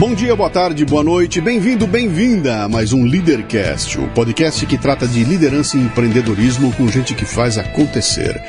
Bom 0.00 0.14
dia, 0.14 0.34
boa 0.34 0.48
tarde, 0.48 0.82
boa 0.86 1.04
noite, 1.04 1.42
bem-vindo, 1.42 1.86
bem-vinda 1.86 2.62
a 2.62 2.68
mais 2.70 2.90
um 2.94 3.04
Leadercast, 3.04 4.00
o 4.00 4.08
podcast 4.14 4.64
que 4.64 4.78
trata 4.78 5.06
de 5.06 5.22
liderança 5.22 5.76
e 5.76 5.80
empreendedorismo 5.80 6.72
com 6.72 6.88
gente 6.88 7.14
que 7.14 7.26
faz 7.26 7.58
acontecer. 7.58 8.40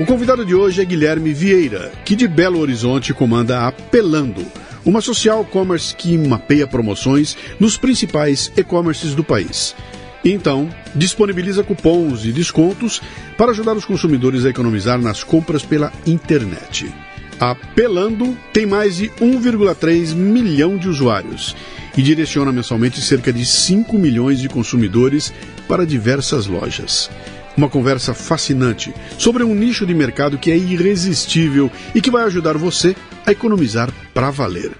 O 0.00 0.04
convidado 0.04 0.44
de 0.44 0.52
hoje 0.52 0.82
é 0.82 0.84
Guilherme 0.84 1.32
Vieira, 1.32 1.92
que 2.04 2.16
de 2.16 2.26
Belo 2.26 2.58
Horizonte 2.58 3.14
comanda 3.14 3.68
a 3.68 3.70
Pelando, 3.70 4.44
uma 4.84 5.00
social 5.00 5.44
commerce 5.44 5.94
que 5.94 6.18
mapeia 6.18 6.66
promoções 6.66 7.36
nos 7.60 7.78
principais 7.78 8.50
e-commerces 8.56 9.14
do 9.14 9.22
país. 9.22 9.76
Então, 10.24 10.68
disponibiliza 10.92 11.62
cupons 11.62 12.24
e 12.24 12.32
descontos 12.32 13.00
para 13.38 13.52
ajudar 13.52 13.76
os 13.76 13.84
consumidores 13.84 14.44
a 14.44 14.50
economizar 14.50 15.00
nas 15.00 15.22
compras 15.22 15.62
pela 15.62 15.92
internet. 16.04 16.92
A 17.38 17.54
Pelando 17.54 18.36
tem 18.50 18.64
mais 18.64 18.96
de 18.96 19.10
1,3 19.20 20.14
milhão 20.14 20.78
de 20.78 20.88
usuários 20.88 21.54
e 21.94 22.02
direciona 22.02 22.50
mensalmente 22.50 23.00
cerca 23.02 23.30
de 23.30 23.44
5 23.44 23.98
milhões 23.98 24.40
de 24.40 24.48
consumidores 24.48 25.34
para 25.68 25.84
diversas 25.84 26.46
lojas. 26.46 27.10
Uma 27.54 27.68
conversa 27.68 28.14
fascinante 28.14 28.94
sobre 29.18 29.42
um 29.44 29.54
nicho 29.54 29.84
de 29.86 29.92
mercado 29.92 30.38
que 30.38 30.50
é 30.50 30.56
irresistível 30.56 31.70
e 31.94 32.00
que 32.00 32.10
vai 32.10 32.24
ajudar 32.24 32.56
você 32.56 32.96
a 33.26 33.32
economizar 33.32 33.92
para 34.14 34.30
valer. 34.30 34.72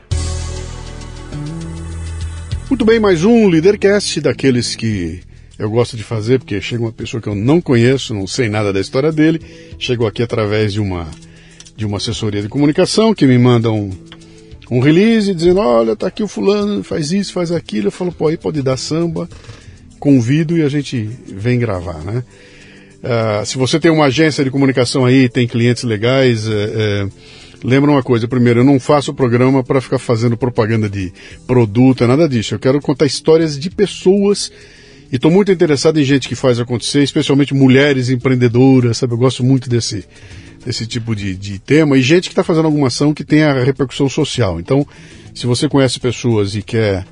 Muito 2.70 2.84
bem, 2.86 2.98
mais 2.98 3.22
um 3.22 3.48
Leadercast 3.48 4.20
daqueles 4.22 4.74
que 4.74 5.20
eu 5.58 5.70
gosto 5.70 5.96
de 5.96 6.02
fazer, 6.02 6.38
porque 6.38 6.60
chega 6.60 6.82
uma 6.82 6.92
pessoa 6.92 7.20
que 7.20 7.28
eu 7.28 7.34
não 7.34 7.60
conheço, 7.60 8.14
não 8.14 8.26
sei 8.26 8.48
nada 8.48 8.72
da 8.72 8.80
história 8.80 9.12
dele, 9.12 9.40
chegou 9.78 10.06
aqui 10.06 10.22
através 10.22 10.72
de 10.72 10.80
uma 10.80 11.06
de 11.76 11.84
uma 11.84 11.98
assessoria 11.98 12.42
de 12.42 12.48
comunicação 12.48 13.14
que 13.14 13.26
me 13.26 13.37
manda 13.37 13.70
um, 13.70 13.91
um 14.70 14.81
release 14.81 15.34
dizendo, 15.34 15.60
olha, 15.60 15.94
tá 15.94 16.06
aqui 16.06 16.22
o 16.22 16.28
fulano, 16.28 16.82
faz 16.82 17.12
isso, 17.12 17.32
faz 17.32 17.53
aquilo. 17.53 17.88
Eu 17.88 17.92
falo, 17.92 18.10
pô, 18.10 18.28
aí 18.28 18.37
pode 18.37 18.62
dar 18.62 18.76
samba, 18.76 19.28
convido 20.00 20.56
e 20.56 20.62
a 20.62 20.69
gente 20.69 21.09
vem 21.26 21.59
gravar, 21.59 22.03
né? 22.03 22.25
Uh, 22.97 23.47
se 23.47 23.59
você 23.59 23.78
tem 23.78 23.91
uma 23.91 24.06
agência 24.06 24.42
de 24.42 24.50
comunicação 24.50 25.04
aí, 25.04 25.28
tem 25.28 25.47
clientes 25.47 25.84
legais, 25.84 26.48
é, 26.48 26.53
é, 26.53 27.09
lembra 27.62 27.91
uma 27.91 28.03
coisa, 28.03 28.26
primeiro, 28.26 28.60
eu 28.60 28.65
não 28.65 28.81
faço 28.81 29.15
programa 29.15 29.62
para 29.62 29.81
ficar 29.81 29.98
fazendo 29.98 30.36
propaganda 30.36 30.88
de 30.88 31.12
produto, 31.47 32.03
é 32.03 32.06
nada 32.06 32.28
disso. 32.28 32.54
Eu 32.54 32.59
quero 32.59 32.81
contar 32.81 33.06
histórias 33.06 33.56
de 33.56 33.70
pessoas 33.70 34.50
e 35.12 35.16
estou 35.16 35.31
muito 35.31 35.53
interessado 35.53 36.00
em 36.00 36.04
gente 36.04 36.28
que 36.28 36.34
faz 36.34 36.59
acontecer, 36.59 37.03
especialmente 37.03 37.54
mulheres 37.54 38.09
empreendedoras, 38.09 38.97
sabe? 38.98 39.12
Eu 39.12 39.19
gosto 39.19 39.44
muito 39.44 39.70
desse, 39.70 40.04
esse 40.66 40.87
tipo 40.87 41.15
de, 41.15 41.37
de 41.37 41.59
tema 41.59 41.97
e 41.97 42.03
gente 42.03 42.28
que 42.28 42.32
está 42.32 42.43
fazendo 42.43 42.66
alguma 42.66 42.88
ação 42.88 43.15
que 43.15 43.25
tenha 43.25 43.62
repercussão 43.62 44.09
social. 44.09 44.59
Então, 44.59 44.84
se 45.34 45.47
você 45.47 45.69
conhece 45.69 46.00
pessoas 46.00 46.54
e 46.54 46.62
quer 46.62 47.06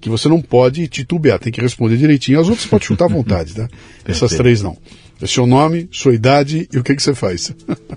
que 0.00 0.08
você 0.08 0.28
não 0.28 0.40
pode 0.40 0.86
titubear, 0.88 1.38
tem 1.38 1.52
que 1.52 1.60
responder 1.60 1.96
direitinho. 1.96 2.38
As 2.38 2.46
outras 2.46 2.64
você 2.64 2.68
pode 2.68 2.84
chutar 2.84 3.06
à 3.06 3.08
vontade, 3.08 3.54
tá? 3.54 3.68
Essas 4.04 4.32
três 4.32 4.62
não. 4.62 4.76
É 5.20 5.26
seu 5.26 5.46
nome, 5.46 5.88
sua 5.90 6.14
idade 6.14 6.68
e 6.72 6.78
o 6.78 6.84
que, 6.84 6.94
que 6.94 7.02
você 7.02 7.14
faz. 7.14 7.52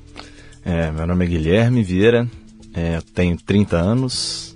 é, 0.66 0.92
meu 0.92 1.06
nome 1.06 1.26
é 1.26 1.28
Guilherme 1.28 1.84
Vieira, 1.84 2.28
é, 2.74 2.98
eu 2.98 3.02
tenho 3.02 3.38
30 3.38 3.78
anos 3.78 4.56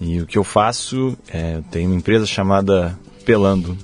e 0.00 0.20
o 0.20 0.26
que 0.26 0.38
eu 0.38 0.44
faço 0.44 1.16
é, 1.32 1.56
eu 1.56 1.62
tenho 1.62 1.90
uma 1.90 1.96
empresa 1.96 2.26
chamada 2.26 2.98
Pelando, 3.24 3.76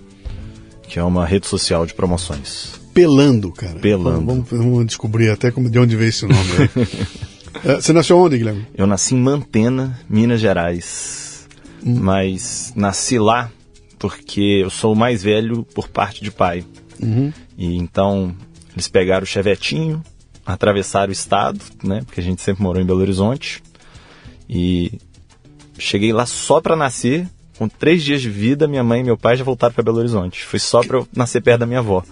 que 0.88 0.98
é 0.98 1.02
uma 1.04 1.24
rede 1.24 1.46
social 1.46 1.86
de 1.86 1.94
promoções. 1.94 2.80
Pelando, 2.92 3.52
cara. 3.52 3.78
Pelando. 3.78 4.26
Vamos, 4.26 4.48
vamos 4.50 4.86
descobrir 4.86 5.30
até 5.30 5.50
como, 5.50 5.69
de 5.69 5.78
onde 5.78 5.96
veio 5.96 6.08
esse 6.08 6.26
nome. 6.26 6.48
é, 7.64 7.74
você 7.74 7.92
nasceu 7.92 8.19
onde, 8.19 8.38
Guilherme? 8.38 8.66
Eu 8.74 8.86
nasci 8.86 9.14
em 9.14 9.20
Mantena, 9.20 10.00
Minas 10.08 10.40
Gerais. 10.40 11.46
Hum. 11.84 11.98
Mas 12.00 12.72
nasci 12.74 13.19
lá 13.19 13.50
porque 13.98 14.60
eu 14.62 14.70
sou 14.70 14.92
o 14.92 14.96
mais 14.96 15.22
velho 15.22 15.64
por 15.74 15.88
parte 15.88 16.22
de 16.22 16.30
pai. 16.30 16.64
Uhum. 17.00 17.32
E 17.56 17.76
então 17.76 18.35
eles 18.73 18.88
pegaram 18.88 19.25
o 19.25 19.26
chevetinho, 19.26 20.02
atravessaram 20.44 21.11
o 21.11 21.12
estado, 21.12 21.61
né? 21.82 22.02
Porque 22.05 22.20
a 22.20 22.25
gente 22.25 22.43
sempre 22.43 22.62
morou 22.62 22.82
em 22.82 22.87
Belo 22.87 23.00
Horizonte. 23.00 23.62
E 24.49 24.99
cheguei 25.79 26.12
lá 26.12 26.26
só 26.26 26.61
para 26.61 26.76
nascer. 26.76 27.26
Com 27.56 27.69
três 27.69 28.02
dias 28.02 28.20
de 28.20 28.29
vida, 28.29 28.67
minha 28.67 28.82
mãe 28.82 29.00
e 29.00 29.05
meu 29.05 29.17
pai 29.17 29.37
já 29.37 29.44
voltaram 29.44 29.73
para 29.73 29.85
Belo 29.85 29.99
Horizonte. 29.99 30.44
Foi 30.44 30.58
só 30.58 30.82
para 30.82 30.99
eu 30.99 31.08
nascer 31.14 31.41
perto 31.41 31.61
da 31.61 31.67
minha 31.67 31.79
avó. 31.79 32.02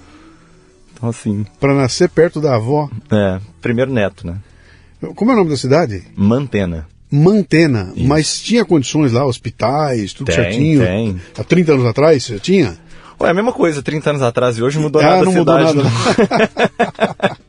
Então, 0.93 1.08
assim. 1.08 1.44
Para 1.58 1.75
nascer 1.75 2.08
perto 2.08 2.40
da 2.40 2.55
avó? 2.55 2.88
É, 3.11 3.40
primeiro 3.61 3.93
neto, 3.93 4.25
né? 4.25 4.38
Como 5.17 5.32
é 5.32 5.34
o 5.34 5.37
nome 5.37 5.50
da 5.50 5.56
cidade? 5.56 6.05
Mantena. 6.14 6.87
Mantena. 7.11 7.93
Isso. 7.96 8.06
Mas 8.06 8.40
tinha 8.40 8.64
condições 8.64 9.12
lá, 9.12 9.26
hospitais, 9.26 10.12
tudo 10.12 10.29
tem, 10.29 10.37
certinho? 10.37 10.81
Tem. 10.81 11.20
Há 11.37 11.43
30 11.43 11.73
anos 11.73 11.87
atrás 11.87 12.23
você 12.23 12.38
tinha? 12.38 12.79
Ué, 13.22 13.28
é 13.28 13.30
a 13.30 13.34
mesma 13.34 13.52
coisa, 13.52 13.82
30 13.82 14.10
anos 14.10 14.22
atrás 14.22 14.58
e 14.58 14.62
hoje 14.62 14.78
mudou 14.78 15.00
ah, 15.00 15.04
nada 15.04 15.24
não 15.24 15.30
a 15.30 15.34
cidade. 15.34 15.76
Mudou 15.76 15.84
nada. 15.84 17.36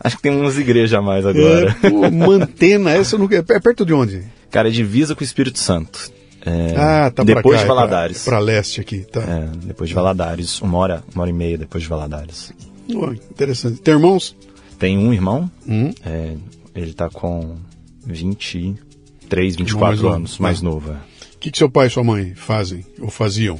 Acho 0.00 0.16
que 0.16 0.22
tem 0.22 0.32
umas 0.32 0.58
igrejas 0.58 0.98
a 0.98 1.02
mais 1.02 1.24
agora. 1.24 1.76
É, 1.82 1.90
pô, 1.90 2.10
Mantena, 2.10 2.90
essa 2.90 3.16
não... 3.16 3.28
é 3.30 3.60
perto 3.60 3.86
de 3.86 3.94
onde? 3.94 4.22
Cara, 4.50 4.68
é 4.68 4.70
divisa 4.70 5.14
com 5.14 5.22
o 5.22 5.24
Espírito 5.24 5.58
Santo. 5.58 6.12
É, 6.44 6.74
ah, 6.76 7.10
tá 7.10 7.24
depois 7.24 7.56
cá, 7.56 7.62
de 7.62 7.68
Valadares. 7.68 8.20
É 8.20 8.24
pra, 8.24 8.36
pra, 8.36 8.44
leste 8.44 8.80
aqui, 8.80 8.98
tá. 9.00 9.20
É, 9.20 9.48
depois 9.66 9.88
de 9.88 9.94
Valadares, 9.94 10.60
uma 10.60 10.76
hora, 10.76 11.02
uma 11.14 11.22
hora 11.22 11.30
e 11.30 11.34
meia 11.34 11.56
depois 11.56 11.82
de 11.82 11.88
Valadares. 11.88 12.52
Oh, 12.94 13.10
interessante. 13.12 13.80
Tem 13.80 13.94
irmãos? 13.94 14.36
Tem 14.78 14.98
um 14.98 15.14
irmão, 15.14 15.50
hum? 15.66 15.90
é, 16.04 16.34
ele 16.74 16.92
tá 16.92 17.08
com 17.08 17.56
23, 18.04 19.56
24 19.56 20.02
mais 20.02 20.16
anos, 20.16 20.38
mais 20.38 20.60
ah. 20.60 20.64
novo. 20.64 20.90
O 20.90 20.92
é. 20.92 20.98
que, 21.40 21.50
que 21.50 21.56
seu 21.56 21.70
pai 21.70 21.86
e 21.86 21.90
sua 21.90 22.04
mãe 22.04 22.34
fazem 22.34 22.84
ou 23.00 23.08
faziam? 23.08 23.58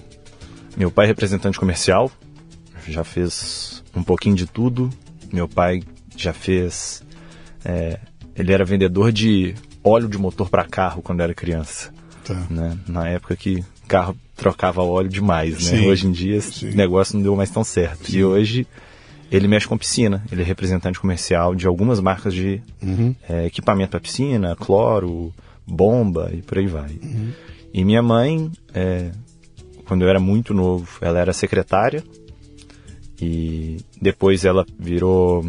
Meu 0.77 0.91
pai 0.91 1.07
é 1.07 1.09
representante 1.09 1.59
comercial, 1.59 2.11
já 2.89 3.05
fez 3.05 3.83
um 3.95 4.03
pouquinho 4.03 4.37
de 4.37 4.47
tudo. 4.47 4.91
Meu 5.33 5.49
pai 5.49 5.83
já 6.17 6.33
fez. 6.33 7.03
É, 7.65 7.99
ele 8.37 8.53
era 8.53 8.65
vendedor 8.65 9.13
de 9.13 9.55
óleo 9.83 10.09
de 10.09 10.19
motor 10.19 10.49
para 10.49 10.65
carro 10.65 11.03
quando 11.03 11.21
era 11.21 11.35
criança. 11.35 11.93
Tá. 12.25 12.35
Né? 12.51 12.77
Na 12.87 13.09
época 13.09 13.37
que 13.37 13.65
carro 13.87 14.17
trocava 14.37 14.83
óleo 14.83 15.09
demais, 15.09 15.71
né? 15.71 15.87
Hoje 15.87 16.07
em 16.07 16.13
dia 16.13 16.37
esse 16.37 16.53
Sim. 16.53 16.77
negócio 16.77 17.17
não 17.17 17.23
deu 17.23 17.37
mais 17.37 17.51
tão 17.51 17.63
certo. 17.63 18.11
Sim. 18.11 18.19
E 18.19 18.25
hoje 18.25 18.67
ele 19.31 19.47
mexe 19.47 19.67
com 19.67 19.79
piscina. 19.79 20.25
Ele 20.31 20.43
é 20.43 20.45
representante 20.45 20.99
comercial 20.99 21.55
de 21.55 21.67
algumas 21.67 22.01
marcas 22.01 22.35
de 22.35 22.61
uhum. 22.83 23.15
é, 23.29 23.47
equipamento 23.47 23.91
para 23.91 24.01
piscina, 24.01 24.57
cloro, 24.57 25.33
bomba 25.67 26.31
e 26.33 26.43
por 26.43 26.59
aí 26.59 26.67
vai. 26.67 26.99
Uhum. 27.03 27.33
E 27.73 27.85
minha 27.85 28.03
mãe, 28.03 28.51
é, 28.73 29.11
quando 29.85 30.03
eu 30.03 30.09
era 30.09 30.21
muito 30.21 30.55
novo, 30.55 30.89
ela 31.01 31.19
era 31.19 31.33
secretária 31.33 32.03
e 33.21 33.79
depois 34.01 34.45
ela 34.45 34.67
virou 34.79 35.45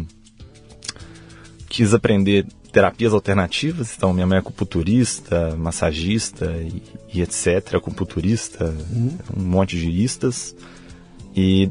quis 1.68 1.92
aprender 1.92 2.46
terapias 2.72 3.12
alternativas, 3.12 3.94
então 3.96 4.12
minha 4.12 4.26
mãe 4.26 4.36
é 4.36 4.40
acupunturista, 4.40 5.56
massagista 5.56 6.46
e, 6.58 6.82
e 7.12 7.22
etc, 7.22 7.74
acupunturista, 7.74 8.64
uhum. 8.64 9.18
um 9.36 9.42
monte 9.42 9.76
de 9.76 9.90
istas. 9.90 10.54
E 11.34 11.70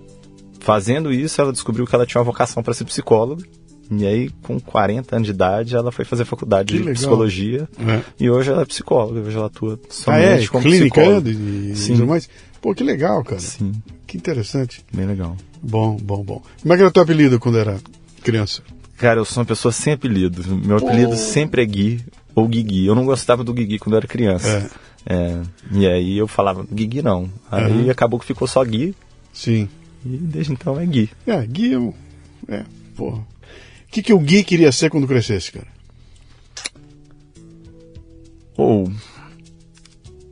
fazendo 0.60 1.14
isso, 1.14 1.40
ela 1.40 1.52
descobriu 1.52 1.86
que 1.86 1.94
ela 1.94 2.06
tinha 2.06 2.20
uma 2.20 2.26
vocação 2.26 2.64
para 2.64 2.74
ser 2.74 2.86
psicóloga. 2.86 3.44
E 3.92 4.06
aí, 4.06 4.30
com 4.42 4.60
40 4.60 5.16
anos 5.16 5.28
de 5.28 5.34
idade, 5.34 5.76
ela 5.76 5.92
foi 5.92 6.06
fazer 6.06 6.26
faculdade 6.26 6.68
que 6.68 6.74
de 6.74 6.80
legal. 6.80 6.96
psicologia. 6.96 7.70
É. 7.80 8.02
E 8.20 8.30
hoje 8.30 8.52
ela 8.52 8.64
é 8.64 8.66
psicóloga, 8.66 9.20
hoje 9.20 9.38
ela 9.38 9.48
atua 9.48 9.80
somente 9.90 10.26
ah, 10.26 10.44
é? 10.44 10.48
como 10.48 10.64
Clínica 10.64 11.02
psicóloga. 11.02 11.30
E, 11.30 11.72
e 11.72 11.76
Sim. 11.76 12.06
mais. 12.06 12.30
Pô, 12.62 12.74
que 12.74 12.84
legal, 12.84 13.24
cara. 13.24 13.40
Sim. 13.40 13.72
Que 14.08 14.18
interessante. 14.18 14.84
Bem 14.92 15.06
legal. 15.06 15.38
Bom, 15.62 15.98
bom, 15.98 16.24
bom. 16.24 16.42
Como 16.62 16.74
é 16.74 16.78
que 16.78 16.82
era 16.82 16.90
o 16.90 16.92
teu 16.92 17.04
apelido 17.04 17.40
quando 17.40 17.58
era 17.58 17.80
criança? 18.24 18.62
Cara, 18.98 19.20
eu 19.20 19.26
sou 19.26 19.42
uma 19.42 19.46
pessoa 19.46 19.72
sem 19.72 19.94
apelido. 19.94 20.44
Meu 20.56 20.78
apelido 20.78 21.16
sempre 21.16 21.62
é 21.62 21.66
Gui 21.66 22.02
ou 22.34 22.48
Guigui. 22.48 22.86
Eu 22.86 22.96
não 22.96 23.06
gostava 23.06 23.44
do 23.44 23.54
Guigui 23.54 23.78
quando 23.78 23.94
eu 23.94 23.98
era 23.98 24.08
criança. 24.08 24.48
É. 24.48 24.70
É, 25.08 25.42
e 25.72 25.86
aí 25.86 26.18
eu 26.18 26.28
falava, 26.28 26.66
Guigui 26.72 27.02
não. 27.02 27.30
Aí 27.52 27.84
uhum. 27.84 27.92
acabou 27.92 28.20
que 28.20 28.26
ficou 28.26 28.48
só 28.48 28.64
Gui. 28.64 28.96
Sim. 29.32 29.70
E 30.04 30.18
desde 30.18 30.54
então 30.54 30.80
é 30.80 30.86
Gui. 30.86 31.10
É, 31.28 31.46
Gui 31.46 31.74
é 31.74 31.80
um. 31.80 31.94
É, 32.48 32.64
porra. 32.96 33.22
O 33.96 33.98
que, 33.98 34.04
que 34.04 34.14
o 34.14 34.20
Gui 34.20 34.44
queria 34.44 34.74
ser 34.74 34.90
quando 34.90 35.08
crescesse, 35.08 35.54
cara? 35.54 35.68
Ou. 38.58 38.92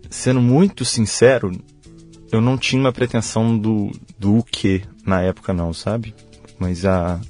Sendo 0.09 0.41
muito 0.41 0.83
sincero, 0.83 1.49
eu 2.29 2.41
não 2.41 2.57
tinha 2.57 2.81
uma 2.81 2.91
pretensão 2.91 3.57
do, 3.57 3.89
do 4.19 4.43
que 4.43 4.81
na 5.05 5.21
época, 5.21 5.53
não, 5.53 5.71
sabe? 5.71 6.13
Mas 6.59 6.85
a, 6.85 7.21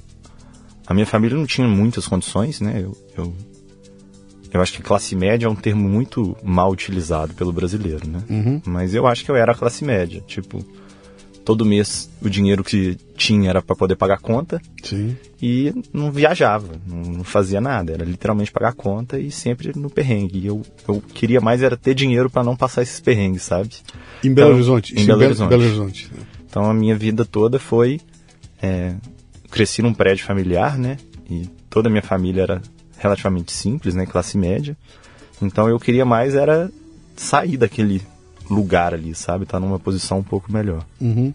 a 0.84 0.92
minha 0.92 1.06
família 1.06 1.38
não 1.38 1.46
tinha 1.46 1.68
muitas 1.68 2.08
condições, 2.08 2.60
né? 2.60 2.80
Eu, 2.82 2.98
eu, 3.16 3.32
eu 4.52 4.60
acho 4.60 4.72
que 4.72 4.82
classe 4.82 5.14
média 5.14 5.46
é 5.46 5.48
um 5.48 5.54
termo 5.54 5.88
muito 5.88 6.36
mal 6.42 6.68
utilizado 6.68 7.32
pelo 7.34 7.52
brasileiro, 7.52 8.08
né? 8.08 8.20
Uhum. 8.28 8.60
Mas 8.66 8.92
eu 8.92 9.06
acho 9.06 9.24
que 9.24 9.30
eu 9.30 9.36
era 9.36 9.52
a 9.52 9.54
classe 9.54 9.84
média. 9.84 10.20
Tipo, 10.26 10.66
todo 11.44 11.64
mês 11.64 12.10
o 12.22 12.30
dinheiro 12.30 12.64
que 12.64 12.96
tinha 13.16 13.50
era 13.50 13.62
para 13.62 13.76
poder 13.76 13.96
pagar 13.96 14.18
conta. 14.18 14.60
Sim. 14.82 15.16
E 15.40 15.72
não 15.92 16.10
viajava, 16.10 16.74
não, 16.86 17.22
fazia 17.22 17.60
nada. 17.60 17.92
Era 17.92 18.04
literalmente 18.04 18.50
pagar 18.50 18.72
conta 18.72 19.18
e 19.18 19.30
sempre 19.30 19.72
no 19.76 19.90
perrengue. 19.90 20.38
E 20.38 20.46
eu, 20.46 20.62
eu 20.88 21.02
queria 21.12 21.40
mais 21.40 21.62
era 21.62 21.76
ter 21.76 21.94
dinheiro 21.94 22.30
para 22.30 22.42
não 22.42 22.56
passar 22.56 22.82
esses 22.82 22.98
perrengues, 22.98 23.42
sabe? 23.42 23.70
Em 24.22 24.32
Belo 24.32 24.48
então, 24.48 24.54
Horizonte? 24.54 24.94
Em 24.98 25.04
Belo, 25.04 25.22
Horizonte. 25.22 25.48
Belo 25.50 25.62
Horizonte. 25.62 26.10
Então 26.48 26.70
a 26.70 26.74
minha 26.74 26.96
vida 26.96 27.24
toda 27.24 27.58
foi 27.58 28.00
é, 28.62 28.94
cresci 29.50 29.82
num 29.82 29.92
prédio 29.92 30.24
familiar, 30.24 30.78
né? 30.78 30.96
E 31.28 31.46
toda 31.68 31.88
a 31.88 31.90
minha 31.90 32.02
família 32.02 32.42
era 32.42 32.62
relativamente 32.96 33.52
simples, 33.52 33.94
né? 33.94 34.06
Classe 34.06 34.38
média. 34.38 34.76
Então 35.42 35.68
eu 35.68 35.78
queria 35.78 36.04
mais 36.04 36.34
era 36.34 36.70
sair 37.16 37.56
daquele 37.56 38.02
lugar 38.48 38.94
ali, 38.94 39.14
sabe? 39.14 39.46
Tá 39.46 39.58
numa 39.58 39.78
posição 39.78 40.18
um 40.18 40.22
pouco 40.22 40.52
melhor. 40.52 40.84
Uhum. 41.00 41.32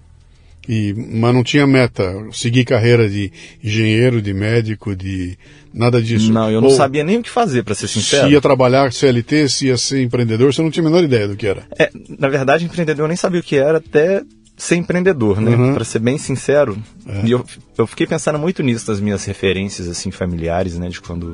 E, 0.68 0.94
mas 0.94 1.34
não 1.34 1.44
tinha 1.44 1.66
meta, 1.66 2.14
seguir 2.32 2.64
carreira 2.64 3.10
de 3.10 3.32
engenheiro, 3.64 4.22
de 4.22 4.34
médico, 4.36 4.96
de 4.96 5.36
nada 5.74 6.00
disso. 6.00 6.32
Não, 6.32 6.52
eu 6.52 6.62
não 6.62 6.68
Ou, 6.68 6.76
sabia 6.76 7.04
nem 7.04 7.18
o 7.18 7.24
que 7.24 7.30
fazer, 7.30 7.64
para 7.64 7.74
ser 7.74 7.88
sincero. 7.88 8.28
Se 8.28 8.34
ia 8.34 8.40
trabalhar 8.40 8.94
CLT, 8.94 9.50
se 9.50 9.68
ia 9.68 9.78
ser 9.78 10.04
empreendedor, 10.04 10.54
você 10.54 10.62
não 10.62 10.70
tinha 10.70 10.86
a 10.86 10.90
menor 10.90 11.04
ideia 11.04 11.28
do 11.28 11.36
que 11.36 11.48
era. 11.48 11.66
É, 11.78 11.90
na 12.20 12.30
verdade, 12.30 12.66
empreendedor 12.66 13.06
eu 13.06 13.08
nem 13.08 13.18
sabia 13.18 13.40
o 13.40 13.44
que 13.44 13.56
era 13.56 13.80
até 13.80 14.22
ser 14.56 14.76
empreendedor, 14.76 15.42
né? 15.42 15.56
Uhum. 15.56 15.74
Para 15.74 15.84
ser 15.84 16.00
bem 16.00 16.20
sincero. 16.20 16.78
É. 17.08 17.26
E 17.26 17.32
eu, 17.32 17.44
eu 17.76 17.88
fiquei 17.88 18.06
pensando 18.06 18.38
muito 18.38 18.62
nisso 18.62 18.92
nas 18.92 19.00
minhas 19.00 19.26
referências 19.26 19.88
assim 19.88 20.12
familiares, 20.12 20.78
né, 20.78 20.90
de 20.90 21.02
quando 21.02 21.34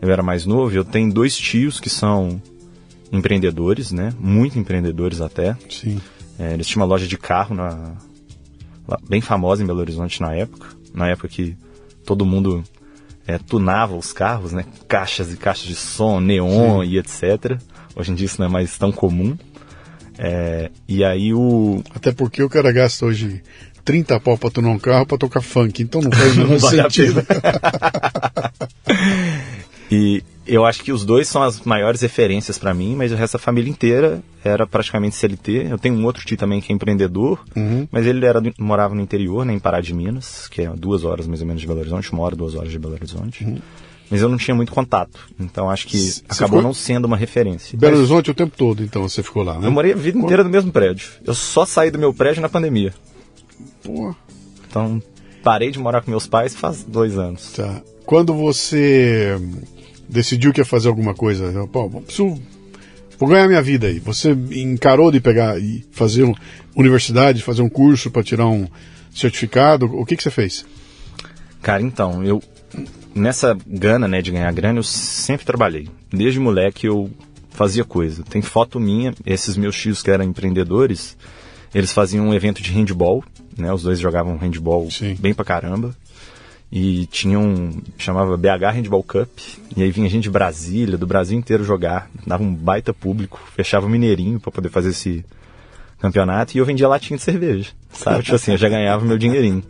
eu 0.00 0.10
era 0.10 0.22
mais 0.22 0.46
novo. 0.46 0.74
Eu 0.74 0.84
tenho 0.84 1.12
dois 1.12 1.36
tios 1.36 1.80
que 1.80 1.90
são 1.90 2.40
empreendedores, 3.12 3.92
né? 3.92 4.12
Muito 4.18 4.58
empreendedores 4.58 5.20
até. 5.20 5.56
Sim. 5.70 6.00
É, 6.38 6.54
eles 6.54 6.66
tinham 6.66 6.82
uma 6.82 6.88
loja 6.88 7.06
de 7.06 7.16
carro 7.16 7.54
na 7.54 7.92
bem 9.08 9.20
famosa 9.20 9.62
em 9.62 9.66
Belo 9.66 9.80
Horizonte 9.80 10.20
na 10.20 10.34
época, 10.34 10.68
na 10.92 11.08
época 11.08 11.28
que 11.28 11.56
todo 12.04 12.26
mundo 12.26 12.62
é, 13.26 13.38
tunava 13.38 13.96
os 13.96 14.12
carros, 14.12 14.52
né? 14.52 14.64
Caixas 14.86 15.32
e 15.32 15.36
caixas 15.36 15.66
de 15.66 15.74
som, 15.74 16.20
neon 16.20 16.82
Sim. 16.82 16.88
e 16.88 16.98
etc. 16.98 17.58
Hoje 17.96 18.12
em 18.12 18.14
dia 18.14 18.26
isso 18.26 18.40
não 18.40 18.46
é 18.46 18.50
mais 18.50 18.76
tão 18.76 18.92
comum. 18.92 19.36
É, 20.18 20.70
e 20.86 21.04
aí 21.04 21.32
o. 21.32 21.82
Até 21.94 22.12
porque 22.12 22.42
o 22.42 22.48
cara 22.48 22.72
gasta 22.72 23.06
hoje 23.06 23.42
30 23.84 24.20
pau 24.20 24.38
pra 24.38 24.50
tunar 24.50 24.70
um 24.70 24.78
carro 24.78 25.06
pra 25.06 25.18
tocar 25.18 25.40
funk, 25.40 25.82
então 25.82 26.00
não 26.00 26.12
faz 26.12 26.36
o 26.36 26.40
menor 26.40 26.60
sentido. 26.60 27.24
e 29.90 30.22
eu 30.46 30.64
acho 30.64 30.82
que 30.82 30.92
os 30.92 31.04
dois 31.04 31.26
são 31.28 31.42
as 31.42 31.60
maiores 31.62 32.02
referências 32.02 32.58
para 32.58 32.74
mim, 32.74 32.94
mas 32.94 33.12
o 33.12 33.16
resto 33.16 33.34
da 33.34 33.38
família 33.38 33.70
inteira 33.70 34.22
era 34.44 34.66
praticamente 34.66 35.16
CLT. 35.16 35.68
Eu 35.70 35.78
tenho 35.78 35.94
um 35.94 36.04
outro 36.04 36.24
tio 36.24 36.36
também 36.36 36.60
que 36.60 36.72
é 36.72 36.74
empreendedor, 36.74 37.42
uhum. 37.56 37.88
mas 37.90 38.06
ele 38.06 38.24
era, 38.24 38.42
morava 38.58 38.94
no 38.94 39.00
interior, 39.00 39.44
né, 39.44 39.54
em 39.54 39.58
Pará 39.58 39.80
de 39.80 39.94
Minas, 39.94 40.46
que 40.48 40.62
é 40.62 40.68
duas 40.68 41.04
horas 41.04 41.26
mais 41.26 41.40
ou 41.40 41.46
menos 41.46 41.62
de 41.62 41.66
Belo 41.66 41.80
Horizonte, 41.80 42.12
uma 42.12 42.22
hora, 42.22 42.36
duas 42.36 42.54
horas 42.54 42.70
de 42.70 42.78
Belo 42.78 42.94
Horizonte. 42.94 43.44
Uhum 43.44 43.58
mas 44.10 44.20
eu 44.20 44.28
não 44.28 44.36
tinha 44.36 44.54
muito 44.54 44.70
contato. 44.70 45.18
Então 45.40 45.70
acho 45.70 45.86
que 45.86 45.98
você 45.98 46.22
acabou 46.28 46.58
ficou... 46.58 46.62
não 46.62 46.74
sendo 46.74 47.06
uma 47.06 47.16
referência. 47.16 47.76
Belo 47.76 47.96
Horizonte 47.96 48.30
o 48.30 48.34
tempo 48.34 48.56
todo, 48.56 48.82
então 48.82 49.02
você 49.02 49.22
ficou 49.22 49.42
lá, 49.42 49.58
né? 49.58 49.66
Eu 49.66 49.72
morei 49.72 49.92
a 49.92 49.96
vida 49.96 50.18
inteira 50.18 50.44
no 50.44 50.50
mesmo 50.50 50.70
prédio. 50.70 51.08
Eu 51.24 51.34
só 51.34 51.64
saí 51.64 51.90
do 51.90 51.98
meu 51.98 52.12
prédio 52.12 52.42
na 52.42 52.48
pandemia. 52.48 52.94
Pô. 53.82 54.14
Então 54.68 55.02
parei 55.42 55.70
de 55.70 55.78
morar 55.78 56.02
com 56.02 56.10
meus 56.10 56.26
pais 56.26 56.54
faz 56.54 56.84
dois 56.84 57.18
anos. 57.18 57.52
Tá. 57.52 57.82
Quando 58.06 58.34
você 58.34 59.38
decidiu 60.08 60.52
que 60.52 60.60
ia 60.60 60.64
fazer 60.64 60.88
alguma 60.88 61.14
coisa, 61.14 61.66
pô, 61.68 61.88
preciso 61.88 62.40
vou 63.18 63.28
ganhar 63.28 63.46
minha 63.46 63.62
vida 63.62 63.86
aí. 63.86 63.98
Você 64.00 64.32
encarou 64.32 65.10
de 65.10 65.20
pegar 65.20 65.58
e 65.58 65.84
fazer 65.92 66.24
uma 66.24 66.36
universidade, 66.74 67.42
fazer 67.42 67.62
um 67.62 67.68
curso 67.68 68.10
para 68.10 68.22
tirar 68.22 68.46
um 68.46 68.66
certificado? 69.14 69.86
O 69.86 70.04
que 70.04 70.16
que 70.16 70.22
você 70.22 70.30
fez? 70.30 70.64
Cara, 71.62 71.82
então, 71.82 72.24
eu 72.24 72.42
nessa 73.14 73.56
gana, 73.66 74.08
né, 74.08 74.20
de 74.20 74.32
ganhar 74.32 74.52
grana, 74.52 74.78
eu 74.78 74.82
sempre 74.82 75.46
trabalhei. 75.46 75.88
Desde 76.10 76.40
moleque 76.40 76.86
eu 76.86 77.10
fazia 77.50 77.84
coisa. 77.84 78.24
Tem 78.24 78.42
foto 78.42 78.80
minha, 78.80 79.14
esses 79.24 79.56
meus 79.56 79.78
tios 79.78 80.02
que 80.02 80.10
eram 80.10 80.24
empreendedores, 80.24 81.16
eles 81.72 81.92
faziam 81.92 82.28
um 82.28 82.34
evento 82.34 82.62
de 82.62 82.72
handball, 82.72 83.22
né? 83.56 83.72
Os 83.72 83.82
dois 83.82 84.00
jogavam 84.00 84.36
handball 84.36 84.90
Sim. 84.90 85.16
bem 85.18 85.32
pra 85.32 85.44
caramba. 85.44 85.96
E 86.76 87.06
tinham, 87.06 87.40
um, 87.40 87.82
chamava 87.96 88.36
BH 88.36 88.74
Handball 88.74 89.04
Cup, 89.04 89.28
e 89.76 89.82
aí 89.84 89.92
vinha 89.92 90.10
gente 90.10 90.24
de 90.24 90.30
Brasília, 90.30 90.98
do 90.98 91.06
Brasil 91.06 91.38
inteiro 91.38 91.62
jogar, 91.62 92.10
dava 92.26 92.42
um 92.42 92.52
baita 92.52 92.92
público, 92.92 93.40
fechava 93.54 93.86
o 93.86 93.88
Mineirinho 93.88 94.40
para 94.40 94.50
poder 94.50 94.70
fazer 94.70 94.88
esse 94.88 95.24
campeonato, 96.00 96.56
e 96.56 96.58
eu 96.58 96.64
vendia 96.64 96.88
latinha 96.88 97.16
de 97.16 97.22
cerveja, 97.22 97.70
sabe? 97.92 98.24
tipo 98.24 98.34
assim, 98.34 98.50
eu 98.50 98.58
já 98.58 98.68
ganhava 98.68 99.04
meu 99.04 99.16
dinheirinho. 99.16 99.62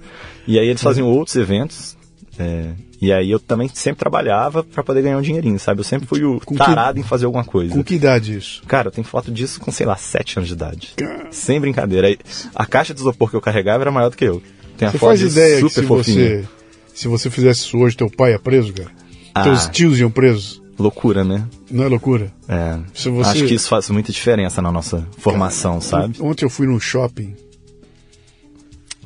E 0.47 0.59
aí 0.59 0.67
eles 0.67 0.81
faziam 0.81 1.07
outros 1.07 1.37
eventos, 1.37 1.95
é, 2.39 2.71
e 3.03 3.13
aí 3.13 3.31
eu 3.31 3.39
também 3.39 3.69
sempre 3.69 3.99
trabalhava 3.99 4.65
para 4.65 4.83
poder 4.83 5.03
ganhar 5.03 5.19
um 5.19 5.23
dinheirinho, 5.23 5.59
sabe? 5.59 5.81
Eu 5.81 5.85
sempre 5.85 6.07
fui 6.07 6.25
o 6.25 6.41
com 6.41 6.55
tarado 6.55 6.95
que, 6.95 7.01
em 7.01 7.03
fazer 7.03 7.27
alguma 7.27 7.45
coisa. 7.45 7.75
Com 7.75 7.85
que 7.85 7.97
idade 7.97 8.35
isso? 8.35 8.63
Cara, 8.67 8.89
eu 8.89 8.93
tenho 8.93 9.07
foto 9.07 9.31
disso 9.31 9.61
com, 9.61 9.71
sei 9.71 9.85
lá, 9.85 9.95
7 9.95 10.39
anos 10.39 10.49
de 10.49 10.55
idade. 10.55 10.95
Sem 11.31 11.61
brincadeira. 11.61 12.07
Aí, 12.07 12.19
a 12.55 12.65
caixa 12.65 12.95
de 12.95 13.01
isopor 13.01 13.29
que 13.29 13.37
eu 13.37 13.43
carregava 13.43 13.83
era 13.83 13.91
maior 13.91 14.09
do 14.09 14.17
que 14.17 14.25
eu. 14.25 14.43
Tem 14.79 14.89
a 14.89 14.91
você 14.91 14.97
foto 14.97 15.11
faz 15.11 15.21
ideia 15.21 15.61
super 15.61 15.69
que 15.69 15.75
se 15.75 15.87
fofinha. 15.87 16.41
você 16.41 16.64
Se 16.95 17.09
você 17.09 17.29
fizesse 17.29 17.61
isso 17.63 17.77
hoje, 17.79 17.97
teu 17.97 18.09
pai 18.11 18.33
é 18.35 18.39
preso, 18.39 18.73
cara? 18.73 18.91
Ah. 19.35 19.43
Teus 19.43 19.67
tios 19.67 19.99
iam 19.99 20.11
presos? 20.11 20.63
Loucura, 20.79 21.23
né? 21.25 21.47
Não 21.71 21.85
é 21.85 21.89
loucura? 21.89 22.33
É. 22.49 22.79
Se 22.95 23.09
você- 23.09 23.31
Acho 23.31 23.47
que 23.47 23.55
isso 23.55 23.69
faz 23.69 23.89
muita 23.91 24.13
diferença 24.13 24.61
na 24.63 24.73
nossa 24.73 25.07
formação, 25.19 25.81
sabe? 25.81 26.17
Ontem 26.21 26.45
eu 26.45 26.51
fui 26.51 26.67
num 26.67 26.81
shopping. 26.81 27.35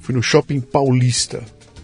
Fui 0.00 0.14
no 0.14 0.22
shopping 0.22 0.60
paulista. 0.60 1.42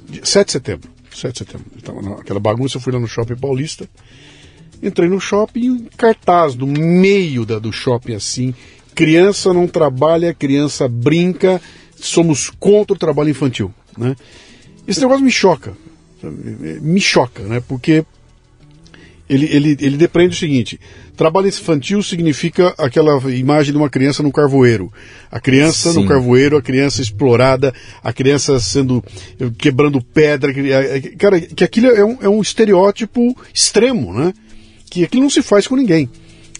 Dia 0.08 0.24
7 0.24 0.46
de 0.46 0.52
setembro. 0.52 0.90
7 1.14 1.32
de 1.32 1.38
setembro. 1.38 1.66
Tava 1.82 2.00
naquela 2.02 2.40
bagunça, 2.40 2.76
eu 2.76 2.80
fui 2.80 2.92
lá 2.92 2.98
no 2.98 3.06
shopping 3.08 3.36
paulista. 3.36 3.88
Entrei 4.82 5.08
no 5.08 5.20
shopping, 5.20 5.70
um 5.70 5.86
cartaz 5.96 6.54
no 6.54 6.66
meio 6.66 7.44
da, 7.46 7.58
do 7.58 7.72
shopping 7.72 8.14
assim. 8.14 8.54
Criança 8.94 9.52
não 9.52 9.66
trabalha, 9.66 10.32
criança 10.34 10.88
brinca, 10.88 11.60
somos 11.96 12.50
contra 12.58 12.94
o 12.94 12.98
trabalho 12.98 13.30
infantil. 13.30 13.72
Né? 13.96 14.14
Esse 14.86 15.00
negócio 15.00 15.24
me 15.24 15.30
choca. 15.30 15.74
Me 16.30 17.00
choca, 17.00 17.42
né? 17.42 17.62
Porque 17.66 18.04
ele, 19.28 19.46
ele, 19.50 19.76
ele 19.80 19.96
depreende 19.96 20.34
o 20.34 20.38
seguinte: 20.38 20.78
trabalho 21.16 21.48
infantil 21.48 22.02
significa 22.02 22.74
aquela 22.76 23.18
imagem 23.32 23.72
de 23.72 23.78
uma 23.78 23.88
criança 23.88 24.22
no 24.22 24.30
carvoeiro. 24.30 24.92
A 25.30 25.40
criança 25.40 25.92
no 25.92 26.02
Sim. 26.02 26.08
carvoeiro, 26.08 26.56
a 26.56 26.62
criança 26.62 27.00
explorada, 27.00 27.72
a 28.02 28.12
criança 28.12 28.60
sendo 28.60 29.02
quebrando 29.56 30.02
pedra. 30.02 30.52
Cara, 31.18 31.40
que 31.40 31.64
aquilo 31.64 31.88
é 31.88 32.04
um, 32.04 32.18
é 32.20 32.28
um 32.28 32.42
estereótipo 32.42 33.36
extremo, 33.52 34.12
né? 34.12 34.34
Que 34.90 35.04
aquilo 35.04 35.22
não 35.22 35.30
se 35.30 35.42
faz 35.42 35.66
com 35.66 35.76
ninguém. 35.76 36.08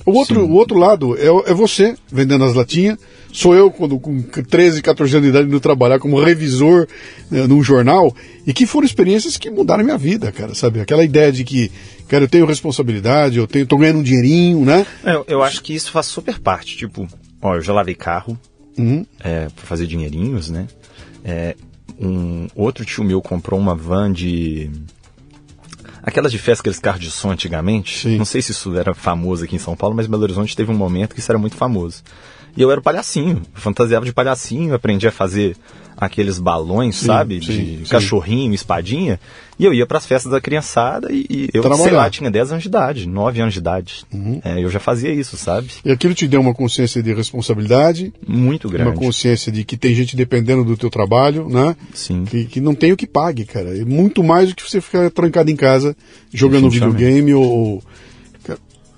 O 0.06 0.12
outro, 0.12 0.44
o 0.44 0.52
outro 0.52 0.78
lado 0.78 1.16
é, 1.16 1.50
é 1.50 1.54
você 1.54 1.96
vendendo 2.10 2.44
as 2.44 2.54
latinhas. 2.54 2.98
Sou 3.36 3.52
eu, 3.52 3.68
quando 3.68 3.98
com 3.98 4.22
13, 4.22 4.80
14 4.80 5.16
anos 5.16 5.24
de 5.24 5.30
idade, 5.30 5.48
indo 5.48 5.58
trabalhar 5.58 5.98
como 5.98 6.20
revisor 6.22 6.86
né, 7.28 7.48
num 7.48 7.64
jornal. 7.64 8.14
E 8.46 8.52
que 8.52 8.64
foram 8.64 8.86
experiências 8.86 9.36
que 9.36 9.50
mudaram 9.50 9.80
a 9.80 9.84
minha 9.84 9.98
vida, 9.98 10.30
cara, 10.30 10.54
sabe? 10.54 10.78
Aquela 10.80 11.02
ideia 11.02 11.32
de 11.32 11.42
que, 11.42 11.68
cara, 12.06 12.22
eu 12.24 12.28
tenho 12.28 12.46
responsabilidade, 12.46 13.36
eu 13.38 13.46
tenho, 13.48 13.66
tô 13.66 13.76
ganhando 13.76 13.98
um 13.98 14.02
dinheirinho, 14.04 14.64
né? 14.64 14.86
É, 15.02 15.14
Eu, 15.16 15.24
eu 15.26 15.42
acho 15.42 15.60
que 15.64 15.74
isso 15.74 15.90
faz 15.90 16.06
super 16.06 16.38
parte. 16.38 16.76
Tipo, 16.76 17.08
ó, 17.42 17.56
eu 17.56 17.60
já 17.60 17.72
lavei 17.72 17.96
carro 17.96 18.38
Uhum. 18.78 19.04
é, 19.18 19.48
pra 19.48 19.64
fazer 19.66 19.88
dinheirinhos, 19.88 20.48
né? 20.48 20.68
É, 21.24 21.56
um 22.00 22.46
outro 22.54 22.84
tio 22.84 23.02
meu 23.02 23.20
comprou 23.20 23.58
uma 23.58 23.74
van 23.74 24.12
de. 24.12 24.70
Aquelas 26.04 26.30
de 26.30 26.38
festa, 26.38 26.62
aqueles 26.62 26.78
carros 26.78 27.00
de 27.00 27.10
som 27.10 27.30
antigamente. 27.32 27.98
Sim. 28.00 28.16
Não 28.18 28.24
sei 28.24 28.42
se 28.42 28.52
isso 28.52 28.76
era 28.76 28.94
famoso 28.94 29.42
aqui 29.42 29.56
em 29.56 29.58
São 29.58 29.74
Paulo, 29.74 29.96
mas 29.96 30.06
Belo 30.06 30.22
Horizonte 30.22 30.54
teve 30.54 30.70
um 30.70 30.76
momento 30.76 31.14
que 31.14 31.20
isso 31.20 31.32
era 31.32 31.38
muito 31.38 31.56
famoso. 31.56 32.02
E 32.56 32.62
eu 32.62 32.70
era 32.70 32.80
palhacinho, 32.80 33.42
fantasiava 33.54 34.04
de 34.04 34.12
palhacinho, 34.12 34.74
aprendi 34.74 35.06
a 35.06 35.12
fazer 35.12 35.56
aqueles 35.96 36.38
balões, 36.38 36.96
sabe? 36.96 37.44
sim, 37.44 37.52
de 37.52 37.76
sim. 37.78 37.84
cachorrinho, 37.88 38.54
espadinha. 38.54 39.18
E 39.56 39.64
eu 39.64 39.72
ia 39.72 39.86
pras 39.86 40.04
festas 40.04 40.32
da 40.32 40.40
criançada 40.40 41.12
e, 41.12 41.26
e 41.30 41.48
eu, 41.54 41.62
sei 41.62 41.70
Trabalhar. 41.70 41.96
lá, 41.96 42.10
tinha 42.10 42.28
10 42.28 42.50
anos 42.50 42.62
de 42.62 42.68
idade, 42.68 43.08
9 43.08 43.40
anos 43.40 43.54
de 43.54 43.60
idade. 43.60 44.04
Uhum. 44.12 44.40
É, 44.44 44.62
eu 44.62 44.68
já 44.68 44.80
fazia 44.80 45.12
isso, 45.12 45.36
sabe? 45.36 45.68
E 45.84 45.92
aquilo 45.92 46.12
te 46.12 46.26
deu 46.26 46.40
uma 46.40 46.52
consciência 46.52 47.00
de 47.00 47.14
responsabilidade, 47.14 48.12
Muito 48.26 48.68
grande. 48.68 48.90
uma 48.90 48.96
consciência 48.96 49.52
de 49.52 49.62
que 49.62 49.76
tem 49.76 49.94
gente 49.94 50.16
dependendo 50.16 50.64
do 50.64 50.76
teu 50.76 50.90
trabalho, 50.90 51.48
né? 51.48 51.76
Sim. 51.92 52.24
Que, 52.24 52.44
que 52.46 52.60
não 52.60 52.74
tem 52.74 52.92
o 52.92 52.96
que 52.96 53.06
pague, 53.06 53.44
cara. 53.44 53.78
É 53.78 53.84
muito 53.84 54.24
mais 54.24 54.48
do 54.48 54.56
que 54.56 54.68
você 54.68 54.80
ficar 54.80 55.08
trancado 55.10 55.50
em 55.50 55.56
casa 55.56 55.96
jogando 56.32 56.68
videogame 56.68 57.32
ou. 57.32 57.82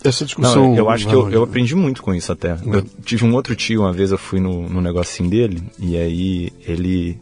Essa 0.09 0.25
discussão. 0.25 0.71
Não, 0.71 0.77
eu 0.77 0.91
acho 0.91 1.07
que 1.09 1.15
eu, 1.15 1.31
eu 1.31 1.43
aprendi 1.43 1.75
muito 1.75 2.03
com 2.03 2.15
isso 2.15 2.33
até. 2.33 2.57
Eu 2.65 2.83
tive 3.05 3.25
um 3.25 3.35
outro 3.35 3.55
tio, 3.55 3.83
uma 3.83 3.93
vez 3.93 4.11
eu 4.11 4.19
fui 4.19 4.41
no, 4.41 4.69
no 4.69 4.81
negocinho 4.81 5.29
dele, 5.29 5.63
e 5.79 5.97
aí 5.97 6.53
ele. 6.67 7.19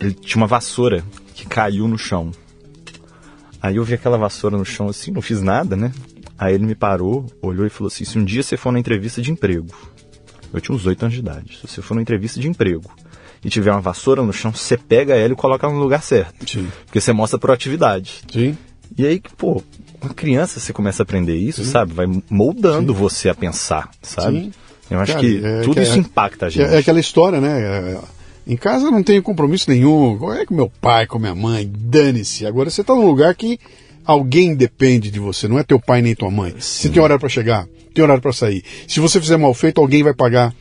Ele 0.00 0.12
tinha 0.14 0.40
uma 0.40 0.48
vassoura 0.48 1.04
que 1.34 1.46
caiu 1.46 1.86
no 1.86 1.96
chão. 1.96 2.32
Aí 3.60 3.76
eu 3.76 3.84
vi 3.84 3.94
aquela 3.94 4.18
vassoura 4.18 4.58
no 4.58 4.64
chão 4.64 4.88
assim, 4.88 5.12
não 5.12 5.22
fiz 5.22 5.40
nada, 5.40 5.76
né? 5.76 5.92
Aí 6.36 6.54
ele 6.54 6.66
me 6.66 6.74
parou, 6.74 7.26
olhou 7.40 7.64
e 7.64 7.70
falou 7.70 7.86
assim: 7.86 8.04
se 8.04 8.18
um 8.18 8.24
dia 8.24 8.42
você 8.42 8.56
for 8.56 8.72
na 8.72 8.80
entrevista 8.80 9.22
de 9.22 9.30
emprego, 9.30 9.68
eu 10.52 10.60
tinha 10.60 10.74
uns 10.74 10.84
8 10.84 11.02
anos 11.04 11.14
de 11.14 11.20
idade, 11.20 11.58
se 11.58 11.68
você 11.68 11.80
for 11.80 11.94
na 11.94 12.02
entrevista 12.02 12.40
de 12.40 12.48
emprego 12.48 12.90
e 13.44 13.48
tiver 13.48 13.70
uma 13.70 13.80
vassoura 13.80 14.22
no 14.22 14.32
chão, 14.32 14.52
você 14.52 14.76
pega 14.76 15.14
ela 15.14 15.32
e 15.32 15.36
coloca 15.36 15.66
ela 15.66 15.74
no 15.74 15.80
lugar 15.80 16.02
certo. 16.02 16.48
Sim. 16.48 16.68
Porque 16.84 17.00
você 17.00 17.12
mostra 17.12 17.38
proatividade. 17.38 18.22
Sim. 18.30 18.56
E 18.96 19.06
aí, 19.06 19.20
pô, 19.36 19.62
uma 20.02 20.14
criança 20.14 20.60
você 20.60 20.72
começa 20.72 21.02
a 21.02 21.04
aprender 21.04 21.36
isso, 21.36 21.64
sabe? 21.64 21.92
Vai 21.92 22.06
moldando 22.28 22.92
você 22.94 23.28
a 23.28 23.34
pensar, 23.34 23.90
sabe? 24.02 24.40
Sim. 24.40 24.52
Eu 24.90 25.00
acho 25.00 25.12
Cara, 25.14 25.24
que 25.24 25.40
é 25.44 25.60
tudo 25.62 25.80
é- 25.80 25.82
isso 25.82 25.98
impacta 25.98 26.46
a 26.46 26.50
gente. 26.50 26.68
É, 26.68 26.74
é 26.74 26.78
aquela 26.78 27.00
história, 27.00 27.40
né? 27.40 27.60
É, 27.60 27.98
em 28.46 28.56
casa 28.56 28.90
não 28.90 29.02
tenho 29.02 29.22
compromisso 29.22 29.70
nenhum. 29.70 30.18
Qual 30.18 30.34
é 30.34 30.44
com 30.44 30.54
meu 30.54 30.70
pai, 30.80 31.06
com 31.06 31.18
minha 31.18 31.34
mãe? 31.34 31.70
Dane-se. 31.74 32.44
Agora 32.44 32.68
você 32.68 32.82
tá 32.84 32.94
num 32.94 33.06
lugar 33.06 33.34
que 33.34 33.58
alguém 34.04 34.54
depende 34.54 35.10
de 35.10 35.20
você, 35.20 35.46
não 35.46 35.58
é 35.58 35.62
teu 35.62 35.78
pai 35.80 36.02
nem 36.02 36.14
tua 36.14 36.30
mãe. 36.30 36.54
Você 36.58 36.88
tem 36.88 37.00
horário 37.00 37.20
para 37.20 37.28
chegar, 37.28 37.66
tem 37.94 38.02
horário 38.02 38.20
para 38.22 38.32
sair. 38.32 38.64
Se 38.88 39.00
você 39.00 39.20
fizer 39.20 39.36
mal 39.36 39.54
feito, 39.54 39.80
alguém 39.80 40.02
vai 40.02 40.12
pagar 40.12 40.52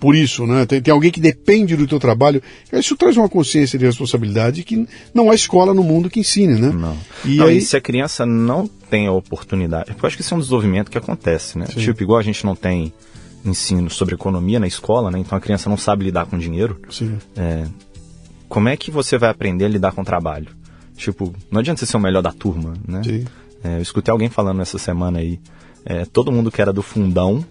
por 0.00 0.14
isso, 0.14 0.46
né? 0.46 0.64
Tem, 0.66 0.80
tem 0.80 0.92
alguém 0.92 1.10
que 1.10 1.20
depende 1.20 1.76
do 1.76 1.86
teu 1.86 1.98
trabalho. 1.98 2.42
Isso 2.72 2.96
traz 2.96 3.16
uma 3.16 3.28
consciência 3.28 3.78
de 3.78 3.84
responsabilidade 3.84 4.62
que 4.64 4.86
não 5.12 5.30
há 5.30 5.34
escola 5.34 5.74
no 5.74 5.82
mundo 5.82 6.08
que 6.08 6.20
ensine, 6.20 6.54
né? 6.54 6.72
Não. 6.72 6.96
E 7.24 7.36
Não, 7.36 7.46
aí, 7.46 7.58
e 7.58 7.60
se 7.60 7.76
a 7.76 7.80
criança 7.80 8.24
não 8.24 8.66
tem 8.66 9.06
a 9.06 9.12
oportunidade. 9.12 9.86
Porque 9.86 10.04
eu 10.04 10.06
acho 10.06 10.16
que 10.16 10.22
isso 10.22 10.34
é 10.34 10.36
um 10.36 10.40
desenvolvimento 10.40 10.90
que 10.90 10.98
acontece, 10.98 11.58
né? 11.58 11.66
Tipo, 11.66 12.02
igual 12.02 12.18
a 12.18 12.22
gente 12.22 12.44
não 12.44 12.54
tem 12.54 12.92
ensino 13.44 13.88
sobre 13.90 14.14
economia 14.14 14.58
na 14.58 14.66
escola, 14.66 15.10
né? 15.10 15.18
Então 15.18 15.36
a 15.36 15.40
criança 15.40 15.68
não 15.70 15.76
sabe 15.76 16.04
lidar 16.04 16.26
com 16.26 16.38
dinheiro. 16.38 16.80
Sim. 16.90 17.18
É, 17.36 17.64
como 18.48 18.68
é 18.68 18.76
que 18.76 18.90
você 18.90 19.18
vai 19.18 19.30
aprender 19.30 19.64
a 19.64 19.68
lidar 19.68 19.92
com 19.92 20.02
o 20.02 20.04
trabalho? 20.04 20.48
Tipo, 20.96 21.32
não 21.50 21.60
adianta 21.60 21.80
você 21.80 21.86
ser 21.86 21.96
o 21.96 22.00
melhor 22.00 22.22
da 22.22 22.32
turma, 22.32 22.74
né? 22.86 23.02
Sim. 23.04 23.24
É, 23.62 23.76
eu 23.78 23.82
escutei 23.82 24.10
alguém 24.10 24.28
falando 24.28 24.60
essa 24.62 24.78
semana 24.78 25.18
aí. 25.18 25.38
é, 25.84 26.04
todo 26.04 26.30
mundo 26.32 26.50
que 26.50 26.60
era 26.60 26.72
do 26.72 26.82
fundão 26.82 27.44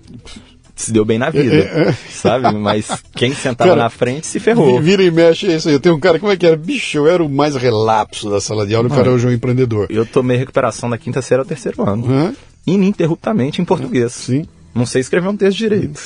se 0.77 0.91
deu 0.93 1.03
bem 1.03 1.17
na 1.17 1.29
vida, 1.29 1.55
É, 1.55 1.89
é. 1.89 1.93
sabe? 2.12 2.55
Mas 2.55 2.88
quem 3.13 3.34
sentava 3.34 3.72
Cara, 3.72 3.84
na 3.84 3.89
frente 3.89 4.27
se 4.27 4.39
ferrou. 4.39 4.79
Vira 4.79 5.03
e 5.03 5.10
mexe 5.12 5.48
é 5.51 5.55
isso 5.55 5.67
aí. 5.67 5.74
Eu 5.74 5.79
tenho 5.79 5.96
um 5.96 6.00
cara, 6.00 6.19
como 6.19 6.31
é 6.31 6.38
que 6.38 6.46
era? 6.46 6.55
Bicho, 6.55 7.00
eu 7.00 7.07
era 7.07 7.24
o 7.24 7.27
mais 7.27 7.55
relapso 7.55 8.29
da 8.29 8.39
sala 8.39 8.65
de 8.65 8.75
aula, 8.75 8.88
o 8.88 8.91
cara 8.91 9.12
hoje 9.12 9.25
é 9.25 9.29
um 9.29 9.34
empreendedor. 9.34 9.88
Eu 9.89 10.05
tomei 10.05 10.38
recuperação 10.38 10.89
da 10.89 10.98
quinta 10.98 11.22
série 11.22 11.39
ao 11.39 11.46
terceiro 11.46 11.81
ano. 11.89 12.05
Hã? 12.10 12.34
Ininterruptamente 12.65 13.62
em 13.62 13.65
português. 13.65 14.13
Sim. 14.13 14.46
Não 14.74 14.86
sei 14.86 15.01
escrever 15.01 15.27
um 15.27 15.36
texto 15.36 15.57
direito. 15.57 16.00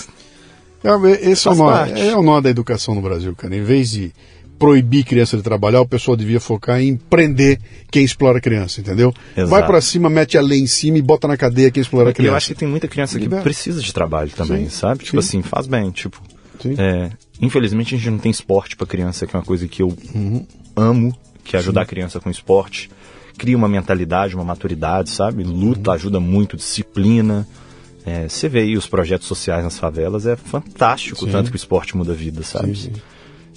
É, 0.83 1.29
Esse 1.29 1.47
é 1.47 1.51
o, 1.51 1.55
nó, 1.55 1.71
é 1.85 2.15
o 2.15 2.23
nó 2.23 2.39
da 2.41 2.49
educação 2.49 2.95
no 2.95 3.01
Brasil, 3.01 3.35
cara. 3.35 3.55
Em 3.55 3.63
vez 3.63 3.91
de 3.91 4.11
proibir 4.61 5.03
criança 5.03 5.35
de 5.35 5.41
trabalhar, 5.41 5.81
o 5.81 5.87
pessoal 5.87 6.15
devia 6.15 6.39
focar 6.39 6.79
em 6.79 6.95
prender 6.95 7.59
quem 7.89 8.03
explora 8.03 8.37
a 8.37 8.41
criança, 8.41 8.79
entendeu? 8.79 9.11
Exato. 9.35 9.49
Vai 9.49 9.65
pra 9.65 9.81
cima, 9.81 10.07
mete 10.07 10.37
a 10.37 10.41
lei 10.41 10.59
em 10.59 10.67
cima 10.67 10.99
e 10.99 11.01
bota 11.01 11.27
na 11.27 11.35
cadeia 11.35 11.71
quem 11.71 11.81
explora 11.81 12.11
a 12.11 12.13
criança. 12.13 12.31
eu 12.33 12.37
acho 12.37 12.47
que 12.49 12.55
tem 12.55 12.67
muita 12.67 12.87
criança 12.87 13.17
que 13.17 13.23
Libera. 13.23 13.41
precisa 13.41 13.81
de 13.81 13.91
trabalho 13.91 14.29
também, 14.29 14.65
Sim, 14.65 14.69
sabe? 14.69 15.03
Tipo 15.03 15.19
sim. 15.19 15.39
assim, 15.39 15.41
faz 15.41 15.65
bem. 15.65 15.89
Tipo, 15.89 16.21
Sim. 16.61 16.75
é, 16.77 17.09
infelizmente 17.41 17.95
a 17.95 17.97
gente 17.97 18.11
não 18.11 18.19
tem 18.19 18.29
esporte 18.29 18.75
pra 18.75 18.85
criança, 18.85 19.25
que 19.25 19.35
é 19.35 19.39
uma 19.39 19.43
coisa 19.45 19.67
que 19.67 19.81
eu 19.81 19.97
Uhum. 20.13 20.45
amo, 20.75 21.17
que 21.43 21.55
é 21.55 21.59
ajudar 21.59 21.81
a 21.81 21.85
criança 21.85 22.19
com 22.19 22.29
esporte. 22.29 22.91
Cria 23.39 23.57
uma 23.57 23.67
mentalidade, 23.67 24.35
uma 24.35 24.43
maturidade, 24.43 25.09
sabe? 25.09 25.43
Luta 25.43 25.89
Uhum. 25.89 25.95
ajuda 25.95 26.19
muito, 26.19 26.55
disciplina. 26.55 27.47
É, 28.05 28.29
você 28.29 28.47
vê 28.47 28.59
aí 28.59 28.77
os 28.77 28.85
projetos 28.85 29.27
sociais 29.27 29.63
nas 29.63 29.79
favelas, 29.79 30.27
é 30.27 30.35
fantástico 30.35 31.23
o 31.23 31.25
Sim. 31.25 31.31
tanto 31.31 31.49
que 31.49 31.55
o 31.55 31.57
esporte 31.57 31.97
muda 31.97 32.11
a 32.11 32.15
vida, 32.15 32.43
sabe? 32.43 32.75
Sim, 32.75 32.93
sim. 32.93 33.01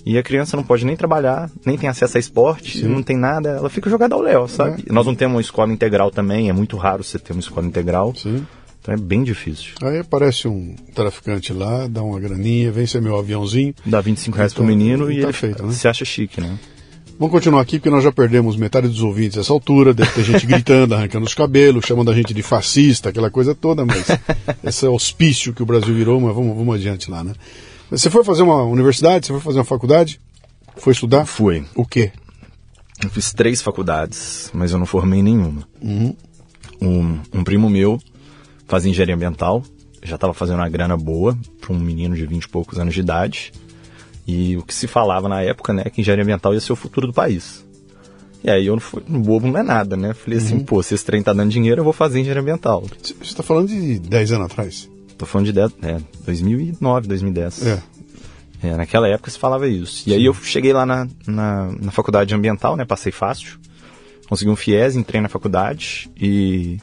E 0.07 0.19
a 0.19 0.23
criança 0.23 0.57
não 0.57 0.63
pode 0.65 0.85
nem 0.85 0.97
trabalhar, 0.97 1.51
nem 1.65 1.79
tem 1.79 1.89
acesso 1.89 2.17
a 2.19 2.21
esporte, 2.21 2.85
não 2.85 3.03
tem 3.03 3.17
nada, 3.17 3.51
ela 3.51 3.71
fica 3.71 3.89
jogada 3.89 4.15
ao 4.15 4.21
léu, 4.21 4.47
sabe? 4.47 4.85
É. 4.89 4.93
Nós 4.93 5.07
não 5.07 5.15
temos 5.15 5.37
uma 5.37 5.41
escola 5.41 5.73
integral 5.73 6.11
também, 6.11 6.51
é 6.51 6.53
muito 6.53 6.77
raro 6.77 7.03
você 7.03 7.19
ter 7.19 7.33
uma 7.33 7.41
escola 7.41 7.67
integral. 7.67 8.15
Sim. 8.15 8.47
Então 8.83 8.93
é 8.93 8.99
bem 8.99 9.25
difícil. 9.25 9.73
Aí 9.83 9.99
aparece 9.99 10.47
um 10.47 10.77
traficante 10.95 11.55
lá, 11.55 11.87
dá 11.87 12.03
uma 12.03 12.21
graninha, 12.21 12.71
vem 12.71 12.87
ser 12.87 13.01
meu 13.01 13.19
aviãozinho. 13.19 13.75
Dá 13.87 14.03
25 14.03 14.37
reais 14.37 14.53
pro 14.53 14.63
Então, 14.63 14.77
menino 14.77 15.11
e 15.11 15.17
tá 15.21 15.23
ele 15.23 15.33
feito, 15.33 15.63
né? 15.65 15.73
se 15.73 15.89
acha 15.89 16.05
chique, 16.05 16.39
né? 16.39 16.59
Vamos 17.19 17.33
continuar 17.33 17.63
aqui 17.63 17.79
porque 17.79 17.89
nós 17.89 18.05
já 18.05 18.13
perdemos 18.13 18.57
metade 18.57 18.89
dos 18.89 19.01
ouvintes 19.01 19.37
nessa 19.39 19.55
altura. 19.55 19.95
Deve 19.95 20.11
ter 20.11 20.25
gente 20.25 20.45
gritando, 20.45 20.93
arrancando 20.97 21.25
os 21.25 21.33
cabelos, 21.33 21.87
chamando 21.87 22.11
a 22.11 22.15
gente 22.15 22.35
de 22.35 22.43
fascista, 22.43 23.09
aquela 23.09 23.31
coisa 23.31 23.55
toda, 23.55 23.87
mas 23.87 24.05
esse 24.63 24.85
é 24.85 24.89
o 24.89 24.95
hospício 24.95 25.55
que 25.55 25.63
o 25.63 25.67
Brasil 25.67 25.95
virou, 25.95 26.21
mas 26.21 26.35
vamos, 26.35 26.55
vamos 26.55 26.75
adiante 26.75 27.11
lá, 27.11 27.25
né? 27.25 27.33
Você 27.91 28.11
foi 28.11 28.25
fazer 28.25 28.43
uma 28.43 28.63
universidade? 28.65 29.27
Você 29.27 29.33
foi 29.33 29.41
fazer 29.43 29.59
uma 29.59 29.65
faculdade? 29.65 30.21
Foi 30.77 30.93
estudar? 30.93 31.27
Fui. 31.27 31.65
O 31.75 31.85
quê? 31.87 32.11
Eu 33.03 33.11
fiz 33.11 33.33
três 33.33 33.61
faculdades, 33.63 34.51
mas 34.55 34.73
eu 34.73 34.79
não 34.79 34.87
formei 34.87 35.23
nenhuma. 35.23 35.67
Uhum. 35.81 36.17
Um, 36.81 37.21
um 37.33 37.45
primo 37.45 37.69
meu 37.69 38.01
fazia 38.67 38.91
engenharia 38.91 39.15
ambiental, 39.15 39.63
já 40.03 40.15
estava 40.15 40.33
fazendo 40.35 40.57
uma 40.57 40.69
grana 40.69 40.97
boa 40.97 41.37
para 41.61 41.73
um 41.73 41.79
menino 41.79 42.15
de 42.17 42.25
20 42.27 42.45
e 42.45 42.49
poucos 42.49 42.79
anos 42.79 42.95
de 42.95 43.01
idade. 43.01 43.53
E 44.27 44.57
o 44.57 44.63
que 44.63 44.75
se 44.75 44.87
falava 44.87 45.29
na 45.29 45.43
época, 45.43 45.73
né, 45.73 45.85
que 45.85 46.01
engenharia 46.01 46.25
ambiental 46.25 46.55
ia 46.55 46.61
ser 46.61 46.73
o 46.73 46.77
futuro 46.77 47.07
do 47.07 47.13
país. 47.13 47.65
E 48.43 48.51
aí 48.51 48.67
eu 48.67 48.75
não 48.75 48.81
fui, 48.81 49.03
um 49.09 49.21
bobo 49.21 49.47
não 49.47 49.59
é 49.59 49.63
nada, 49.63 49.97
né? 49.97 50.13
Falei 50.15 50.39
assim, 50.39 50.57
Uhum. 50.57 50.65
pô, 50.65 50.83
se 50.83 50.95
esse 50.95 51.05
trem 51.05 51.23
tá 51.23 51.33
dando 51.33 51.51
dinheiro, 51.51 51.81
eu 51.81 51.85
vou 51.85 51.93
fazer 51.93 52.21
engenharia 52.21 52.43
ambiental. 52.43 52.83
Você 53.03 53.15
está 53.23 53.43
falando 53.43 53.69
de 53.69 53.99
10 53.99 54.33
anos 54.33 54.47
atrás? 54.47 54.91
Tô 55.17 55.27
falando 55.27 55.47
de 55.47 55.53
10, 55.53 55.73
é, 55.83 56.01
2009, 56.25 57.09
2010. 57.09 57.67
É. 57.67 57.83
É, 58.63 58.77
naquela 58.77 59.07
época 59.09 59.31
se 59.31 59.39
falava 59.39 59.69
isso. 59.69 60.09
E 60.09 60.13
Sim. 60.13 60.17
aí 60.17 60.25
eu 60.25 60.35
cheguei 60.35 60.73
lá 60.73 60.87
na, 60.87 61.07
na, 61.27 61.73
na, 61.73 61.91
faculdade 61.91 62.35
ambiental, 62.35 62.77
né? 62.77 62.85
Passei 62.85 63.13
fácil. 63.13 63.59
Consegui 64.27 64.51
um 64.51 64.57
FIES, 64.57 64.97
entrei 64.97 65.21
na 65.21 65.29
faculdade 65.29 66.11
e. 66.17 66.79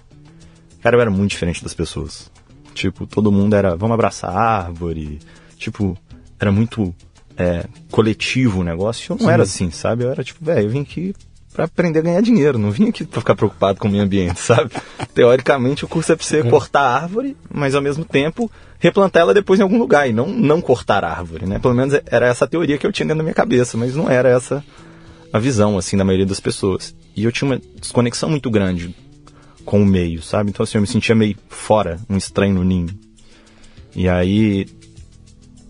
Cara, 0.81 0.95
eu 0.95 1.01
era 1.01 1.09
muito 1.09 1.31
diferente 1.31 1.63
das 1.63 1.73
pessoas. 1.73 2.29
Tipo, 2.73 3.07
todo 3.07 3.31
mundo 3.31 3.55
era, 3.55 3.75
vamos 3.75 3.95
abraçar 3.95 4.29
a 4.29 4.63
árvore. 4.65 5.19
Tipo, 5.57 5.97
era 6.39 6.51
muito 6.51 6.93
é, 7.35 7.65
coletivo 7.89 8.61
o 8.61 8.63
negócio. 8.63 9.13
Eu 9.13 9.17
não 9.17 9.25
Sim. 9.25 9.33
era 9.33 9.43
assim, 9.43 9.71
sabe? 9.71 10.03
Eu 10.03 10.11
era 10.11 10.23
tipo, 10.23 10.43
velho, 10.45 10.67
eu 10.67 10.69
vim 10.69 10.81
aqui 10.81 11.15
para 11.53 11.65
aprender 11.65 11.99
a 11.99 12.03
ganhar 12.03 12.21
dinheiro, 12.21 12.57
não 12.57 12.71
vim 12.71 12.89
aqui 12.89 13.03
para 13.03 13.19
ficar 13.19 13.35
preocupado 13.35 13.79
com 13.79 13.87
o 13.87 13.91
meio 13.91 14.03
ambiente, 14.03 14.39
sabe? 14.41 14.71
Teoricamente 15.13 15.85
o 15.85 15.87
curso 15.87 16.11
é 16.11 16.15
para 16.15 16.25
você 16.25 16.39
é. 16.39 16.43
cortar 16.43 16.81
a 16.81 16.95
árvore, 16.95 17.35
mas 17.53 17.75
ao 17.75 17.81
mesmo 17.81 18.05
tempo 18.05 18.49
replantar 18.79 19.21
ela 19.21 19.33
depois 19.33 19.59
em 19.59 19.63
algum 19.63 19.77
lugar 19.77 20.09
e 20.09 20.13
não 20.13 20.27
não 20.27 20.61
cortar 20.61 21.03
a 21.03 21.11
árvore, 21.11 21.45
né? 21.45 21.59
Pelo 21.59 21.73
menos 21.73 21.93
era 22.05 22.27
essa 22.27 22.45
a 22.45 22.47
teoria 22.47 22.77
que 22.77 22.87
eu 22.87 22.91
tinha 22.91 23.05
dentro 23.05 23.19
da 23.19 23.23
minha 23.23 23.35
cabeça, 23.35 23.77
mas 23.77 23.95
não 23.95 24.09
era 24.09 24.29
essa 24.29 24.63
a 25.31 25.39
visão 25.39 25.77
assim 25.77 25.97
da 25.97 26.03
maioria 26.03 26.25
das 26.25 26.39
pessoas. 26.39 26.95
E 27.15 27.23
eu 27.23 27.31
tinha 27.31 27.49
uma 27.49 27.61
desconexão 27.79 28.29
muito 28.29 28.49
grande 28.49 28.95
com 29.65 29.81
o 29.81 29.85
meio, 29.85 30.21
sabe? 30.21 30.49
Então 30.49 30.63
assim, 30.63 30.77
eu 30.77 30.81
me 30.81 30.87
sentia 30.87 31.15
meio 31.15 31.35
fora, 31.49 31.99
um 32.09 32.17
estranho 32.17 32.55
no 32.55 32.63
ninho. 32.63 32.89
E 33.95 34.07
aí 34.07 34.65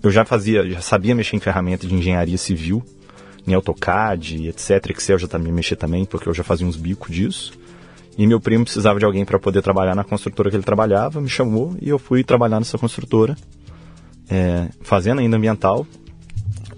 eu 0.04 0.12
já 0.12 0.26
fazia, 0.26 0.68
já 0.70 0.82
sabia 0.82 1.14
mexer 1.14 1.36
em 1.36 1.40
ferramentas 1.40 1.90
de 1.90 1.96
engenharia 1.96 2.38
civil, 2.38 2.84
em 3.48 3.54
AutoCAD, 3.54 4.48
etc. 4.48 4.92
Excel 4.92 5.18
já 5.18 5.28
também 5.28 5.52
mexer 5.52 5.76
também, 5.76 6.06
porque 6.06 6.28
eu 6.28 6.34
já 6.34 6.44
fazia 6.44 6.66
uns 6.66 6.76
bicos 6.76 7.14
disso. 7.14 7.54
E 8.18 8.28
meu 8.28 8.40
primo 8.40 8.64
precisava 8.64 9.00
de 9.00 9.06
alguém 9.06 9.26
para 9.26 9.40
poder 9.40 9.62
trabalhar 9.62 9.96
na 9.96 10.04
construtora 10.04 10.50
que 10.50 10.56
ele 10.56 10.64
trabalhava, 10.64 11.22
me 11.22 11.30
chamou 11.30 11.76
e 11.82 11.90
eu 11.90 11.98
fui 11.98 12.24
trabalhar 12.24 12.60
nessa 12.60 12.78
construtora, 12.78 13.38
é, 14.30 14.70
fazendo 14.82 15.20
ainda 15.20 15.38
ambiental. 15.38 15.88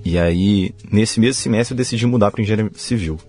E 0.05 0.17
aí, 0.17 0.73
nesse 0.91 1.19
mesmo 1.19 1.41
semestre, 1.41 1.73
eu 1.73 1.77
decidi 1.77 2.05
mudar 2.05 2.29
para 2.29 2.41
engenharia 2.41 2.69
civil. 2.75 3.19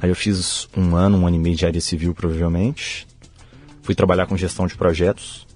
Aí 0.00 0.08
eu 0.08 0.14
fiz 0.14 0.68
um 0.76 0.94
ano, 0.94 1.18
um 1.18 1.26
ano 1.26 1.36
e 1.36 1.38
meio 1.38 1.56
de 1.56 1.66
área 1.66 1.80
civil, 1.80 2.14
provavelmente. 2.14 3.06
Fui 3.82 3.94
trabalhar 3.94 4.26
com 4.26 4.36
gestão 4.36 4.66
de 4.66 4.76
projetos. 4.76 5.46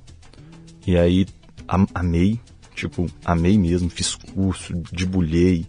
E 0.87 0.97
aí, 0.97 1.27
amei. 1.95 2.41
Tipo, 2.75 3.07
amei 3.25 3.57
mesmo. 3.57 3.89
Fiz 3.89 4.15
curso, 4.15 4.75
debulhei. 4.91 5.67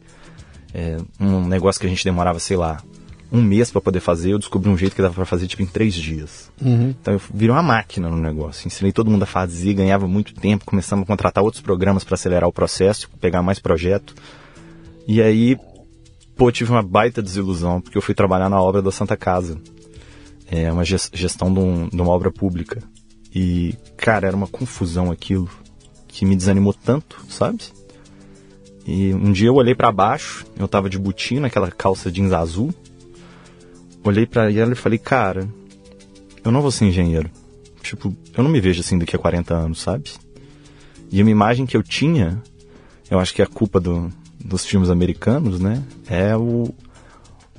É, 0.73 0.97
um 1.19 1.45
negócio 1.45 1.79
que 1.79 1.85
a 1.85 1.89
gente 1.89 2.03
demorava, 2.03 2.39
sei 2.39 2.57
lá, 2.57 2.81
um 3.33 3.41
mês 3.41 3.71
para 3.71 3.81
poder 3.81 3.99
fazer, 3.99 4.31
eu 4.31 4.37
descobri 4.37 4.69
um 4.69 4.77
jeito 4.77 4.95
que 4.95 5.01
dava 5.01 5.15
para 5.15 5.25
fazer 5.25 5.47
tipo 5.47 5.63
em 5.63 5.65
três 5.65 5.95
dias. 5.95 6.51
Uhum. 6.61 6.93
Então 7.01 7.15
eu 7.15 7.21
virei 7.33 7.49
uma 7.49 7.63
máquina 7.63 8.07
no 8.07 8.17
negócio. 8.17 8.67
Ensinei 8.67 8.91
todo 8.91 9.09
mundo 9.09 9.23
a 9.23 9.25
fazer, 9.25 9.73
ganhava 9.73 10.07
muito 10.07 10.35
tempo, 10.35 10.65
começamos 10.65 11.03
a 11.03 11.07
contratar 11.07 11.43
outros 11.43 11.61
programas 11.61 12.03
para 12.03 12.13
acelerar 12.13 12.47
o 12.47 12.53
processo, 12.53 13.09
pegar 13.19 13.41
mais 13.41 13.57
projeto. 13.57 14.13
E 15.07 15.19
aí, 15.19 15.57
pô, 16.35 16.51
tive 16.51 16.69
uma 16.69 16.83
baita 16.83 17.23
desilusão, 17.23 17.81
porque 17.81 17.97
eu 17.97 18.03
fui 18.03 18.13
trabalhar 18.13 18.49
na 18.49 18.61
obra 18.61 18.83
da 18.83 18.91
Santa 18.91 19.17
Casa. 19.17 19.59
É 20.51 20.71
uma 20.71 20.83
gestão 20.85 21.51
de, 21.51 21.59
um, 21.59 21.89
de 21.89 21.99
uma 21.99 22.11
obra 22.11 22.31
pública. 22.31 22.83
E, 23.33 23.75
cara, 23.97 24.27
era 24.27 24.35
uma 24.35 24.47
confusão 24.47 25.11
aquilo 25.11 25.49
que 26.07 26.23
me 26.23 26.35
desanimou 26.35 26.71
tanto, 26.71 27.19
sabe? 27.27 27.63
E 28.85 29.13
um 29.13 29.31
dia 29.31 29.47
eu 29.47 29.55
olhei 29.55 29.73
para 29.73 29.91
baixo, 29.91 30.45
eu 30.57 30.67
tava 30.67 30.89
de 30.89 30.97
botina, 30.97 31.47
aquela 31.47 31.71
calça 31.71 32.11
jeans 32.11 32.33
azul. 32.33 32.73
Olhei 34.03 34.25
para 34.25 34.51
ela 34.51 34.73
e 34.73 34.75
falei, 34.75 34.99
cara, 34.99 35.47
eu 36.43 36.51
não 36.51 36.61
vou 36.61 36.71
ser 36.71 36.85
engenheiro. 36.85 37.29
Tipo, 37.81 38.13
eu 38.35 38.43
não 38.43 38.51
me 38.51 38.59
vejo 38.59 38.81
assim 38.81 38.97
daqui 38.97 39.15
a 39.15 39.19
40 39.19 39.53
anos, 39.53 39.81
sabe? 39.81 40.11
E 41.11 41.21
uma 41.21 41.31
imagem 41.31 41.65
que 41.65 41.77
eu 41.77 41.83
tinha, 41.83 42.41
eu 43.09 43.19
acho 43.19 43.33
que 43.33 43.41
é 43.41 43.45
a 43.45 43.47
culpa 43.47 43.79
do, 43.79 44.11
dos 44.43 44.65
filmes 44.65 44.89
americanos, 44.89 45.59
né? 45.59 45.81
É 46.07 46.35
o, 46.35 46.73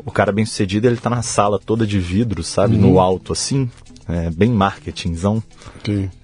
o 0.04 0.10
cara 0.10 0.32
bem 0.32 0.44
sucedido, 0.44 0.86
ele 0.86 0.96
tá 0.96 1.08
na 1.08 1.22
sala 1.22 1.58
toda 1.58 1.86
de 1.86 1.98
vidro, 1.98 2.42
sabe? 2.42 2.74
Uhum. 2.74 2.80
No 2.80 3.00
alto, 3.00 3.32
assim. 3.32 3.70
É, 4.06 4.30
bem 4.30 4.50
marketingzão. 4.50 5.42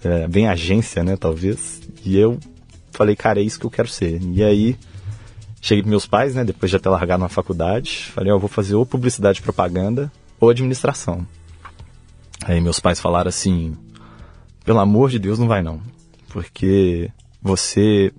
É, 0.04 0.28
bem 0.28 0.48
agência, 0.48 1.02
né? 1.02 1.16
Talvez. 1.16 1.80
E 2.04 2.18
eu 2.18 2.38
falei, 2.90 3.16
cara, 3.16 3.40
é 3.40 3.42
isso 3.42 3.58
que 3.58 3.64
eu 3.64 3.70
quero 3.70 3.88
ser. 3.88 4.20
E 4.20 4.42
aí 4.42 4.76
Cheguei 5.60 5.82
para 5.82 5.90
meus 5.90 6.06
pais, 6.06 6.34
né, 6.34 6.44
depois 6.44 6.70
de 6.70 6.78
ter 6.78 6.88
largado 6.88 7.22
na 7.22 7.28
faculdade, 7.28 8.10
falei, 8.14 8.32
ó, 8.32 8.36
oh, 8.36 8.38
vou 8.38 8.48
fazer 8.48 8.74
ou 8.74 8.86
publicidade 8.86 9.40
e 9.40 9.42
propaganda 9.42 10.10
ou 10.40 10.48
administração. 10.48 11.26
Aí 12.44 12.60
meus 12.60 12.80
pais 12.80 12.98
falaram 12.98 13.28
assim, 13.28 13.76
pelo 14.64 14.78
amor 14.78 15.10
de 15.10 15.18
Deus, 15.18 15.38
não 15.38 15.46
vai 15.46 15.62
não, 15.62 15.80
porque 16.30 17.10
você, 17.42 18.10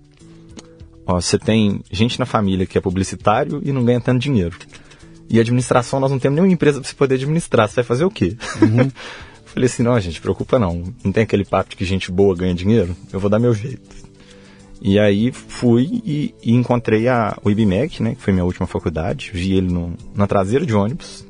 ó, 1.05 1.19
você 1.19 1.39
tem 1.39 1.81
gente 1.91 2.19
na 2.19 2.27
família 2.27 2.67
que 2.67 2.77
é 2.77 2.81
publicitário 2.81 3.59
e 3.63 3.71
não 3.71 3.83
ganha 3.83 3.99
tanto 3.99 4.19
dinheiro. 4.19 4.55
E 5.27 5.39
administração 5.39 5.99
nós 5.99 6.11
não 6.11 6.19
temos 6.19 6.35
nenhuma 6.35 6.53
empresa 6.53 6.79
para 6.79 6.89
você 6.89 6.95
poder 6.95 7.15
administrar, 7.15 7.67
você 7.67 7.75
vai 7.75 7.83
fazer 7.83 8.03
o 8.05 8.11
quê? 8.11 8.37
Uhum. 8.61 8.91
Falei 9.45 9.65
assim, 9.65 9.83
não, 9.83 9.99
gente, 9.99 10.21
preocupa 10.21 10.57
não. 10.57 10.93
Não 11.03 11.11
tem 11.11 11.23
aquele 11.23 11.43
papo 11.43 11.71
de 11.71 11.75
que 11.75 11.83
gente 11.83 12.09
boa 12.09 12.33
ganha 12.35 12.53
dinheiro? 12.53 12.95
Eu 13.11 13.19
vou 13.19 13.29
dar 13.29 13.37
meu 13.37 13.53
jeito. 13.53 13.81
E 14.81 14.97
aí 14.97 15.31
fui 15.31 16.01
e, 16.03 16.33
e 16.43 16.53
encontrei 16.53 17.07
a, 17.07 17.37
o 17.43 17.51
IBMEC, 17.51 18.01
né, 18.01 18.15
que 18.15 18.21
foi 18.21 18.33
minha 18.33 18.43
última 18.43 18.65
faculdade. 18.65 19.29
Vi 19.31 19.53
ele 19.53 19.71
no, 19.71 19.93
na 20.15 20.25
traseira 20.25 20.65
de 20.65 20.73
ônibus, 20.73 21.23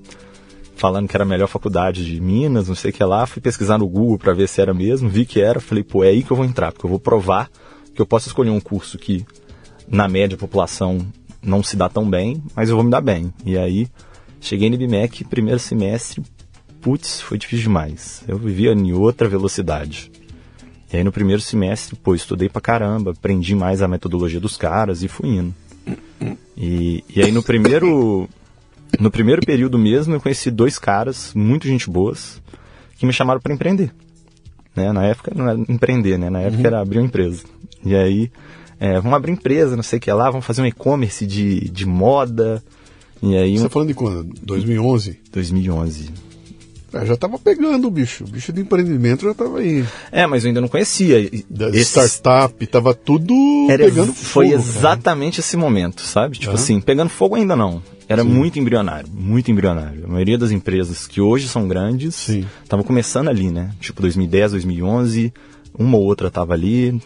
falando 0.76 1.10
que 1.10 1.18
era 1.18 1.26
a 1.26 1.28
melhor 1.28 1.48
faculdade 1.48 2.06
de 2.06 2.22
Minas, 2.22 2.70
não 2.70 2.76
sei 2.76 2.92
o 2.92 2.94
que 2.94 3.04
lá. 3.04 3.26
Fui 3.26 3.42
pesquisar 3.42 3.78
no 3.78 3.90
Google 3.90 4.18
para 4.18 4.34
ver 4.34 4.48
se 4.48 4.62
era 4.62 4.74
mesmo, 4.74 5.10
vi 5.10 5.26
que 5.26 5.42
era. 5.42 5.60
Falei, 5.60 5.84
pô, 5.84 6.02
é 6.02 6.08
aí 6.08 6.24
que 6.24 6.32
eu 6.32 6.38
vou 6.38 6.46
entrar, 6.46 6.72
porque 6.72 6.86
eu 6.86 6.90
vou 6.90 7.00
provar 7.00 7.50
que 7.94 8.02
eu 8.02 8.06
posso 8.06 8.30
escolher 8.30 8.52
um 8.52 8.60
curso 8.62 8.98
que, 8.98 9.26
na 9.86 10.08
média, 10.08 10.36
a 10.36 10.40
população 10.40 11.06
não 11.42 11.62
se 11.62 11.76
dá 11.76 11.90
tão 11.90 12.10
bem, 12.10 12.42
mas 12.56 12.70
eu 12.70 12.76
vou 12.76 12.86
me 12.86 12.92
dar 12.92 13.02
bem. 13.02 13.34
E 13.46 13.58
aí, 13.58 13.88
cheguei 14.40 14.70
no 14.70 14.76
IBMEC, 14.76 15.26
primeiro 15.26 15.60
semestre, 15.60 16.24
putz, 16.80 17.20
foi 17.20 17.38
difícil 17.38 17.64
demais. 17.64 18.24
Eu 18.28 18.38
vivia 18.38 18.72
em 18.72 18.94
outra 18.94 19.28
velocidade. 19.28 20.11
E 20.92 20.98
aí 20.98 21.04
no 21.04 21.12
primeiro 21.12 21.42
semestre, 21.42 21.96
pô, 21.96 22.14
estudei 22.14 22.50
pra 22.50 22.62
caramba, 22.62 23.12
aprendi 23.12 23.56
mais 23.56 23.82
a 23.82 23.88
metodologia 23.88 24.40
dos 24.40 24.58
caras 24.58 25.04
e 25.04 25.08
fui 25.08 25.30
indo. 25.30 25.56
E, 26.58 27.04
e 27.16 27.22
aí 27.22 27.32
no 27.32 27.42
primeiro 27.42 28.30
no 29.00 29.10
primeiro 29.10 29.42
período 29.42 29.78
mesmo 29.78 30.14
eu 30.14 30.22
conheci 30.22 30.52
dois 30.52 30.78
caras, 30.78 31.32
muito 31.34 31.68
gente 31.68 31.90
boas, 31.90 32.42
que 32.98 33.06
me 33.06 33.14
chamaram 33.14 33.40
para 33.40 33.54
empreender. 33.54 33.94
Né? 34.76 34.92
Na 34.92 35.06
época 35.06 35.32
não 35.36 35.50
era 35.50 35.60
empreender, 35.68 36.18
né? 36.18 36.30
Na 36.30 36.42
época 36.42 36.62
uhum. 36.62 36.68
era 36.68 36.82
abrir 36.82 37.00
uma 37.00 37.06
empresa. 37.06 37.44
E 37.84 37.96
aí, 37.96 38.32
é, 38.80 39.00
vamos 39.00 39.14
abrir 39.16 39.32
empresa, 39.32 39.76
não 39.76 39.84
sei 39.84 39.98
o 39.98 40.02
que 40.02 40.12
lá, 40.12 40.30
vamos 40.30 40.46
fazer 40.46 40.62
um 40.62 40.66
e-commerce 40.66 41.26
de, 41.26 41.70
de 41.70 41.86
moda. 41.86 42.64
E 43.22 43.36
aí, 43.36 43.58
Você 43.58 43.62
um... 43.62 43.64
tá 43.64 43.70
falando 43.70 43.88
de 43.90 43.94
quando? 43.94 44.34
2011? 44.44 45.20
2011. 45.32 46.10
É, 46.94 47.06
já 47.06 47.14
estava 47.14 47.40
pegando 47.40 47.88
o 47.88 47.92
bicho. 47.92 48.26
O 48.26 48.28
bicho 48.28 48.52
do 48.52 48.60
empreendimento 48.60 49.24
já 49.24 49.32
estava 49.32 49.60
aí. 49.60 49.86
É, 50.12 50.28
mas 50.28 50.44
eu 50.44 50.50
ainda 50.50 50.62
não 50.62 50.68
conhecia. 50.68 51.30
Da 51.50 51.70
esse... 51.70 52.00
startup, 52.00 52.64
estava 52.64 52.94
tudo 52.94 53.34
Era, 53.70 53.86
pegando 53.86 54.14
fogo. 54.14 54.26
Foi 54.26 54.52
exatamente 54.52 55.36
cara. 55.36 55.48
esse 55.48 55.58
momento, 55.58 56.02
sabe? 56.02 56.38
Tipo 56.38 56.54
assim, 56.54 56.82
pegando 56.82 57.10
fogo 57.10 57.36
ainda 57.36 57.56
não. 57.56 57.82
Era 58.10 58.24
Sim. 58.24 58.30
muito 58.30 58.60
embrionário, 58.60 59.10
muito 59.10 59.50
embrionário. 59.50 60.04
A 60.04 60.08
maioria 60.08 60.38
das 60.38 60.52
empresas 60.52 61.08
que 61.08 61.22
hoje 61.22 61.48
são 61.48 61.66
grandes 61.66 62.28
estavam 62.64 62.84
começando 62.84 63.30
ali, 63.30 63.50
né? 63.50 63.72
Tipo 63.80 64.02
2010, 64.02 64.52
2011, 64.52 65.34
uma 65.78 65.98
ou 65.98 66.04
outra 66.04 66.28
estava 66.28 66.54
ali. 66.54 67.02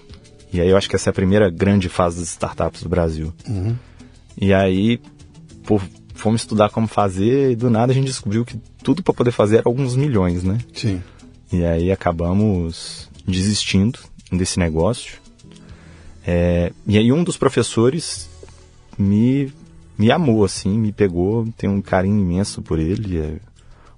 E 0.51 0.59
aí 0.59 0.69
eu 0.69 0.77
acho 0.77 0.89
que 0.89 0.95
essa 0.95 1.09
é 1.09 1.11
a 1.11 1.13
primeira 1.13 1.49
grande 1.49 1.89
fase 1.89 2.19
das 2.19 2.29
startups 2.29 2.81
do 2.81 2.89
Brasil. 2.89 3.31
Uhum. 3.47 3.75
E 4.39 4.51
aí, 4.51 4.99
por 5.63 5.81
fomos 6.15 6.41
estudar 6.41 6.69
como 6.69 6.87
fazer 6.87 7.51
e 7.51 7.55
do 7.55 7.69
nada 7.69 7.91
a 7.91 7.95
gente 7.95 8.07
descobriu 8.07 8.43
que 8.43 8.57
tudo 8.83 9.03
para 9.03 9.13
poder 9.13 9.31
fazer 9.31 9.57
era 9.57 9.69
alguns 9.69 9.95
milhões, 9.95 10.43
né? 10.43 10.57
Sim. 10.73 11.01
E 11.51 11.63
aí 11.63 11.91
acabamos 11.91 13.09
desistindo 13.27 13.99
desse 14.31 14.57
negócio. 14.57 15.17
É, 16.25 16.71
e 16.87 16.97
aí 16.97 17.11
um 17.11 17.23
dos 17.23 17.37
professores 17.37 18.27
me, 18.97 19.53
me 19.97 20.11
amou, 20.11 20.43
assim, 20.43 20.77
me 20.77 20.91
pegou, 20.91 21.47
tem 21.57 21.69
um 21.69 21.81
carinho 21.81 22.19
imenso 22.19 22.61
por 22.61 22.79
ele, 22.79 23.19
é, 23.19 23.35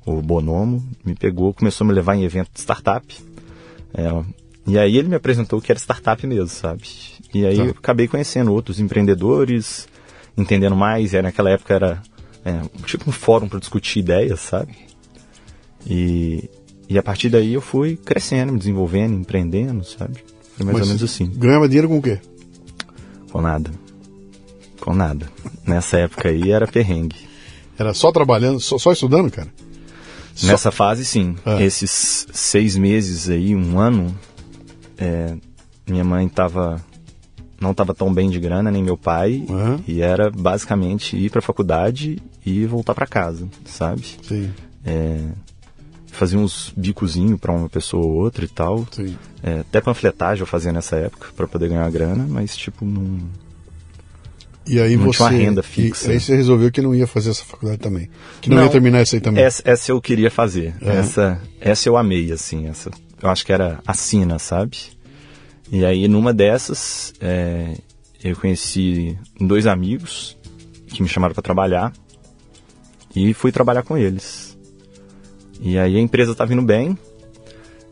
o 0.06 0.22
Bonomo, 0.22 0.86
me 1.06 1.16
pegou, 1.16 1.54
começou 1.54 1.86
a 1.86 1.88
me 1.88 1.94
levar 1.94 2.16
em 2.16 2.24
evento 2.24 2.50
de 2.54 2.60
startup. 2.60 3.06
É, 3.94 4.24
e 4.66 4.78
aí 4.78 4.98
ele 4.98 5.08
me 5.08 5.16
apresentou 5.16 5.62
que 5.62 5.72
era 5.72 5.80
startup 5.80 6.26
mesmo, 6.28 6.50
sabe? 6.50 6.84
E 7.34 7.46
aí 7.46 7.56
tá. 7.56 7.64
eu 7.64 7.70
acabei 7.72 8.08
conhecendo 8.08 8.52
outros 8.52 8.80
empreendedores, 8.80 9.88
entendendo 10.38 10.76
mais, 10.76 11.14
e 11.14 11.22
naquela 11.22 11.50
época 11.50 11.74
era 11.74 12.02
é, 12.46 12.62
tipo 12.86 13.10
um 13.10 13.14
fórum 13.14 13.50
para 13.50 13.60
discutir 13.60 14.00
ideias, 14.00 14.40
sabe? 14.40 14.74
E, 15.86 16.50
e 16.88 16.98
a 16.98 17.04
partir 17.04 17.30
daí 17.30 17.54
eu 17.54 17.62
fui 17.62 17.98
crescendo, 17.98 18.54
me 18.54 18.60
desenvolvendo, 18.60 19.16
empreendendo, 19.16 19.84
sabe? 19.84 20.24
Foi 20.56 20.66
mais 20.66 20.78
Mas 20.78 20.82
ou 20.82 20.88
menos 20.88 21.04
assim. 21.04 21.26
Ganhava 21.36 21.68
dinheiro 21.68 21.90
com 21.90 21.98
o 21.98 22.02
quê? 22.02 22.20
Com 23.32 23.42
nada. 23.42 23.72
Com 24.80 24.94
nada. 24.94 25.28
Nessa 25.66 25.98
época 25.98 26.30
aí 26.30 26.52
era 26.52 26.68
perrengue. 26.68 27.28
Era 27.78 27.94
só 27.94 28.12
trabalhando, 28.12 28.60
só, 28.60 28.78
só 28.78 28.92
estudando, 28.92 29.32
cara? 29.32 29.50
Nessa 30.44 30.72
fase, 30.72 31.04
sim. 31.04 31.36
É. 31.46 31.64
Esses 31.64 32.28
seis 32.32 32.76
meses 32.76 33.30
aí, 33.30 33.56
um 33.56 33.80
ano, 33.80 34.16
é, 34.98 35.36
minha 35.88 36.04
mãe 36.04 36.28
estava 36.28 36.84
não 37.60 37.72
estava 37.72 37.94
tão 37.94 38.14
bem 38.14 38.30
de 38.30 38.40
grana, 38.40 38.70
nem 38.72 38.84
meu 38.84 38.98
pai, 38.98 39.44
Uhum. 39.50 39.80
e 39.88 40.02
era 40.02 40.30
basicamente 40.30 41.16
ir 41.18 41.30
para 41.32 41.40
a 41.40 41.42
faculdade 41.42 42.18
e 42.46 42.66
voltar 42.66 42.94
para 42.94 43.08
casa, 43.08 43.48
sabe? 43.66 44.04
Sim, 44.24 44.52
É, 44.86 45.20
fazia 46.12 46.40
uns 46.40 46.72
bicozinhos 46.78 47.40
para 47.40 47.52
uma 47.52 47.68
pessoa 47.70 48.06
ou 48.06 48.12
outra 48.14 48.46
e 48.46 48.48
tal. 48.48 48.88
sim. 48.92 49.16
É, 49.44 49.60
até 49.60 49.80
panfletagem 49.82 50.42
eu 50.42 50.48
fazia 50.48 50.72
nessa 50.72 50.96
época 50.96 51.28
para 51.36 51.48
poder 51.48 51.70
ganhar 51.70 51.90
grana, 51.92 52.26
mas 52.28 52.56
tipo, 52.58 52.84
não. 52.86 53.20
E 54.66 54.80
aí 54.82 54.98
Não 54.98 55.06
você. 55.06 55.18
tinha 55.20 55.30
uma 55.30 55.38
renda 55.38 55.62
e- 55.62 55.64
fixa. 55.64 56.12
aí 56.12 56.20
você 56.20 56.36
resolveu 56.36 56.70
que 56.72 56.82
não 56.82 56.94
ia 56.94 57.08
fazer 57.08 57.30
essa 57.30 57.46
faculdade 57.46 57.80
também. 57.80 58.10
Que 58.42 58.50
não, 58.50 58.58
Não. 58.58 58.64
ia 58.66 58.70
terminar 58.70 59.00
essa 59.00 59.16
aí 59.16 59.22
também. 59.22 59.42
Essa, 59.44 59.62
essa 59.66 59.92
eu 59.92 60.02
queria 60.02 60.30
fazer. 60.30 60.76
Uhum. 60.82 60.90
Essa, 60.92 61.42
essa 61.62 61.88
eu 61.88 61.96
amei, 61.96 62.32
assim. 62.34 62.68
Essa, 62.68 62.92
eu 63.22 63.30
acho 63.30 63.46
que 63.46 63.54
era 63.54 63.80
a 63.88 63.94
sina, 63.94 64.38
sabe? 64.40 64.78
E 65.72 65.86
aí, 65.86 66.08
numa 66.08 66.34
dessas, 66.34 67.14
é, 67.20 67.76
eu 68.24 68.36
conheci 68.36 69.18
dois 69.40 69.68
amigos 69.68 70.38
que 70.88 71.02
me 71.02 71.10
chamaram 71.10 71.34
para 71.34 71.42
trabalhar 71.42 71.94
e 73.16 73.34
fui 73.34 73.52
trabalhar 73.52 73.84
com 73.84 73.98
eles. 73.98 74.58
E 75.60 75.78
aí 75.78 75.98
a 75.98 76.00
empresa 76.00 76.36
tá 76.36 76.46
vindo 76.46 76.62
bem. 76.62 76.98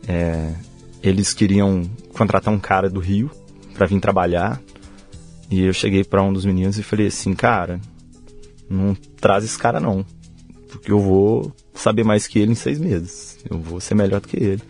é, 0.08 0.54
eles 1.02 1.34
queriam 1.34 1.82
contratar 2.14 2.52
um 2.52 2.58
cara 2.58 2.88
do 2.88 3.00
Rio 3.00 3.30
para 3.74 3.86
vir 3.86 4.00
trabalhar. 4.00 4.60
E 5.50 5.62
eu 5.62 5.72
cheguei 5.72 6.02
para 6.02 6.22
um 6.22 6.32
dos 6.32 6.44
meninos 6.44 6.78
e 6.78 6.82
falei 6.82 7.06
assim, 7.06 7.34
cara, 7.34 7.80
não 8.68 8.94
traz 8.94 9.44
esse 9.44 9.58
cara 9.58 9.78
não 9.78 10.04
porque 10.76 10.92
eu 10.92 11.00
vou 11.00 11.52
saber 11.74 12.04
mais 12.04 12.26
que 12.26 12.38
ele 12.38 12.52
em 12.52 12.56
seis 12.56 12.78
meses. 12.78 13.38
Eu 13.48 13.58
vou 13.58 13.80
ser 13.80 13.94
melhor 13.94 14.20
do 14.20 14.28
que 14.28 14.36
ele. 14.36 14.62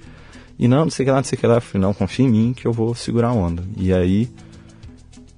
E 0.59 0.66
não, 0.66 0.85
não 0.85 0.90
sei 0.90 1.05
o 1.05 1.07
que 1.07 1.11
lá, 1.11 1.16
não 1.19 1.25
sei 1.25 1.37
o 1.37 1.40
que 1.40 1.47
lá. 1.47 1.55
Eu 1.57 1.61
falei, 1.61 1.87
não, 1.87 1.95
confia 1.95 2.27
em 2.27 2.31
mim 2.31 2.55
que 2.55 2.66
eu 2.66 2.73
vou 2.73 2.95
segurar 2.95 3.29
a 3.29 3.33
onda. 3.33 3.62
E 3.77 3.92
aí, 3.92 4.29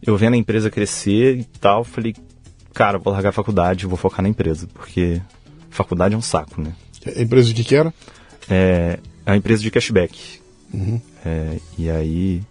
eu 0.03 0.17
vendo 0.17 0.35
a 0.35 0.37
empresa 0.37 0.71
crescer 0.71 1.39
e 1.39 1.45
tal, 1.45 1.85
falei, 1.85 2.15
cara, 2.73 2.99
vou 2.99 3.13
largar 3.13 3.31
a 3.31 3.33
faculdade, 3.33 3.87
vou 3.87 3.97
focar 3.97 4.23
na 4.23 4.29
empresa, 4.29 4.69
porque 4.73 5.21
faculdade 5.71 6.15
é 6.15 6.19
um 6.19 6.23
saco, 6.23 6.61
né? 6.61 6.73
A 7.17 7.23
empresa 7.23 7.53
de 7.53 7.65
que 7.65 7.75
era? 7.75 7.93
É, 8.49 8.99
uma 9.27 9.37
empresa 9.37 9.63
de 9.63 9.71
cashback. 9.71 10.41
É, 11.25 11.59
e 11.77 11.91
aí, 11.91 12.43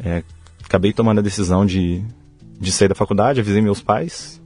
é, 0.00 0.22
acabei 0.64 0.92
tomando 0.92 1.18
a 1.18 1.22
decisão 1.22 1.64
de, 1.64 2.02
de 2.60 2.72
sair 2.72 2.88
da 2.88 2.94
faculdade, 2.94 3.40
avisei 3.40 3.62
meus 3.62 3.80
pais. 3.80 4.40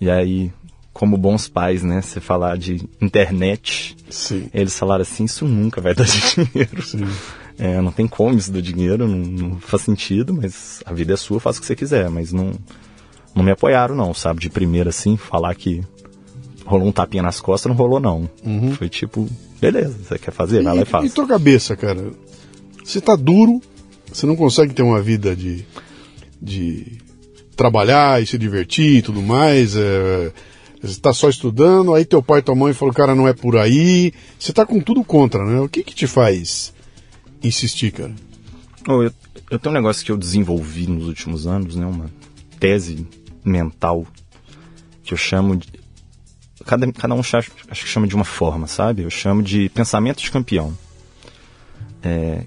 E 0.00 0.10
aí, 0.10 0.52
como 0.94 1.18
bons 1.18 1.48
pais, 1.48 1.82
né, 1.82 2.00
você 2.00 2.20
falar 2.20 2.56
de 2.56 2.80
internet, 3.02 3.96
Sim. 4.08 4.48
eles 4.54 4.78
falaram 4.78 5.02
assim, 5.02 5.24
isso 5.24 5.44
nunca 5.44 5.80
vai 5.80 5.92
dar 5.94 6.06
dinheiro. 6.06 6.82
Sim. 6.82 7.04
É, 7.58 7.80
não 7.82 7.92
tem 7.92 8.06
como 8.06 8.38
isso 8.38 8.50
dar 8.52 8.62
dinheiro, 8.62 9.06
não, 9.06 9.18
não 9.18 9.60
faz 9.60 9.82
sentido, 9.82 10.32
mas 10.32 10.82
a 10.86 10.92
vida 10.94 11.12
é 11.12 11.16
sua, 11.16 11.38
faz 11.40 11.56
o 11.58 11.60
que 11.60 11.66
você 11.66 11.74
quiser. 11.76 12.08
Mas 12.08 12.32
não, 12.32 12.52
não 13.34 13.42
me 13.44 13.50
apoiaram 13.50 13.94
não, 13.94 14.14
sabe? 14.14 14.40
De 14.40 14.48
primeira 14.48 14.90
assim, 14.90 15.16
falar 15.16 15.54
que 15.54 15.82
rolou 16.64 16.88
um 16.88 16.92
tapinha 16.92 17.22
nas 17.24 17.40
costas, 17.40 17.68
não 17.70 17.76
rolou 17.76 18.00
não. 18.00 18.28
Foi 18.76 18.88
tipo, 18.88 19.28
beleza, 19.60 19.96
você 20.02 20.18
quer 20.18 20.30
fazer? 20.32 20.62
Vai 20.62 20.74
lá 20.74 20.80
e 20.80 20.82
E, 20.82 20.86
faz. 20.86 21.10
e 21.10 21.14
tua 21.14 21.26
cabeça, 21.26 21.76
cara? 21.76 22.10
Você 22.84 23.00
tá 23.00 23.14
duro, 23.16 23.60
você 24.12 24.26
não 24.26 24.36
consegue 24.36 24.72
ter 24.74 24.82
uma 24.82 25.00
vida 25.02 25.34
de, 25.36 25.64
de 26.40 26.98
trabalhar 27.56 28.22
e 28.22 28.26
se 28.26 28.36
divertir 28.38 28.98
e 28.98 29.02
tudo 29.02 29.22
mais. 29.22 29.76
É, 29.76 30.32
você 30.88 31.00
tá 31.00 31.12
só 31.12 31.28
estudando, 31.28 31.94
aí 31.94 32.04
teu 32.04 32.22
pai 32.22 32.40
e 32.40 32.42
tua 32.42 32.54
mãe 32.54 32.72
falou, 32.72 32.92
cara, 32.94 33.14
não 33.14 33.26
é 33.26 33.32
por 33.32 33.56
aí. 33.56 34.12
Você 34.38 34.52
tá 34.52 34.66
com 34.66 34.80
tudo 34.80 35.02
contra, 35.04 35.44
né? 35.44 35.60
O 35.60 35.68
que 35.68 35.82
que 35.82 35.94
te 35.94 36.06
faz 36.06 36.72
insistir, 37.42 37.90
cara? 37.92 38.14
Ô, 38.88 39.02
eu, 39.02 39.12
eu 39.50 39.58
tenho 39.58 39.72
um 39.72 39.78
negócio 39.78 40.04
que 40.04 40.12
eu 40.12 40.16
desenvolvi 40.16 40.86
nos 40.86 41.06
últimos 41.08 41.46
anos, 41.46 41.74
né? 41.76 41.86
Uma 41.86 42.10
tese 42.60 43.06
mental 43.44 44.06
que 45.02 45.12
eu 45.14 45.18
chamo 45.18 45.56
de. 45.56 45.68
Cada, 46.64 46.90
cada 46.92 47.14
um 47.14 47.22
cha- 47.22 47.38
acho 47.38 47.84
que 47.84 47.88
chama 47.88 48.06
de 48.06 48.14
uma 48.14 48.24
forma, 48.24 48.66
sabe? 48.66 49.02
Eu 49.02 49.10
chamo 49.10 49.42
de 49.42 49.68
pensamento 49.70 50.22
de 50.22 50.30
campeão. 50.30 50.76
É, 52.02 52.44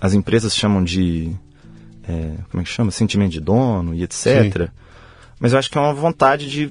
as 0.00 0.14
empresas 0.14 0.54
chamam 0.56 0.82
de. 0.84 1.30
é, 2.08 2.34
como 2.50 2.60
é 2.60 2.64
que 2.64 2.70
chama? 2.70 2.90
Sentimento 2.90 3.32
de 3.32 3.40
dono 3.40 3.94
e 3.94 4.02
etc. 4.02 4.26
Mas 5.40 5.52
eu 5.52 5.58
acho 5.58 5.70
que 5.70 5.76
é 5.78 5.80
uma 5.80 5.92
vontade 5.94 6.48
de 6.50 6.70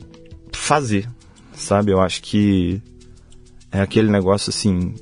fazer, 0.57 1.07
sabe? 1.53 1.91
Eu 1.91 1.99
acho 2.01 2.21
que 2.21 2.81
é 3.71 3.81
aquele 3.81 4.09
negócio 4.09 4.49
assim. 4.49 4.93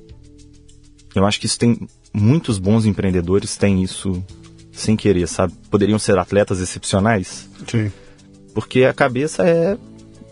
Eu 1.15 1.25
acho 1.25 1.39
que 1.39 1.45
isso 1.45 1.57
tem. 1.59 1.87
Muitos 2.13 2.57
bons 2.57 2.85
empreendedores 2.85 3.55
têm 3.55 3.83
isso 3.83 4.23
sem 4.71 4.95
querer, 4.95 5.27
sabe? 5.27 5.53
Poderiam 5.69 5.99
ser 5.99 6.17
atletas 6.17 6.59
excepcionais, 6.59 7.47
Sim. 7.67 7.91
porque 8.53 8.83
a 8.83 8.93
cabeça 8.93 9.43
é 9.47 9.77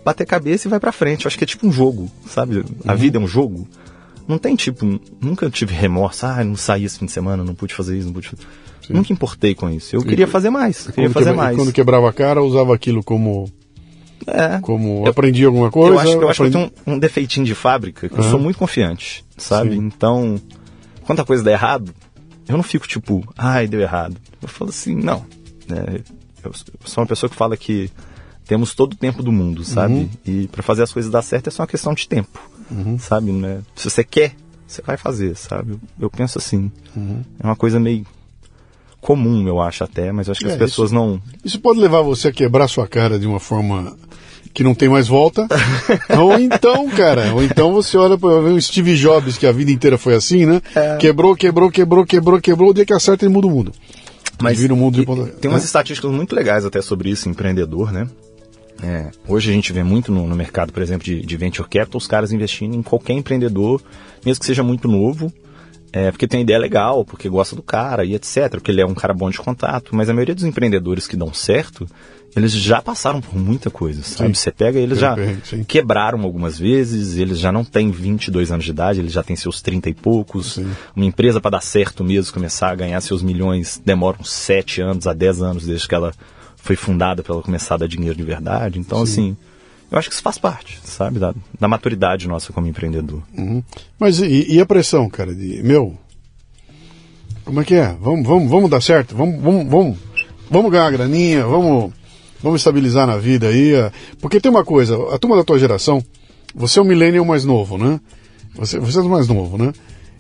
bater 0.03 0.25
cabeça 0.25 0.67
e 0.67 0.69
vai 0.71 0.79
pra 0.79 0.91
frente. 0.91 1.25
Eu 1.25 1.29
acho 1.29 1.37
que 1.37 1.43
é 1.43 1.47
tipo 1.47 1.67
um 1.67 1.71
jogo, 1.71 2.09
sabe? 2.27 2.63
A 2.85 2.95
vida 2.95 3.17
é 3.17 3.21
um 3.21 3.27
jogo. 3.27 3.67
Não 4.27 4.37
tem 4.37 4.55
tipo, 4.55 4.85
nunca 5.21 5.49
tive 5.49 5.73
remorso, 5.73 6.25
ah, 6.25 6.43
não 6.43 6.55
saí 6.55 6.83
esse 6.85 6.97
fim 6.99 7.05
de 7.05 7.11
semana, 7.11 7.43
não 7.43 7.53
pude 7.55 7.73
fazer 7.73 7.97
isso, 7.97 8.07
não 8.07 8.13
pude 8.13 8.29
fazer. 8.29 8.43
Nunca 8.89 9.11
importei 9.13 9.53
com 9.53 9.69
isso. 9.69 9.95
Eu 9.95 10.01
queria 10.01 10.27
fazer 10.27 10.49
mais, 10.49 10.87
queria 10.87 11.09
fazer 11.09 11.25
quebra- 11.27 11.43
mais. 11.43 11.55
quando 11.57 11.71
quebrava 11.73 12.09
a 12.09 12.13
cara, 12.13 12.41
usava 12.41 12.73
aquilo 12.73 13.03
como, 13.03 13.51
É. 14.25 14.59
como 14.59 15.03
Eu- 15.05 15.11
aprendi 15.11 15.45
alguma 15.45 15.69
coisa. 15.71 15.93
eu 15.93 15.99
acho, 15.99 16.11
eu 16.21 16.29
acho 16.29 16.41
que 16.41 16.47
eu 16.47 16.51
tenho 16.51 16.71
um, 16.87 16.93
um 16.93 16.99
defeitinho 16.99 17.45
de 17.45 17.53
fábrica, 17.55 18.07
que 18.09 18.15
eu 18.15 18.21
Aham. 18.21 18.31
sou 18.31 18.39
muito 18.39 18.57
confiante, 18.57 19.23
sabe? 19.37 19.71
Sim. 19.71 19.77
Então, 19.77 20.41
quando 21.05 21.19
a 21.21 21.25
coisa 21.25 21.43
dá 21.43 21.51
errado, 21.51 21.93
eu 22.47 22.55
não 22.57 22.63
fico 22.63 22.87
tipo, 22.87 23.23
ai, 23.37 23.67
deu 23.67 23.79
errado. 23.81 24.17
Eu 24.41 24.47
falo 24.47 24.69
assim, 24.69 24.95
não. 24.95 25.25
né? 25.67 26.01
eu, 26.43 26.51
eu 26.51 26.51
sou 26.85 27.01
uma 27.01 27.07
pessoa 27.07 27.29
que 27.29 27.35
fala 27.35 27.55
que 27.57 27.89
temos 28.45 28.73
todo 28.73 28.93
o 28.93 28.97
tempo 28.97 29.21
do 29.21 29.31
mundo, 29.31 29.63
sabe? 29.65 29.93
Uhum. 29.93 30.09
E 30.25 30.47
para 30.47 30.63
fazer 30.63 30.83
as 30.83 30.91
coisas 30.93 31.11
dar 31.11 31.21
certo 31.21 31.47
é 31.47 31.51
só 31.51 31.61
uma 31.63 31.67
questão 31.67 31.93
de 31.93 32.07
tempo, 32.07 32.39
sabe? 32.99 33.31
Né? 33.31 33.59
Se 33.75 33.89
você 33.89 34.03
quer, 34.03 34.33
você 34.65 34.81
vai 34.81 34.95
fazer, 34.97 35.35
sabe? 35.35 35.71
Eu, 35.73 35.79
eu 36.01 36.09
penso 36.09 36.37
assim. 36.37 36.71
Uhum. 36.95 37.21
É 37.41 37.45
uma 37.45 37.55
coisa 37.57 37.79
meio 37.79 38.05
comum, 39.01 39.47
eu 39.47 39.61
acho 39.61 39.83
até, 39.83 40.11
mas 40.11 40.27
eu 40.27 40.31
acho 40.31 40.41
que 40.41 40.47
É, 40.47 40.51
as 40.53 40.57
pessoas 40.57 40.91
não. 40.91 41.21
Isso 41.43 41.59
pode 41.59 41.79
levar 41.79 42.01
você 42.01 42.29
a 42.29 42.31
quebrar 42.31 42.67
sua 42.67 42.87
cara 42.87 43.19
de 43.19 43.27
uma 43.27 43.39
forma 43.39 43.97
que 44.57 44.63
não 44.63 44.73
tem 44.73 44.89
mais 44.89 45.07
volta. 45.07 45.45
ou 46.19 46.39
então, 46.39 46.89
cara, 46.89 47.31
ou 47.31 47.43
então 47.43 47.71
você 47.71 47.95
olha 47.95 48.17
para 48.17 48.27
o 48.27 48.59
Steve 48.59 48.95
Jobs, 48.97 49.37
que 49.37 49.45
a 49.45 49.51
vida 49.51 49.71
inteira 49.71 49.99
foi 49.99 50.15
assim, 50.15 50.47
né? 50.47 50.59
É. 50.73 50.97
Quebrou, 50.97 51.35
quebrou, 51.35 51.69
quebrou, 51.69 52.03
quebrou, 52.03 52.41
quebrou, 52.41 52.69
o 52.71 52.73
dia 52.73 52.83
que 52.83 52.91
acerta 52.91 53.23
ele 53.23 53.31
muda 53.31 53.45
o 53.45 53.51
mundo. 53.51 53.71
Mas 54.41 54.57
vira 54.57 54.73
o 54.73 54.77
mundo 54.77 54.95
de 54.95 55.01
e- 55.01 55.05
ponta- 55.05 55.27
tem 55.39 55.51
umas 55.51 55.61
né? 55.61 55.65
estatísticas 55.67 56.09
muito 56.11 56.35
legais 56.35 56.65
até 56.65 56.81
sobre 56.81 57.11
isso, 57.11 57.29
empreendedor, 57.29 57.91
né? 57.91 58.07
É, 58.81 59.11
hoje 59.27 59.51
a 59.51 59.53
gente 59.53 59.71
vê 59.71 59.83
muito 59.83 60.11
no, 60.11 60.25
no 60.25 60.35
mercado, 60.35 60.73
por 60.73 60.81
exemplo, 60.81 61.05
de, 61.05 61.21
de 61.21 61.37
venture 61.37 61.69
capital, 61.69 61.99
os 61.99 62.07
caras 62.07 62.31
investindo 62.31 62.75
em 62.75 62.81
qualquer 62.81 63.13
empreendedor, 63.13 63.79
mesmo 64.25 64.39
que 64.39 64.45
seja 64.47 64.63
muito 64.63 64.87
novo, 64.87 65.31
é, 65.91 66.11
porque 66.11 66.27
tem 66.27 66.41
ideia 66.41 66.59
legal, 66.59 67.05
porque 67.05 67.29
gosta 67.29 67.55
do 67.55 67.61
cara 67.61 68.03
e 68.03 68.13
etc, 68.13 68.49
porque 68.51 68.71
ele 68.71 68.81
é 68.81 68.85
um 68.85 68.93
cara 68.93 69.13
bom 69.13 69.29
de 69.29 69.37
contato. 69.37 69.95
Mas 69.95 70.09
a 70.09 70.13
maioria 70.13 70.35
dos 70.35 70.43
empreendedores 70.43 71.07
que 71.07 71.15
dão 71.15 71.33
certo, 71.33 71.87
eles 72.35 72.51
já 72.51 72.81
passaram 72.81 73.21
por 73.21 73.35
muita 73.35 73.69
coisa, 73.69 74.03
sabe? 74.03 74.29
Sim. 74.29 74.33
Você 74.33 74.51
pega, 74.51 74.79
eles 74.79 74.99
já 74.99 75.15
sim. 75.43 75.63
quebraram 75.63 76.21
algumas 76.21 76.59
vezes, 76.59 77.17
eles 77.17 77.39
já 77.39 77.51
não 77.51 77.63
têm 77.63 77.89
22 77.89 78.51
anos 78.51 78.65
de 78.65 78.71
idade, 78.71 78.99
eles 78.99 79.13
já 79.13 79.23
têm 79.23 79.35
seus 79.35 79.61
30 79.61 79.89
e 79.89 79.93
poucos. 79.93 80.53
Sim. 80.53 80.69
Uma 80.95 81.05
empresa 81.05 81.39
para 81.39 81.51
dar 81.51 81.61
certo 81.61 82.03
mesmo, 82.03 82.33
começar 82.33 82.69
a 82.69 82.75
ganhar 82.75 82.99
seus 83.01 83.23
milhões, 83.23 83.81
demora 83.83 84.17
uns 84.19 84.31
7 84.31 84.81
anos 84.81 85.07
a 85.07 85.13
10 85.13 85.41
anos 85.41 85.65
desde 85.65 85.87
que 85.87 85.95
ela 85.95 86.13
foi 86.57 86.75
fundada 86.75 87.23
para 87.23 87.33
ela 87.33 87.41
começar 87.41 87.75
a 87.75 87.77
dar 87.77 87.87
dinheiro 87.87 88.15
de 88.15 88.23
verdade. 88.23 88.77
Então, 88.77 89.01
assim, 89.01 89.37
eu 89.91 89.97
acho 89.97 90.09
que 90.09 90.13
isso 90.15 90.23
faz 90.23 90.37
parte, 90.37 90.79
sabe, 90.83 91.19
da, 91.19 91.33
da 91.59 91.67
maturidade 91.67 92.27
nossa 92.27 92.51
como 92.51 92.67
empreendedor. 92.67 93.21
Uhum. 93.37 93.63
Mas 93.99 94.19
e, 94.19 94.53
e 94.53 94.59
a 94.59 94.65
pressão, 94.65 95.09
cara? 95.09 95.33
De, 95.33 95.61
meu, 95.63 95.97
como 97.45 97.61
é 97.61 97.63
que 97.63 97.75
é? 97.75 97.95
Vamos, 98.01 98.27
vamos, 98.27 98.49
vamos 98.49 98.69
dar 98.69 98.81
certo? 98.81 99.15
Vamos, 99.15 99.41
vamos, 99.41 99.67
vamos, 99.69 99.97
vamos 100.49 100.71
ganhar 100.71 100.91
graninha? 100.91 101.45
Vamos, 101.45 101.93
vamos 102.43 102.61
estabilizar 102.61 103.07
na 103.07 103.17
vida 103.17 103.47
aí? 103.47 103.73
eh, 103.73 103.91
Porque 104.21 104.39
tem 104.41 104.51
uma 104.51 104.65
coisa, 104.65 104.95
a 105.13 105.17
turma 105.17 105.37
da 105.37 105.43
tua 105.43 105.57
geração, 105.57 106.03
você 106.53 106.79
é 106.79 106.81
o 106.81 106.85
millennial 106.85 107.23
mais 107.23 107.45
novo, 107.45 107.77
né? 107.77 107.99
Você, 108.55 108.79
você 108.79 108.97
é 108.97 109.01
o 109.01 109.09
mais 109.09 109.27
novo, 109.27 109.57
né? 109.57 109.71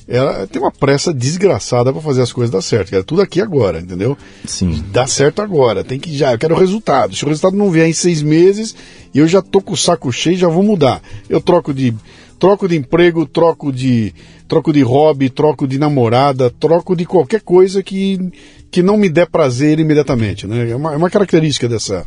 Ela 0.07 0.47
tem 0.47 0.61
uma 0.61 0.71
pressa 0.71 1.13
desgraçada 1.13 1.91
pra 1.91 2.01
fazer 2.01 2.21
as 2.21 2.31
coisas 2.31 2.49
dar 2.49 2.61
certo. 2.61 2.91
Cara. 2.91 3.03
Tudo 3.03 3.21
aqui 3.21 3.41
agora, 3.41 3.79
entendeu? 3.79 4.17
Sim. 4.45 4.83
Dá 4.91 5.05
certo 5.05 5.41
agora, 5.41 5.83
tem 5.83 5.99
que 5.99 6.15
já, 6.15 6.31
eu 6.31 6.37
quero 6.37 6.55
o 6.55 6.59
resultado. 6.59 7.13
Se 7.13 7.25
o 7.25 7.27
resultado 7.27 7.57
não 7.57 7.69
vier 7.69 7.87
em 7.87 7.93
seis 7.93 8.21
meses, 8.21 8.73
eu 9.13 9.27
já 9.27 9.41
tô 9.41 9.61
com 9.61 9.73
o 9.73 9.77
saco 9.77 10.11
cheio 10.11 10.35
e 10.35 10.39
já 10.39 10.47
vou 10.47 10.63
mudar. 10.63 11.01
Eu 11.29 11.41
troco 11.41 11.73
de 11.73 11.93
troco 12.39 12.67
de 12.67 12.77
emprego, 12.77 13.25
troco 13.25 13.71
de 13.71 14.13
troco 14.47 14.71
de 14.71 14.81
hobby, 14.81 15.29
troco 15.29 15.67
de 15.67 15.77
namorada, 15.77 16.49
troco 16.49 16.95
de 16.95 17.05
qualquer 17.05 17.41
coisa 17.41 17.83
que, 17.83 18.31
que 18.71 18.81
não 18.81 18.95
me 18.95 19.09
der 19.09 19.27
prazer 19.27 19.79
imediatamente, 19.79 20.47
né? 20.47 20.69
É 20.69 20.75
uma, 20.75 20.93
é 20.93 20.97
uma 20.97 21.09
característica 21.09 21.67
dessa 21.67 22.05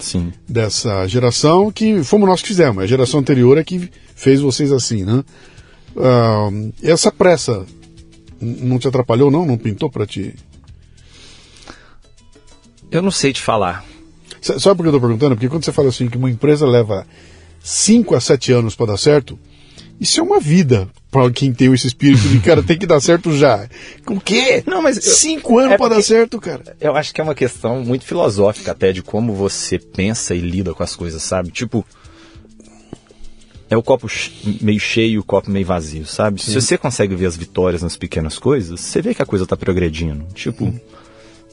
Sim. 0.00 0.32
dessa 0.48 1.06
geração 1.06 1.70
que 1.70 2.02
fomos 2.02 2.28
nós 2.28 2.42
que 2.42 2.48
fizemos. 2.48 2.82
A 2.82 2.86
geração 2.86 3.20
anterior 3.20 3.56
é 3.56 3.62
que 3.64 3.88
fez 4.16 4.40
vocês 4.40 4.72
assim, 4.72 5.04
né? 5.04 5.22
Ah, 5.98 6.48
essa 6.82 7.10
pressa 7.10 7.64
não 8.40 8.78
te 8.78 8.88
atrapalhou, 8.88 9.30
não? 9.30 9.46
Não 9.46 9.56
pintou 9.56 9.90
para 9.90 10.06
ti? 10.06 10.34
Eu 12.90 13.02
não 13.02 13.10
sei 13.10 13.32
te 13.32 13.42
falar. 13.42 13.84
Sabe 14.40 14.76
por 14.76 14.82
que 14.82 14.88
eu 14.88 14.96
estou 14.96 15.00
perguntando? 15.00 15.34
Porque 15.34 15.48
quando 15.48 15.64
você 15.64 15.72
fala 15.72 15.88
assim 15.88 16.08
que 16.08 16.16
uma 16.16 16.30
empresa 16.30 16.66
leva 16.66 17.06
5 17.60 18.14
a 18.14 18.20
7 18.20 18.52
anos 18.52 18.74
para 18.76 18.86
dar 18.86 18.96
certo, 18.96 19.38
isso 20.00 20.20
é 20.20 20.22
uma 20.22 20.38
vida 20.38 20.88
para 21.10 21.30
quem 21.30 21.52
tem 21.52 21.72
esse 21.72 21.86
espírito 21.86 22.28
de, 22.28 22.38
cara, 22.40 22.62
tem 22.62 22.78
que 22.78 22.86
dar 22.86 23.00
certo 23.00 23.34
já. 23.34 23.66
O 24.06 24.20
quê? 24.20 24.62
Não, 24.66 24.82
mas. 24.82 24.98
Cinco 25.02 25.58
anos 25.58 25.72
é 25.72 25.78
para 25.78 25.94
dar 25.94 26.02
certo, 26.02 26.38
cara. 26.38 26.76
Eu 26.80 26.94
acho 26.94 27.14
que 27.14 27.20
é 27.20 27.24
uma 27.24 27.34
questão 27.34 27.82
muito 27.82 28.04
filosófica 28.04 28.72
até 28.72 28.92
de 28.92 29.02
como 29.02 29.34
você 29.34 29.78
pensa 29.78 30.34
e 30.34 30.40
lida 30.40 30.74
com 30.74 30.82
as 30.82 30.94
coisas, 30.94 31.22
sabe? 31.22 31.50
Tipo. 31.50 31.84
É 33.68 33.76
o 33.76 33.82
copo 33.82 34.06
meio 34.60 34.78
cheio 34.78 35.14
e 35.14 35.18
o 35.18 35.24
copo 35.24 35.50
meio 35.50 35.66
vazio, 35.66 36.06
sabe? 36.06 36.40
Sim. 36.40 36.52
Se 36.52 36.60
você 36.60 36.78
consegue 36.78 37.14
ver 37.14 37.26
as 37.26 37.36
vitórias 37.36 37.82
nas 37.82 37.96
pequenas 37.96 38.38
coisas, 38.38 38.80
você 38.80 39.02
vê 39.02 39.14
que 39.14 39.22
a 39.22 39.26
coisa 39.26 39.46
tá 39.46 39.56
progredindo. 39.56 40.24
Tipo. 40.34 40.66
Sim 40.66 40.80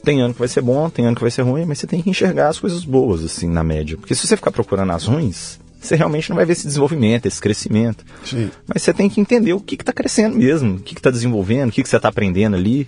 tem 0.04 0.20
ano 0.20 0.34
que 0.34 0.38
vai 0.38 0.48
ser 0.48 0.60
bom, 0.60 0.88
tem 0.90 1.06
ano 1.06 1.16
que 1.16 1.22
vai 1.22 1.30
ser 1.30 1.42
ruim, 1.42 1.64
mas 1.64 1.78
você 1.78 1.86
tem 1.86 2.02
que 2.02 2.10
enxergar 2.10 2.48
as 2.48 2.60
coisas 2.60 2.84
boas, 2.84 3.24
assim, 3.24 3.48
na 3.48 3.64
média. 3.64 3.96
Porque 3.96 4.14
se 4.14 4.26
você 4.26 4.36
ficar 4.36 4.52
procurando 4.52 4.92
as 4.92 5.06
ruins, 5.06 5.58
você 5.80 5.96
realmente 5.96 6.28
não 6.28 6.36
vai 6.36 6.44
ver 6.44 6.52
esse 6.52 6.66
desenvolvimento, 6.66 7.26
esse 7.26 7.40
crescimento. 7.40 8.04
Sim. 8.24 8.50
Mas 8.66 8.82
você 8.82 8.92
tem 8.92 9.08
que 9.08 9.20
entender 9.20 9.54
o 9.54 9.60
que 9.60 9.74
está 9.74 9.92
crescendo 9.92 10.36
mesmo, 10.36 10.76
o 10.76 10.80
que 10.80 10.94
está 10.94 11.10
desenvolvendo, 11.10 11.70
o 11.70 11.72
que, 11.72 11.82
que 11.82 11.88
você 11.88 11.96
está 11.96 12.08
aprendendo 12.10 12.54
ali. 12.54 12.86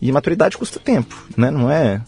E 0.00 0.12
maturidade 0.12 0.56
custa 0.56 0.78
tempo, 0.78 1.16
né? 1.36 1.50
Não 1.50 1.70
é. 1.70 2.00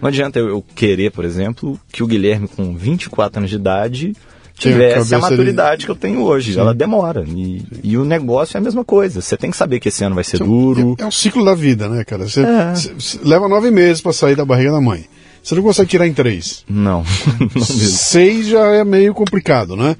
Não 0.00 0.08
adianta 0.08 0.38
eu, 0.38 0.48
eu 0.48 0.62
querer, 0.62 1.10
por 1.10 1.24
exemplo, 1.24 1.80
que 1.90 2.02
o 2.02 2.06
Guilherme, 2.06 2.46
com 2.46 2.76
24 2.76 3.40
anos 3.40 3.50
de 3.50 3.56
idade, 3.56 4.14
tivesse 4.58 5.14
a, 5.14 5.18
a 5.18 5.20
maturidade 5.20 5.84
que 5.84 5.90
eu 5.90 5.96
tenho 5.96 6.22
hoje. 6.22 6.54
Sim. 6.54 6.60
Ela 6.60 6.74
demora. 6.74 7.24
E, 7.26 7.62
e, 7.82 7.96
o 7.96 8.04
negócio 8.04 8.56
é 8.56 8.58
a 8.58 8.62
mesma 8.62 8.84
coisa. 8.84 9.20
Você 9.20 9.36
tem 9.36 9.50
que 9.50 9.56
saber 9.56 9.80
que 9.80 9.88
esse 9.88 10.02
ano 10.02 10.14
vai 10.14 10.24
ser 10.24 10.38
duro. 10.38 10.96
É, 10.98 11.02
é 11.02 11.06
o 11.06 11.12
ciclo 11.12 11.44
da 11.44 11.54
vida, 11.54 11.88
né, 11.88 12.04
cara? 12.04 12.28
Você, 12.28 12.40
é. 12.40 12.72
você 12.74 13.20
leva 13.22 13.48
nove 13.48 13.70
meses 13.70 14.00
para 14.00 14.12
sair 14.12 14.34
da 14.34 14.44
barriga 14.44 14.72
da 14.72 14.80
mãe. 14.80 15.04
Você 15.42 15.54
não 15.54 15.62
consegue 15.62 15.88
tirar 15.88 16.06
em 16.06 16.12
três. 16.12 16.64
Não, 16.68 17.04
não. 17.54 17.64
Seis 17.64 18.48
já 18.48 18.66
é 18.74 18.84
meio 18.84 19.14
complicado, 19.14 19.76
né? 19.76 19.96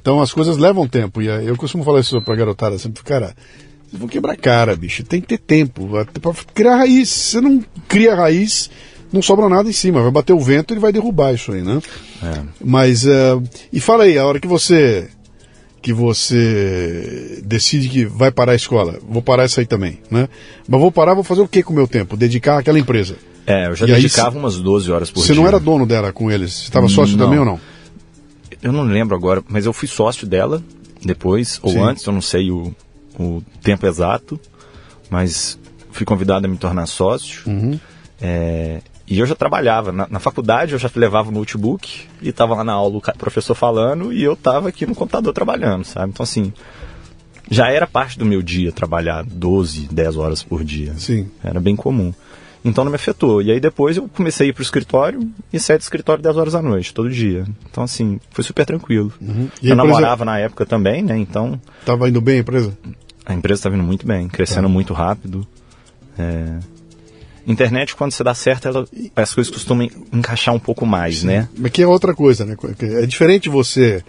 Então 0.00 0.20
as 0.20 0.32
coisas 0.32 0.58
levam 0.58 0.86
tempo. 0.86 1.22
E 1.22 1.26
eu 1.26 1.56
costumo 1.56 1.84
falar 1.84 2.00
isso 2.00 2.20
pra 2.22 2.34
garotada 2.34 2.78
sempre, 2.78 3.02
cara, 3.02 3.34
vocês 3.88 3.98
vão 3.98 4.08
quebrar 4.08 4.36
cara, 4.36 4.76
bicho. 4.76 5.02
Tem 5.02 5.20
que 5.20 5.26
ter 5.26 5.38
tempo. 5.38 5.88
Pra 6.20 6.34
criar 6.54 6.76
raiz. 6.76 7.08
Você 7.08 7.40
não 7.40 7.62
cria 7.88 8.14
raiz, 8.14 8.70
não 9.12 9.22
sobra 9.22 9.48
nada 9.48 9.68
em 9.68 9.72
cima. 9.72 10.02
Vai 10.02 10.10
bater 10.10 10.32
o 10.32 10.40
vento 10.40 10.70
e 10.70 10.74
ele 10.74 10.80
vai 10.80 10.92
derrubar 10.92 11.34
isso 11.34 11.52
aí, 11.52 11.62
né? 11.62 11.80
É. 12.22 12.42
Mas. 12.64 13.04
Uh, 13.04 13.42
e 13.72 13.80
fala 13.80 14.04
aí, 14.04 14.18
a 14.18 14.26
hora 14.26 14.40
que 14.40 14.48
você. 14.48 15.08
Que 15.82 15.94
você 15.94 17.40
decide 17.42 17.88
que 17.88 18.04
vai 18.04 18.30
parar 18.30 18.52
a 18.52 18.54
escola, 18.54 18.98
vou 19.08 19.22
parar 19.22 19.46
isso 19.46 19.58
aí 19.60 19.64
também, 19.64 19.98
né? 20.10 20.28
Mas 20.68 20.78
vou 20.78 20.92
parar, 20.92 21.14
vou 21.14 21.24
fazer 21.24 21.40
o 21.40 21.48
que 21.48 21.62
com 21.62 21.72
o 21.72 21.76
meu 21.76 21.88
tempo? 21.88 22.18
Dedicar 22.18 22.58
àquela 22.58 22.78
empresa. 22.78 23.16
É, 23.46 23.66
eu 23.66 23.74
já 23.74 23.86
e 23.86 23.92
dedicava 23.92 24.36
aí, 24.36 24.38
umas 24.38 24.60
12 24.60 24.92
horas 24.92 25.10
por 25.10 25.20
você 25.20 25.28
dia. 25.28 25.34
Você 25.34 25.40
não 25.40 25.48
era 25.48 25.58
dono 25.58 25.86
dela 25.86 26.12
com 26.12 26.30
eles? 26.30 26.52
Você 26.52 26.62
estava 26.64 26.86
sócio 26.86 27.16
não. 27.16 27.24
também 27.24 27.38
ou 27.38 27.46
não? 27.46 27.58
Eu 28.60 28.72
não 28.72 28.82
lembro 28.82 29.16
agora, 29.16 29.42
mas 29.48 29.64
eu 29.64 29.72
fui 29.72 29.88
sócio 29.88 30.26
dela 30.26 30.62
depois, 31.02 31.58
ou 31.62 31.72
Sim. 31.72 31.80
antes, 31.80 32.04
eu 32.04 32.12
não 32.12 32.20
sei 32.20 32.50
o, 32.50 32.74
o 33.18 33.42
tempo 33.62 33.86
exato, 33.86 34.38
mas 35.08 35.58
fui 35.90 36.04
convidado 36.04 36.46
a 36.46 36.48
me 36.48 36.58
tornar 36.58 36.86
sócio. 36.86 37.42
Uhum. 37.46 37.80
É, 38.20 38.80
e 39.10 39.18
eu 39.18 39.26
já 39.26 39.34
trabalhava. 39.34 39.90
Na, 39.90 40.06
na, 40.08 40.20
faculdade 40.20 40.72
eu 40.72 40.78
já 40.78 40.88
levava 40.94 41.30
o 41.30 41.32
notebook 41.32 42.02
e 42.22 42.28
estava 42.28 42.54
lá 42.54 42.62
na 42.62 42.72
aula 42.72 42.98
o 42.98 43.18
professor 43.18 43.56
falando 43.56 44.12
e 44.12 44.22
eu 44.22 44.34
estava 44.34 44.68
aqui 44.68 44.86
no 44.86 44.94
computador 44.94 45.34
trabalhando, 45.34 45.84
sabe? 45.84 46.12
Então, 46.12 46.22
assim, 46.22 46.52
já 47.50 47.68
era 47.68 47.88
parte 47.88 48.16
do 48.16 48.24
meu 48.24 48.40
dia 48.40 48.70
trabalhar 48.70 49.24
12, 49.24 49.88
10 49.90 50.16
horas 50.16 50.42
por 50.44 50.62
dia. 50.62 50.94
Sim. 50.96 51.28
Era 51.42 51.58
bem 51.58 51.74
comum. 51.74 52.14
Então 52.64 52.84
não 52.84 52.90
me 52.90 52.96
afetou. 52.96 53.42
E 53.42 53.50
aí 53.50 53.58
depois 53.58 53.96
eu 53.96 54.08
comecei 54.08 54.46
a 54.46 54.50
ir 54.50 54.52
pro 54.52 54.62
escritório 54.62 55.28
e 55.52 55.58
saí 55.58 55.76
do 55.76 55.80
escritório 55.80 56.22
10 56.22 56.36
horas 56.36 56.52
da 56.52 56.62
noite, 56.62 56.94
todo 56.94 57.10
dia. 57.10 57.44
Então, 57.68 57.82
assim, 57.82 58.20
foi 58.30 58.44
super 58.44 58.64
tranquilo. 58.64 59.12
Uhum. 59.20 59.48
eu 59.60 59.74
namorava 59.74 60.24
na 60.24 60.38
época 60.38 60.64
também, 60.64 61.02
né? 61.02 61.18
Então. 61.18 61.60
Tava 61.84 62.08
indo 62.08 62.20
bem 62.20 62.36
a 62.36 62.40
empresa? 62.40 62.78
A 63.26 63.34
empresa 63.34 63.58
estava 63.58 63.74
indo 63.74 63.84
muito 63.84 64.06
bem, 64.06 64.28
crescendo 64.28 64.68
tá. 64.68 64.72
muito 64.72 64.92
rápido. 64.92 65.44
É... 66.16 66.58
Internet, 67.50 67.94
quando 67.96 68.12
você 68.12 68.22
dá 68.22 68.34
certo, 68.34 68.68
ela, 68.68 68.86
as 69.16 69.34
coisas 69.34 69.52
costumam 69.52 69.88
encaixar 70.12 70.54
um 70.54 70.58
pouco 70.58 70.86
mais, 70.86 71.18
Sim. 71.18 71.26
né? 71.26 71.48
Mas 71.56 71.72
que 71.72 71.82
é 71.82 71.86
outra 71.86 72.14
coisa, 72.14 72.44
né? 72.44 72.56
É 72.80 73.06
diferente 73.06 73.48
você 73.48 74.02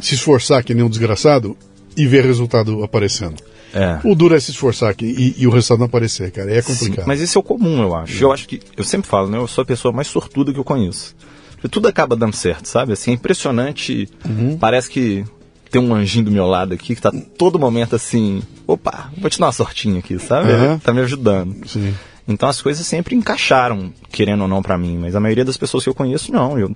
se 0.00 0.14
esforçar 0.14 0.64
que 0.64 0.74
nem 0.74 0.84
um 0.84 0.88
desgraçado 0.88 1.56
e 1.96 2.06
ver 2.06 2.24
resultado 2.24 2.82
aparecendo. 2.82 3.42
É. 3.72 4.00
O 4.04 4.14
duro 4.14 4.34
é 4.34 4.40
se 4.40 4.50
esforçar 4.50 4.90
aqui 4.90 5.06
e, 5.06 5.42
e, 5.42 5.46
o 5.46 5.50
resultado 5.50 5.78
não 5.78 5.86
aparecer, 5.86 6.30
cara. 6.32 6.52
É 6.52 6.60
complicado. 6.60 7.04
Sim, 7.04 7.06
mas 7.06 7.20
isso 7.20 7.38
é 7.38 7.40
o 7.40 7.42
comum, 7.42 7.82
eu 7.82 7.94
acho. 7.94 8.20
É. 8.20 8.24
Eu 8.24 8.32
acho 8.32 8.48
que. 8.48 8.60
Eu 8.76 8.82
sempre 8.82 9.08
falo, 9.08 9.28
né? 9.28 9.38
Eu 9.38 9.46
sou 9.46 9.62
a 9.62 9.64
pessoa 9.64 9.92
mais 9.92 10.08
sortuda 10.08 10.52
que 10.52 10.58
eu 10.58 10.64
conheço. 10.64 11.14
Porque 11.52 11.68
tudo 11.68 11.86
acaba 11.86 12.16
dando 12.16 12.34
certo, 12.34 12.66
sabe? 12.66 12.92
Assim, 12.92 13.12
é 13.12 13.14
impressionante. 13.14 14.08
Uhum. 14.26 14.56
Parece 14.58 14.90
que 14.90 15.24
tem 15.70 15.80
um 15.80 15.94
anjinho 15.94 16.24
do 16.24 16.30
meu 16.30 16.46
lado 16.46 16.74
aqui 16.74 16.96
que 16.96 17.00
tá 17.00 17.12
todo 17.38 17.58
momento 17.58 17.94
assim. 17.94 18.42
Opa, 18.66 19.10
vou 19.16 19.30
te 19.30 19.38
dar 19.38 19.46
uma 19.46 19.52
sortinha 19.52 20.00
aqui, 20.00 20.18
sabe? 20.18 20.50
Uhum. 20.50 20.78
Tá 20.78 20.92
me 20.92 21.00
ajudando. 21.00 21.68
Sim. 21.68 21.94
Então 22.30 22.48
as 22.48 22.62
coisas 22.62 22.86
sempre 22.86 23.14
encaixaram, 23.14 23.92
querendo 24.10 24.42
ou 24.42 24.48
não, 24.48 24.62
para 24.62 24.78
mim. 24.78 24.96
Mas 24.98 25.16
a 25.16 25.20
maioria 25.20 25.44
das 25.44 25.56
pessoas 25.56 25.82
que 25.84 25.90
eu 25.90 25.94
conheço, 25.94 26.32
não. 26.32 26.58
Eu 26.58 26.74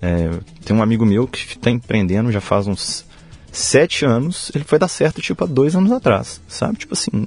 é, 0.00 0.30
tenho 0.64 0.78
um 0.78 0.82
amigo 0.82 1.06
meu 1.06 1.26
que 1.26 1.38
está 1.38 1.70
empreendendo 1.70 2.30
já 2.30 2.40
faz 2.40 2.66
uns 2.66 3.04
sete 3.50 4.04
anos, 4.04 4.50
ele 4.54 4.64
foi 4.64 4.78
dar 4.78 4.88
certo, 4.88 5.20
tipo, 5.20 5.44
há 5.44 5.46
dois 5.46 5.76
anos 5.76 5.92
atrás, 5.92 6.40
sabe? 6.48 6.78
Tipo 6.78 6.94
assim, 6.94 7.26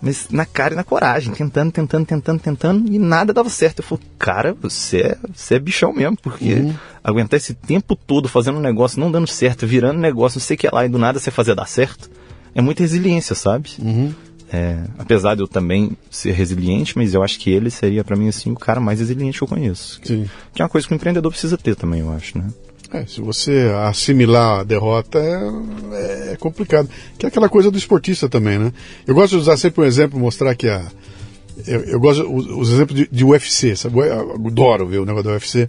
mas 0.00 0.28
na 0.30 0.44
cara 0.44 0.74
e 0.74 0.76
na 0.76 0.84
coragem, 0.84 1.32
tentando, 1.32 1.72
tentando, 1.72 2.04
tentando, 2.04 2.40
tentando, 2.40 2.92
e 2.92 2.98
nada 2.98 3.32
dava 3.32 3.48
certo. 3.48 3.78
Eu 3.78 3.84
falei, 3.84 4.04
cara, 4.18 4.52
você 4.52 4.98
é, 4.98 5.18
você 5.32 5.54
é 5.54 5.58
bichão 5.58 5.92
mesmo, 5.92 6.16
porque 6.16 6.54
uhum. 6.54 6.74
aguentar 7.02 7.38
esse 7.38 7.54
tempo 7.54 7.96
todo 7.96 8.28
fazendo 8.28 8.58
um 8.58 8.60
negócio, 8.60 9.00
não 9.00 9.10
dando 9.10 9.26
certo, 9.26 9.66
virando 9.66 9.98
negócio, 9.98 10.38
não 10.38 10.44
sei 10.44 10.56
o 10.56 10.58
que 10.58 10.68
lá, 10.70 10.84
e 10.84 10.88
do 10.88 10.98
nada 10.98 11.18
você 11.18 11.30
fazer 11.30 11.54
dar 11.54 11.66
certo, 11.66 12.10
é 12.54 12.60
muita 12.60 12.82
resiliência, 12.82 13.34
sabe? 13.34 13.70
Uhum. 13.78 14.12
É, 14.52 14.84
apesar 14.98 15.34
de 15.34 15.40
eu 15.40 15.48
também 15.48 15.96
ser 16.10 16.32
resiliente, 16.32 16.96
mas 16.96 17.14
eu 17.14 17.22
acho 17.22 17.38
que 17.38 17.50
ele 17.50 17.70
seria 17.70 18.04
para 18.04 18.14
mim 18.14 18.28
assim 18.28 18.52
o 18.52 18.56
cara 18.56 18.80
mais 18.80 19.00
resiliente 19.00 19.38
que 19.38 19.44
eu 19.44 19.48
conheço. 19.48 19.98
Sim. 20.04 20.28
Que 20.52 20.60
é 20.60 20.64
uma 20.64 20.68
coisa 20.68 20.86
que 20.86 20.92
o 20.92 20.96
empreendedor 20.96 21.32
precisa 21.32 21.56
ter 21.56 21.74
também, 21.74 22.00
eu 22.00 22.12
acho, 22.12 22.36
né? 22.36 22.48
É, 22.92 23.06
se 23.06 23.22
você 23.22 23.72
assimilar 23.86 24.60
a 24.60 24.64
derrota 24.64 25.18
é, 25.18 26.32
é, 26.32 26.36
complicado. 26.36 26.90
Que 27.18 27.24
é 27.24 27.28
aquela 27.28 27.48
coisa 27.48 27.70
do 27.70 27.78
esportista 27.78 28.28
também, 28.28 28.58
né? 28.58 28.70
Eu 29.06 29.14
gosto 29.14 29.30
de 29.30 29.38
usar 29.38 29.56
sempre 29.56 29.80
um 29.80 29.86
exemplo, 29.86 30.20
mostrar 30.20 30.54
que 30.54 30.68
a. 30.68 30.86
Eu, 31.66 31.80
eu 31.84 32.00
gosto 32.00 32.30
os 32.30 32.70
exemplos 32.70 32.98
de, 32.98 33.08
de, 33.10 33.24
UFC, 33.24 33.74
sabe? 33.74 33.98
Eu 33.98 34.34
adoro 34.34 34.86
ver 34.86 34.98
o 34.98 35.06
negócio 35.06 35.24
do 35.24 35.30
UFC, 35.30 35.68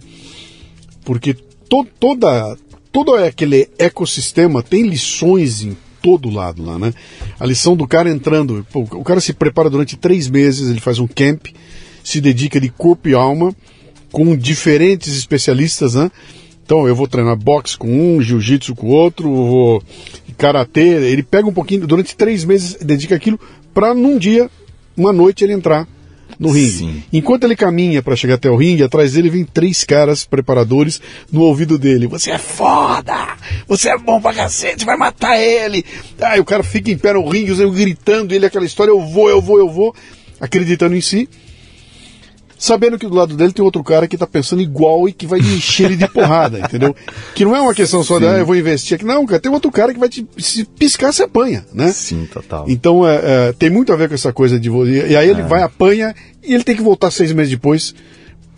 porque 1.02 1.34
to, 1.68 1.86
toda, 1.98 2.58
todo 2.92 3.14
aquele 3.14 3.70
ecossistema 3.78 4.62
tem 4.62 4.86
lições 4.86 5.62
em 5.62 5.74
todo 6.04 6.28
lado 6.28 6.62
lá, 6.62 6.78
né? 6.78 6.92
A 7.40 7.46
lição 7.46 7.74
do 7.74 7.88
cara 7.88 8.10
entrando, 8.10 8.66
pô, 8.70 8.80
o 8.80 9.02
cara 9.02 9.22
se 9.22 9.32
prepara 9.32 9.70
durante 9.70 9.96
três 9.96 10.28
meses, 10.28 10.68
ele 10.68 10.78
faz 10.78 10.98
um 10.98 11.06
camp, 11.06 11.46
se 12.04 12.20
dedica 12.20 12.60
de 12.60 12.68
corpo 12.68 13.08
e 13.08 13.14
alma 13.14 13.56
com 14.12 14.36
diferentes 14.36 15.16
especialistas, 15.16 15.94
né? 15.94 16.10
Então 16.62 16.86
eu 16.86 16.94
vou 16.94 17.08
treinar 17.08 17.36
boxe 17.36 17.78
com 17.78 17.88
um, 17.88 18.20
jiu-jitsu 18.20 18.74
com 18.74 18.88
o 18.88 18.90
outro, 18.90 19.34
vou 19.34 19.82
karatê. 20.36 20.80
Ele 20.80 21.22
pega 21.22 21.48
um 21.48 21.54
pouquinho, 21.54 21.86
durante 21.86 22.14
três 22.14 22.44
meses, 22.44 22.74
dedica 22.82 23.14
aquilo 23.14 23.40
para 23.72 23.94
num 23.94 24.18
dia, 24.18 24.50
uma 24.94 25.12
noite, 25.12 25.42
ele 25.42 25.54
entrar 25.54 25.88
no 26.38 26.50
ringue. 26.50 26.70
Sim. 26.70 27.02
Enquanto 27.12 27.44
ele 27.44 27.56
caminha 27.56 28.02
para 28.02 28.16
chegar 28.16 28.34
até 28.34 28.50
o 28.50 28.56
ringue, 28.56 28.82
atrás 28.82 29.12
dele 29.12 29.30
vem 29.30 29.44
três 29.44 29.84
caras 29.84 30.24
preparadores 30.24 31.00
no 31.30 31.42
ouvido 31.42 31.78
dele. 31.78 32.06
Você 32.06 32.30
é 32.30 32.38
foda! 32.38 33.36
Você 33.68 33.88
é 33.88 33.98
bom 33.98 34.20
pra 34.20 34.34
cacete, 34.34 34.84
vai 34.84 34.96
matar 34.96 35.38
ele! 35.38 35.84
Aí 36.20 36.40
o 36.40 36.44
cara 36.44 36.62
fica 36.62 36.90
em 36.90 36.98
pé 36.98 37.12
no 37.12 37.28
ringue, 37.28 37.54
gritando, 37.70 38.34
ele 38.34 38.46
aquela 38.46 38.64
história, 38.64 38.90
eu 38.90 39.00
vou, 39.00 39.28
eu 39.28 39.40
vou, 39.40 39.58
eu 39.58 39.68
vou, 39.68 39.94
acreditando 40.40 40.94
em 40.94 41.00
si 41.00 41.28
sabendo 42.64 42.98
que 42.98 43.06
do 43.06 43.14
lado 43.14 43.36
dele 43.36 43.52
tem 43.52 43.62
outro 43.62 43.84
cara 43.84 44.08
que 44.08 44.16
tá 44.16 44.26
pensando 44.26 44.62
igual 44.62 45.06
e 45.06 45.12
que 45.12 45.26
vai 45.26 45.38
encher 45.38 45.84
ele 45.84 45.96
de 45.96 46.08
porrada, 46.08 46.60
entendeu? 46.64 46.96
Que 47.34 47.44
não 47.44 47.54
é 47.54 47.60
uma 47.60 47.74
questão 47.74 48.02
só 48.02 48.14
Sim. 48.14 48.20
de, 48.20 48.26
ah, 48.26 48.38
eu 48.38 48.46
vou 48.46 48.56
investir 48.56 48.94
aqui. 48.94 49.04
Não, 49.04 49.26
cara, 49.26 49.38
tem 49.38 49.52
outro 49.52 49.70
cara 49.70 49.92
que 49.92 50.00
vai 50.00 50.08
te 50.08 50.26
se 50.38 50.64
piscar, 50.64 51.12
você 51.12 51.24
apanha, 51.24 51.66
né? 51.74 51.92
Sim, 51.92 52.26
total. 52.32 52.64
Então, 52.66 53.06
é, 53.06 53.20
é, 53.22 53.52
tem 53.52 53.68
muito 53.68 53.92
a 53.92 53.96
ver 53.96 54.08
com 54.08 54.14
essa 54.14 54.32
coisa 54.32 54.58
de... 54.58 54.70
E 54.70 55.14
aí 55.14 55.28
ele 55.28 55.42
é. 55.42 55.44
vai, 55.44 55.62
apanha, 55.62 56.14
e 56.42 56.54
ele 56.54 56.64
tem 56.64 56.74
que 56.74 56.82
voltar 56.82 57.10
seis 57.10 57.32
meses 57.32 57.50
depois 57.50 57.94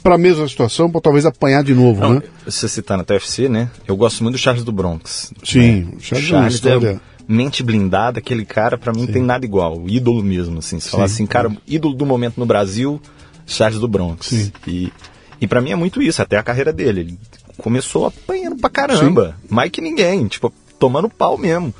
para 0.05 0.15
a 0.15 0.19
mesma 0.19 0.47
situação, 0.47 0.89
para 0.89 1.01
talvez 1.01 1.27
apanhar 1.27 1.65
de 1.65 1.75
novo, 1.75 2.01
não, 2.01 2.15
né? 2.15 2.23
Você 2.45 2.69
citar 2.69 2.97
na 2.97 3.03
TFC, 3.03 3.49
né? 3.49 3.69
Eu 3.89 3.97
gosto 3.97 4.23
muito 4.23 4.37
do 4.37 4.39
Charles 4.39 4.63
do 4.63 4.71
Bronx. 4.71 5.33
Sim, 5.43 5.81
né? 5.81 5.93
Charles, 5.99 6.29
Charles 6.29 6.65
é 6.65 7.01
mente 7.27 7.61
blindada, 7.65 8.21
aquele 8.21 8.45
cara, 8.45 8.79
para 8.79 8.93
mim, 8.93 9.07
Sim. 9.07 9.13
tem 9.15 9.23
nada 9.23 9.45
igual. 9.45 9.83
Ídolo 9.89 10.23
mesmo, 10.23 10.61
assim. 10.61 10.79
Se 10.79 10.91
falar 10.91 11.07
assim, 11.07 11.27
cara, 11.27 11.51
ídolo 11.67 11.93
do 11.93 12.07
momento 12.07 12.39
no 12.39 12.47
Brasil 12.47 13.01
Charles 13.47 13.81
do 13.81 13.89
Bronx. 13.89 14.27
Sim. 14.27 14.53
E, 14.67 14.93
e 15.41 15.47
para 15.47 15.61
mim 15.61 15.71
é 15.71 15.77
muito 15.77 16.03
isso, 16.03 16.21
até 16.21 16.37
a 16.37 16.43
carreira 16.43 16.73
dele. 16.73 17.01
Ele 17.01 17.19
começou 17.59 18.07
apanhando 18.07 18.57
pra 18.57 18.69
caramba, 18.69 19.37
Sim. 19.41 19.47
mais 19.55 19.71
que 19.71 19.81
ninguém, 19.81 20.27
tipo, 20.27 20.53
tomando 20.79 21.09
pau 21.09 21.39
mesmo. 21.39 21.75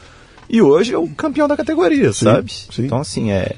E 0.49 0.63
hoje 0.63 0.95
é 0.95 0.99
o 0.99 1.09
campeão 1.09 1.49
da 1.49 1.57
categoria, 1.57 2.13
Sim. 2.13 2.25
sabe? 2.25 2.53
Então, 2.79 2.99
assim, 2.99 3.33
é. 3.33 3.57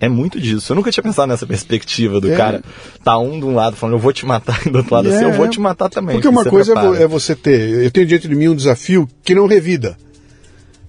é 0.00 0.08
muito 0.08 0.40
disso. 0.40 0.72
Eu 0.72 0.76
nunca 0.76 0.90
tinha 0.90 1.02
pensado 1.04 1.28
nessa 1.28 1.46
perspectiva 1.46 2.20
do 2.20 2.32
É. 2.32 2.36
cara 2.36 2.62
tá 3.04 3.16
um 3.18 3.38
de 3.38 3.46
um 3.46 3.54
lado 3.54 3.76
falando 3.76 3.94
eu 3.94 4.00
vou 4.00 4.12
te 4.12 4.26
matar 4.26 4.60
e 4.66 4.70
do 4.70 4.78
outro 4.78 4.92
lado 4.94 5.08
assim, 5.08 5.24
É, 5.24 5.28
eu 5.28 5.32
vou 5.32 5.48
te 5.48 5.60
matar 5.60 5.88
também. 5.88 6.16
Porque 6.16 6.26
uma 6.28 6.44
coisa 6.44 6.72
é, 6.72 6.74
prepara. 6.74 7.02
é 7.04 7.06
você 7.06 7.36
ter. 7.36 7.84
Eu 7.84 7.90
tenho 7.90 8.06
diante 8.06 8.26
de 8.26 8.34
mim 8.34 8.48
um 8.48 8.56
desafio 8.56 9.08
que 9.22 9.34
não 9.34 9.46
revida. 9.46 9.96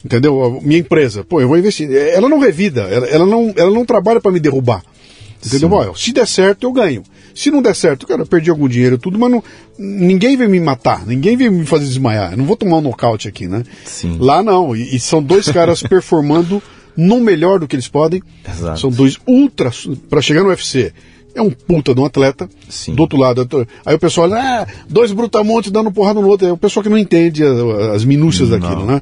Entendeu? 0.03 0.59
Minha 0.61 0.79
empresa, 0.79 1.23
pô, 1.23 1.41
eu 1.41 1.47
vou 1.47 1.57
investir. 1.57 1.91
Ela 1.91 2.29
não 2.29 2.37
revida, 2.39 2.81
ela, 2.83 3.07
ela 3.07 3.25
não, 3.25 3.53
ela 3.55 3.71
não 3.71 3.83
trabalha 3.85 4.19
para 4.21 4.31
me 4.31 4.39
derrubar. 4.39 4.83
Entendeu? 5.45 5.71
Ó, 5.71 5.93
se 5.93 6.11
der 6.11 6.27
certo, 6.27 6.63
eu 6.63 6.71
ganho. 6.71 7.03
Se 7.33 7.51
não 7.51 7.61
der 7.61 7.75
certo, 7.75 8.07
cara, 8.07 8.21
eu 8.21 8.25
perdi 8.25 8.49
algum 8.49 8.67
dinheiro, 8.67 8.97
tudo, 8.97 9.19
mas 9.19 9.29
não, 9.29 9.43
ninguém 9.77 10.37
vem 10.37 10.47
me 10.47 10.59
matar, 10.59 11.05
ninguém 11.05 11.35
vem 11.35 11.49
me 11.49 11.65
fazer 11.65 11.85
desmaiar. 11.85 12.31
Eu 12.31 12.37
não 12.37 12.45
vou 12.45 12.55
tomar 12.55 12.77
um 12.77 12.81
nocaute 12.81 13.27
aqui, 13.27 13.47
né? 13.47 13.63
Sim. 13.83 14.17
Lá 14.19 14.41
não. 14.41 14.75
E, 14.75 14.95
e 14.95 14.99
são 14.99 15.21
dois 15.21 15.49
caras 15.49 15.83
performando 15.83 16.61
no 16.95 17.19
melhor 17.19 17.59
do 17.59 17.67
que 17.67 17.75
eles 17.75 17.87
podem. 17.89 18.21
Exato. 18.47 18.79
São 18.79 18.89
dois 18.89 19.17
ultra. 19.27 19.69
para 20.09 20.21
chegar 20.21 20.43
no 20.43 20.49
UFC. 20.49 20.93
É 21.35 21.41
um 21.41 21.49
puta 21.51 21.93
de 21.93 21.99
um 21.99 22.05
atleta. 22.05 22.47
Sim. 22.69 22.95
Do 22.95 23.01
outro 23.01 23.19
lado, 23.19 23.45
aí 23.85 23.93
o 23.95 23.99
pessoal, 23.99 24.31
ah, 24.33 24.65
dois 24.89 25.11
brutamontes 25.11 25.69
dando 25.69 25.91
porrada 25.91 26.21
no 26.21 26.27
outro. 26.29 26.47
É 26.47 26.51
o 26.53 26.57
pessoal 26.57 26.81
que 26.81 26.89
não 26.89 26.97
entende 26.97 27.43
a- 27.43 27.91
as 27.93 28.05
minúcias 28.05 28.47
Não. 28.49 28.57
daquilo, 28.59 28.85
né? 28.85 29.01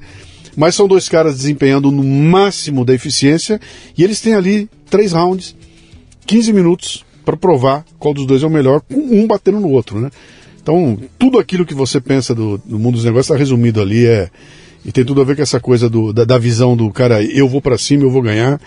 Mas 0.58 0.74
são 0.74 0.88
dois 0.88 1.08
caras 1.08 1.36
desempenhando 1.38 1.92
no 1.92 2.04
máximo 2.04 2.84
da 2.84 2.94
eficiência 2.96 3.62
e 3.96 4.04
eles 4.04 4.20
têm 4.22 4.34
ali 4.34 4.68
três 4.90 5.12
rounds, 5.12 5.56
15 6.26 6.54
minutos 6.54 7.06
para 7.24 7.38
provar 7.38 7.86
qual 7.98 8.14
dos 8.14 8.26
dois 8.26 8.44
é 8.44 8.48
o 8.48 8.50
melhor, 8.50 8.82
com 8.82 9.00
um 9.00 9.28
batendo 9.28 9.60
no 9.60 9.70
outro, 9.70 10.00
né? 10.00 10.10
Então, 10.62 10.98
tudo 11.20 11.40
aquilo 11.40 11.66
que 11.66 11.74
você 11.74 12.00
pensa 12.00 12.34
do, 12.34 12.58
do 12.58 12.80
mundo 12.80 12.96
dos 12.96 13.06
negócios 13.06 13.26
está 13.26 13.38
resumido 13.38 13.82
ali, 13.82 14.06
é, 14.06 14.30
e 14.86 14.92
tem 14.92 15.04
tudo 15.04 15.22
a 15.22 15.24
ver 15.26 15.36
com 15.36 15.42
essa 15.42 15.60
coisa 15.60 15.90
do, 15.90 16.14
da, 16.14 16.24
da 16.24 16.38
visão 16.38 16.76
do 16.76 16.90
cara, 16.90 17.24
eu 17.24 17.48
vou 17.48 17.62
para 17.62 17.78
cima, 17.78 18.04
eu 18.04 18.10
vou 18.10 18.22
ganhar, 18.22 18.60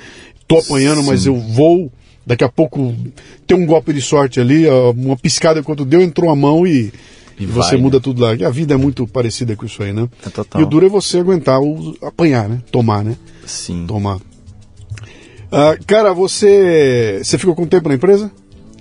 tô 0.46 0.58
apanhando, 0.58 1.02
mas 1.02 1.26
eu 1.26 1.36
vou, 1.36 1.90
daqui 2.26 2.44
a 2.44 2.48
pouco 2.48 2.94
tem 3.46 3.56
um 3.56 3.66
golpe 3.66 3.92
de 3.92 4.00
sorte 4.02 4.40
ali, 4.40 4.66
uma 4.94 5.16
piscada 5.16 5.62
quando 5.62 5.84
deu, 5.84 6.02
entrou 6.02 6.30
a 6.30 6.36
mão 6.36 6.66
e, 6.66 6.92
E 7.38 7.44
e 7.44 7.46
você 7.46 7.72
vai, 7.72 7.80
muda 7.80 8.00
tudo 8.00 8.22
lá. 8.22 8.34
E 8.34 8.44
a 8.44 8.50
vida 8.50 8.74
é 8.74 8.76
muito 8.76 9.06
parecida 9.06 9.56
com 9.56 9.64
isso 9.66 9.82
aí, 9.82 9.92
né? 9.92 10.08
É 10.26 10.30
total. 10.30 10.60
E 10.60 10.64
o 10.64 10.66
duro 10.66 10.86
é 10.86 10.88
você 10.88 11.18
aguentar 11.18 11.60
o, 11.60 11.96
apanhar, 12.02 12.48
né? 12.48 12.62
Tomar, 12.70 13.04
né? 13.04 13.16
Sim. 13.44 13.84
Tomar. 13.86 14.18
Ah, 15.58 15.76
cara, 15.86 16.12
você. 16.12 17.20
Você 17.22 17.38
ficou 17.38 17.54
com 17.54 17.66
tempo 17.66 17.88
na 17.88 17.94
empresa? 17.94 18.30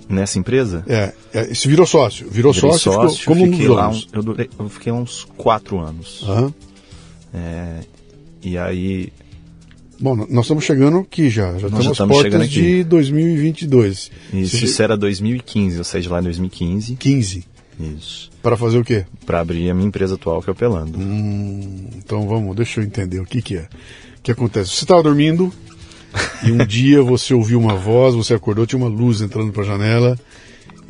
Nessa 0.08 0.38
empresa? 0.38 0.84
É. 0.86 1.12
é 1.32 1.54
você 1.54 1.68
virou 1.68 1.86
sócio. 1.86 2.28
Virou 2.30 2.52
Virei 2.52 2.70
sócio, 2.70 2.92
sócio, 2.92 3.18
ficou 3.20 3.34
como 3.34 3.46
um 3.48 3.52
fiquei 3.52 3.68
lá 3.68 3.82
donos. 3.86 3.96
uns- 4.04 4.08
eu, 4.12 4.22
durei- 4.22 4.50
eu 4.58 4.68
fiquei 4.68 4.92
lá 4.92 4.98
uns 4.98 5.26
quatro 5.36 5.78
anos. 5.80 6.22
Aham. 6.28 6.54
É, 7.34 7.80
e 8.42 8.56
aí, 8.58 9.12
Bom, 9.98 10.14
nós 10.14 10.44
estamos 10.44 10.62
chegando 10.64 10.98
aqui 10.98 11.30
já. 11.30 11.56
Já 11.58 11.68
Nós 11.70 11.80
estamos 11.86 12.00
às 12.00 12.06
portas 12.08 12.40
aqui. 12.42 12.48
de 12.54 12.84
2022. 12.84 14.10
isso, 14.32 14.56
Você- 14.58 14.64
isso 14.66 14.82
era 14.82 14.94
2015, 14.96 15.78
eu 15.78 15.84
saí 15.84 16.02
de 16.02 16.08
lá 16.10 16.20
em 16.20 16.24
2015. 16.24 16.96
15. 16.96 17.44
Isso. 17.80 18.30
Para 18.42 18.56
fazer 18.58 18.78
o 18.78 18.84
quê? 18.84 19.06
Pra 19.24 19.40
abrir 19.40 19.70
a 19.70 19.74
minha 19.74 19.88
empresa 19.88 20.14
atual, 20.14 20.42
que 20.42 20.50
é 20.50 20.52
o 20.52 20.56
Pelando. 20.56 20.98
Hum, 20.98 21.88
então 21.96 22.28
vamos, 22.28 22.54
deixa 22.54 22.80
eu 22.80 22.84
entender 22.84 23.20
o 23.20 23.24
que 23.24 23.40
que 23.42 23.56
é. 23.56 23.62
O 24.18 24.22
que 24.22 24.30
acontece? 24.30 24.70
Você 24.70 24.84
estava 24.84 25.02
dormindo 25.02 25.50
e 26.42 26.52
um 26.52 26.64
dia 26.64 27.02
você 27.02 27.34
ouviu 27.34 27.58
uma 27.58 27.74
voz, 27.74 28.14
você 28.14 28.34
acordou, 28.34 28.66
tinha 28.66 28.78
uma 28.78 28.88
luz 28.88 29.20
entrando 29.20 29.52
para 29.52 29.62
a 29.62 29.66
janela 29.66 30.18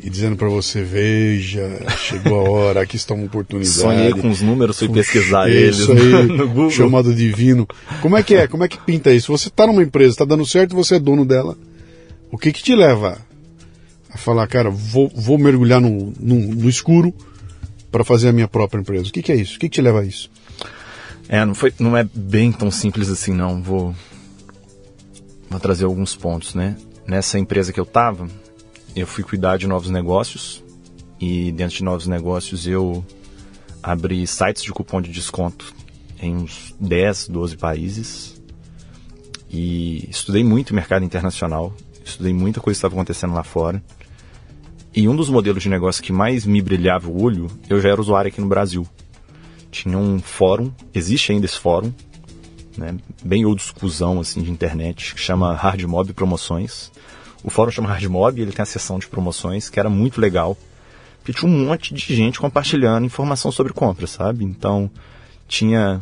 e 0.01 0.09
dizendo 0.09 0.35
para 0.35 0.47
você, 0.47 0.83
veja, 0.83 1.79
chegou 1.97 2.39
a 2.39 2.49
hora, 2.49 2.81
aqui 2.81 2.95
está 2.95 3.13
uma 3.13 3.25
oportunidade. 3.25 3.75
Sonhei 3.75 4.13
com 4.13 4.29
os 4.29 4.41
números, 4.41 4.77
fui 4.77 4.89
pesquisar 4.89 5.49
Isso 5.49 5.91
eles 5.91 6.03
aí, 6.03 6.27
no 6.27 6.47
Google. 6.47 6.71
chamado 6.71 7.13
divino. 7.13 7.67
Como 8.01 8.15
é 8.15 8.23
que 8.23 8.35
é? 8.35 8.47
Como 8.47 8.63
é 8.63 8.67
que 8.67 8.77
pinta 8.77 9.11
isso? 9.11 9.31
Você 9.35 9.47
está 9.47 9.65
numa 9.65 9.81
empresa, 9.81 10.11
está 10.11 10.25
dando 10.25 10.45
certo, 10.45 10.75
você 10.75 10.95
é 10.95 10.99
dono 10.99 11.25
dela. 11.25 11.57
O 12.31 12.37
que 12.37 12.51
que 12.51 12.61
te 12.61 12.75
leva 12.75 13.17
a 14.11 14.17
falar, 14.17 14.47
cara, 14.47 14.69
vou, 14.69 15.11
vou 15.15 15.37
mergulhar 15.37 15.81
no, 15.81 16.13
no, 16.19 16.35
no 16.35 16.69
escuro 16.69 17.13
para 17.91 18.03
fazer 18.03 18.29
a 18.29 18.33
minha 18.33 18.47
própria 18.47 18.79
empresa? 18.79 19.09
O 19.09 19.11
que 19.11 19.21
que 19.21 19.31
é 19.31 19.35
isso? 19.35 19.55
O 19.57 19.59
que 19.59 19.67
que 19.67 19.75
te 19.75 19.81
leva 19.81 20.01
a 20.01 20.05
isso? 20.05 20.29
É, 21.27 21.43
não, 21.43 21.55
foi, 21.55 21.73
não 21.79 21.97
é 21.97 22.07
bem 22.13 22.51
tão 22.51 22.69
simples 22.69 23.09
assim, 23.09 23.33
não. 23.33 23.61
Vou, 23.61 23.95
vou 25.49 25.59
trazer 25.59 25.85
alguns 25.85 26.15
pontos, 26.15 26.55
né? 26.55 26.77
Nessa 27.05 27.39
empresa 27.39 27.71
que 27.71 27.79
eu 27.79 27.85
tava, 27.85 28.27
eu 28.95 29.07
fui 29.07 29.23
cuidar 29.23 29.57
de 29.57 29.67
novos 29.67 29.89
negócios. 29.89 30.63
E 31.19 31.51
dentro 31.51 31.77
de 31.77 31.83
novos 31.83 32.05
negócios 32.07 32.67
eu 32.67 33.03
abri 33.81 34.25
sites 34.27 34.63
de 34.63 34.71
cupom 34.71 35.01
de 35.01 35.11
desconto 35.11 35.73
em 36.21 36.35
uns 36.35 36.75
10, 36.79 37.29
12 37.29 37.57
países. 37.57 38.41
E 39.49 40.09
estudei 40.09 40.43
muito 40.43 40.75
mercado 40.75 41.03
internacional. 41.03 41.73
Estudei 42.03 42.33
muita 42.33 42.59
coisa 42.59 42.75
que 42.75 42.79
estava 42.79 42.93
acontecendo 42.93 43.33
lá 43.33 43.43
fora. 43.43 43.83
E 44.93 45.07
um 45.07 45.15
dos 45.15 45.29
modelos 45.29 45.63
de 45.63 45.69
negócio 45.69 46.03
que 46.03 46.11
mais 46.11 46.45
me 46.45 46.61
brilhava 46.61 47.09
o 47.09 47.23
olho, 47.23 47.47
eu 47.69 47.79
já 47.79 47.89
era 47.89 48.01
usuário 48.01 48.29
aqui 48.29 48.41
no 48.41 48.47
Brasil 48.47 48.87
tinha 49.71 49.97
um 49.97 50.19
fórum, 50.19 50.71
existe 50.93 51.31
ainda 51.31 51.45
esse 51.45 51.59
fórum, 51.59 51.93
né, 52.77 52.95
bem 53.23 53.45
old 53.45 53.61
schoolzão 53.61 54.19
assim 54.19 54.41
de 54.41 54.51
internet, 54.51 55.15
que 55.15 55.21
chama 55.21 55.53
Hard 55.53 55.81
Mob 55.83 56.13
Promoções. 56.13 56.91
O 57.43 57.49
fórum 57.49 57.71
chama 57.71 57.89
Hard 57.89 58.05
Mob, 58.05 58.41
ele 58.41 58.51
tem 58.51 58.63
a 58.63 58.65
seção 58.65 58.99
de 58.99 59.07
promoções, 59.07 59.69
que 59.69 59.79
era 59.79 59.89
muito 59.89 60.19
legal. 60.21 60.57
Porque 61.19 61.33
tinha 61.39 61.51
um 61.51 61.65
monte 61.65 61.93
de 61.93 62.15
gente 62.15 62.39
compartilhando 62.39 63.05
informação 63.05 63.51
sobre 63.51 63.73
compras, 63.73 64.11
sabe? 64.11 64.45
Então, 64.45 64.89
tinha 65.47 66.01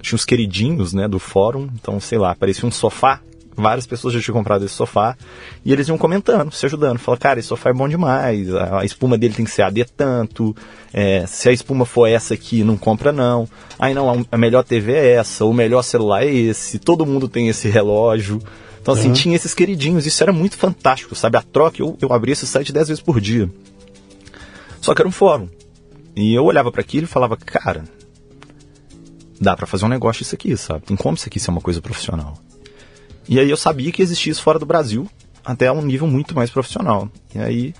tinha 0.00 0.16
os 0.16 0.24
queridinhos, 0.24 0.92
né, 0.92 1.06
do 1.06 1.18
fórum, 1.18 1.68
então, 1.74 2.00
sei 2.00 2.18
lá, 2.18 2.32
aparecia 2.32 2.68
um 2.68 2.72
sofá, 2.72 3.20
várias 3.54 3.86
pessoas 3.86 4.14
já 4.14 4.20
tinham 4.20 4.34
comprado 4.36 4.64
esse 4.64 4.74
sofá, 4.74 5.16
e 5.64 5.72
eles 5.72 5.86
iam 5.88 5.98
comentando, 5.98 6.50
se 6.52 6.64
ajudando, 6.66 6.98
falando, 6.98 7.20
cara, 7.20 7.38
esse 7.38 7.48
sofá 7.48 7.70
é 7.70 7.72
bom 7.72 7.88
demais, 7.88 8.54
a, 8.54 8.84
espuma 8.84 9.18
dele 9.18 9.34
tem 9.34 9.44
que 9.44 9.50
ser 9.50 9.62
AD 9.62 9.84
tanto, 9.96 10.56
é, 10.92 11.26
se 11.26 11.48
a 11.48 11.52
espuma 11.52 11.84
for 11.84 12.06
essa 12.06 12.34
aqui, 12.34 12.64
não 12.64 12.76
compra 12.76 13.12
não, 13.12 13.48
aí 13.78 13.92
não, 13.94 14.10
a- 14.10 14.24
a 14.32 14.38
melhor 14.38 14.62
TV 14.64 14.92
é 14.92 15.12
essa, 15.12 15.44
o 15.44 15.52
melhor 15.52 15.82
celular 15.82 16.22
é 16.24 16.30
esse, 16.32 16.78
todo 16.78 17.04
mundo 17.06 17.28
tem 17.28 17.48
esse 17.48 17.68
relógio, 17.68 18.40
então 18.80 18.94
assim, 18.94 19.08
Uhum. 19.08 19.14
tinha 19.14 19.36
esses 19.36 19.54
queridinhos, 19.54 20.06
isso 20.06 20.22
era 20.22 20.32
muito 20.32 20.56
fantástico, 20.56 21.14
sabe, 21.14 21.36
a 21.36 21.42
troca, 21.42 21.80
eu, 21.82 21.96
eu 22.00 22.12
abria 22.12 22.32
esse 22.32 22.46
site 22.46 22.72
10 22.72 22.88
vezes 22.88 23.02
por 23.02 23.20
dia, 23.20 23.50
só 24.80 24.94
que 24.94 25.02
era 25.02 25.08
um 25.08 25.12
fórum, 25.12 25.48
e 26.16 26.34
eu 26.34 26.44
olhava 26.44 26.72
para 26.72 26.80
aquilo 26.80 27.04
e 27.04 27.08
falava, 27.08 27.36
cara, 27.36 27.84
dá 29.40 29.56
para 29.56 29.66
fazer 29.66 29.84
um 29.84 29.88
negócio 29.88 30.22
isso 30.22 30.34
aqui, 30.34 30.56
sabe? 30.56 30.84
Tem 30.86 30.96
como 30.96 31.16
isso 31.16 31.26
aqui 31.28 31.38
ser 31.40 31.50
uma 31.50 31.60
coisa 31.60 31.80
profissional. 31.80 32.38
E 33.28 33.38
aí 33.38 33.48
eu 33.48 33.56
sabia 33.56 33.92
que 33.92 34.02
existia 34.02 34.32
isso 34.32 34.42
fora 34.42 34.58
do 34.58 34.66
Brasil, 34.66 35.08
até 35.44 35.70
um 35.70 35.82
nível 35.82 36.06
muito 36.06 36.34
mais 36.34 36.50
profissional. 36.50 37.08
E 37.34 37.38
aí, 37.38 37.74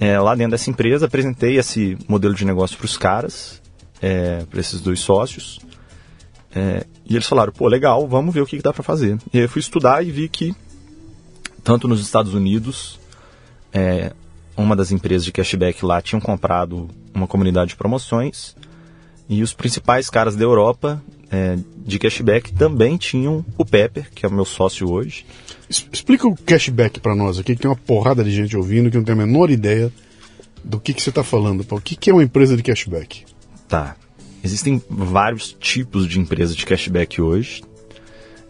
é, 0.00 0.18
lá 0.18 0.34
dentro 0.34 0.52
dessa 0.52 0.70
empresa, 0.70 1.06
apresentei 1.06 1.58
esse 1.58 1.96
modelo 2.08 2.34
de 2.34 2.44
negócio 2.44 2.76
para 2.76 2.86
os 2.86 2.96
caras, 2.96 3.60
é, 4.00 4.44
para 4.44 4.60
esses 4.60 4.80
dois 4.80 5.00
sócios. 5.00 5.60
É, 6.54 6.84
e 7.04 7.14
eles 7.14 7.26
falaram, 7.26 7.52
pô, 7.52 7.66
legal, 7.66 8.06
vamos 8.06 8.34
ver 8.34 8.42
o 8.42 8.46
que, 8.46 8.56
que 8.56 8.62
dá 8.62 8.72
para 8.72 8.82
fazer. 8.82 9.18
E 9.32 9.38
aí 9.38 9.44
eu 9.44 9.48
fui 9.48 9.60
estudar 9.60 10.04
e 10.04 10.10
vi 10.10 10.28
que, 10.28 10.54
tanto 11.64 11.88
nos 11.88 12.00
Estados 12.00 12.34
Unidos, 12.34 13.00
é, 13.72 14.12
uma 14.56 14.76
das 14.76 14.92
empresas 14.92 15.24
de 15.24 15.32
cashback 15.32 15.84
lá 15.84 16.00
tinham 16.00 16.20
comprado 16.20 16.88
uma 17.14 17.26
comunidade 17.26 17.70
de 17.70 17.76
promoções 17.76 18.54
e 19.28 19.42
os 19.42 19.54
principais 19.54 20.10
caras 20.10 20.36
da 20.36 20.44
Europa 20.44 21.02
é, 21.32 21.58
de 21.78 21.98
cashback 21.98 22.52
também 22.52 22.98
tinham 22.98 23.42
o 23.56 23.64
Pepper, 23.64 24.10
que 24.14 24.26
é 24.26 24.28
o 24.28 24.32
meu 24.32 24.44
sócio 24.44 24.90
hoje. 24.90 25.24
Explica 25.68 26.28
o 26.28 26.36
cashback 26.36 27.00
para 27.00 27.16
nós 27.16 27.38
aqui, 27.38 27.56
que 27.56 27.62
tem 27.62 27.70
uma 27.70 27.76
porrada 27.76 28.22
de 28.22 28.30
gente 28.30 28.54
ouvindo 28.54 28.90
que 28.90 28.98
não 28.98 29.04
tem 29.04 29.14
a 29.14 29.16
menor 29.16 29.50
ideia 29.50 29.90
do 30.62 30.78
que, 30.78 30.92
que 30.92 31.00
você 31.00 31.08
está 31.08 31.24
falando. 31.24 31.64
O 31.70 31.80
que, 31.80 31.96
que 31.96 32.10
é 32.10 32.12
uma 32.12 32.22
empresa 32.22 32.54
de 32.54 32.62
cashback? 32.62 33.24
Tá. 33.66 33.96
Existem 34.44 34.82
vários 34.90 35.56
tipos 35.58 36.06
de 36.06 36.20
empresas 36.20 36.54
de 36.54 36.66
cashback 36.66 37.22
hoje, 37.22 37.62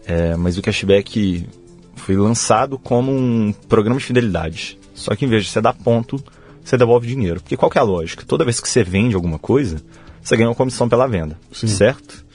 é, 0.05 0.35
mas 0.35 0.57
o 0.57 0.61
cashback 0.61 1.47
foi 1.95 2.17
lançado 2.17 2.77
como 2.77 3.13
um 3.13 3.53
programa 3.69 3.97
de 3.97 4.05
fidelidade. 4.05 4.77
Só 4.93 5.15
que 5.15 5.23
em 5.23 5.29
vez 5.29 5.45
de 5.45 5.51
você 5.51 5.61
dar 5.61 5.73
ponto, 5.73 6.21
você 6.61 6.77
devolve 6.77 7.07
dinheiro. 7.07 7.39
Porque 7.39 7.55
qual 7.55 7.71
que 7.71 7.77
é 7.77 7.81
a 7.81 7.85
lógica? 7.85 8.25
Toda 8.27 8.43
vez 8.43 8.59
que 8.59 8.67
você 8.67 8.83
vende 8.83 9.15
alguma 9.15 9.39
coisa, 9.39 9.81
você 10.21 10.35
ganha 10.35 10.49
uma 10.49 10.55
comissão 10.55 10.89
pela 10.89 11.07
venda, 11.07 11.39
Sim. 11.53 11.67
certo? 11.67 12.25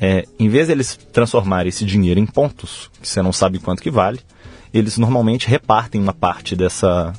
É, 0.00 0.26
em 0.38 0.48
vez 0.48 0.68
deles 0.68 0.98
transformarem 1.12 1.68
esse 1.68 1.84
dinheiro 1.84 2.18
em 2.18 2.26
pontos, 2.26 2.90
que 3.00 3.06
você 3.06 3.20
não 3.20 3.32
sabe 3.32 3.58
quanto 3.58 3.82
que 3.82 3.90
vale, 3.90 4.20
eles 4.72 4.96
normalmente 4.96 5.48
repartem 5.48 6.00
uma 6.00 6.14
parte 6.14 6.56
dessa 6.56 7.12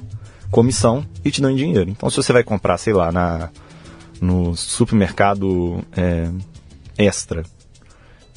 comissão 0.50 1.06
e 1.24 1.30
te 1.30 1.42
dão 1.42 1.52
em 1.52 1.56
dinheiro. 1.56 1.90
Então, 1.90 2.10
se 2.10 2.18
você 2.18 2.34
vai 2.34 2.44
comprar, 2.44 2.78
sei 2.78 2.94
lá, 2.94 3.12
na, 3.12 3.50
no 4.20 4.56
supermercado 4.56 5.84
é, 5.96 6.30
extra 6.98 7.44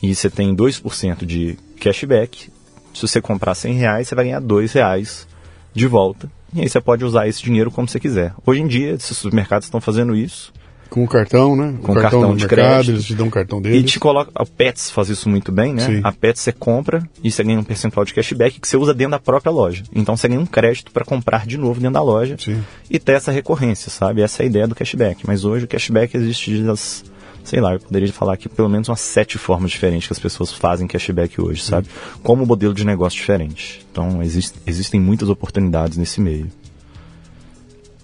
e 0.02 0.14
você 0.14 0.28
tem 0.28 0.54
2% 0.54 1.24
de 1.24 1.58
cashback, 1.80 2.50
se 2.92 3.02
você 3.02 3.20
comprar 3.20 3.54
100 3.54 3.74
reais, 3.74 4.08
você 4.08 4.14
vai 4.14 4.26
ganhar 4.26 4.40
2 4.40 4.72
reais 4.72 5.26
de 5.72 5.86
volta. 5.86 6.30
E 6.52 6.60
aí 6.60 6.68
você 6.68 6.80
pode 6.80 7.04
usar 7.04 7.26
esse 7.26 7.42
dinheiro 7.42 7.70
como 7.70 7.88
você 7.88 7.98
quiser. 7.98 8.32
Hoje 8.46 8.60
em 8.60 8.66
dia, 8.66 8.92
esses 8.92 9.16
supermercados 9.16 9.66
estão 9.66 9.80
fazendo 9.80 10.14
isso. 10.14 10.52
Com 10.94 11.02
o 11.02 11.08
cartão, 11.08 11.56
né? 11.56 11.74
Com 11.82 11.90
o 11.90 11.94
cartão, 11.96 12.20
cartão 12.20 12.36
de 12.36 12.46
mercado, 12.46 12.56
crédito. 12.68 12.90
eles 12.92 13.04
te 13.04 13.14
dão 13.16 13.26
um 13.26 13.30
cartão 13.30 13.58
E 13.58 13.62
deles. 13.62 13.90
te 13.90 13.98
coloca. 13.98 14.30
A 14.32 14.46
Pets 14.46 14.90
faz 14.92 15.08
isso 15.08 15.28
muito 15.28 15.50
bem, 15.50 15.74
né? 15.74 15.84
Sim. 15.84 16.00
A 16.04 16.12
Pets 16.12 16.40
você 16.40 16.52
compra 16.52 17.02
e 17.20 17.32
você 17.32 17.42
ganha 17.42 17.58
um 17.58 17.64
percentual 17.64 18.04
de 18.06 18.14
cashback 18.14 18.60
que 18.60 18.68
você 18.68 18.76
usa 18.76 18.94
dentro 18.94 19.10
da 19.10 19.18
própria 19.18 19.50
loja. 19.50 19.82
Então 19.92 20.16
você 20.16 20.28
ganha 20.28 20.40
um 20.40 20.46
crédito 20.46 20.92
para 20.92 21.04
comprar 21.04 21.46
de 21.48 21.58
novo 21.58 21.80
dentro 21.80 21.94
da 21.94 22.00
loja 22.02 22.36
Sim. 22.38 22.62
e 22.88 23.00
ter 23.00 23.14
essa 23.14 23.32
recorrência, 23.32 23.90
sabe? 23.90 24.22
Essa 24.22 24.42
é 24.42 24.44
a 24.44 24.46
ideia 24.46 24.68
do 24.68 24.74
cashback. 24.76 25.24
Mas 25.26 25.44
hoje 25.44 25.64
o 25.64 25.68
cashback 25.68 26.16
existe 26.16 26.62
das. 26.62 27.04
Sei 27.42 27.60
lá, 27.60 27.72
eu 27.74 27.80
poderia 27.80 28.12
falar 28.12 28.34
aqui 28.34 28.48
pelo 28.48 28.68
menos 28.68 28.88
umas 28.88 29.00
sete 29.00 29.36
formas 29.36 29.72
diferentes 29.72 30.06
que 30.06 30.12
as 30.12 30.18
pessoas 30.20 30.52
fazem 30.52 30.86
cashback 30.86 31.40
hoje, 31.40 31.60
sabe? 31.60 31.88
Como 32.22 32.46
modelo 32.46 32.72
de 32.72 32.86
negócio 32.86 33.18
diferente. 33.18 33.84
Então 33.90 34.22
exist, 34.22 34.54
existem 34.64 35.00
muitas 35.00 35.28
oportunidades 35.28 35.98
nesse 35.98 36.20
meio. 36.20 36.46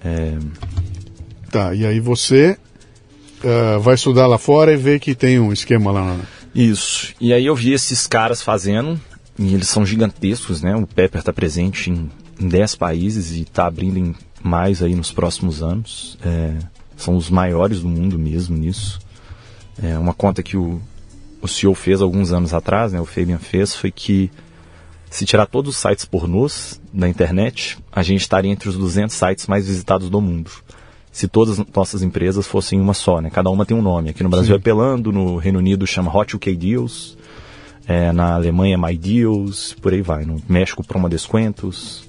É, 0.05 0.37
Tá, 1.51 1.75
e 1.75 1.85
aí 1.85 1.99
você 1.99 2.57
ah, 3.45 3.79
vai 3.79 3.95
estudar 3.95 4.27
lá 4.27 4.39
fora 4.39 4.73
e 4.73 4.77
vê 4.77 4.99
que 4.99 5.15
tem 5.15 5.39
um 5.39 5.53
esquema 5.53 5.91
lá. 5.93 6.17
na- 6.17 6.25
Isso. 6.55 7.15
E 7.21 7.33
aí 7.33 7.47
eu 7.47 7.55
vi 7.55 7.73
esses 7.73 8.07
caras 8.07 8.43
fazendo, 8.43 9.01
e 9.39 9.55
eles 9.55 9.69
são 9.69 9.85
gigantescos, 9.87 10.63
né? 10.63 10.75
O 10.77 10.87
Pepper 10.87 11.21
está 11.21 11.33
presente 11.33 11.91
em, 11.91 12.11
em 12.39 12.49
10 12.49 12.75
países 12.75 13.33
e 13.33 13.43
está 13.43 13.67
abrindo 13.67 13.99
em 13.99 14.15
mais 14.43 14.83
aí 14.83 14.95
nos 14.95 15.13
próximos 15.13 15.63
anos. 15.63 16.19
É, 16.25 16.55
são 16.97 17.17
os 17.17 17.31
maiores 17.31 17.81
do 17.81 17.89
mundo 17.89 18.19
mesmo 18.19 18.57
nisso. 18.57 18.99
É, 19.83 19.99
uma 19.99 20.13
conta 20.13 20.43
que 20.43 20.57
o, 20.57 20.81
o 21.41 21.49
CEO 21.49 21.75
fez 21.75 22.03
alguns 22.03 22.33
anos 22.33 22.53
atrás, 22.53 22.93
né? 22.93 23.01
O 23.01 23.07
Fabian 23.07 23.39
fez, 23.39 23.75
foi 23.75 23.91
que 23.91 24.31
se 25.11 25.25
tirar 25.25 25.47
todos 25.47 25.75
os 25.75 25.81
sites 25.81 26.05
pornôs 26.05 26.81
da 26.93 27.09
internet, 27.09 27.79
a 27.91 28.03
gente 28.03 28.21
estaria 28.21 28.51
entre 28.51 28.69
os 28.69 28.77
200 28.77 29.15
sites 29.17 29.47
mais 29.47 29.67
visitados 29.67 30.09
do 30.11 30.21
mundo. 30.21 30.51
Se 31.13 31.27
todas 31.27 31.59
as 31.59 31.67
nossas 31.75 32.03
empresas 32.03 32.47
fossem 32.47 32.81
uma 32.81 32.95
só, 32.95 33.21
né? 33.21 33.31
Cada 33.31 33.51
uma 33.51 33.67
tem 33.67 33.77
um 33.77 33.83
nome. 33.83 34.11
Aqui 34.11 34.23
no 34.23 34.29
Brasil 34.29 34.55
é 34.55 34.59
Pelando, 34.59 35.11
no 35.13 35.37
Reino 35.37 35.59
Unido 35.59 35.87
chama 35.87 36.15
Hot 36.17 36.37
UK 36.37 36.55
Deals, 36.57 37.19
é, 37.87 38.13
na 38.13 38.35
Alemanha 38.35 38.79
My 38.79 38.97
Deals, 38.97 39.75
por 39.83 39.93
aí 39.93 40.03
vai. 40.03 40.25
No 40.25 40.41
México 40.49 40.85
Proma 40.87 41.09
Descontos. 41.09 42.05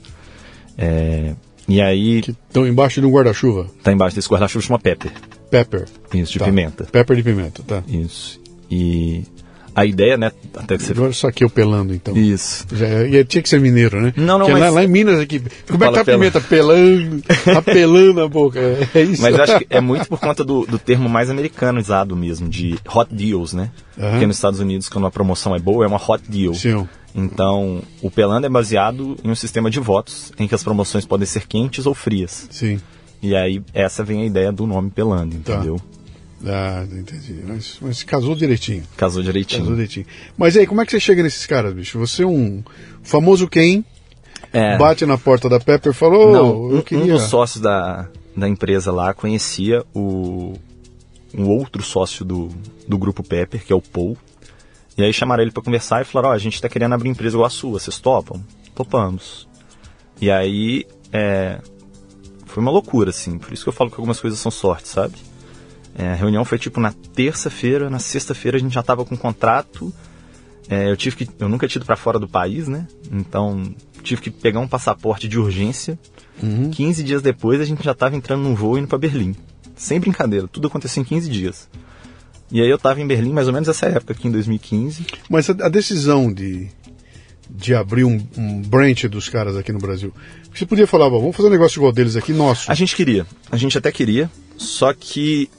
É, 0.78 1.34
e 1.68 1.82
aí, 1.82 2.22
Que 2.22 2.32
estão 2.32 2.68
embaixo 2.68 3.02
de 3.02 3.08
um 3.08 3.12
guarda-chuva. 3.12 3.68
tá 3.84 3.91
embaixo 3.91 4.16
desse 4.16 4.30
guarda-chuva 4.30 4.64
chama 4.66 4.80
Pepper. 4.80 5.12
Pepper. 5.49 5.86
Isso, 6.14 6.34
de 6.34 6.39
Tá. 6.39 6.45
pimenta. 6.45 6.84
Pepper 6.86 7.16
de 7.18 7.24
pimenta, 7.24 7.64
tá. 7.66 7.84
Isso. 7.88 8.39
E 8.70 9.24
a 9.76 9.86
ideia, 9.86 10.17
né? 10.17 10.32
Até 10.55 10.78
que 10.78 10.84
você. 10.84 10.91
Agora 10.91 11.13
só 11.13 11.32
que 11.32 11.43
eu 11.43 11.49
pelando, 11.49 11.93
então. 11.93 12.15
Isso. 12.15 12.65
Já, 12.74 13.03
e 13.07 13.24
tinha 13.26 13.41
que 13.41 13.49
ser 13.49 13.59
mineiro, 13.59 14.01
né? 14.01 14.13
Não, 14.17 14.38
não, 14.38 14.39
Porque 14.39 14.51
mas- 14.53 14.61
lá, 14.61 14.69
lá 14.69 14.84
em 14.84 14.88
Minas 14.88 15.19
aqui. 15.19 15.41
Como 15.67 15.84
é 15.84 15.88
que 15.88 15.93
tá 15.93 16.01
a 16.01 16.05
pimenta? 16.05 16.41
Pelando. 16.41 17.22
Tá 17.45 17.61
pelando 17.61 18.22
a 18.22 18.28
boca. 18.28 18.59
É 18.93 19.01
isso. 19.01 19.22
Mas 19.22 19.39
acho 19.39 19.59
que 19.59 19.67
é 19.69 19.80
muito 19.82 20.07
por 20.07 20.19
conta 20.19 20.43
do, 20.43 20.65
do 20.65 20.78
termo 20.78 21.07
mais 21.09 21.30
americanizado 21.30 22.15
mesmo, 22.15 22.47
de 22.49 22.78
hot 22.93 23.13
deals, 23.13 23.53
né? 23.53 23.69
Aham. 23.97 24.11
Porque 24.11 24.28
nos 24.28 24.36
Estados 24.38 24.59
Unidos, 24.59 24.89
quando 24.89 25.05
uma 25.05 25.11
promoção 25.11 25.55
é 25.55 25.59
boa, 25.59 25.86
é 25.86 25.88
uma 25.88 25.97
hot 26.01 26.24
deal. 26.28 26.53
Sim. 26.53 26.88
Então, 27.13 27.82
o 28.01 28.09
Pelando 28.09 28.47
é 28.47 28.49
baseado 28.49 29.17
em 29.24 29.30
um 29.30 29.36
sistema 29.36 29.69
de 29.69 29.80
votos, 29.80 30.32
em 30.39 30.47
que 30.47 30.55
as 30.55 30.63
promoções 30.63 31.05
podem 31.05 31.26
ser 31.26 31.45
quentes 31.45 31.86
ou 31.86 31.93
frias. 31.93 32.47
Sim. 32.49 32.80
E 33.22 33.36
aí, 33.36 33.61
essa 33.74 34.03
vem 34.03 34.22
a 34.22 34.26
ideia 34.26 34.51
do 34.51 34.65
nome 34.65 34.89
Pelando, 34.89 35.36
Tá. 35.43 35.61
Ah, 36.46 36.86
entendi. 36.92 37.39
Mas, 37.46 37.78
mas 37.82 38.04
casou 38.04 38.36
direitinho. 38.36 38.84
Casou 38.98 39.22
direitinho. 39.22 39.62
Casou 39.62 39.76
direitinho. 39.76 40.06
Mas 40.38 40.58
aí, 40.58 40.66
como 40.66 40.82
é 40.82 40.86
que 40.86 40.92
você 40.92 41.00
chega 41.00 41.22
nesses 41.22 41.46
caras, 41.46 41.74
bicho? 41.74 42.00
Você 42.00 42.24
é 42.24 42.28
um 42.28 42.64
famoso 43.04 43.48
quem? 43.48 43.86
É. 44.52 44.78
Bate 44.78 45.06
na 45.06 45.18
porta 45.18 45.48
da 45.48 45.60
Pepper 45.60 45.92
e 45.92 45.96
falou, 45.96 46.32
Não, 46.32 46.46
"Oh, 46.50 46.68
um, 46.68 46.72
eu 46.72 46.78
um 46.80 46.82
queria... 46.82 47.14
dos 47.14 47.24
sócios 47.24 47.62
da, 47.62 48.08
da 48.36 48.48
empresa 48.50 48.92
lá 48.92 49.14
conhecia 49.14 49.84
o 49.94 50.54
um 51.34 51.48
outro 51.48 51.82
sócio 51.82 52.26
do, 52.26 52.50
do 52.88 52.98
grupo 52.98 53.24
Pepper, 53.24 53.64
que 53.64 53.72
é 53.72 53.76
o 53.76 53.82
Paul. 53.82 54.18
E 54.98 55.04
aí 55.04 55.14
chamaram 55.14 55.42
ele 55.44 55.52
para 55.52 55.64
conversar 55.64 56.02
e 56.02 56.06
falaram: 56.06 56.32
Ó, 56.32 56.34
a 56.34 56.38
gente 56.38 56.62
tá 56.62 56.68
querendo 56.68 56.94
abrir 56.94 57.10
empresa 57.10 57.36
igual 57.36 57.48
a 57.48 57.50
sua, 57.50 57.80
vocês 57.80 58.00
topam? 58.00 58.44
Topamos. 58.76 59.48
E 60.20 60.30
aí 60.30 60.86
é, 61.14 61.60
foi 62.46 62.62
uma 62.62 62.72
loucura, 62.72 63.10
assim. 63.12 63.38
Por 63.38 63.54
isso 63.54 63.64
que 63.64 63.70
eu 63.70 63.74
falo 63.74 63.89
que 63.89 63.96
algumas 63.96 64.20
coisas 64.20 64.39
são 64.39 64.52
sorte, 64.52 64.88
sabe? 64.88 65.16
É, 65.98 66.10
a 66.10 66.16
reunião 66.16 66.46
foi 66.46 66.58
tipo 66.58 66.80
na 66.80 66.92
terça-feira, 66.92 67.89
na 67.89 68.00
sexta-feira 68.00 68.58
a 68.58 68.60
gente 68.60 68.74
já 68.74 68.84
tava 68.84 69.04
com 69.06 69.18
contrato. 69.18 69.94
É, 70.70 70.89
eu 70.89 70.96
tive 70.96 71.18
que, 71.18 71.30
eu 71.39 71.50
nunca 71.50 71.68
tinha 71.68 71.80
ido 71.80 71.86
para 71.86 71.96
fora 71.96 72.18
do 72.18 72.28
país, 72.28 72.68
né? 72.68 72.88
Então 73.12 73.74
tive 74.02 74.22
que 74.22 74.32
pegar 74.32 74.60
um 74.60 74.68
passaporte 74.68 75.28
de 75.28 75.38
urgência. 75.38 76.00
15 76.72 77.04
dias 77.04 77.22
depois 77.22 77.62
a 77.62 77.66
gente 77.66 77.84
já 77.84 77.92
estava 77.92 78.16
entrando 78.16 78.42
num 78.42 78.56
voo 78.56 78.78
indo 78.78 78.88
para 78.88 78.98
Berlim. 78.98 79.36
Sem 79.76 80.00
brincadeira, 80.00 80.48
tudo 80.48 80.68
aconteceu 80.68 81.02
em 81.02 81.06
15 81.06 81.30
dias. 81.30 81.70
E 82.52 82.62
aí 82.62 82.70
eu 82.70 82.76
estava 82.76 83.00
em 83.00 83.08
Berlim 83.08 83.32
mais 83.32 83.48
ou 83.48 83.54
menos 83.54 83.70
essa 83.70 83.86
época 83.86 84.14
aqui 84.14 84.28
em 84.28 84.32
2015. 84.32 85.06
Mas 85.30 85.50
a, 85.50 85.70
decisão 85.70 86.32
de, 86.32 86.68
de 87.50 87.74
abrir 87.74 88.04
um, 88.04 88.20
um 88.38 88.62
branch 88.62 89.08
dos 89.08 89.30
caras 89.30 89.56
aqui 89.56 89.72
no 89.72 89.80
Brasil, 89.80 90.14
você 90.54 90.66
podia 90.66 90.88
falar, 90.88 91.10
"Bom, 91.10 91.20
vamos 91.20 91.36
fazer 91.36 91.48
um 91.48 91.52
negócio 91.52 91.80
igual 91.80 91.92
deles 91.92 92.16
aqui, 92.16 92.34
nosso. 92.34 92.72
A 92.72 92.76
gente 92.76 92.96
queria, 92.96 93.26
a 93.52 93.58
gente 93.58 93.78
até 93.78 93.92
queria, 93.92 94.30
só 94.58 94.94
que 94.94 95.50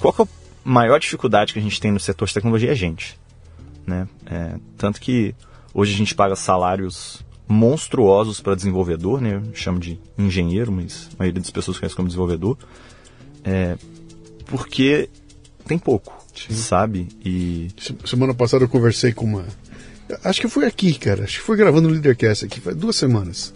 qual 0.00 0.12
que 0.12 0.22
é 0.22 0.24
a 0.24 0.28
maior 0.64 0.98
dificuldade 0.98 1.52
que 1.52 1.58
a 1.58 1.62
gente 1.62 1.80
tem 1.80 1.92
no 1.92 2.00
setor 2.00 2.26
de 2.26 2.34
tecnologia 2.34 2.70
é 2.70 2.72
a 2.72 2.76
gente. 2.76 3.18
Né? 3.86 4.08
É, 4.26 4.54
tanto 4.76 5.00
que 5.00 5.34
hoje 5.74 5.94
a 5.94 5.96
gente 5.96 6.14
paga 6.14 6.34
salários 6.36 7.24
monstruosos 7.48 8.40
para 8.40 8.54
desenvolvedor, 8.54 9.20
né? 9.20 9.42
Eu 9.44 9.54
chamo 9.54 9.80
de 9.80 9.98
engenheiro, 10.16 10.70
mas 10.70 11.08
a 11.14 11.18
maioria 11.18 11.40
das 11.40 11.50
pessoas 11.50 11.78
conhece 11.78 11.96
como 11.96 12.06
desenvolvedor. 12.08 12.56
É, 13.42 13.76
porque 14.46 15.08
tem 15.66 15.76
pouco, 15.78 16.12
sabe? 16.50 17.08
E 17.24 17.68
Se- 17.78 17.96
Semana 18.04 18.34
passada 18.34 18.64
eu 18.64 18.68
conversei 18.68 19.12
com 19.12 19.24
uma. 19.24 19.44
Acho 20.24 20.40
que 20.40 20.48
foi 20.48 20.66
aqui, 20.66 20.94
cara. 20.94 21.24
Acho 21.24 21.38
que 21.40 21.44
foi 21.44 21.56
gravando 21.56 21.88
o 21.88 21.90
Leadercast 21.90 22.44
aqui, 22.44 22.60
faz 22.60 22.76
duas 22.76 22.96
semanas. 22.96 23.52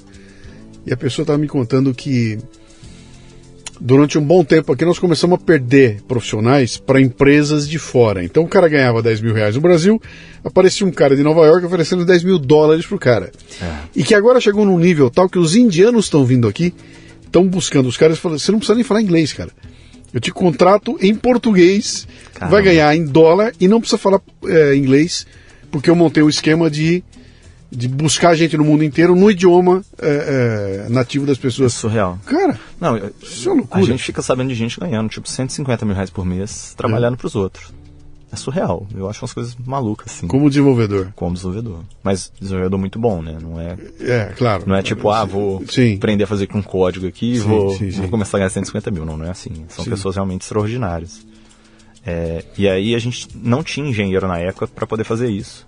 E 0.86 0.92
a 0.92 0.96
pessoa 0.96 1.22
estava 1.24 1.38
me 1.38 1.48
contando 1.48 1.94
que 1.94 2.38
durante 3.80 4.18
um 4.18 4.24
bom 4.24 4.44
tempo 4.44 4.72
aqui 4.72 4.84
nós 4.84 4.98
começamos 4.98 5.38
a 5.40 5.44
perder 5.44 6.02
profissionais 6.06 6.76
para 6.76 7.00
empresas 7.00 7.68
de 7.68 7.78
fora. 7.78 8.24
Então 8.24 8.44
o 8.44 8.48
cara 8.48 8.68
ganhava 8.68 9.02
10 9.02 9.20
mil 9.20 9.34
reais 9.34 9.56
no 9.56 9.60
Brasil, 9.60 10.00
aparecia 10.44 10.86
um 10.86 10.92
cara 10.92 11.16
de 11.16 11.22
Nova 11.22 11.46
York 11.46 11.66
oferecendo 11.66 12.04
10 12.04 12.24
mil 12.24 12.38
dólares 12.38 12.86
pro 12.86 12.98
cara. 12.98 13.32
E 13.94 14.02
que 14.02 14.14
agora 14.14 14.40
chegou 14.40 14.64
num 14.64 14.78
nível 14.78 15.10
tal 15.10 15.28
que 15.28 15.38
os 15.38 15.56
indianos 15.56 16.06
estão 16.06 16.24
vindo 16.24 16.48
aqui, 16.48 16.74
estão 17.24 17.46
buscando 17.46 17.88
os 17.88 17.96
caras 17.96 18.18
e 18.18 18.20
falando: 18.20 18.38
você 18.38 18.52
não 18.52 18.58
precisa 18.58 18.74
nem 18.74 18.84
falar 18.84 19.02
inglês, 19.02 19.32
cara. 19.32 19.50
Eu 20.12 20.20
te 20.20 20.30
contrato 20.30 20.96
em 21.00 21.12
português, 21.12 22.06
Caramba. 22.34 22.56
vai 22.56 22.62
ganhar 22.62 22.94
em 22.94 23.04
dólar 23.04 23.52
e 23.58 23.66
não 23.66 23.80
precisa 23.80 23.98
falar 23.98 24.20
é, 24.46 24.76
inglês, 24.76 25.26
porque 25.72 25.90
eu 25.90 25.96
montei 25.96 26.22
um 26.22 26.28
esquema 26.28 26.70
de, 26.70 27.02
de 27.76 27.88
buscar 27.88 28.34
gente 28.34 28.56
no 28.56 28.64
mundo 28.64 28.84
inteiro 28.84 29.14
no 29.16 29.30
idioma 29.30 29.82
é, 30.00 30.84
é, 30.86 30.88
nativo 30.88 31.26
das 31.26 31.38
é 31.38 31.40
pessoas. 31.40 31.72
surreal. 31.74 32.18
Cara, 32.26 32.58
Não, 32.80 32.96
Isso 33.22 33.50
é 33.50 33.54
loucura. 33.54 33.82
a 33.82 33.86
gente 33.86 34.02
fica 34.02 34.22
sabendo 34.22 34.48
de 34.48 34.54
gente 34.54 34.78
ganhando 34.78 35.08
tipo 35.08 35.28
150 35.28 35.84
mil 35.84 35.94
reais 35.94 36.10
por 36.10 36.24
mês 36.24 36.74
trabalhando 36.76 37.16
pros 37.16 37.34
outros. 37.34 37.72
É 38.32 38.36
surreal. 38.36 38.84
Eu 38.92 39.08
acho 39.08 39.22
umas 39.22 39.32
coisas 39.32 39.56
malucas, 39.64 40.10
assim. 40.12 40.26
como 40.26 40.48
desenvolvedor. 40.48 41.12
Como 41.14 41.34
desenvolvedor. 41.34 41.80
Mas 42.02 42.32
desenvolvedor 42.40 42.80
muito 42.80 42.98
bom, 42.98 43.22
né? 43.22 43.38
Não 43.40 43.60
é, 43.60 43.76
É, 44.00 44.32
claro. 44.36 44.64
não 44.66 44.74
é 44.74 44.82
tipo, 44.82 45.08
ah, 45.10 45.24
vou 45.24 45.62
Sim. 45.68 45.94
aprender 45.94 46.24
a 46.24 46.26
fazer 46.26 46.48
com 46.48 46.58
um 46.58 46.62
código 46.62 47.06
aqui 47.06 47.34
e 47.34 47.38
vou, 47.38 47.70
sim, 47.76 47.92
sim. 47.92 48.00
vou 48.00 48.08
começar 48.08 48.36
a 48.36 48.40
ganhar 48.40 48.50
150 48.50 48.90
mil. 48.90 49.04
Não, 49.04 49.16
não 49.16 49.24
é 49.26 49.30
assim. 49.30 49.64
São 49.68 49.84
pessoas 49.84 50.16
realmente 50.16 50.42
extraordinárias. 50.42 51.24
É, 52.04 52.44
e 52.58 52.68
aí 52.68 52.94
a 52.94 52.98
gente 52.98 53.28
não 53.34 53.62
tinha 53.62 53.88
engenheiro 53.88 54.26
na 54.26 54.38
época 54.38 54.66
para 54.66 54.86
poder 54.86 55.04
fazer 55.04 55.30
isso. 55.30 55.64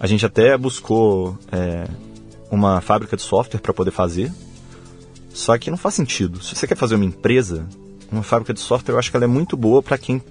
A 0.00 0.06
gente 0.06 0.24
até 0.24 0.56
buscou 0.56 1.38
é, 1.52 1.86
uma 2.50 2.80
fábrica 2.80 3.16
de 3.16 3.22
software 3.22 3.60
para 3.60 3.74
poder 3.74 3.90
fazer. 3.90 4.32
Só 5.32 5.56
que 5.58 5.70
não 5.70 5.76
faz 5.76 5.94
sentido. 5.94 6.42
Se 6.42 6.56
você 6.56 6.66
quer 6.66 6.76
fazer 6.76 6.94
uma 6.94 7.04
empresa, 7.04 7.66
uma 8.10 8.22
fábrica 8.22 8.54
de 8.54 8.60
software, 8.60 8.94
eu 8.94 8.98
acho 8.98 9.10
que 9.10 9.16
ela 9.16 9.26
é 9.26 9.28
muito 9.28 9.56
boa 9.56 9.82
para 9.82 9.98
quem 9.98 10.22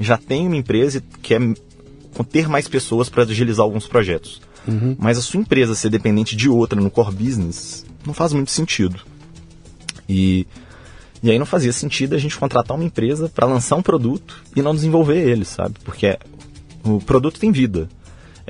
já 0.00 0.16
tem 0.16 0.46
uma 0.46 0.56
empresa 0.56 0.98
e 0.98 1.18
quer 1.18 1.38
ter 2.30 2.48
mais 2.48 2.66
pessoas 2.66 3.08
para 3.08 3.22
agilizar 3.22 3.62
alguns 3.62 3.86
projetos. 3.86 4.40
Mas 4.98 5.18
a 5.18 5.22
sua 5.22 5.40
empresa 5.40 5.74
ser 5.74 5.90
dependente 5.90 6.34
de 6.34 6.48
outra 6.48 6.80
no 6.80 6.90
core 6.90 7.14
business 7.14 7.84
não 8.04 8.14
faz 8.14 8.32
muito 8.32 8.50
sentido. 8.50 9.00
E, 10.08 10.46
e 11.22 11.30
aí 11.30 11.38
não 11.38 11.46
fazia 11.46 11.72
sentido 11.72 12.14
a 12.14 12.18
gente 12.18 12.36
contratar 12.38 12.76
uma 12.76 12.84
empresa 12.84 13.28
para 13.28 13.46
lançar 13.46 13.76
um 13.76 13.82
produto 13.82 14.42
e 14.56 14.62
não 14.62 14.74
desenvolver 14.74 15.18
ele, 15.28 15.44
sabe? 15.44 15.74
Porque 15.84 16.18
o 16.82 16.98
produto 16.98 17.38
tem 17.38 17.52
vida. 17.52 17.88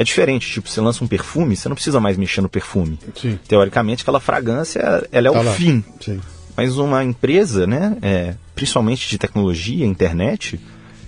É 0.00 0.04
diferente, 0.04 0.50
tipo, 0.50 0.66
você 0.66 0.80
lança 0.80 1.04
um 1.04 1.06
perfume, 1.06 1.54
você 1.54 1.68
não 1.68 1.74
precisa 1.76 2.00
mais 2.00 2.16
mexer 2.16 2.40
no 2.40 2.48
perfume. 2.48 2.98
Sim. 3.14 3.38
Teoricamente, 3.46 4.00
aquela 4.00 4.18
fragrância, 4.18 4.80
ela 5.12 5.28
é 5.28 5.30
Tá 5.30 5.40
o 5.40 5.42
lá. 5.42 5.52
fim. 5.52 5.84
Sim. 6.00 6.18
Mas 6.56 6.78
uma 6.78 7.04
empresa, 7.04 7.66
né, 7.66 7.98
é, 8.00 8.34
principalmente 8.54 9.10
de 9.10 9.18
tecnologia, 9.18 9.84
internet, 9.84 10.58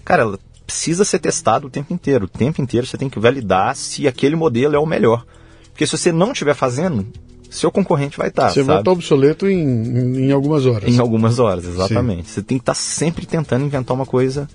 cara, 0.05 0.25
ela 0.25 0.39
precisa 0.67 1.07
ser 1.07 1.21
testada 1.21 1.67
o 1.67 1.71
tempo 1.71 1.95
inteiro. 1.95 2.27
O 2.27 2.29
tempo 2.29 2.61
inteiro 2.61 2.87
você 2.87 2.99
tem 2.99 3.09
que 3.09 3.19
validar 3.19 3.75
se 3.77 4.07
aquele 4.07 4.37
modelo 4.37 4.77
é 4.77 4.79
o 4.79 4.85
melhor. 4.85 5.25
Porque 5.71 5.87
se 5.87 5.97
você 5.97 6.13
não 6.13 6.33
estiver 6.33 6.55
fazendo, 6.55 7.07
seu 7.49 7.73
concorrente 7.73 8.19
vai 8.19 8.29
estar. 8.29 8.51
Você 8.51 8.63
vai 8.63 8.81
estar 8.81 8.91
obsoleto 8.91 9.49
em, 9.49 9.59
em, 9.59 10.17
em, 10.27 10.33
algumas 10.33 10.67
horas. 10.67 10.95
Em 10.95 11.01
algumas 11.01 11.39
horas, 11.39 11.65
exatamente. 11.65 12.29
Sim. 12.29 12.35
Você 12.35 12.43
tem 12.43 12.59
que 12.59 12.63
estar 12.63 12.75
sempre 12.75 13.25
tentando 13.25 13.65
inventar 13.65 13.97
uma 13.97 14.05
coisa 14.05 14.47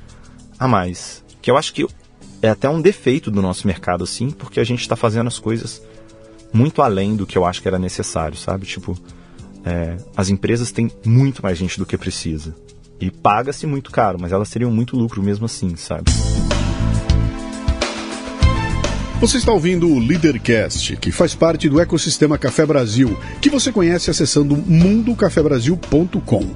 a 0.59 0.67
mais. 0.67 1.23
Que 1.41 1.49
eu 1.49 1.57
acho 1.57 1.73
que 1.73 1.87
é 2.41 2.49
até 2.49 2.69
um 2.69 2.81
defeito 2.81 3.31
do 3.31 3.41
nosso 3.41 3.67
mercado, 3.67 4.03
assim, 4.03 4.29
porque 4.29 4.59
a 4.59 4.63
gente 4.63 4.81
está 4.81 4.95
fazendo 4.95 5.27
as 5.27 5.39
coisas 5.39 5.81
muito 6.53 6.81
além 6.81 7.15
do 7.15 7.25
que 7.25 7.37
eu 7.37 7.45
acho 7.45 7.61
que 7.61 7.67
era 7.67 7.79
necessário, 7.79 8.37
sabe? 8.37 8.65
Tipo, 8.65 8.97
é, 9.65 9.97
as 10.15 10.29
empresas 10.29 10.71
têm 10.71 10.91
muito 11.05 11.41
mais 11.41 11.57
gente 11.57 11.77
do 11.77 11.85
que 11.85 11.97
precisa. 11.97 12.55
E 12.99 13.11
paga-se 13.11 13.67
muito 13.67 13.91
caro, 13.91 14.17
mas 14.19 14.31
elas 14.31 14.49
teriam 14.49 14.71
muito 14.71 14.95
lucro 14.95 15.21
mesmo 15.21 15.45
assim, 15.45 15.75
sabe? 15.75 16.11
Você 19.19 19.37
está 19.37 19.51
ouvindo 19.51 19.89
o 19.89 19.97
Leadercast, 19.97 20.95
que 20.97 21.11
faz 21.11 21.33
parte 21.33 21.67
do 21.67 21.79
ecossistema 21.79 22.37
Café 22.37 22.67
Brasil, 22.67 23.17
que 23.41 23.49
você 23.49 23.71
conhece 23.71 24.11
acessando 24.11 24.55
mundocafebrasil.com. 24.55 26.55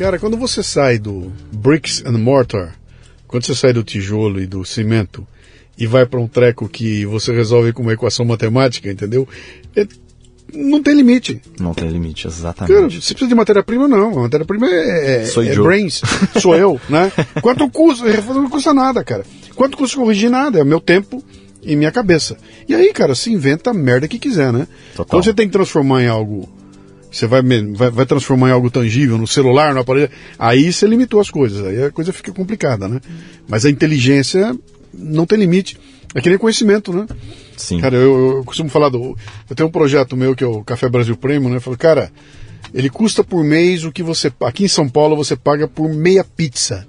Cara, 0.00 0.18
quando 0.18 0.38
você 0.38 0.62
sai 0.62 0.98
do 0.98 1.30
bricks 1.52 2.02
and 2.06 2.16
mortar, 2.16 2.74
quando 3.28 3.44
você 3.44 3.54
sai 3.54 3.74
do 3.74 3.84
tijolo 3.84 4.40
e 4.40 4.46
do 4.46 4.64
cimento 4.64 5.28
e 5.76 5.86
vai 5.86 6.06
para 6.06 6.18
um 6.18 6.26
treco 6.26 6.66
que 6.70 7.04
você 7.04 7.30
resolve 7.34 7.74
com 7.74 7.82
uma 7.82 7.92
equação 7.92 8.24
matemática, 8.24 8.90
entendeu? 8.90 9.28
É, 9.76 9.86
não 10.54 10.82
tem 10.82 10.94
limite. 10.94 11.42
Não 11.60 11.74
tem 11.74 11.90
limite, 11.90 12.26
exatamente. 12.26 12.74
Cara, 12.74 12.88
você 12.88 13.12
precisa 13.12 13.28
de 13.28 13.34
matéria-prima, 13.34 13.86
não. 13.86 14.20
A 14.20 14.22
matéria-prima 14.22 14.70
é, 14.70 15.16
é, 15.16 15.26
Sou 15.26 15.42
é 15.42 15.54
brains, 15.54 16.00
sou 16.40 16.56
eu, 16.56 16.80
né? 16.88 17.12
Quanto 17.42 17.68
custa? 17.68 18.06
Não 18.32 18.48
custa 18.48 18.72
nada, 18.72 19.04
cara. 19.04 19.26
Quanto 19.54 19.76
custa 19.76 19.98
corrigir 19.98 20.30
nada? 20.30 20.60
É 20.60 20.62
o 20.62 20.66
meu 20.66 20.80
tempo 20.80 21.22
e 21.62 21.76
minha 21.76 21.92
cabeça. 21.92 22.38
E 22.66 22.74
aí, 22.74 22.90
cara, 22.94 23.14
se 23.14 23.30
inventa 23.30 23.68
a 23.68 23.74
merda 23.74 24.08
que 24.08 24.18
quiser, 24.18 24.50
né? 24.50 24.66
Total. 24.92 25.04
Quando 25.04 25.24
você 25.24 25.34
tem 25.34 25.46
que 25.46 25.52
transformar 25.52 26.02
em 26.02 26.08
algo 26.08 26.48
você 27.10 27.26
vai, 27.26 27.42
vai, 27.42 27.90
vai, 27.90 28.06
transformar 28.06 28.48
em 28.48 28.52
algo 28.52 28.70
tangível, 28.70 29.18
no 29.18 29.26
celular, 29.26 29.74
no 29.74 29.80
aparelho, 29.80 30.10
aí 30.38 30.72
você 30.72 30.86
limitou 30.86 31.20
as 31.20 31.30
coisas, 31.30 31.66
aí 31.66 31.84
a 31.84 31.90
coisa 31.90 32.12
fica 32.12 32.32
complicada, 32.32 32.86
né? 32.86 33.00
Mas 33.48 33.64
a 33.64 33.70
inteligência 33.70 34.56
não 34.92 35.26
tem 35.26 35.38
limite. 35.38 35.76
É 36.14 36.20
que 36.20 36.28
nem 36.28 36.38
conhecimento, 36.38 36.92
né? 36.92 37.06
Sim. 37.56 37.80
Cara, 37.80 37.94
eu, 37.94 38.36
eu 38.38 38.44
costumo 38.44 38.68
falar 38.68 38.88
do. 38.88 39.16
Eu 39.48 39.54
tenho 39.54 39.68
um 39.68 39.72
projeto 39.72 40.16
meu 40.16 40.34
que 40.34 40.42
é 40.42 40.46
o 40.46 40.64
Café 40.64 40.88
Brasil 40.88 41.16
Premium, 41.16 41.50
né? 41.50 41.56
Eu 41.56 41.60
falo, 41.60 41.76
cara, 41.76 42.10
ele 42.74 42.90
custa 42.90 43.22
por 43.22 43.44
mês 43.44 43.84
o 43.84 43.92
que 43.92 44.02
você. 44.02 44.32
Aqui 44.40 44.64
em 44.64 44.68
São 44.68 44.88
Paulo 44.88 45.16
você 45.16 45.36
paga 45.36 45.68
por 45.68 45.88
meia 45.88 46.24
pizza. 46.24 46.86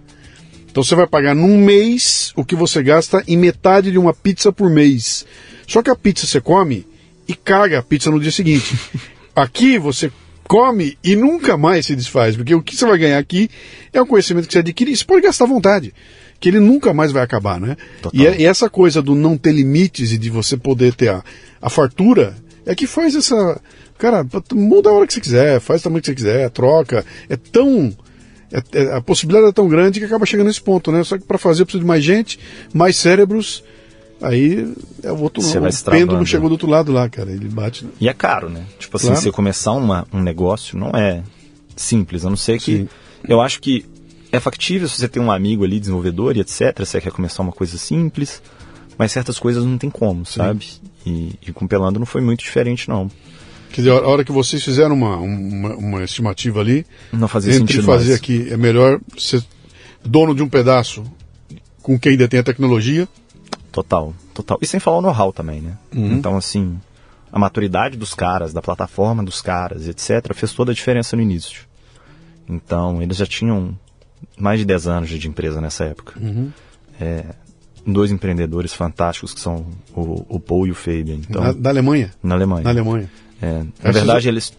Então 0.71 0.83
você 0.83 0.95
vai 0.95 1.05
pagar 1.05 1.35
num 1.35 1.57
mês 1.63 2.31
o 2.35 2.45
que 2.45 2.55
você 2.55 2.81
gasta 2.81 3.23
em 3.27 3.37
metade 3.37 3.91
de 3.91 3.97
uma 3.97 4.13
pizza 4.13 4.51
por 4.51 4.69
mês. 4.69 5.25
Só 5.67 5.83
que 5.83 5.89
a 5.89 5.95
pizza 5.95 6.25
você 6.25 6.39
come 6.39 6.87
e 7.27 7.35
caga 7.35 7.79
a 7.79 7.83
pizza 7.83 8.09
no 8.09 8.19
dia 8.19 8.31
seguinte. 8.31 8.75
Aqui 9.35 9.77
você 9.77 10.11
come 10.47 10.97
e 11.03 11.15
nunca 11.15 11.57
mais 11.57 11.85
se 11.85 11.95
desfaz, 11.95 12.35
porque 12.35 12.53
o 12.53 12.61
que 12.61 12.75
você 12.75 12.85
vai 12.85 12.97
ganhar 12.97 13.17
aqui 13.17 13.49
é 13.93 14.01
um 14.01 14.05
conhecimento 14.05 14.47
que 14.47 14.53
você 14.53 14.59
adquire 14.59 14.91
e 14.91 14.97
você 14.97 15.05
pode 15.05 15.21
gastar 15.21 15.45
à 15.45 15.47
vontade 15.47 15.93
que 16.41 16.49
ele 16.49 16.59
nunca 16.59 16.91
mais 16.91 17.11
vai 17.11 17.21
acabar, 17.21 17.61
né? 17.61 17.77
E, 18.11 18.25
é, 18.25 18.41
e, 18.41 18.45
essa 18.45 18.67
coisa 18.67 18.99
do 18.99 19.13
não 19.13 19.37
ter 19.37 19.51
limites 19.51 20.11
e 20.11 20.17
de 20.17 20.29
você 20.31 20.57
poder 20.57 20.95
ter 20.95 21.09
a, 21.09 21.23
a 21.61 21.69
fartura 21.69 22.35
é 22.65 22.73
que 22.73 22.87
faz 22.87 23.15
essa. 23.15 23.61
Cara, 23.97 24.25
muda 24.51 24.89
a 24.89 24.93
hora 24.93 25.05
que 25.05 25.13
você 25.13 25.21
quiser, 25.21 25.59
faz 25.59 25.81
o 25.81 25.83
tamanho 25.83 26.01
que 26.01 26.07
você 26.07 26.15
quiser, 26.15 26.49
troca. 26.49 27.05
É 27.29 27.37
tão. 27.37 27.95
É, 28.51 28.61
é, 28.73 28.93
a 28.95 29.01
possibilidade 29.01 29.49
é 29.49 29.53
tão 29.53 29.69
grande 29.69 29.99
que 29.99 30.05
acaba 30.05 30.25
chegando 30.25 30.47
nesse 30.47 30.61
ponto, 30.61 30.91
né? 30.91 31.03
Só 31.03 31.15
que 31.15 31.23
para 31.23 31.37
fazer 31.37 31.63
precisa 31.63 31.83
de 31.83 31.87
mais 31.87 32.03
gente, 32.03 32.39
mais 32.73 32.97
cérebros. 32.97 33.63
Aí 34.21 34.73
é 35.03 35.11
o 35.11 35.19
outro 35.19 35.41
lado. 35.41 35.67
O 35.67 35.91
pêndulo 35.91 36.25
chegou 36.25 36.47
do 36.47 36.53
outro 36.53 36.69
lado 36.69 36.91
lá, 36.91 37.09
cara. 37.09 37.31
Ele 37.31 37.47
bate. 37.47 37.85
Né? 37.85 37.91
E 37.99 38.07
é 38.07 38.13
caro, 38.13 38.49
né? 38.49 38.65
Tipo 38.77 38.97
assim, 38.97 39.07
claro. 39.07 39.21
você 39.21 39.31
começar 39.31 39.71
uma, 39.71 40.07
um 40.13 40.21
negócio 40.21 40.77
não 40.77 40.89
é 40.91 41.23
simples, 41.75 42.25
a 42.25 42.29
não 42.29 42.37
ser 42.37 42.59
que. 42.59 42.77
Sim. 42.77 42.89
Eu 43.27 43.41
acho 43.41 43.59
que 43.59 43.85
é 44.31 44.39
factível 44.39 44.87
se 44.87 44.97
você 44.97 45.07
tem 45.07 45.21
um 45.21 45.31
amigo 45.31 45.63
ali, 45.63 45.79
desenvolvedor 45.79 46.37
e 46.37 46.39
etc. 46.39 46.79
Você 46.79 47.01
quer 47.01 47.11
começar 47.11 47.43
uma 47.43 47.51
coisa 47.51 47.77
simples, 47.77 48.41
mas 48.97 49.11
certas 49.11 49.37
coisas 49.39 49.65
não 49.65 49.77
tem 49.77 49.89
como, 49.89 50.25
sabe? 50.25 50.67
E, 51.05 51.33
e, 51.47 51.51
com 51.51 51.67
Pelando 51.67 51.99
não 51.99 52.05
foi 52.05 52.21
muito 52.21 52.43
diferente, 52.43 52.87
não. 52.87 53.09
Quer 53.69 53.81
dizer, 53.81 53.91
a 53.91 54.07
hora 54.07 54.23
que 54.23 54.31
vocês 54.31 54.63
fizeram 54.63 54.93
uma, 54.95 55.17
uma, 55.17 55.75
uma 55.75 56.03
estimativa 56.03 56.59
ali, 56.59 56.85
não 57.11 57.27
fazia 57.27 57.53
entre 57.53 57.73
sentido 57.73 57.85
fazer 57.85 58.09
mais. 58.09 58.19
aqui, 58.19 58.47
é 58.49 58.57
melhor 58.57 58.99
ser 59.17 59.43
dono 60.03 60.35
de 60.35 60.43
um 60.43 60.49
pedaço 60.49 61.03
com 61.81 61.97
quem 61.97 62.17
detém 62.17 62.39
a 62.39 62.43
tecnologia. 62.43 63.07
Total, 63.71 64.13
total. 64.33 64.57
E 64.61 64.67
sem 64.67 64.79
falar 64.79 64.97
o 64.97 65.01
know-how 65.01 65.31
também, 65.31 65.61
né? 65.61 65.77
Uhum. 65.95 66.13
Então, 66.13 66.35
assim, 66.35 66.77
a 67.31 67.39
maturidade 67.39 67.97
dos 67.97 68.13
caras, 68.13 68.51
da 68.51 68.61
plataforma 68.61 69.23
dos 69.23 69.41
caras, 69.41 69.87
etc., 69.87 70.33
fez 70.33 70.53
toda 70.53 70.71
a 70.71 70.75
diferença 70.75 71.15
no 71.15 71.21
início. 71.21 71.61
Então, 72.49 73.01
eles 73.01 73.17
já 73.17 73.25
tinham 73.25 73.77
mais 74.37 74.59
de 74.59 74.65
10 74.65 74.87
anos 74.87 75.09
de 75.09 75.27
empresa 75.27 75.61
nessa 75.61 75.85
época. 75.85 76.19
Uhum. 76.19 76.51
É, 76.99 77.25
dois 77.87 78.11
empreendedores 78.11 78.73
fantásticos 78.73 79.33
que 79.33 79.39
são 79.39 79.65
o, 79.95 80.25
o 80.27 80.39
Paul 80.39 80.67
e 80.67 80.71
o 80.71 80.75
Fabian. 80.75 81.15
Então, 81.15 81.41
na, 81.41 81.53
da 81.53 81.69
Alemanha? 81.69 82.11
Na 82.21 82.35
Alemanha. 82.35 82.63
Na 82.63 82.69
Alemanha. 82.69 83.09
É, 83.41 83.63
na 83.81 83.91
verdade, 83.91 84.27
eles... 84.27 84.53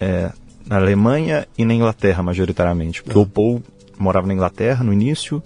É, 0.00 0.32
na 0.66 0.76
Alemanha 0.76 1.46
e 1.56 1.64
na 1.64 1.72
Inglaterra, 1.72 2.22
majoritariamente. 2.22 3.02
Porque 3.02 3.18
ah. 3.18 3.22
o 3.22 3.26
Paul 3.26 3.62
morava 3.96 4.26
na 4.26 4.34
Inglaterra 4.34 4.82
no 4.82 4.92
início 4.92 5.42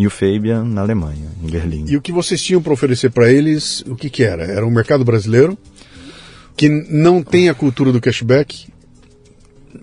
e 0.00 0.06
o 0.06 0.10
Fabian 0.10 0.64
na 0.64 0.80
Alemanha, 0.80 1.28
em 1.44 1.50
Berlim. 1.50 1.84
E 1.86 1.94
o 1.94 2.00
que 2.00 2.10
vocês 2.10 2.42
tinham 2.42 2.62
para 2.62 2.72
oferecer 2.72 3.10
para 3.10 3.30
eles, 3.30 3.84
o 3.86 3.94
que, 3.94 4.08
que 4.08 4.22
era? 4.22 4.44
Era 4.44 4.66
um 4.66 4.70
mercado 4.70 5.04
brasileiro 5.04 5.58
que 6.56 6.70
não 6.70 7.22
tem 7.22 7.50
a 7.50 7.54
cultura 7.54 7.92
do 7.92 8.00
cashback? 8.00 8.66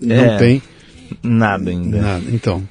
Não 0.00 0.16
é, 0.16 0.36
tem? 0.36 0.62
Nada 1.22 1.70
ainda. 1.70 2.00
Nada. 2.00 2.24
Então, 2.32 2.68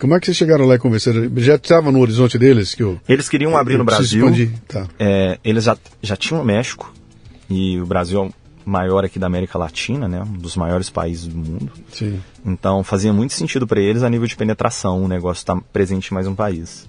como 0.00 0.16
é 0.16 0.18
que 0.18 0.26
vocês 0.26 0.36
chegaram 0.36 0.66
lá 0.66 0.74
e 0.74 0.78
conversaram? 0.80 1.30
Já 1.36 1.54
estava 1.54 1.92
no 1.92 2.00
horizonte 2.00 2.36
deles 2.36 2.74
que 2.74 2.82
eu, 2.82 3.00
Eles 3.08 3.28
queriam 3.28 3.56
abrir 3.56 3.78
no 3.78 3.84
Brasil. 3.84 4.26
Tá. 4.66 4.88
É, 4.98 5.38
eles 5.44 5.62
já, 5.62 5.78
já 6.02 6.16
tinham 6.16 6.42
o 6.42 6.44
México 6.44 6.92
e 7.48 7.80
o 7.80 7.86
Brasil 7.86 8.34
maior 8.70 9.04
aqui 9.04 9.18
da 9.18 9.26
América 9.26 9.58
Latina, 9.58 10.08
né? 10.08 10.22
Um 10.22 10.38
dos 10.38 10.54
maiores 10.56 10.88
países 10.88 11.26
do 11.26 11.36
mundo. 11.36 11.72
Sim. 11.92 12.20
Então 12.46 12.84
fazia 12.84 13.12
muito 13.12 13.34
sentido 13.34 13.66
para 13.66 13.80
eles 13.80 14.02
a 14.02 14.08
nível 14.08 14.26
de 14.26 14.36
penetração 14.36 15.02
o 15.02 15.08
negócio 15.08 15.42
estar 15.42 15.56
tá 15.56 15.62
presente 15.72 16.10
em 16.10 16.14
mais 16.14 16.26
um 16.26 16.34
país. 16.34 16.88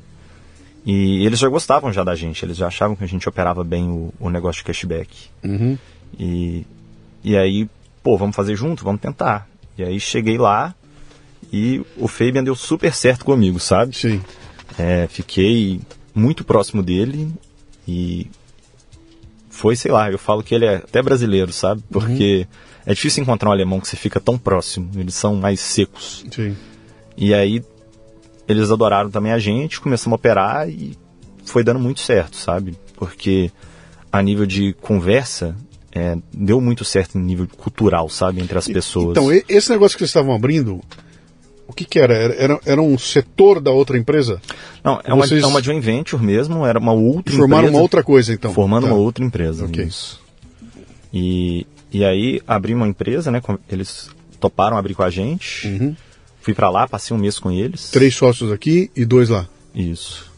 E 0.86 1.26
eles 1.26 1.40
já 1.40 1.50
gostavam 1.50 1.92
já 1.92 2.04
da 2.04 2.16
gente, 2.16 2.44
eles 2.46 2.58
já 2.58 2.68
achavam 2.68 2.96
que 2.96 3.04
a 3.04 3.08
gente 3.08 3.28
operava 3.28 3.64
bem 3.64 3.90
o, 3.90 4.14
o 4.20 4.30
negócio 4.30 4.60
de 4.60 4.66
cashback. 4.66 5.10
Uhum. 5.44 5.78
E, 6.18 6.66
e 7.24 7.36
aí, 7.38 7.68
pô, 8.04 8.18
vamos 8.18 8.36
fazer 8.36 8.56
junto, 8.56 8.84
vamos 8.84 9.02
tentar. 9.02 9.48
E 9.78 9.84
aí 9.84 10.00
cheguei 10.00 10.38
lá, 10.38 10.74
e 11.52 11.82
o 11.98 12.08
Fabian 12.08 12.44
deu 12.44 12.56
super 12.56 12.94
certo 12.94 13.26
comigo, 13.26 13.60
sabe? 13.60 13.96
Sim. 13.96 14.22
É, 14.78 15.08
fiquei 15.08 15.82
muito 16.14 16.44
próximo 16.44 16.82
dele 16.82 17.32
e 17.88 18.28
foi, 19.62 19.76
sei 19.76 19.92
lá, 19.92 20.12
eu 20.12 20.18
falo 20.18 20.42
que 20.42 20.56
ele 20.56 20.66
é 20.66 20.78
até 20.78 21.04
brasileiro, 21.04 21.54
sabe? 21.54 21.84
Porque 21.92 22.48
uhum. 22.50 22.82
é 22.88 22.94
difícil 22.96 23.22
encontrar 23.22 23.50
um 23.50 23.52
alemão 23.52 23.80
que 23.80 23.88
você 23.88 23.96
fica 23.96 24.20
tão 24.20 24.36
próximo, 24.36 24.90
eles 24.96 25.14
são 25.14 25.36
mais 25.36 25.60
secos. 25.60 26.26
Sim. 26.32 26.58
E 27.16 27.32
aí 27.32 27.64
eles 28.48 28.72
adoraram 28.72 29.12
também 29.12 29.32
a 29.32 29.38
gente, 29.38 29.80
começamos 29.80 30.14
a 30.14 30.20
operar 30.20 30.68
e 30.68 30.98
foi 31.46 31.64
dando 31.64 31.80
muito 31.80 32.00
certo, 32.00 32.38
sabe? 32.38 32.76
Porque 32.96 33.52
a 34.12 34.20
nível 34.20 34.48
de 34.48 34.74
conversa, 34.82 35.56
é, 35.92 36.18
deu 36.34 36.60
muito 36.60 36.84
certo 36.84 37.20
em 37.20 37.22
nível 37.22 37.48
cultural, 37.56 38.10
sabe? 38.10 38.42
Entre 38.42 38.58
as 38.58 38.68
pessoas. 38.68 39.12
Então, 39.12 39.32
esse 39.48 39.70
negócio 39.70 39.96
que 39.96 40.00
vocês 40.00 40.10
estavam 40.10 40.34
abrindo, 40.34 40.82
o 41.72 41.74
que, 41.74 41.86
que 41.86 41.98
era? 42.00 42.14
era? 42.14 42.60
Era 42.66 42.82
um 42.82 42.98
setor 42.98 43.60
da 43.60 43.72
outra 43.72 43.98
empresa? 43.98 44.42
Não, 44.84 45.00
é 45.04 45.14
uma, 45.14 45.26
Vocês... 45.26 45.42
é 45.42 45.48
uma 45.48 45.62
joint 45.64 45.84
venture 45.84 46.22
mesmo, 46.22 46.66
era 46.66 46.78
uma 46.78 46.94
outra 46.94 47.34
Formaram 47.34 47.64
empresa. 47.64 47.78
uma 47.78 47.82
outra 47.82 48.04
coisa, 48.04 48.34
então. 48.34 48.54
Formando 48.54 48.88
tá. 48.88 48.94
uma 48.94 49.00
outra 49.00 49.24
empresa. 49.24 49.66
Okay. 49.66 49.86
Isso. 49.86 50.22
E, 51.14 51.66
e 51.92 52.04
aí 52.04 52.42
abri 52.46 52.74
uma 52.74 52.88
empresa, 52.88 53.32
né? 53.32 53.42
Eles 53.70 54.10
toparam 54.40 54.78
abrir 54.78 54.94
com 54.94 55.04
a 55.04 55.10
gente. 55.10 55.68
Uhum. 55.68 55.96
Fui 56.42 56.54
para 56.54 56.70
lá, 56.70 56.88
passei 56.88 57.16
um 57.16 57.20
mês 57.20 57.40
com 57.40 57.52
eles. 57.52 57.90
Três 57.92 58.16
sócios 58.16 58.52
aqui 58.52 58.92
e 58.96 59.06
dois 59.06 59.30
lá. 59.30 59.48
Isso. 59.74 60.32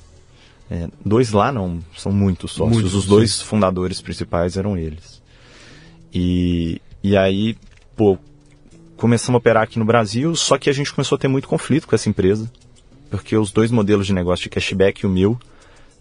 É, 0.69 0.87
dois 1.03 1.31
lá 1.31 1.51
não, 1.51 1.79
são 1.95 2.11
muitos 2.11 2.51
sócios. 2.51 2.73
Muitos, 2.73 2.93
Os 2.93 3.05
dois 3.05 3.41
fundadores 3.41 4.01
principais 4.01 4.57
eram 4.57 4.77
eles. 4.77 5.21
E, 6.13 6.81
e 7.01 7.17
aí, 7.17 7.55
pô, 7.95 8.17
começamos 9.03 9.35
a 9.35 9.39
operar 9.39 9.63
aqui 9.63 9.77
no 9.77 9.83
Brasil, 9.83 10.33
só 10.33 10.57
que 10.57 10.69
a 10.69 10.73
gente 10.73 10.93
começou 10.93 11.17
a 11.17 11.19
ter 11.19 11.27
muito 11.27 11.45
conflito 11.45 11.85
com 11.85 11.93
essa 11.93 12.07
empresa, 12.07 12.49
porque 13.11 13.35
os 13.35 13.51
dois 13.51 13.69
modelos 13.69 14.07
de 14.07 14.13
negócio 14.13 14.43
de 14.43 14.49
cashback 14.49 15.03
e 15.03 15.05
o 15.05 15.09
meu 15.09 15.37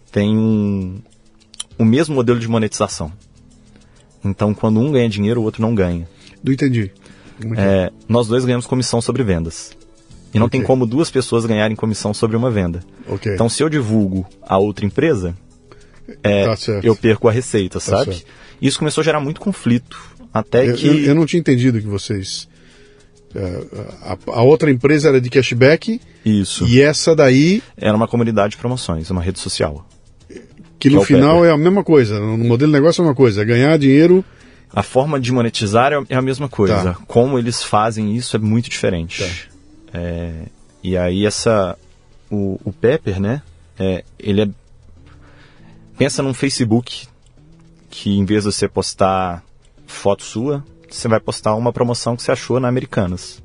têm 0.09 0.37
um, 0.37 1.01
o 1.77 1.83
mesmo 1.83 2.15
modelo 2.15 2.39
de 2.39 2.47
monetização. 2.47 3.11
Então, 4.23 4.53
quando 4.53 4.79
um 4.79 4.89
ganha 4.89 5.09
dinheiro, 5.09 5.41
o 5.41 5.43
outro 5.43 5.61
não 5.61 5.75
ganha. 5.75 6.07
Não 6.41 6.53
entendi. 6.53 6.91
É 7.57 7.91
nós 8.07 8.27
dois 8.27 8.45
ganhamos 8.45 8.65
comissão 8.65 9.01
sobre 9.01 9.21
vendas. 9.21 9.75
E 10.33 10.39
não 10.39 10.45
Ok. 10.47 10.57
tem 10.59 10.65
como 10.65 10.85
duas 10.85 11.11
pessoas 11.11 11.45
ganharem 11.45 11.75
comissão 11.75 12.13
sobre 12.13 12.37
uma 12.37 12.49
venda. 12.49 12.81
Ok. 13.05 13.33
Então, 13.33 13.49
se 13.49 13.61
eu 13.61 13.67
divulgo 13.69 14.25
a 14.41 14.57
outra 14.57 14.85
empresa, 14.85 15.35
é, 16.23 16.45
Tá 16.45 16.55
eu 16.81 16.95
perco 16.95 17.27
a 17.27 17.31
receita, 17.33 17.81
sabe? 17.81 18.13
certo. 18.15 18.25
Isso 18.61 18.79
começou 18.79 19.01
a 19.01 19.05
gerar 19.05 19.19
muito 19.19 19.41
conflito. 19.41 19.99
Até 20.33 20.69
Eu, 20.69 20.75
que. 20.75 20.87
eu- 20.87 20.99
eu 21.03 21.13
não 21.15 21.25
tinha 21.25 21.39
entendido 21.41 21.81
que 21.81 21.85
vocês. 21.87 22.47
É, 23.35 23.63
a, 24.03 24.17
a 24.27 24.41
outra 24.43 24.69
empresa 24.71 25.09
era 25.09 25.19
de 25.19 25.29
cashback 25.29 25.99
Isso. 26.25 26.65
e 26.67 26.81
essa 26.81 27.15
daí, 27.15 27.61
Era 27.75 27.95
uma 27.95 28.07
comunidade 28.07 28.51
de 28.51 28.57
promoções, 28.57 29.09
uma 29.09 29.21
rede 29.21 29.39
social. 29.39 29.87
que 30.79 30.89
no 30.89 31.01
é 31.01 31.05
final 31.05 31.35
Pepper. 31.37 31.49
é 31.49 31.53
a 31.53 31.57
mesma 31.57 31.83
coisa. 31.83 32.19
No 32.19 32.37
modelo 32.37 32.71
de 32.71 32.77
negócio 32.77 33.01
é 33.01 33.05
uma 33.05 33.15
coisa, 33.15 33.41
é 33.41 33.45
ganhar 33.45 33.77
dinheiro. 33.77 34.23
A 34.75 34.81
forma 34.81 35.19
de 35.19 35.31
monetizar 35.31 35.93
é 35.93 36.03
é 36.09 36.15
a 36.15 36.21
mesma 36.21 36.49
coisa. 36.49 36.83
Tá. 36.83 36.97
Como 37.07 37.37
eles 37.37 37.63
fazem 37.63 38.15
isso 38.15 38.35
é 38.35 38.39
muito 38.39 38.69
diferente. 38.69 39.49
É, 39.93 40.31
e 40.83 40.97
aí 40.97 41.25
essa. 41.25 41.77
O, 42.31 42.59
o 42.65 42.73
Pepper, 42.73 43.19
né? 43.19 43.43
é, 43.79 44.03
ele 44.19 44.41
é. 44.41 44.49
Pensa 45.97 46.23
num 46.23 46.33
Facebook 46.33 47.07
que 47.89 48.17
em 48.17 48.25
vez 48.25 48.43
de 48.43 48.51
você 48.51 48.67
postar 48.67 49.43
foto 49.85 50.23
sua, 50.23 50.63
você 50.93 51.07
vai 51.07 51.19
postar 51.19 51.55
uma 51.55 51.73
promoção 51.73 52.15
que 52.15 52.23
você 52.23 52.31
achou 52.31 52.59
na 52.59 52.67
Americanas. 52.67 53.41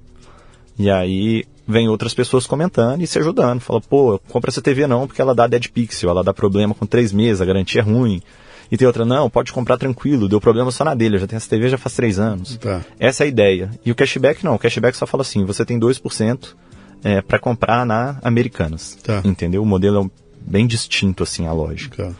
E 0.78 0.90
aí 0.90 1.44
vem 1.66 1.88
outras 1.88 2.14
pessoas 2.14 2.46
comentando 2.46 3.02
e 3.02 3.06
se 3.06 3.18
ajudando. 3.18 3.60
Fala, 3.60 3.80
pô, 3.80 4.20
compra 4.28 4.50
essa 4.50 4.62
TV 4.62 4.86
não, 4.86 5.06
porque 5.06 5.20
ela 5.20 5.34
dá 5.34 5.46
dead 5.46 5.68
pixel, 5.68 6.10
ela 6.10 6.22
dá 6.22 6.32
problema 6.32 6.74
com 6.74 6.86
três 6.86 7.12
meses, 7.12 7.40
a 7.40 7.44
garantia 7.44 7.80
é 7.80 7.84
ruim. 7.84 8.22
E 8.70 8.76
tem 8.76 8.86
outra, 8.86 9.04
não, 9.04 9.30
pode 9.30 9.52
comprar 9.52 9.78
tranquilo, 9.78 10.28
deu 10.28 10.40
problema 10.40 10.70
só 10.70 10.84
na 10.84 10.94
dele, 10.94 11.16
eu 11.16 11.20
já 11.20 11.26
tenho 11.26 11.38
essa 11.38 11.48
TV 11.48 11.68
já 11.68 11.78
faz 11.78 11.94
três 11.94 12.18
anos. 12.18 12.56
Tá. 12.58 12.82
Essa 12.98 13.24
é 13.24 13.26
a 13.26 13.28
ideia. 13.28 13.70
E 13.84 13.90
o 13.90 13.94
cashback 13.94 14.44
não, 14.44 14.54
o 14.54 14.58
cashback 14.58 14.96
só 14.96 15.06
fala 15.06 15.22
assim, 15.22 15.44
você 15.44 15.64
tem 15.64 15.80
2% 15.80 16.54
é, 17.02 17.22
para 17.22 17.38
comprar 17.38 17.86
na 17.86 18.18
Americanas. 18.22 18.98
Tá. 19.02 19.22
Entendeu? 19.24 19.62
O 19.62 19.66
modelo 19.66 20.06
é 20.06 20.50
bem 20.50 20.66
distinto 20.66 21.22
assim 21.22 21.46
a 21.46 21.52
lógica. 21.52 22.04
Tá. 22.04 22.12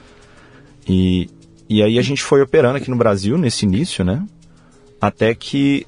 E, 0.89 1.29
e 1.69 1.83
aí 1.83 1.99
a 1.99 2.03
gente 2.03 2.23
foi 2.23 2.41
operando 2.41 2.79
aqui 2.79 2.91
no 2.91 2.97
Brasil 2.97 3.37
nesse 3.37 3.67
início, 3.67 4.03
né? 4.03 4.25
Até 5.01 5.35
que, 5.35 5.87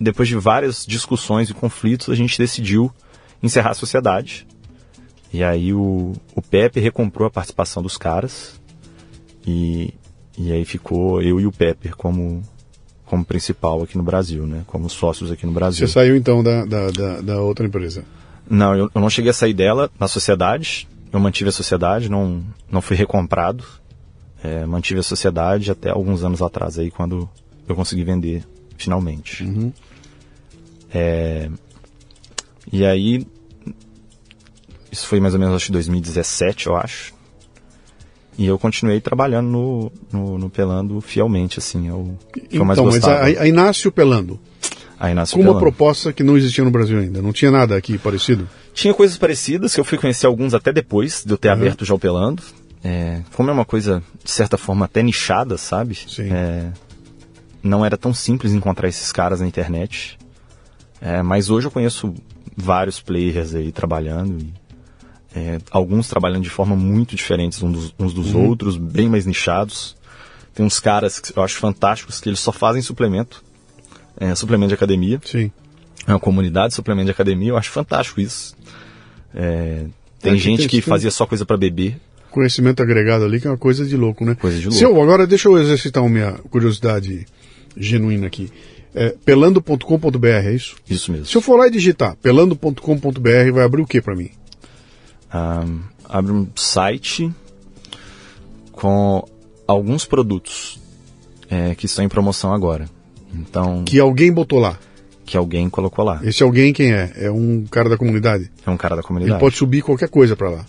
depois 0.00 0.28
de 0.28 0.36
várias 0.36 0.86
discussões 0.86 1.50
e 1.50 1.54
conflitos, 1.54 2.08
a 2.10 2.14
gente 2.14 2.38
decidiu 2.38 2.92
encerrar 3.42 3.70
a 3.70 3.74
sociedade. 3.74 4.46
E 5.32 5.44
aí 5.44 5.72
o, 5.72 6.12
o 6.34 6.42
Pepe 6.42 6.80
recomprou 6.80 7.26
a 7.26 7.30
participação 7.30 7.82
dos 7.82 7.96
caras. 7.96 8.60
E, 9.46 9.94
e 10.36 10.52
aí 10.52 10.64
ficou 10.64 11.22
eu 11.22 11.40
e 11.40 11.46
o 11.46 11.52
Pepe 11.52 11.90
como, 11.90 12.42
como 13.04 13.24
principal 13.24 13.82
aqui 13.82 13.96
no 13.96 14.02
Brasil, 14.02 14.46
né? 14.46 14.62
Como 14.66 14.88
sócios 14.88 15.30
aqui 15.30 15.46
no 15.46 15.52
Brasil. 15.52 15.86
Você 15.86 15.92
saiu 15.92 16.16
então 16.16 16.42
da, 16.42 16.64
da, 16.64 16.90
da, 16.90 17.20
da 17.20 17.40
outra 17.40 17.66
empresa. 17.66 18.04
Não, 18.48 18.74
eu, 18.76 18.90
eu 18.92 19.00
não 19.00 19.10
cheguei 19.10 19.30
a 19.30 19.34
sair 19.34 19.54
dela 19.54 19.90
na 19.98 20.08
sociedade. 20.08 20.88
Eu 21.12 21.18
mantive 21.18 21.48
a 21.48 21.52
sociedade, 21.52 22.08
não, 22.08 22.42
não 22.70 22.80
fui 22.80 22.96
recomprado. 22.96 23.64
É, 24.42 24.64
mantive 24.64 25.00
a 25.00 25.02
sociedade 25.02 25.70
até 25.70 25.90
alguns 25.90 26.24
anos 26.24 26.40
atrás 26.40 26.78
aí, 26.78 26.90
quando 26.90 27.28
eu 27.68 27.74
consegui 27.76 28.04
vender 28.04 28.44
finalmente. 28.76 29.72
É, 30.92 31.48
e 32.72 32.84
aí, 32.84 33.26
isso 34.90 35.06
foi 35.06 35.20
mais 35.20 35.34
ou 35.34 35.40
menos 35.40 35.54
acho 35.54 35.66
que 35.66 35.72
2017, 35.72 36.66
eu 36.66 36.76
acho. 36.76 37.12
E 38.38 38.46
eu 38.46 38.58
continuei 38.58 39.00
trabalhando 39.00 39.48
no, 39.48 39.92
no, 40.10 40.38
no 40.38 40.50
Pelando 40.50 41.00
fielmente, 41.00 41.58
assim, 41.58 41.88
é 41.88 41.92
o 41.92 42.16
eu 42.50 42.64
mais 42.64 42.78
Então, 42.78 42.86
mas 42.86 42.94
gostava. 42.98 43.24
aí, 43.24 43.36
aí 43.38 43.52
nasce 43.52 43.86
o 43.86 43.92
Pelando. 43.92 44.40
Aí 44.98 45.14
nasce 45.14 45.32
o 45.32 45.36
Com 45.36 45.40
uma 45.42 45.48
Pelando. 45.54 45.60
proposta 45.60 46.12
que 46.12 46.22
não 46.22 46.36
existia 46.36 46.64
no 46.64 46.70
Brasil 46.70 46.98
ainda. 46.98 47.20
Não 47.22 47.32
tinha 47.32 47.50
nada 47.50 47.76
aqui 47.76 47.98
parecido. 47.98 48.48
Tinha 48.72 48.94
coisas 48.94 49.16
parecidas 49.18 49.74
que 49.74 49.80
eu 49.80 49.84
fui 49.84 49.98
conhecer 49.98 50.26
alguns 50.26 50.54
até 50.54 50.72
depois 50.72 51.22
de 51.24 51.32
eu 51.32 51.38
ter 51.38 51.48
Uhum. 51.48 51.54
aberto 51.54 51.84
já 51.84 51.94
o 51.94 51.98
Pelando. 51.98 52.42
É, 52.82 53.20
como 53.34 53.50
é 53.50 53.52
uma 53.52 53.64
coisa, 53.64 54.02
de 54.24 54.30
certa 54.30 54.56
forma, 54.56 54.86
até 54.86 55.02
nichada, 55.02 55.58
sabe? 55.58 55.94
Sim. 56.08 56.30
É, 56.32 56.70
não 57.62 57.84
era 57.84 57.96
tão 57.96 58.12
simples 58.14 58.52
encontrar 58.52 58.88
esses 58.88 59.10
caras 59.12 59.40
na 59.40 59.46
internet. 59.46 60.18
É, 61.00 61.22
mas 61.22 61.48
hoje 61.50 61.66
eu 61.66 61.70
conheço 61.70 62.14
vários 62.56 63.00
players 63.00 63.54
aí 63.54 63.72
trabalhando. 63.72 64.38
E, 64.42 64.52
é, 65.34 65.58
alguns 65.70 66.08
trabalhando 66.08 66.42
de 66.42 66.50
forma 66.50 66.74
muito 66.76 67.14
diferentes 67.16 67.62
uns 67.62 67.72
dos, 67.72 67.94
uns 67.98 68.12
dos 68.14 68.34
Uhum. 68.34 68.48
outros, 68.48 68.76
bem 68.76 69.08
mais 69.08 69.24
nichados. 69.26 69.96
Tem 70.54 70.66
uns 70.66 70.80
caras 70.80 71.20
que 71.20 71.36
eu 71.38 71.42
acho 71.42 71.56
fantásticos 71.58 72.20
que 72.20 72.28
eles 72.28 72.40
só 72.40 72.52
fazem 72.52 72.82
suplemento. 72.82 73.42
é, 74.18 74.34
suplemento 74.34 74.68
de 74.68 74.74
academia 74.74 75.18
Sim. 75.24 75.50
é 76.06 76.10
uma 76.12 76.20
comunidade 76.20 76.70
de 76.70 76.74
suplemento 76.74 77.06
de 77.06 77.12
academia, 77.12 77.50
eu 77.50 77.56
acho 77.56 77.70
fantástico 77.70 78.20
isso. 78.20 78.54
É, 79.34 79.84
tem 80.20 80.32
É, 80.32 80.34
que 80.34 80.40
gente 80.42 80.62
que 80.68 80.68
tem- 80.68 80.80
fazia 80.82 81.10
só 81.10 81.24
coisa 81.24 81.46
para 81.46 81.56
beber. 81.56 81.98
Conhecimento 82.30 82.82
agregado 82.82 83.24
ali, 83.24 83.40
que 83.40 83.46
é 83.46 83.50
uma 83.50 83.56
coisa 83.56 83.86
de 83.86 83.96
louco, 83.96 84.24
né? 84.24 84.34
Coisa 84.34 84.58
de 84.58 84.64
louco. 84.64 84.76
Se 84.76 84.84
eu, 84.84 85.00
agora 85.00 85.26
deixa 85.26 85.48
eu 85.48 85.58
exercitar 85.58 86.02
uma 86.02 86.10
minha 86.10 86.32
curiosidade 86.50 87.26
genuína 87.76 88.26
aqui. 88.26 88.50
É, 88.94 89.14
pelando.com.br, 89.24 90.26
é 90.26 90.52
isso? 90.52 90.76
Isso 90.88 91.12
mesmo. 91.12 91.26
Se 91.26 91.36
eu 91.36 91.40
for 91.40 91.56
lá 91.56 91.68
e 91.68 91.70
digitar 91.70 92.16
pelando.com.br, 92.16 93.52
vai 93.52 93.64
abrir 93.64 93.82
o 93.82 93.86
que 93.86 94.00
para 94.00 94.16
mim? 94.16 94.30
Ah, 95.32 95.64
abre 96.08 96.32
um 96.32 96.46
site 96.56 97.30
com 98.72 99.24
alguns 99.66 100.04
produtos 100.04 100.80
é, 101.48 101.74
que 101.74 101.86
estão 101.86 102.04
em 102.04 102.08
promoção 102.08 102.52
agora. 102.52 102.88
Então, 103.32 103.84
que, 103.84 103.92
Que 103.92 104.00
alguém 104.00 104.32
botou 104.32 104.58
lá. 104.58 104.76
alguém 105.34 105.70
colocou 105.70 106.04
lá. 106.04 106.20
Esse 106.24 106.42
alguém 106.42 106.72
quem 106.72 106.92
é? 106.92 107.12
É 107.16 107.30
um 107.30 107.64
cara 107.70 107.88
da 107.88 107.96
comunidade. 107.96 108.50
É 108.66 108.70
um 108.70 108.76
cara 108.76 108.96
da 108.96 109.00
Ele 109.00 109.06
comunidade. 109.06 109.38
pode 109.38 109.56
subir 109.56 109.82
qualquer 109.82 110.08
coisa 110.08 110.34
para 110.34 110.50
lá. 110.50 110.66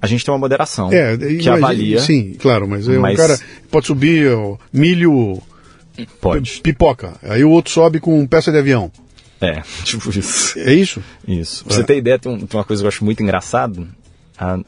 A 0.00 0.06
gente 0.06 0.24
tem 0.24 0.32
uma 0.32 0.38
moderação 0.38 0.92
É, 0.92 1.16
que 1.16 1.24
imagina- 1.24 1.56
avalia. 1.56 2.00
Sim, 2.00 2.34
claro, 2.38 2.68
mas, 2.68 2.88
é 2.88 2.96
um 2.96 3.00
Mas- 3.00 3.16
cara 3.16 3.36
pode 3.68 3.88
subir 3.88 4.30
ó, 4.32 4.56
milho, 4.72 5.42
Pode. 6.20 6.60
pipoca. 6.60 7.14
Aí 7.22 7.44
o 7.44 7.50
outro 7.50 7.72
sobe 7.72 8.00
com 8.00 8.26
peça 8.26 8.50
de 8.52 8.58
avião. 8.58 8.90
É, 9.40 9.62
tipo 9.84 10.10
isso. 10.10 10.58
É 10.58 10.72
isso? 10.72 11.02
Isso. 11.26 11.64
Pra 11.64 11.74
É. 11.74 11.76
você 11.78 11.84
ter 11.84 11.96
ideia, 11.96 12.18
tem, 12.18 12.32
um- 12.32 12.38
tem 12.46 12.58
uma 12.58 12.64
coisa 12.64 12.82
que 12.82 12.86
eu 12.86 12.88
acho 12.88 13.04
muito 13.04 13.22
engraçado. 13.22 13.86
A 14.38 14.58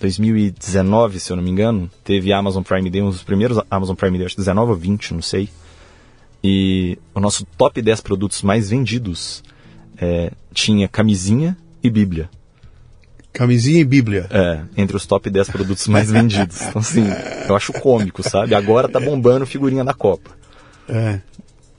2019, 0.00 1.20
se 1.20 1.30
eu 1.32 1.36
não 1.36 1.42
me 1.42 1.50
engano, 1.50 1.90
teve 2.04 2.32
Amazon 2.32 2.62
Prime 2.62 2.88
Day, 2.90 3.02
um 3.02 3.10
dos 3.10 3.22
primeiros 3.22 3.60
Amazon 3.70 3.94
Prime 3.94 4.16
Day, 4.16 4.26
acho 4.26 4.34
que 4.34 4.40
19 4.40 4.70
ou 4.72 4.76
20, 4.76 5.14
não 5.14 5.22
sei. 5.22 5.48
E 6.42 6.98
o 7.14 7.20
nosso 7.20 7.44
top 7.56 7.82
10 7.82 8.00
produtos 8.00 8.40
mais 8.42 8.70
vendidos 8.70 9.42
é, 9.98 10.30
tinha 10.54 10.88
camisinha 10.88 11.56
e 11.82 11.90
bíblia. 11.90 12.30
Camisinha 13.32 13.78
e 13.80 13.84
Bíblia. 13.84 14.26
É, 14.30 14.60
entre 14.76 14.96
os 14.96 15.06
top 15.06 15.30
10 15.30 15.50
produtos 15.50 15.86
mais 15.86 16.10
vendidos. 16.10 16.62
Então, 16.62 16.80
assim, 16.80 17.04
eu 17.48 17.54
acho 17.54 17.72
cômico, 17.74 18.22
sabe? 18.28 18.54
Agora 18.56 18.88
tá 18.88 18.98
bombando 18.98 19.46
figurinha 19.46 19.84
da 19.84 19.94
Copa. 19.94 20.30
É. 20.90 21.20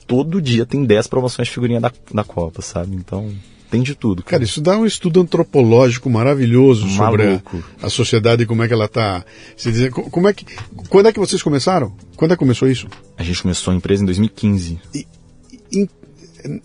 Todo 0.08 0.42
dia 0.42 0.66
tem 0.66 0.84
10 0.84 1.08
promoções 1.08 1.48
de 1.48 1.54
figurinha 1.54 1.80
da, 1.80 1.92
da 2.14 2.24
Copa, 2.24 2.62
sabe? 2.62 2.96
Então, 2.96 3.32
tem 3.70 3.82
de 3.82 3.96
tudo. 3.96 4.22
Cara, 4.24 4.44
isso 4.44 4.60
dá 4.60 4.78
um 4.78 4.86
estudo 4.86 5.22
antropológico 5.22 6.10
maravilhoso 6.10 6.90
sobre 6.90 7.24
a, 7.24 7.26
Maluco. 7.28 7.64
a 7.82 7.90
sociedade 7.90 8.44
e 8.44 8.46
como 8.46 8.62
é 8.64 8.68
que 8.68 8.74
ela 8.74 8.86
está. 8.86 9.24
Se 9.56 9.72
dizer, 9.72 9.90
co- 9.92 10.10
como 10.10 10.28
é 10.28 10.34
que, 10.34 10.46
quando 10.90 11.08
é 11.08 11.14
que 11.14 11.20
vocês 11.20 11.42
começaram? 11.42 11.94
Quando 12.18 12.32
é 12.32 12.36
que 12.36 12.40
começou 12.40 12.68
isso? 12.70 12.88
A 13.18 13.24
gente 13.24 13.42
começou 13.42 13.72
a 13.74 13.76
empresa 13.78 14.04
em 14.04 14.06
2015, 14.06 14.80
Em- 15.74 15.88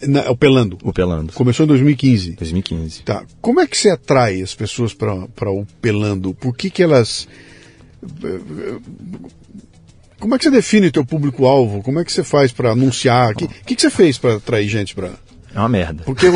na- 0.08 0.28
o 0.30 0.36
Pelando. 0.36 0.78
o 0.82 0.92
Pelando. 0.92 1.32
Começou 1.34 1.64
em 1.64 1.68
2015. 1.68 2.32
2015. 2.32 3.02
Tá. 3.02 3.24
Como 3.40 3.60
é 3.60 3.66
que 3.68 3.76
você 3.78 3.90
atrai 3.90 4.42
as 4.42 4.54
pessoas 4.54 4.92
para 4.92 5.50
o 5.52 5.64
Pelando? 5.80 6.34
Por 6.34 6.56
que 6.56 6.68
que 6.70 6.82
elas... 6.82 7.28
Como 10.18 10.34
é 10.34 10.38
que 10.38 10.44
você 10.44 10.50
define 10.50 10.86
o 10.88 10.92
teu 10.92 11.04
público-alvo? 11.04 11.82
Como 11.82 12.00
é 12.00 12.04
que 12.04 12.12
você 12.12 12.24
faz 12.24 12.52
para 12.52 12.72
anunciar? 12.72 13.32
O 13.32 13.36
que, 13.36 13.48
que, 13.48 13.74
que 13.74 13.82
você 13.82 13.90
fez 13.90 14.18
para 14.18 14.36
atrair 14.36 14.68
gente 14.68 14.94
para... 14.94 15.10
É 15.54 15.58
uma 15.58 15.68
merda. 15.68 16.02
Porque 16.04 16.26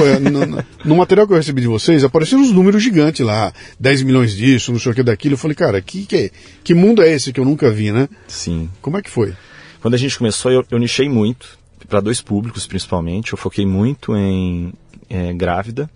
no, 0.85 0.97
material 0.97 1.27
que 1.27 1.35
eu 1.35 1.37
recebi 1.37 1.61
de 1.61 1.67
vocês, 1.67 2.03
apareceram 2.03 2.43
uns 2.43 2.53
números 2.53 2.83
gigantes 2.83 3.25
lá, 3.25 3.53
10 3.79 4.03
milhões 4.03 4.35
disso, 4.35 4.73
não 4.73 4.79
sei 4.79 4.93
o 4.93 4.95
que 4.95 5.03
daquilo. 5.03 5.35
Eu 5.35 5.39
falei, 5.39 5.55
cara, 5.55 5.81
que, 5.83 6.07
que, 6.07 6.33
que 6.65 6.73
mundo 6.73 7.03
é 7.03 7.11
esse 7.11 7.31
que 7.31 7.39
eu 7.39 7.45
nunca 7.45 7.71
vi, 7.71 7.93
né? 7.93 8.09
Sim. 8.27 8.71
Como 8.81 8.97
é 8.97 9.03
que 9.03 9.11
foi? 9.11 9.35
Quando 9.83 9.95
a 9.95 9.99
gente 9.99 10.17
começou, 10.17 10.51
eu, 10.51 10.65
eu 10.71 10.79
nichei 10.79 11.07
muito, 11.09 11.59
para 11.91 12.01
dois 12.01 12.23
públicos 12.23 12.67
principalmente. 12.67 13.33
Eu 13.33 13.39
foquei 13.39 13.67
muito 13.67 14.17
em 14.17 14.73
é, 15.11 15.35
grávida. 15.35 15.91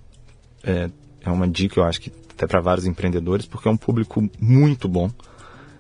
É, 0.62 0.90
é 1.24 1.30
uma 1.30 1.48
dica 1.48 1.78
eu 1.78 1.84
acho 1.84 2.00
que 2.00 2.12
até 2.30 2.46
para 2.46 2.60
vários 2.60 2.84
empreendedores, 2.84 3.46
porque 3.46 3.68
é 3.68 3.70
um 3.70 3.76
público 3.76 4.28
muito 4.40 4.88
bom. 4.88 5.10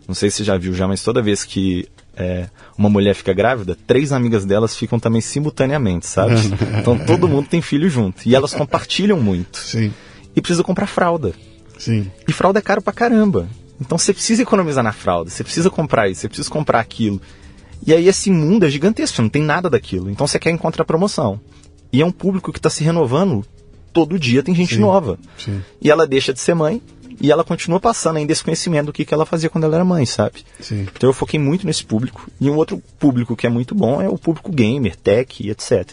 Não 0.06 0.14
sei 0.14 0.30
se 0.30 0.38
você 0.38 0.44
já 0.44 0.56
viu 0.56 0.72
já, 0.72 0.86
mas 0.86 1.02
toda 1.02 1.20
vez 1.20 1.44
que 1.44 1.88
é, 2.16 2.48
uma 2.76 2.88
mulher 2.88 3.14
fica 3.14 3.32
grávida, 3.32 3.76
três 3.86 4.12
amigas 4.12 4.44
delas 4.44 4.76
ficam 4.76 4.98
também 4.98 5.20
simultaneamente, 5.20 6.06
sabe? 6.06 6.34
então 6.78 6.98
todo 6.98 7.28
mundo 7.28 7.48
tem 7.48 7.60
filho 7.60 7.88
junto. 7.88 8.22
E 8.26 8.34
elas 8.34 8.54
compartilham 8.54 9.20
muito. 9.20 9.58
Sim. 9.58 9.92
E 10.34 10.40
precisa 10.40 10.62
comprar 10.62 10.86
fralda. 10.86 11.32
Sim. 11.78 12.10
E 12.28 12.32
fralda 12.32 12.58
é 12.58 12.62
caro 12.62 12.82
pra 12.82 12.92
caramba. 12.92 13.48
Então 13.80 13.98
você 13.98 14.12
precisa 14.12 14.42
economizar 14.42 14.84
na 14.84 14.92
fralda, 14.92 15.30
você 15.30 15.42
precisa 15.42 15.68
comprar 15.68 16.08
isso, 16.08 16.20
você 16.20 16.28
precisa 16.28 16.50
comprar 16.50 16.80
aquilo. 16.80 17.20
E 17.86 17.92
aí 17.92 18.08
esse 18.08 18.30
mundo 18.30 18.64
é 18.64 18.70
gigantesco, 18.70 19.20
não 19.20 19.28
tem 19.28 19.42
nada 19.42 19.68
daquilo. 19.68 20.10
Então 20.10 20.26
você 20.26 20.38
quer 20.38 20.50
encontrar 20.50 20.84
promoção. 20.84 21.40
E 21.92 22.00
é 22.00 22.06
um 22.06 22.12
público 22.12 22.52
que 22.52 22.58
está 22.58 22.70
se 22.70 22.82
renovando 22.82 23.44
todo 23.92 24.18
dia, 24.18 24.42
tem 24.42 24.54
gente 24.54 24.74
Sim. 24.74 24.80
nova. 24.80 25.18
Sim. 25.38 25.62
E 25.80 25.90
ela 25.90 26.06
deixa 26.06 26.32
de 26.32 26.40
ser 26.40 26.54
mãe 26.54 26.80
e 27.20 27.30
ela 27.30 27.44
continua 27.44 27.80
passando 27.80 28.16
ainda 28.16 28.32
esse 28.32 28.42
conhecimento 28.42 28.86
do 28.86 28.92
que, 28.92 29.04
que 29.04 29.14
ela 29.14 29.26
fazia 29.26 29.48
quando 29.48 29.64
ela 29.64 29.76
era 29.76 29.84
mãe, 29.84 30.04
sabe? 30.04 30.44
Sim. 30.60 30.86
Então 30.94 31.08
eu 31.08 31.14
foquei 31.14 31.38
muito 31.38 31.66
nesse 31.66 31.84
público. 31.84 32.28
E 32.40 32.50
um 32.50 32.56
outro 32.56 32.82
público 32.98 33.36
que 33.36 33.46
é 33.46 33.50
muito 33.50 33.74
bom 33.74 34.00
é 34.02 34.08
o 34.08 34.18
público 34.18 34.50
gamer, 34.50 34.96
tech, 34.96 35.48
etc. 35.48 35.92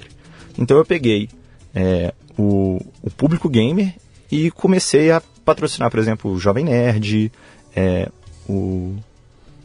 Então 0.57 0.77
eu 0.77 0.85
peguei 0.85 1.29
é, 1.73 2.13
o, 2.37 2.79
o 3.01 3.09
público 3.09 3.49
gamer 3.49 3.93
e 4.31 4.49
comecei 4.51 5.11
a 5.11 5.21
patrocinar, 5.43 5.91
por 5.91 5.99
exemplo, 5.99 6.31
o 6.31 6.39
Jovem 6.39 6.65
Nerd, 6.65 7.31
é, 7.75 8.09
o. 8.47 8.95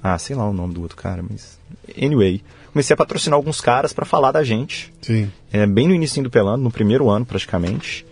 Ah, 0.02 0.18
sei 0.18 0.36
lá 0.36 0.48
o 0.48 0.52
nome 0.52 0.74
do 0.74 0.82
outro 0.82 0.96
cara, 0.96 1.24
mas. 1.28 1.59
Anyway, 2.00 2.42
comecei 2.72 2.94
a 2.94 2.96
patrocinar 2.96 3.36
alguns 3.36 3.61
caras 3.61 3.92
para 3.92 4.04
falar 4.04 4.32
da 4.32 4.44
gente. 4.44 4.92
Sim. 5.00 5.30
É, 5.52 5.66
bem 5.66 5.88
no 5.88 5.94
início 5.94 6.22
do 6.22 6.30
Pelando, 6.30 6.62
no 6.62 6.70
primeiro 6.70 7.09
ano 7.09 7.24
praticamente. 7.24 8.04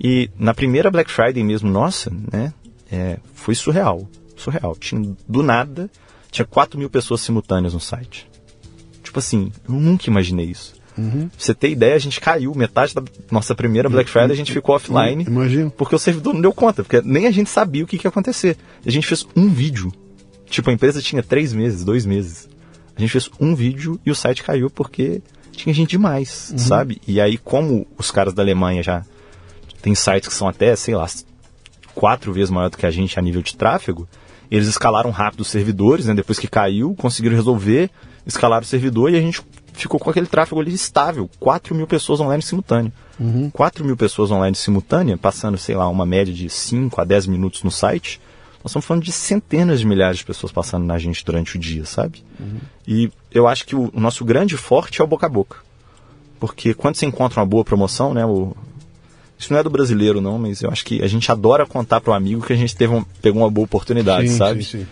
E 0.00 0.30
na 0.38 0.54
primeira 0.54 0.90
Black 0.90 1.10
Friday 1.10 1.42
mesmo, 1.42 1.70
nossa, 1.70 2.10
né? 2.32 2.52
É, 2.90 3.18
foi 3.34 3.54
surreal. 3.54 4.08
Surreal. 4.36 4.76
Tinha, 4.76 5.16
do 5.28 5.42
nada, 5.42 5.90
tinha 6.30 6.44
4 6.44 6.78
mil 6.78 6.90
pessoas 6.90 7.20
simultâneas 7.20 7.74
no 7.74 7.80
site. 7.80 8.28
Tipo 9.02 9.18
assim, 9.18 9.52
eu 9.68 9.74
nunca 9.74 10.08
imaginei 10.08 10.46
isso. 10.46 10.78
Pra 11.28 11.38
você 11.38 11.54
ter 11.54 11.70
ideia, 11.70 11.94
a 11.94 11.98
gente 11.98 12.20
caiu. 12.20 12.52
Metade 12.54 12.94
da 12.94 13.02
nossa 13.30 13.54
primeira 13.54 13.88
Black 13.88 14.10
Friday 14.10 14.32
a 14.32 14.36
gente 14.36 14.52
ficou 14.52 14.74
offline. 14.74 15.24
Imagino. 15.24 15.70
Porque 15.70 15.94
o 15.94 15.98
servidor 15.98 16.34
não 16.34 16.40
deu 16.40 16.52
conta, 16.52 16.82
porque 16.82 17.00
nem 17.02 17.26
a 17.26 17.30
gente 17.30 17.48
sabia 17.48 17.84
o 17.84 17.86
que, 17.86 17.96
que 17.96 18.06
ia 18.06 18.08
acontecer. 18.08 18.56
A 18.84 18.90
gente 18.90 19.06
fez 19.06 19.26
um 19.36 19.48
vídeo. 19.48 19.92
Tipo, 20.50 20.70
a 20.70 20.72
empresa 20.72 21.00
tinha 21.00 21.22
três 21.22 21.52
meses, 21.52 21.84
dois 21.84 22.04
meses. 22.04 22.48
A 22.96 23.00
gente 23.00 23.10
fez 23.10 23.30
um 23.40 23.54
vídeo 23.54 24.00
e 24.04 24.10
o 24.10 24.14
site 24.14 24.42
caiu 24.42 24.68
porque 24.68 25.22
tinha 25.52 25.72
gente 25.74 25.90
demais, 25.90 26.52
sabe? 26.56 27.00
E 27.06 27.20
aí, 27.20 27.38
como 27.38 27.86
os 27.96 28.10
caras 28.10 28.34
da 28.34 28.42
Alemanha 28.42 28.82
já 28.82 29.04
tem 29.80 29.94
sites 29.94 30.28
que 30.28 30.34
são 30.34 30.48
até, 30.48 30.74
sei 30.74 30.94
lá, 30.94 31.06
quatro 31.98 32.32
vezes 32.32 32.48
maior 32.48 32.70
do 32.70 32.78
que 32.78 32.86
a 32.86 32.92
gente 32.92 33.18
a 33.18 33.22
nível 33.22 33.42
de 33.42 33.56
tráfego, 33.56 34.08
eles 34.48 34.68
escalaram 34.68 35.10
rápido 35.10 35.40
os 35.40 35.48
servidores, 35.48 36.06
né? 36.06 36.14
Depois 36.14 36.38
que 36.38 36.46
caiu, 36.46 36.94
conseguiram 36.94 37.34
resolver, 37.34 37.90
escalaram 38.24 38.62
o 38.62 38.66
servidor 38.66 39.10
e 39.10 39.16
a 39.16 39.20
gente 39.20 39.42
ficou 39.72 39.98
com 39.98 40.08
aquele 40.08 40.28
tráfego 40.28 40.60
ali 40.60 40.72
estável. 40.72 41.28
4 41.40 41.74
mil 41.74 41.88
pessoas 41.88 42.20
online 42.20 42.40
simultâneo. 42.40 42.92
4 43.52 43.84
mil 43.84 43.96
pessoas 43.96 44.30
online 44.30 44.54
simultânea, 44.54 45.18
passando, 45.18 45.58
sei 45.58 45.74
lá, 45.74 45.88
uma 45.88 46.06
média 46.06 46.32
de 46.32 46.48
5 46.48 47.00
a 47.00 47.04
10 47.04 47.26
minutos 47.26 47.64
no 47.64 47.70
site. 47.70 48.20
Nós 48.62 48.70
estamos 48.70 48.86
falando 48.86 49.02
de 49.02 49.10
centenas 49.10 49.80
de 49.80 49.86
milhares 49.86 50.18
de 50.18 50.24
pessoas 50.24 50.52
passando 50.52 50.84
na 50.84 50.98
gente 50.98 51.24
durante 51.24 51.56
o 51.56 51.58
dia, 51.58 51.84
sabe? 51.84 52.24
E 52.86 53.10
eu 53.32 53.48
acho 53.48 53.66
que 53.66 53.74
o, 53.74 53.90
o 53.92 53.98
nosso 53.98 54.24
grande 54.24 54.56
forte 54.56 55.00
é 55.00 55.04
o 55.04 55.06
boca 55.08 55.26
a 55.26 55.28
boca. 55.28 55.56
Porque 56.38 56.74
quando 56.74 56.94
você 56.94 57.06
encontra 57.06 57.40
uma 57.40 57.46
boa 57.46 57.64
promoção, 57.64 58.14
né? 58.14 58.24
O, 58.24 58.56
isso 59.38 59.52
não 59.52 59.60
é 59.60 59.62
do 59.62 59.70
brasileiro, 59.70 60.20
não, 60.20 60.38
mas 60.38 60.62
eu 60.62 60.70
acho 60.70 60.84
que 60.84 61.02
a 61.02 61.06
gente 61.06 61.30
adora 61.30 61.64
contar 61.64 62.00
para 62.00 62.10
o 62.10 62.14
amigo 62.14 62.44
que 62.44 62.52
a 62.52 62.56
gente 62.56 62.74
teve 62.74 62.92
um, 62.94 63.04
pegou 63.22 63.42
uma 63.42 63.50
boa 63.50 63.64
oportunidade, 63.64 64.28
sim, 64.28 64.36
sabe? 64.36 64.64
sim, 64.64 64.78
sim. 64.80 64.86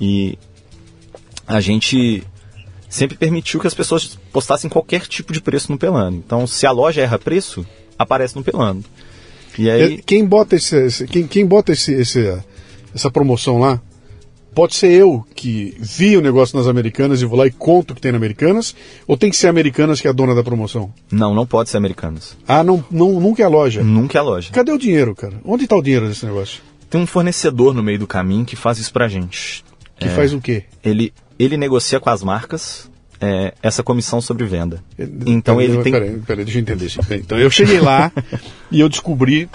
E 0.00 0.38
a 1.46 1.60
gente 1.60 2.22
sempre 2.88 3.16
permitiu 3.16 3.60
que 3.60 3.66
as 3.66 3.74
pessoas 3.74 4.18
postassem 4.32 4.68
qualquer 4.68 5.02
tipo 5.06 5.32
de 5.32 5.40
preço 5.40 5.70
no 5.72 5.78
Pelando. 5.78 6.16
Então, 6.16 6.46
se 6.46 6.66
a 6.66 6.70
loja 6.70 7.00
erra 7.00 7.18
preço, 7.18 7.64
aparece 7.98 8.36
no 8.36 8.42
Pelando. 8.44 8.84
E 9.58 9.68
aí, 9.70 10.00
Quem 10.02 10.24
bota, 10.24 10.56
esse- 10.56 11.06
quem, 11.06 11.26
quem 11.26 11.46
bota 11.46 11.72
esse, 11.72 11.92
esse- 11.92 12.38
essa 12.94 13.10
promoção 13.10 13.58
lá, 13.58 13.80
pode 14.54 14.74
ser 14.74 14.90
eu 14.90 15.24
que 15.34 15.74
vi 15.78 16.16
o 16.16 16.20
negócio 16.20 16.56
nas 16.56 16.66
Americanas 16.66 17.20
e 17.22 17.24
vou 17.24 17.38
lá 17.38 17.46
e 17.46 17.50
conto 17.50 17.92
o 17.92 17.94
que 17.94 18.00
tem 18.00 18.12
na 18.12 18.18
Americanas, 18.18 18.74
ou 19.06 19.16
tem 19.16 19.30
que 19.30 19.36
ser 19.36 19.48
Americanas 19.48 20.00
que 20.00 20.06
é 20.06 20.10
a 20.10 20.12
dona 20.12 20.34
da 20.34 20.42
promoção? 20.42 20.92
não, 21.10 21.34
não 21.34 21.46
pode 21.46 21.70
ser 21.70 21.76
americanos. 21.76 22.36
Ah, 22.46 22.62
não, 22.62 22.84
não, 22.90 23.20
nunca 23.20 23.42
é 23.42 23.46
a 23.46 23.48
loja. 23.48 23.82
Nunca 23.82 24.18
é 24.18 24.20
a 24.20 24.24
loja. 24.24 24.50
Cadê 24.52 24.72
o 24.72 24.78
dinheiro, 24.78 25.14
cara? 25.14 25.34
Onde 25.44 25.64
está 25.64 25.76
o 25.76 25.82
dinheiro 25.82 26.08
desse 26.08 26.24
negócio? 26.26 26.62
Tem 26.88 27.00
um 27.00 27.06
fornecedor 27.06 27.72
no 27.74 27.82
meio 27.82 27.98
do 27.98 28.06
caminho 28.06 28.44
que 28.44 28.56
faz 28.56 28.78
isso 28.78 28.92
pra 28.92 29.08
gente. 29.08 29.64
Que 29.98 30.08
faz 30.08 30.32
o 30.32 30.40
quê? 30.40 30.64
Ele, 30.82 31.12
ele 31.38 31.56
negocia 31.56 32.00
com 32.00 32.08
as 32.08 32.22
marcas 32.22 32.90
é, 33.20 33.52
essa 33.62 33.82
comissão 33.82 34.20
sobre 34.20 34.46
venda. 34.46 34.82
Então 35.26 35.56
Peraí, 35.56 35.70
ele 35.70 35.82
tem. 35.82 35.92
Peraí, 35.92 36.18
peraí, 36.26 36.44
deixa 36.44 36.58
eu 36.58 36.62
entender. 36.62 36.90
Então 37.16 37.38
eu 37.38 37.50
cheguei 37.50 37.80
lá 37.80 38.10
e 38.72 38.80
eu 38.80 38.88
descobri 38.88 39.48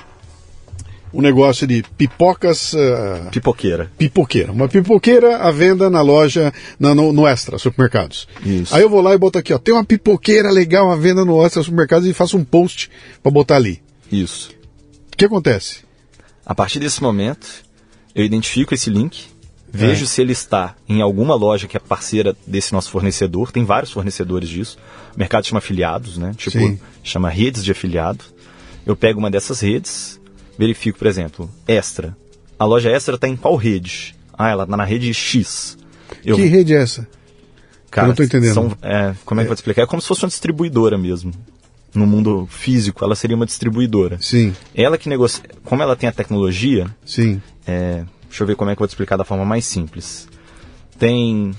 um 1.14 1.22
negócio 1.22 1.66
de 1.66 1.84
pipocas 1.98 2.76
ah, 2.76 3.30
Pipoqueira. 3.32 3.92
pipoqueira. 3.98 4.52
Uma 4.52 4.68
pipoqueira 4.68 5.38
à 5.38 5.52
venda 5.52 5.90
na 5.90 6.02
loja, 6.02 6.54
na- 6.80 6.94
no, 6.94 7.14
no 7.14 7.26
Extra, 7.28 7.58
supermercados. 7.58 8.28
Isso. 8.46 8.76
Aí 8.76 8.82
eu 8.82 8.90
vou 8.90 9.02
lá 9.02 9.14
e 9.14 9.18
boto 9.18 9.38
aqui, 9.40 9.54
ó, 9.54 9.58
tem 9.58 9.74
uma 9.74 9.86
pipoqueira 9.86 10.50
legal 10.52 10.92
à 10.92 10.96
venda 10.96 11.24
no 11.24 11.42
Extra, 11.44 11.64
supermercados 11.64 12.08
e 12.08 12.14
faço 12.14 12.38
um 12.38 12.44
post 12.44 12.90
para 13.24 13.32
botar 13.32 13.56
ali. 13.56 13.82
Isso. 14.12 14.52
O 15.14 15.18
que 15.18 15.26
acontece? 15.26 15.80
A 16.46 16.54
partir 16.54 16.80
desse 16.80 17.02
momento, 17.02 17.48
eu 18.14 18.24
identifico 18.26 18.74
esse 18.74 18.90
link, 18.90 19.26
vejo 19.72 20.04
É. 20.04 20.08
se 20.08 20.22
ele 20.22 20.34
está 20.34 20.76
em 20.88 21.02
alguma 21.02 21.34
loja 21.36 21.68
que 21.68 21.76
é 21.78 21.80
parceira 21.80 22.36
desse 22.46 22.72
nosso 22.74 22.90
fornecedor. 22.92 23.52
Tem 23.52 23.64
vários 23.64 23.92
fornecedores 23.92 24.48
disso. 24.50 24.78
O 25.16 25.20
mercado 25.20 25.46
chama 25.46 25.60
afiliados, 25.60 26.18
né? 26.18 26.34
Tipo, 26.38 26.60
Sim. 26.60 26.80
chama 27.04 27.30
redes 27.30 27.64
de 27.64 27.72
afiliado. 27.72 28.24
Eu 28.86 28.96
pego 28.96 29.18
uma 29.20 29.32
dessas 29.32 29.62
redes, 29.62 30.20
verifico, 30.58 30.98
por 31.00 31.08
exemplo, 31.08 31.50
Extra. 31.68 32.16
A 32.58 32.66
loja 32.66 32.90
Extra 32.90 33.16
está 33.16 33.28
em 33.28 33.36
qual 33.36 33.56
rede? 33.56 34.16
Ah, 34.38 34.50
ela 34.50 34.64
está 34.64 34.76
na 34.78 34.84
rede 34.86 35.14
X. 35.14 35.78
Eu, 36.24 36.36
Que 36.36 36.44
rede 36.46 36.74
é 36.74 36.82
essa? 36.82 37.08
Cara, 37.92 38.06
Eu 38.06 38.10
não 38.10 38.16
tô 38.16 38.24
entendendo. 38.24 38.54
são- 38.54 38.78
é, 38.82 39.14
como 39.26 39.40
é 39.40 39.44
que 39.44 39.48
eu 39.48 39.50
vou 39.50 39.56
te 39.56 39.60
explicar? 39.60 39.84
É 39.84 39.86
como 39.86 40.02
se 40.02 40.08
fosse 40.08 40.24
uma 40.24 40.30
distribuidora 40.30 40.98
mesmo. 40.98 41.32
No 41.94 42.06
mundo 42.06 42.46
físico, 42.50 43.06
ela 43.06 43.16
seria 43.16 43.36
uma 43.38 43.46
distribuidora. 43.46 44.18
Sim, 44.22 44.54
Ela 44.74 44.98
que 44.98 45.08
negocia. 45.08 45.44
Como 45.64 45.82
ela 45.82 45.96
tem 45.96 46.10
a 46.10 46.12
tecnologia, 46.12 46.88
sim. 47.06 47.42
é, 47.66 48.04
deixa 48.28 48.44
eu 48.44 48.48
ver 48.48 48.58
como 48.58 48.70
é 48.70 48.76
que 48.76 48.80
eu 48.80 48.82
vou 48.82 48.88
te 48.88 48.92
explicar 48.92 49.16
da 49.16 49.24
forma 49.24 49.46
mais 49.46 49.64
simples. 49.66 50.28
Tem. 51.00 51.52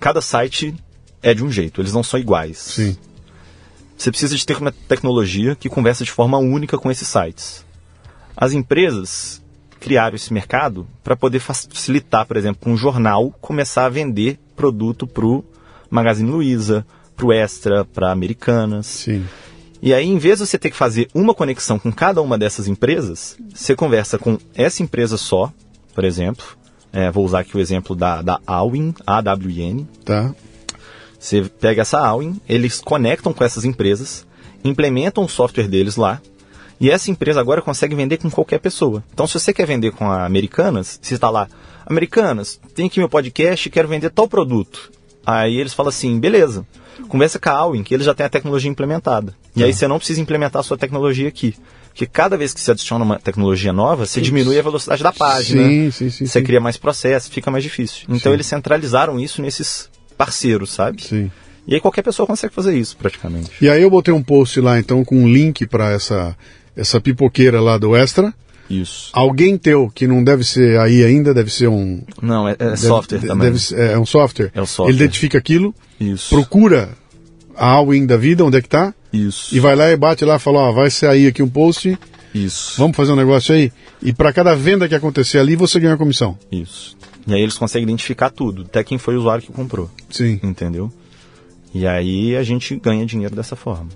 Cada 0.00 0.20
site 0.20 0.74
é 1.22 1.32
de 1.34 1.44
um 1.44 1.52
jeito, 1.52 1.80
eles 1.80 1.92
não 1.92 2.02
são 2.02 2.18
iguais. 2.18 2.58
Sim. 2.58 2.96
Você 3.96 4.10
precisa 4.10 4.34
de 4.36 4.44
ter 4.44 4.56
uma 4.56 4.72
tecnologia 4.72 5.54
que 5.54 5.68
conversa 5.68 6.02
de 6.04 6.10
forma 6.10 6.38
única 6.38 6.76
com 6.78 6.90
esses 6.90 7.06
sites. 7.06 7.64
As 8.40 8.54
empresas 8.54 9.42
criaram 9.78 10.16
esse 10.16 10.32
mercado 10.32 10.86
para 11.04 11.14
poder 11.14 11.40
facilitar, 11.40 12.26
por 12.26 12.38
exemplo, 12.38 12.72
um 12.72 12.76
jornal 12.76 13.30
começar 13.38 13.84
a 13.84 13.90
vender 13.90 14.38
produto 14.56 15.06
para 15.06 15.26
o 15.26 15.44
Magazine 15.90 16.30
Luiza, 16.30 16.86
para 17.14 17.26
o 17.26 17.32
Extra, 17.32 17.84
para 17.84 18.10
Americanas. 18.10 18.86
Sim. 18.86 19.26
E 19.82 19.92
aí, 19.92 20.06
em 20.06 20.16
vez 20.16 20.38
de 20.38 20.46
você 20.46 20.58
ter 20.58 20.70
que 20.70 20.76
fazer 20.76 21.08
uma 21.14 21.34
conexão 21.34 21.78
com 21.78 21.92
cada 21.92 22.22
uma 22.22 22.38
dessas 22.38 22.66
empresas, 22.66 23.36
você 23.54 23.76
conversa 23.76 24.18
com 24.18 24.38
essa 24.54 24.82
empresa 24.82 25.18
só, 25.18 25.52
por 25.94 26.04
exemplo. 26.04 26.44
É, 26.92 27.10
vou 27.10 27.24
usar 27.24 27.40
aqui 27.40 27.56
o 27.56 27.60
exemplo 27.60 27.94
da, 27.94 28.22
da 28.22 28.40
Awin, 28.46 28.94
AWN. 29.06 29.84
Tá. 30.04 30.34
Você 31.18 31.42
pega 31.60 31.82
essa 31.82 31.98
Awin, 31.98 32.40
eles 32.48 32.80
conectam 32.80 33.32
com 33.34 33.44
essas 33.44 33.66
empresas, 33.66 34.26
implementam 34.64 35.24
o 35.24 35.28
software 35.28 35.68
deles 35.68 35.96
lá, 35.96 36.20
e 36.80 36.90
essa 36.90 37.10
empresa 37.10 37.40
agora 37.40 37.60
consegue 37.60 37.94
vender 37.94 38.16
com 38.16 38.30
qualquer 38.30 38.58
pessoa. 38.58 39.04
Então, 39.12 39.26
se 39.26 39.34
você 39.34 39.52
quer 39.52 39.66
vender 39.66 39.92
com 39.92 40.10
a 40.10 40.24
Americanas, 40.24 40.98
você 41.00 41.14
está 41.14 41.28
lá, 41.28 41.46
Americanas, 41.84 42.58
tem 42.74 42.86
aqui 42.86 42.98
meu 42.98 43.08
podcast 43.08 43.68
e 43.68 43.70
quero 43.70 43.86
vender 43.86 44.10
tal 44.10 44.26
produto. 44.26 44.90
Aí 45.26 45.58
eles 45.58 45.74
falam 45.74 45.90
assim, 45.90 46.18
beleza, 46.18 46.66
conversa 47.08 47.38
com 47.38 47.50
a 47.50 47.52
Awin, 47.52 47.82
que 47.82 47.92
eles 47.92 48.06
já 48.06 48.14
têm 48.14 48.24
a 48.24 48.30
tecnologia 48.30 48.70
implementada. 48.70 49.34
E 49.54 49.62
aí 49.62 49.74
você 49.74 49.86
não 49.86 49.98
precisa 49.98 50.20
implementar 50.20 50.60
a 50.60 50.62
sua 50.62 50.78
tecnologia 50.78 51.28
aqui. 51.28 51.54
Porque 51.88 52.06
cada 52.06 52.36
vez 52.36 52.54
que 52.54 52.60
você 52.60 52.70
adiciona 52.70 53.04
uma 53.04 53.18
tecnologia 53.18 53.72
nova, 53.72 54.06
você 54.06 54.20
diminui 54.20 54.58
a 54.58 54.62
velocidade 54.62 55.02
da 55.02 55.12
página. 55.12 55.62
Sim, 55.62 55.90
sim, 55.90 56.10
sim, 56.10 56.26
Você 56.26 56.40
cria 56.40 56.60
mais 56.60 56.76
processo, 56.76 57.30
fica 57.30 57.50
mais 57.50 57.62
difícil. 57.62 58.06
Então 58.08 58.32
eles 58.32 58.46
centralizaram 58.46 59.20
isso 59.20 59.42
nesses 59.42 59.90
parceiros, 60.16 60.70
sabe? 60.70 61.02
Sim. 61.02 61.30
E 61.66 61.74
aí 61.74 61.80
qualquer 61.80 62.02
pessoa 62.02 62.26
consegue 62.26 62.54
fazer 62.54 62.76
isso, 62.76 62.96
praticamente. 62.96 63.50
E 63.60 63.68
aí 63.68 63.82
eu 63.82 63.90
botei 63.90 64.14
um 64.14 64.22
post 64.22 64.60
lá, 64.60 64.78
então, 64.78 65.04
com 65.04 65.16
um 65.16 65.28
link 65.28 65.66
para 65.66 65.90
essa, 65.90 66.36
essa 66.76 67.00
pipoqueira 67.00 67.60
lá 67.60 67.76
do 67.78 67.94
Extra. 67.96 68.32
Isso. 68.68 69.10
Alguém 69.12 69.58
teu, 69.58 69.90
que 69.92 70.06
não 70.06 70.22
deve 70.22 70.44
ser 70.44 70.78
aí 70.78 71.04
ainda, 71.04 71.34
deve 71.34 71.50
ser 71.52 71.68
um... 71.68 72.02
Não, 72.22 72.48
é, 72.48 72.52
é 72.52 72.56
deve- 72.56 72.76
software 72.76 73.18
também. 73.20 73.46
deve 73.50 73.58
ser- 73.58 73.80
é 73.80 73.98
um 73.98 74.06
software. 74.06 74.50
É 74.54 74.62
um 74.62 74.66
software. 74.66 74.94
Ele 74.94 75.02
identifica 75.02 75.38
aquilo, 75.38 75.74
Isso. 75.98 76.28
procura 76.28 76.90
a 77.56 77.66
Alwin 77.66 78.06
da 78.06 78.16
vida, 78.16 78.44
onde 78.44 78.56
é 78.58 78.62
que 78.62 78.68
tá, 78.68 78.94
Isso. 79.12 79.54
e 79.54 79.58
vai 79.58 79.74
lá 79.74 79.90
e 79.90 79.96
bate 79.96 80.24
lá 80.24 80.36
e 80.36 80.38
fala, 80.38 80.60
ó, 80.60 80.72
vai 80.72 80.88
sair 80.88 81.26
aqui 81.26 81.42
um 81.42 81.48
post 81.48 81.98
Isso. 82.32 82.74
Vamos 82.78 82.96
fazer 82.96 83.10
um 83.10 83.16
negócio 83.16 83.52
aí? 83.52 83.72
E 84.00 84.12
para 84.12 84.32
cada 84.32 84.54
venda 84.54 84.88
que 84.88 84.94
acontecer 84.94 85.38
ali, 85.38 85.56
você 85.56 85.80
ganha 85.80 85.90
uma 85.92 85.98
comissão. 85.98 86.38
Isso. 86.52 86.96
E 87.26 87.34
aí 87.34 87.40
eles 87.42 87.58
conseguem 87.58 87.82
identificar 87.88 88.30
tudo, 88.30 88.62
até 88.62 88.84
quem 88.84 88.98
foi 88.98 89.16
o 89.16 89.18
usuário 89.18 89.42
que 89.44 89.52
comprou. 89.52 89.90
Sim. 90.08 90.38
Entendeu? 90.44 90.92
E 91.74 91.86
aí 91.88 92.36
a 92.36 92.42
gente 92.44 92.76
ganha 92.76 93.04
dinheiro 93.04 93.34
dessa 93.34 93.56
forma. 93.56 93.88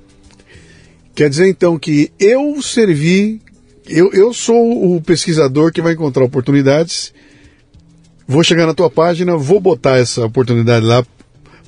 Quer 1.14 1.30
dizer 1.30 1.48
então 1.48 1.78
que 1.78 2.10
eu 2.18 2.60
servi, 2.60 3.40
eu, 3.86 4.12
eu 4.12 4.32
sou 4.32 4.96
o 4.96 5.00
pesquisador 5.00 5.72
que 5.72 5.80
vai 5.80 5.92
encontrar 5.92 6.24
oportunidades, 6.24 7.12
vou 8.26 8.42
chegar 8.42 8.66
na 8.66 8.74
tua 8.74 8.90
página, 8.90 9.36
vou 9.36 9.60
botar 9.60 9.98
essa 9.98 10.26
oportunidade 10.26 10.84
lá 10.84 11.04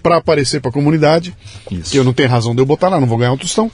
para 0.02 0.16
aparecer 0.16 0.60
para 0.60 0.70
a 0.70 0.74
comunidade, 0.74 1.34
Isso. 1.70 1.92
que 1.92 1.98
eu 1.98 2.04
não 2.04 2.12
tenho 2.12 2.28
razão 2.28 2.54
de 2.54 2.60
eu 2.60 2.66
botar 2.66 2.88
lá, 2.88 3.00
não 3.00 3.06
vou 3.06 3.18
ganhar 3.18 3.32
um 3.32 3.38
tostão. 3.38 3.70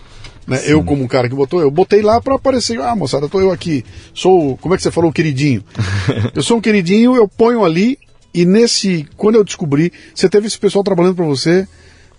Né? 0.47 0.61
Eu, 0.67 0.83
como 0.83 1.05
um 1.05 1.07
cara 1.07 1.29
que 1.29 1.35
botou, 1.35 1.61
eu 1.61 1.71
botei 1.71 2.03
lá 2.03 2.21
para 2.21 2.35
aparecer. 2.35 2.81
Ah, 2.81 2.97
moçada, 2.97 3.29
tô 3.29 3.41
eu 3.41 3.53
aqui. 3.53 3.85
Sou, 4.13 4.57
como 4.57 4.75
é 4.75 4.77
que 4.77 4.83
você 4.83 4.91
falou, 4.91 5.13
queridinho? 5.13 5.63
eu 6.35 6.43
sou 6.43 6.57
um 6.57 6.61
queridinho, 6.61 7.15
eu 7.15 7.29
ponho 7.29 7.65
ali 7.65 7.99
e 8.35 8.45
nesse, 8.45 9.07
quando 9.17 9.37
eu 9.37 9.45
descobri, 9.45 9.93
você 10.15 10.29
teve 10.29 10.47
esse 10.47 10.59
pessoal 10.59 10.83
trabalhando 10.83 11.17
para 11.17 11.25
você 11.25 11.67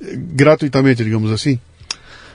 eh, 0.02 0.16
gratuitamente, 0.16 1.04
digamos 1.04 1.32
assim? 1.32 1.60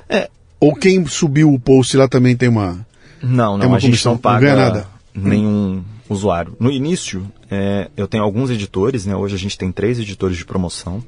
É. 0.08 0.28
Ou 0.60 0.74
quem 0.74 1.04
subiu 1.06 1.52
o 1.52 1.58
post 1.60 1.96
lá 1.96 2.08
também 2.08 2.36
tem 2.36 2.48
uma. 2.48 2.86
Não, 3.22 3.56
não, 3.56 3.64
É 3.64 3.66
uma 3.66 3.76
a 3.76 3.80
gente 3.80 3.90
comissão, 3.90 4.12
não 4.12 4.16
não 4.16 4.20
paga 4.22 4.40
ganha 4.40 4.56
nada. 4.56 4.88
nenhum 5.14 5.82
usuário. 6.08 6.56
No 6.58 6.70
início, 6.70 7.30
é, 7.50 7.88
eu 7.96 8.06
tenho 8.08 8.22
alguns 8.24 8.50
editores, 8.50 9.06
né? 9.06 9.14
Hoje 9.14 9.34
a 9.34 9.38
gente 9.38 9.56
tem 9.58 9.70
três 9.72 9.98
editores 9.98 10.36
de 10.36 10.44
promoção 10.44 11.02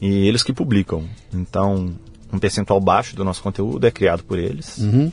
e 0.00 0.26
eles 0.26 0.42
que 0.42 0.52
publicam. 0.52 1.04
Então, 1.32 1.92
um 2.32 2.38
percentual 2.38 2.80
baixo 2.80 3.16
do 3.16 3.24
nosso 3.24 3.42
conteúdo 3.42 3.86
é 3.86 3.90
criado 3.90 4.22
por 4.24 4.38
eles, 4.38 4.78
Uhum. 4.78 5.10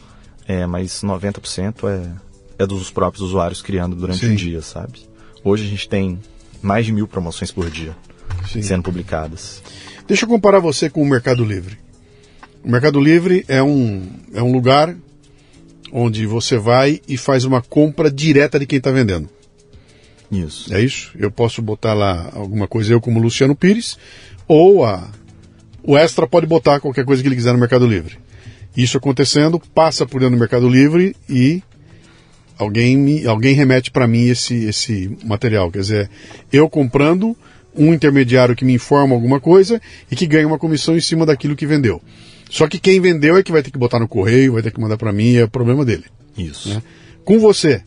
é, 0.47 0.65
mas 0.65 1.01
90% 1.03 1.87
é, 1.89 2.63
é 2.63 2.67
dos 2.67 2.89
próprios 2.91 3.25
usuários 3.25 3.61
criando 3.61 3.95
durante 3.95 4.25
Sim. 4.25 4.33
o 4.33 4.35
dia, 4.35 4.61
sabe? 4.61 4.99
Hoje 5.43 5.65
a 5.65 5.69
gente 5.69 5.87
tem 5.89 6.19
mais 6.61 6.85
de 6.85 6.91
mil 6.91 7.07
promoções 7.07 7.51
por 7.51 7.69
dia 7.69 7.95
Sim. 8.47 8.61
sendo 8.61 8.83
publicadas. 8.83 9.61
Deixa 10.07 10.25
eu 10.25 10.29
comparar 10.29 10.59
você 10.59 10.89
com 10.89 11.01
o 11.01 11.05
Mercado 11.09 11.43
Livre. 11.43 11.77
O 12.67 12.69
Mercado 12.69 12.99
Livre 12.99 13.45
é 13.47 13.63
um, 13.63 14.05
é 14.33 14.43
um 14.43 14.51
lugar 14.51 14.93
onde 15.89 16.25
você 16.25 16.57
vai 16.57 16.99
e 17.07 17.15
faz 17.15 17.45
uma 17.45 17.61
compra 17.61 18.11
direta 18.11 18.59
de 18.59 18.65
quem 18.65 18.75
está 18.75 18.91
vendendo. 18.91 19.29
Isso. 20.29 20.75
É 20.75 20.81
isso? 20.81 21.13
Eu 21.17 21.31
posso 21.31 21.61
botar 21.61 21.93
lá 21.93 22.29
alguma 22.33 22.67
coisa, 22.67 22.91
eu 22.91 22.99
como 22.99 23.21
Luciano 23.21 23.55
Pires, 23.55 23.97
ou 24.49 24.83
a, 24.83 25.09
o 25.81 25.97
Extra 25.97 26.27
pode 26.27 26.45
botar 26.45 26.81
qualquer 26.81 27.05
coisa 27.05 27.21
que 27.21 27.29
ele 27.29 27.37
quiser 27.37 27.53
no 27.53 27.57
Mercado 27.57 27.87
Livre. 27.87 28.17
Isso 28.75 28.97
acontecendo, 28.97 29.61
passa 29.73 30.05
por 30.05 30.19
dentro 30.19 30.35
do 30.35 30.39
Mercado 30.39 30.67
Livre 30.67 31.15
e 31.29 31.63
alguém, 32.57 32.97
me, 32.97 33.25
alguém 33.25 33.55
remete 33.55 33.91
para 33.91 34.05
mim 34.09 34.27
esse, 34.27 34.65
esse 34.65 35.17
material. 35.23 35.71
Quer 35.71 35.79
dizer, 35.79 36.09
eu 36.51 36.69
comprando, 36.69 37.33
um 37.73 37.93
intermediário 37.93 38.57
que 38.57 38.65
me 38.65 38.73
informa 38.73 39.15
alguma 39.15 39.39
coisa 39.39 39.79
e 40.11 40.17
que 40.17 40.27
ganha 40.27 40.47
uma 40.47 40.59
comissão 40.59 40.97
em 40.97 41.01
cima 41.01 41.25
daquilo 41.25 41.55
que 41.55 41.65
vendeu. 41.65 42.01
Só 42.49 42.67
que 42.67 42.79
quem 42.79 42.99
vendeu 43.01 43.35
é 43.37 43.43
que 43.43 43.51
vai 43.51 43.61
ter 43.61 43.71
que 43.71 43.77
botar 43.77 43.99
no 43.99 44.07
correio, 44.07 44.53
vai 44.53 44.61
ter 44.61 44.71
que 44.71 44.79
mandar 44.79 44.97
para 44.97 45.11
mim, 45.11 45.35
é 45.35 45.47
problema 45.47 45.83
dele. 45.83 46.05
Isso. 46.37 46.69
né? 46.69 46.81
Com 47.25 47.39
você, 47.39 47.81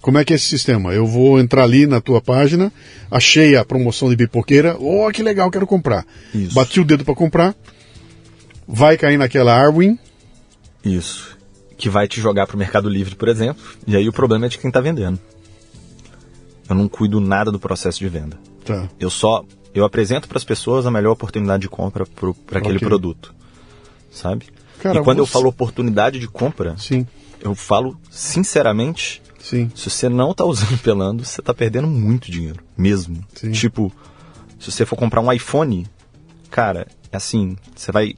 como 0.00 0.18
é 0.18 0.24
que 0.24 0.32
é 0.32 0.36
esse 0.36 0.46
sistema? 0.46 0.92
Eu 0.92 1.06
vou 1.06 1.38
entrar 1.38 1.62
ali 1.62 1.86
na 1.86 2.00
tua 2.00 2.20
página, 2.20 2.72
achei 3.10 3.54
a 3.56 3.64
promoção 3.64 4.08
de 4.10 4.16
pipoqueira, 4.16 4.76
oh, 4.78 5.08
que 5.12 5.22
legal, 5.22 5.50
quero 5.50 5.66
comprar. 5.66 6.04
Isso. 6.34 6.54
Bati 6.54 6.80
o 6.80 6.84
dedo 6.84 7.04
para 7.04 7.14
comprar, 7.14 7.54
vai 8.66 8.96
cair 8.96 9.16
naquela 9.16 9.54
Arwin, 9.54 9.98
Isso. 10.84 11.38
Que 11.78 11.88
vai 11.88 12.06
te 12.08 12.20
jogar 12.20 12.46
pro 12.46 12.56
Mercado 12.58 12.88
Livre, 12.88 13.14
por 13.16 13.28
exemplo. 13.28 13.62
E 13.86 13.96
aí 13.96 14.08
o 14.08 14.12
problema 14.12 14.46
é 14.46 14.48
de 14.48 14.56
quem 14.58 14.70
tá 14.70 14.80
vendendo. 14.80 15.18
Eu 16.68 16.74
não 16.76 16.88
cuido 16.88 17.20
nada 17.20 17.50
do 17.50 17.58
processo 17.58 17.98
de 17.98 18.08
venda. 18.08 18.38
tá, 18.64 18.88
Eu 18.98 19.10
só 19.10 19.44
eu 19.74 19.84
apresento 19.84 20.28
para 20.28 20.38
as 20.38 20.44
pessoas 20.44 20.86
a 20.86 20.90
melhor 20.90 21.12
oportunidade 21.12 21.62
de 21.62 21.68
compra 21.68 22.04
para 22.46 22.58
aquele 22.58 22.76
Ok. 22.76 22.86
produto. 22.88 23.34
Sabe? 24.12 24.46
Cara, 24.80 25.00
e 25.00 25.02
quando 25.04 25.18
eu 25.18 25.26
você- 25.26 25.32
falo 25.32 25.48
oportunidade 25.48 26.18
de 26.20 26.28
compra, 26.28 26.76
sim, 26.76 27.06
eu 27.40 27.54
falo 27.54 27.96
sinceramente, 28.10 29.22
sim, 29.38 29.70
se 29.74 29.88
você 29.90 30.08
não 30.08 30.34
tá 30.34 30.44
usando 30.44 30.76
pelando, 30.82 31.24
você 31.24 31.40
tá 31.40 31.54
perdendo 31.54 31.86
muito 31.88 32.30
dinheiro, 32.30 32.62
mesmo. 32.76 33.24
Sim. 33.34 33.52
Tipo, 33.52 33.92
se 34.60 34.70
você 34.70 34.84
for 34.84 34.96
comprar 34.96 35.20
um 35.20 35.32
iPhone, 35.32 35.86
cara, 36.50 36.86
é 37.10 37.16
assim, 37.16 37.56
você 37.74 37.90
vai 37.90 38.14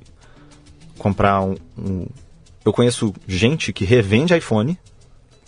comprar 0.98 1.42
um, 1.42 1.54
um- 1.78 2.06
eu 2.64 2.72
conheço 2.72 3.14
gente 3.28 3.72
que 3.72 3.84
revende 3.84 4.34
iPhone 4.36 4.72
e 4.72 4.76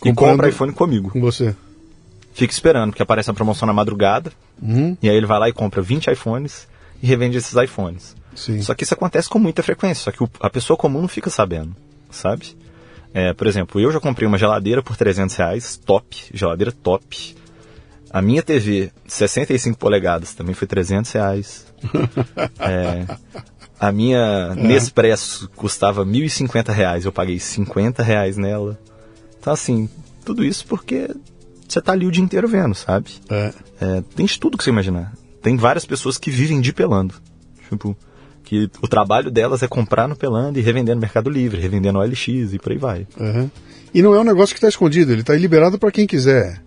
Comprando- 0.09 0.31
compra 0.31 0.49
iPhone 0.49 0.71
comigo. 0.71 1.09
com 1.11 1.19
você. 1.19 1.55
Fica 2.33 2.53
esperando, 2.53 2.91
porque 2.91 3.01
aparece 3.01 3.31
a 3.31 3.33
promoção 3.33 3.65
na 3.65 3.73
madrugada, 3.73 4.31
Uhum, 4.61 4.95
e 5.01 5.09
aí 5.09 5.15
ele 5.15 5.25
vai 5.25 5.39
lá 5.39 5.49
e 5.49 5.53
compra 5.53 5.81
20 5.81 6.11
iPhones 6.11 6.67
e 7.01 7.07
revende 7.07 7.37
esses 7.37 7.55
iPhones. 7.55 8.15
Sim, 8.37 8.61
Só 8.61 8.73
que 8.73 8.83
isso 8.83 8.93
acontece 8.93 9.27
com 9.27 9.39
muita 9.39 9.61
frequência, 9.63 10.03
só 10.03 10.11
que 10.11 10.23
o- 10.23 10.29
a 10.39 10.49
pessoa 10.49 10.77
comum 10.77 11.01
não 11.01 11.07
fica 11.07 11.29
sabendo, 11.29 11.75
sabe? 12.09 12.55
É, 13.13 13.33
por 13.33 13.47
exemplo, 13.47 13.81
eu 13.81 13.91
já 13.91 13.99
comprei 13.99 14.27
uma 14.27 14.37
geladeira 14.37 14.81
por 14.83 14.95
300 14.95 15.35
reais, 15.35 15.75
top, 15.77 16.15
geladeira 16.33 16.71
top. 16.71 17.35
A 18.11 18.21
minha 18.21 18.41
TV, 18.43 18.91
65 19.07 19.77
polegadas, 19.77 20.33
também 20.33 20.53
foi 20.53 20.67
300 20.67 21.11
reais. 21.11 21.65
É, 22.59 23.05
a 23.79 23.91
minha 23.91 24.55
Nespresso 24.55 25.49
custava 25.55 26.05
1.050 26.05 26.71
reais, 26.71 27.05
eu 27.05 27.11
paguei 27.11 27.39
50 27.39 28.01
reais 28.03 28.37
nela. 28.37 28.79
Então, 29.39 29.53
assim, 29.53 29.89
tudo 30.25 30.43
isso 30.43 30.65
porque 30.65 31.09
você 31.67 31.81
tá 31.81 31.91
ali 31.93 32.05
o 32.05 32.11
dia 32.11 32.23
inteiro 32.23 32.47
vendo, 32.47 32.73
sabe? 32.75 33.11
é, 33.29 33.53
É, 33.79 34.03
tem 34.15 34.25
de 34.25 34.39
tudo 34.39 34.57
que 34.57 34.63
você 34.63 34.69
imaginar. 34.69 35.13
Tem 35.41 35.55
várias 35.55 35.85
pessoas 35.85 36.17
que 36.17 36.31
vivem 36.31 36.59
de 36.61 36.73
pelando. 36.73 37.13
Tipo, 37.69 37.95
que 38.47 38.69
o 38.81 38.87
trabalho 38.87 39.29
delas 39.29 39.61
é 39.61 39.67
comprar 39.67 40.07
no 40.07 40.15
pelando 40.15 40.57
e 40.57 40.61
revender 40.61 40.95
no 40.95 41.01
Mercado 41.01 41.29
Livre, 41.29 41.59
revender 41.59 41.91
no 41.91 41.99
OLX 41.99 42.27
e 42.53 42.57
por 42.57 42.71
aí 42.71 42.77
vai. 42.77 43.07
uhum. 43.19 43.49
E 43.93 44.01
não 44.01 44.13
é 44.15 44.19
um 44.19 44.23
negócio 44.23 44.53
que 44.55 44.57
está 44.59 44.69
escondido, 44.69 45.11
ele 45.11 45.21
está 45.21 45.33
liberado 45.35 45.77
para 45.77 45.91
quem 45.91 46.05
quiser. 46.07 46.61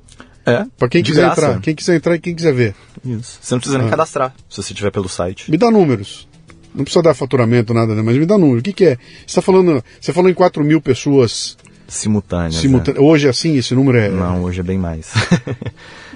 É, 0.44 0.64
Para 0.78 0.88
quem 0.88 1.02
quiser 1.02 1.22
graça. 1.22 1.40
entrar, 1.46 1.60
quem 1.60 1.74
quiser 1.74 1.96
entrar 1.96 2.14
e 2.16 2.18
quem 2.18 2.34
quiser 2.34 2.52
ver. 2.52 2.74
Isso. 3.04 3.38
Você 3.40 3.54
não 3.54 3.60
precisa 3.60 3.78
nem 3.78 3.86
Ah. 3.86 3.90
cadastrar, 3.90 4.34
se 4.48 4.56
você 4.62 4.72
tiver 4.74 4.90
pelo 4.90 5.08
site. 5.08 5.50
Me 5.50 5.56
dá 5.56 5.70
números. 5.70 6.26
Não 6.74 6.82
precisa 6.84 7.02
dar 7.02 7.14
faturamento, 7.14 7.72
nada, 7.74 7.94
né? 7.94 8.02
mas 8.02 8.16
me 8.16 8.24
dá 8.26 8.36
número. 8.38 8.58
O 8.60 8.62
que, 8.62 8.72
que 8.72 8.84
é? 8.84 8.98
Você 9.26 9.34
tá 9.36 9.42
falando. 9.42 9.82
Você 10.00 10.12
falou 10.12 10.30
em 10.30 10.34
4 10.34 10.62
mil 10.64 10.80
pessoas 10.80 11.56
Simultâneas. 11.88 12.54
simultâneas. 12.56 13.04
Hoje 13.04 13.26
é 13.26 13.30
assim, 13.30 13.56
esse 13.56 13.74
número 13.74 13.98
é. 13.98 14.08
né? 14.08 14.16
Não, 14.18 14.42
hoje 14.44 14.60
é 14.60 14.62
bem 14.62 14.78
mais. 14.78 15.12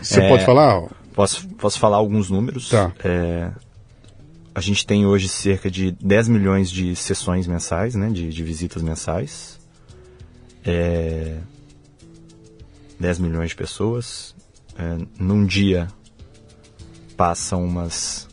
Você 0.00 0.20
É. 0.22 0.28
pode 0.28 0.44
falar? 0.44 0.82
posso, 1.14 1.46
posso 1.58 1.78
falar 1.78 1.96
alguns 1.98 2.30
números? 2.30 2.68
Tá. 2.70 2.92
É, 3.04 3.50
a 4.54 4.60
gente 4.60 4.86
tem 4.86 5.04
hoje 5.04 5.28
cerca 5.28 5.70
de 5.70 5.90
10 5.90 6.28
milhões 6.28 6.70
de 6.70 6.94
sessões 6.94 7.46
mensais, 7.46 7.94
né? 7.94 8.08
De, 8.10 8.28
de 8.28 8.44
visitas 8.44 8.82
mensais. 8.82 9.58
É, 10.64 11.38
10 13.00 13.18
milhões 13.18 13.50
de 13.50 13.56
pessoas. 13.56 14.34
É, 14.78 14.96
num 15.18 15.44
dia 15.44 15.88
passam 17.16 17.64
umas 17.64 18.28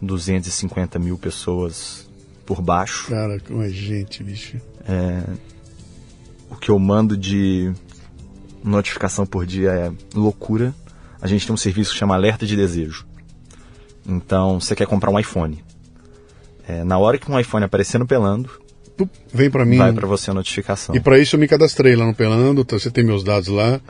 250 0.00 0.98
mil 0.98 1.18
pessoas 1.18 2.08
por 2.46 2.62
baixo. 2.62 3.08
Cara, 3.08 3.40
como 3.40 3.62
é 3.62 3.68
gente, 3.68 4.22
bicho. 4.22 4.60
O 6.50 6.56
que 6.56 6.70
eu 6.70 6.78
mando 6.78 7.16
de 7.16 7.72
notificação 8.62 9.26
por 9.26 9.44
dia 9.44 9.70
é 9.70 9.92
loucura. 10.14 10.74
A 11.20 11.26
gente 11.26 11.46
tem 11.46 11.54
um 11.54 11.56
serviço 11.56 11.92
que 11.92 11.98
chama 11.98 12.14
Alerta 12.14 12.46
de 12.46 12.54
Desejo. 12.54 13.06
Então, 14.06 14.60
você 14.60 14.74
quer 14.74 14.86
comprar 14.86 15.10
um 15.10 15.18
iPhone. 15.18 15.62
É, 16.66 16.82
na 16.84 16.98
hora 16.98 17.18
que 17.18 17.30
um 17.30 17.38
iPhone 17.38 17.64
aparecer 17.64 17.98
no 17.98 18.06
Pelando, 18.06 18.50
Vem 19.32 19.50
para 19.50 19.64
mim. 19.64 19.76
vai 19.76 19.92
para 19.92 20.06
você 20.06 20.30
a 20.30 20.34
notificação. 20.34 20.94
E 20.94 21.00
para 21.00 21.18
isso 21.18 21.36
eu 21.36 21.40
me 21.40 21.48
cadastrei 21.48 21.96
lá 21.96 22.04
no 22.06 22.14
Pelando, 22.14 22.64
tá, 22.64 22.78
você 22.78 22.90
tem 22.90 23.04
meus 23.04 23.24
dados 23.24 23.48
lá. 23.48 23.80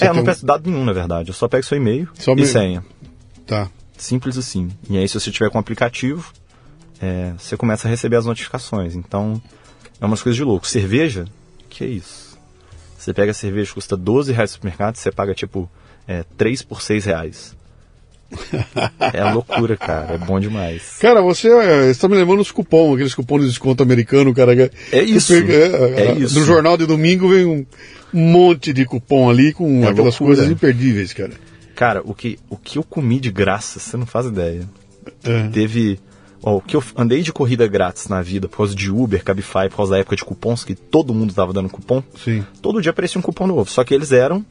É, 0.00 0.06
eu 0.08 0.14
não 0.14 0.22
um- 0.22 0.24
peço 0.24 0.44
dado 0.46 0.70
nenhum, 0.70 0.84
na 0.84 0.92
verdade. 0.92 1.30
Eu 1.30 1.34
só 1.34 1.48
pego 1.48 1.64
seu 1.64 1.76
e-mail 1.76 2.08
Só 2.14 2.32
e 2.32 2.36
me- 2.36 2.46
senha. 2.46 2.84
Tá. 3.46 3.68
Simples 3.96 4.36
assim. 4.38 4.68
E 4.88 4.96
aí, 4.98 5.08
se 5.08 5.18
você 5.18 5.30
tiver 5.30 5.50
com 5.50 5.58
o 5.58 5.60
aplicativo, 5.60 6.32
é, 7.00 7.32
você 7.38 7.56
começa 7.56 7.88
a 7.88 7.90
receber 7.90 8.16
as 8.16 8.26
notificações. 8.26 8.94
Então, 8.94 9.40
é 10.00 10.04
umas 10.06 10.22
coisas 10.22 10.36
de 10.36 10.44
louco. 10.44 10.66
Cerveja? 10.66 11.24
Que 11.68 11.84
é 11.84 11.86
isso? 11.88 12.38
Você 12.96 13.12
pega 13.14 13.30
a 13.32 13.34
cerveja 13.34 13.72
custa 13.72 13.96
12 13.96 14.32
reais 14.32 14.50
no 14.50 14.54
supermercado, 14.54 14.96
você 14.96 15.10
paga 15.10 15.34
tipo 15.34 15.68
é, 16.06 16.22
3 16.36 16.62
por 16.62 16.82
6 16.82 17.04
reais. 17.06 17.56
é 19.12 19.32
loucura, 19.32 19.76
cara. 19.76 20.14
É 20.14 20.18
bom 20.18 20.38
demais. 20.38 20.96
Cara, 21.00 21.20
você 21.22 21.48
é, 21.48 21.90
está 21.90 22.08
me 22.08 22.16
lembrando 22.16 22.40
os 22.40 22.50
cupons, 22.50 22.94
aqueles 22.94 23.14
cupons 23.14 23.42
de 23.42 23.48
desconto 23.48 23.82
americano, 23.82 24.32
cara. 24.34 24.70
É 24.92 25.02
isso. 25.02 25.32
que 25.34 25.42
pega- 25.42 25.76
É 26.00 26.12
isso. 26.14 26.38
No 26.38 26.44
jornal 26.44 26.76
de 26.76 26.86
domingo 26.86 27.28
vem 27.28 27.44
um 27.46 27.66
monte 28.12 28.72
de 28.72 28.84
cupom 28.84 29.28
ali 29.30 29.52
com 29.52 29.84
É 29.84 29.88
aquelas 29.88 30.18
loucura. 30.18 30.28
coisas 30.36 30.50
imperdíveis, 30.50 31.12
cara. 31.12 31.32
Cara, 31.74 32.02
o 32.04 32.14
que, 32.14 32.38
o 32.48 32.56
que 32.56 32.78
eu 32.78 32.82
comi 32.82 33.18
de 33.18 33.30
graça, 33.30 33.78
você 33.80 33.96
não 33.96 34.06
faz 34.06 34.26
ideia. 34.26 34.68
É. 35.24 35.48
Teve 35.48 35.98
Ó, 36.42 36.56
o 36.56 36.60
que 36.62 36.74
eu 36.74 36.82
andei 36.96 37.20
de 37.22 37.32
corrida 37.34 37.66
grátis 37.66 38.08
na 38.08 38.22
vida, 38.22 38.48
por 38.48 38.56
causa 38.58 38.74
de 38.74 38.90
Uber, 38.90 39.22
Cabify, 39.22 39.68
por 39.68 39.76
causa 39.76 39.92
da 39.92 39.98
época 39.98 40.16
de 40.16 40.24
cupons, 40.24 40.64
que 40.64 40.74
todo 40.74 41.12
mundo 41.12 41.34
tava 41.34 41.52
dando 41.52 41.68
cupom. 41.68 42.02
Sim. 42.24 42.42
Todo 42.62 42.80
dia 42.80 42.90
aparecia 42.92 43.18
um 43.18 43.22
cupom 43.22 43.46
novo. 43.46 43.70
Só 43.70 43.84
que 43.84 43.92
eles 43.92 44.10
eram 44.10 44.42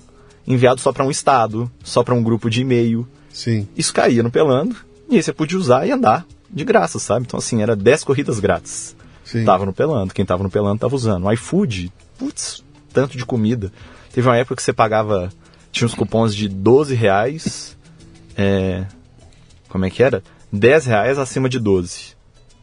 enviados 0.47 0.83
só 0.83 0.91
para 0.91 1.03
um 1.03 1.09
estado, 1.09 1.69
só 1.83 2.03
para 2.03 2.13
um 2.13 2.21
grupo 2.21 2.47
de 2.47 2.61
e-mail. 2.61 3.07
Sim. 3.31 3.67
Isso 3.75 3.93
caía 3.93 4.23
no 4.23 4.31
pelando, 4.31 4.75
e 5.09 5.15
aí 5.15 5.23
você 5.23 5.33
podia 5.33 5.57
usar 5.57 5.87
e 5.87 5.91
andar 5.91 6.25
de 6.49 6.63
graça, 6.63 6.99
sabe? 6.99 7.25
Então, 7.25 7.37
assim, 7.37 7.61
era 7.61 7.75
10 7.75 8.03
corridas 8.03 8.39
grátis. 8.39 8.95
Sim. 9.23 9.45
Tava 9.45 9.65
no 9.65 9.73
pelando. 9.73 10.13
Quem 10.13 10.25
tava 10.25 10.43
no 10.43 10.49
pelando 10.49 10.79
tava 10.79 10.95
usando. 10.95 11.25
O 11.25 11.31
iFood, 11.31 11.91
putz, 12.17 12.63
tanto 12.91 13.17
de 13.17 13.25
comida. 13.25 13.71
Teve 14.11 14.27
uma 14.27 14.37
época 14.37 14.55
que 14.55 14.63
você 14.63 14.73
pagava, 14.73 15.31
tinha 15.71 15.85
uns 15.85 15.93
cupons 15.93 16.35
de 16.35 16.47
12 16.47 16.95
reais, 16.95 17.77
é, 18.35 18.85
como 19.67 19.85
é 19.85 19.89
que 19.89 20.01
era? 20.01 20.23
10 20.51 20.87
reais 20.87 21.19
acima 21.19 21.47
de 21.47 21.59
12. 21.59 22.17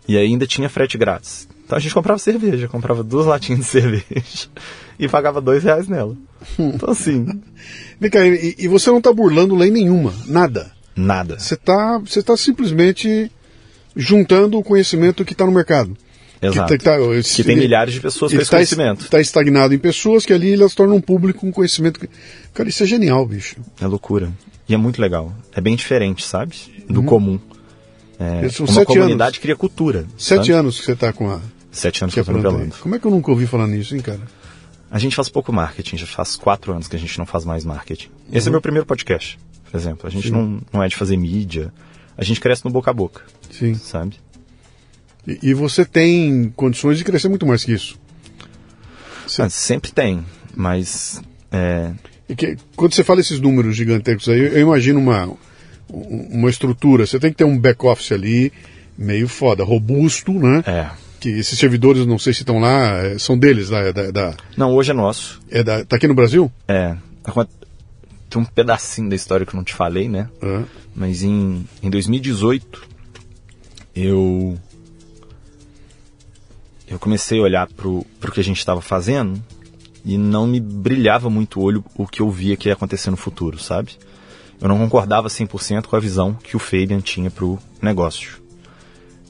E 0.09 0.17
ainda 0.17 0.47
tinha 0.47 0.69
frete 0.69 0.99
grátis. 0.99 1.49
Então 1.67 1.77
a 1.77 1.81
gente 1.81 1.93
comprava 1.93 2.19
cerveja, 2.19 2.69
comprava 2.69 3.03
duas 3.03 3.27
latinhas 3.27 3.61
de 3.61 3.67
cerveja 3.71 4.49
e 4.99 5.09
pagava 5.09 5.41
dois 5.41 5.65
reais 5.65 5.89
nela. 5.89 6.17
Então 6.59 6.91
assim, 6.91 7.27
Vem 8.01 8.09
cá, 8.11 8.25
e, 8.25 8.55
e 8.59 8.69
você 8.69 8.89
não 8.91 8.99
está 8.99 9.13
burlando 9.13 9.57
lei 9.57 9.71
nenhuma, 9.71 10.15
nada. 10.27 10.71
nada. 10.95 11.39
Você 11.39 11.55
está 11.55 11.99
você 11.99 12.23
tá 12.23 12.37
simplesmente 12.37 13.31
juntando 13.97 14.59
o 14.59 14.63
conhecimento 14.63 15.25
que 15.25 15.33
está 15.33 15.45
no 15.45 15.53
mercado. 15.53 15.97
Exato. 16.41 16.77
Que, 16.77 16.85
tá- 16.85 16.97
Que 17.35 17.43
tem 17.45 17.57
milhares 17.57 17.95
de 17.95 18.01
pessoas 18.01 18.31
com 18.33 18.39
esse 18.41 18.51
tá, 18.51 18.59
conhecimento. 18.59 19.05
Está 19.05 19.21
estagnado 19.21 19.75
em 19.75 19.79
pessoas 19.79 20.25
que 20.27 20.33
ali 20.33 20.53
elas 20.53 20.75
tornam 20.75 20.97
um 20.97 21.01
público 21.01 21.41
com 21.41 21.51
conhecimento. 21.51 21.99
que- 21.99 22.09
Cara, 22.53 22.69
isso 22.69 22.83
é 22.83 22.87
genial, 22.87 23.27
bicho. 23.27 23.57
É 23.81 23.87
loucura. 23.87 24.31
E 24.69 24.75
é 24.75 24.77
muito 24.77 25.01
legal. 25.01 25.33
É 25.55 25.61
bem 25.61 25.75
diferente, 25.75 26.25
sabe? 26.25 26.57
Do 26.89 27.03
comum. 27.03 27.41
É, 28.19 28.49
uma 28.61 28.85
comunidade 28.85 29.29
anos. 29.37 29.39
cria 29.39 29.57
cultura. 29.57 30.07
Sete 30.17 30.47
sabe? 30.47 30.53
anos 30.53 30.79
que 30.79 30.85
você 30.87 30.93
está 30.93 31.13
com 31.13 31.31
a. 31.31 31.41
Sete 31.77 32.03
anos 32.05 32.15
Que 32.15 32.23
que 32.25 32.31
eu 32.31 32.35
tô. 32.35 32.41
Pelando. 32.43 32.75
Como 32.81 32.95
é 32.95 32.99
que 32.99 33.07
eu 33.07 33.11
nunca 33.11 33.31
ouvi 33.31 33.47
falar 33.47 33.67
nisso, 33.67 33.95
hein, 33.95 34.01
cara? 34.01 34.21
A 34.91 34.99
gente 34.99 35.15
faz 35.15 35.29
pouco 35.29 35.53
marketing, 35.53 35.97
já 35.99 36.07
faz 36.07 36.37
quatro 36.37 36.73
anos 36.73 36.89
que 36.89 36.97
a 36.97 36.99
gente 36.99 37.19
não 37.19 37.27
faz 37.27 37.45
mais 37.45 37.65
marketing. 37.65 38.09
Esse 38.33 38.47
é 38.47 38.49
Uhum. 38.49 38.53
meu 38.53 38.61
primeiro 38.63 38.87
podcast, 38.87 39.39
por 39.71 39.77
exemplo. 39.77 40.07
A 40.07 40.11
gente 40.11 40.31
não, 40.31 40.61
não 40.73 40.83
é 40.83 40.89
de 40.89 40.97
fazer 40.97 41.17
mídia. 41.17 41.73
A 42.17 42.25
gente 42.25 42.41
cresce 42.41 42.65
no 42.65 42.71
boca 42.71 42.91
a 42.91 42.95
boca, 42.95 43.23
Sim. 43.51 43.75
sabe? 43.75 44.17
E, 45.27 45.51
e 45.51 45.55
você 45.55 45.85
tem 45.85 46.53
condições 46.57 46.97
de 46.99 47.05
crescer 47.05 47.29
muito 47.29 47.45
mais 47.47 47.63
que 47.65 47.73
isso. 47.73 47.99
Sim. 49.27 49.43
Ah, 49.43 49.51
sempre 49.51 49.91
tem, 49.93 50.25
mas 50.55 51.21
é, 51.51 51.93
que, 52.37 52.57
quando 52.77 52.95
você 52.95 53.03
fala 53.05 53.21
esses 53.21 53.41
números 53.41 53.77
gigantescos 53.77 54.29
aí, 54.29 54.39
eu, 54.39 54.61
imagino 54.61 54.99
uma, 55.01 55.27
um- 55.93 56.29
uma 56.31 56.49
estrutura. 56.49 57.05
Você 57.07 57.19
tem 57.19 57.31
que 57.33 57.37
ter 57.37 57.45
um 57.45 57.59
back-office 57.59 58.13
ali, 58.13 58.53
meio 58.97 59.29
foda, 59.29 59.63
robusto, 59.65 60.33
né? 60.33 60.63
é. 60.67 60.91
Que 61.21 61.31
esses 61.31 61.59
servidores, 61.59 62.05
não 62.07 62.19
sei 62.19 62.33
se 62.35 62.41
estão 62.41 62.59
lá, 62.59 62.99
é, 62.99 63.19
são 63.19 63.39
deles, 63.39 63.71
lá, 63.71 63.79
é 63.81 63.93
da, 63.93 64.11
da, 64.11 64.35
Não, 64.57 64.75
hoje 64.75 64.91
é 64.91 64.95
nosso. 64.95 65.41
é 65.51 65.63
da- 65.63 65.85
tá 65.85 65.97
aqui 65.97 66.07
no 66.07 66.15
Brasil? 66.15 66.51
É. 66.69 66.97
Tem 68.29 68.43
um 68.43 68.45
pedacinho 68.45 69.09
da 69.09 69.17
história 69.17 69.47
que 69.47 69.53
eu 69.55 69.57
não 69.57 69.65
te 69.65 69.73
falei, 69.75 70.09
né? 70.09 70.29
Ah, 70.43 70.65
Mas 70.95 71.23
em, 71.23 71.67
em 71.83 71.89
2018, 71.91 72.83
eu. 73.95 74.59
Eu 76.89 76.99
comecei 76.99 77.39
a 77.39 77.43
olhar 77.43 77.67
pro, 77.69 78.05
pro 78.21 78.31
que 78.31 78.39
a 78.41 78.45
gente 78.45 78.59
estava 78.59 78.81
fazendo 78.81 79.43
e 80.05 80.17
não 80.17 80.47
me 80.47 80.61
brilhava 80.61 81.29
muito 81.29 81.59
o 81.59 81.63
olho 81.65 81.85
o 81.97 82.07
que 82.07 82.21
eu 82.23 82.31
via 82.31 82.57
que 82.57 82.69
ia 82.69 82.75
acontecer 82.75 83.11
no 83.11 83.17
futuro, 83.17 83.59
sabe? 83.59 83.93
Eu 84.61 84.69
não 84.69 84.79
concordava 84.79 85.29
100% 85.29 85.87
com 85.87 85.97
a 85.97 86.01
visão 86.01 86.33
que 86.35 86.55
o 86.57 86.61
Fabian 86.61 87.01
tinha 87.01 87.29
pro 87.31 87.59
negócio. 87.83 88.41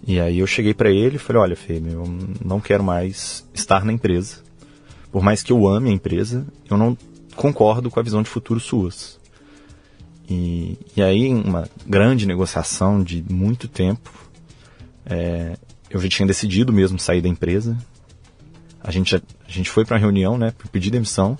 E 0.06 0.20
aí 0.20 0.38
eu 0.38 0.46
cheguei 0.46 0.72
para 0.72 0.90
ele 0.90 1.16
e 1.16 1.18
falei: 1.18 1.42
Olha, 1.42 1.56
Fabian, 1.56 1.92
eu 1.92 2.04
não 2.44 2.60
quero 2.60 2.84
mais 2.84 3.44
estar 3.52 3.84
na 3.84 3.92
empresa. 3.92 4.36
Por 5.10 5.22
mais 5.22 5.42
que 5.42 5.52
eu 5.52 5.66
ame 5.66 5.90
a 5.90 5.92
empresa, 5.92 6.46
eu 6.70 6.76
não 6.76 6.96
concordo 7.34 7.90
com 7.90 7.98
a 7.98 8.02
visão 8.02 8.22
de 8.22 8.28
futuro 8.28 8.60
suas. 8.60 9.18
E, 10.28 10.78
e 10.96 11.02
aí, 11.02 11.28
uma 11.32 11.68
grande 11.86 12.26
negociação 12.26 13.02
de 13.02 13.24
muito 13.30 13.68
tempo, 13.68 14.12
é, 15.04 15.56
eu 15.90 16.00
já 16.00 16.08
tinha 16.08 16.26
decidido 16.26 16.72
mesmo 16.72 16.98
sair 16.98 17.20
da 17.20 17.28
empresa. 17.28 17.76
A 18.82 18.90
gente, 18.90 19.12
já- 19.12 19.20
a 19.48 19.50
gente 19.50 19.70
foi 19.70 19.84
para 19.84 19.94
uma 19.94 20.00
reunião, 20.00 20.36
né, 20.36 20.52
para 20.56 20.68
pedir 20.68 20.90
demissão. 20.90 21.36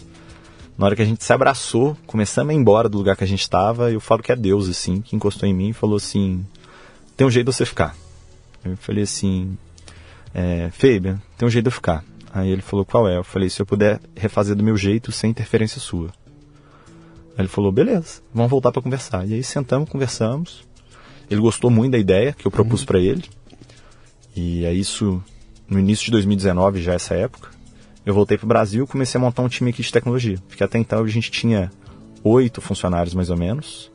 Na 0.78 0.86
hora 0.86 0.96
que 0.96 1.02
a 1.02 1.06
gente 1.06 1.24
se 1.24 1.32
abraçou, 1.32 1.96
começamos 2.06 2.50
a 2.50 2.54
ir 2.54 2.58
embora 2.58 2.88
do 2.88 2.98
lugar 2.98 3.16
que 3.16 3.24
a 3.24 3.26
gente 3.26 3.40
estava, 3.42 3.90
eu 3.90 4.00
falo 4.00 4.22
que 4.22 4.30
é 4.32 4.36
Deus, 4.36 4.68
assim, 4.68 5.00
que 5.00 5.16
encostou 5.16 5.48
em 5.48 5.54
mim 5.54 5.68
e 5.70 5.72
falou 5.72 5.96
assim: 5.96 6.44
tem 7.16 7.26
um 7.26 7.30
jeito 7.30 7.50
de 7.50 7.56
você 7.56 7.64
ficar. 7.64 7.96
Eu 8.70 8.76
falei 8.76 9.04
assim: 9.04 9.56
é, 10.34 10.70
Fabian, 10.70 11.20
tem 11.36 11.46
um 11.46 11.50
jeito 11.50 11.64
de 11.64 11.68
eu 11.68 11.72
ficar. 11.72 12.04
Aí 12.32 12.50
ele 12.50 12.62
falou: 12.62 12.84
qual 12.84 13.08
é? 13.08 13.16
Eu 13.16 13.24
falei: 13.24 13.48
se 13.48 13.60
eu 13.60 13.66
puder 13.66 14.00
refazer 14.14 14.54
do 14.54 14.62
meu 14.62 14.76
jeito, 14.76 15.12
sem 15.12 15.30
interferência 15.30 15.80
sua. 15.80 16.10
Aí 17.36 17.42
ele 17.42 17.48
falou, 17.48 17.70
beleza, 17.70 18.22
vamos 18.32 18.50
voltar 18.50 18.72
para 18.72 18.80
conversar. 18.80 19.28
E 19.28 19.34
aí 19.34 19.42
sentamos, 19.42 19.90
conversamos. 19.90 20.64
Ele 21.30 21.40
gostou 21.40 21.70
muito 21.70 21.92
da 21.92 21.98
ideia 21.98 22.32
que 22.32 22.46
eu 22.46 22.50
propus 22.50 22.82
para 22.82 22.98
ele. 22.98 23.24
E 24.34 24.64
é 24.64 24.72
isso 24.72 25.22
no 25.68 25.78
início 25.78 26.06
de 26.06 26.12
2019, 26.12 26.80
já 26.80 26.94
essa 26.94 27.14
época. 27.14 27.50
Eu 28.06 28.14
voltei 28.14 28.38
para 28.38 28.46
o 28.46 28.48
Brasil 28.48 28.84
e 28.84 28.86
comecei 28.86 29.18
a 29.18 29.22
montar 29.22 29.42
um 29.42 29.48
time 29.48 29.68
aqui 29.68 29.82
de 29.82 29.92
tecnologia. 29.92 30.38
Porque 30.48 30.64
até 30.64 30.78
então 30.78 31.02
a 31.04 31.08
gente 31.08 31.30
tinha 31.30 31.70
oito 32.24 32.62
funcionários 32.62 33.12
mais 33.12 33.28
ou 33.28 33.36
menos. 33.36 33.90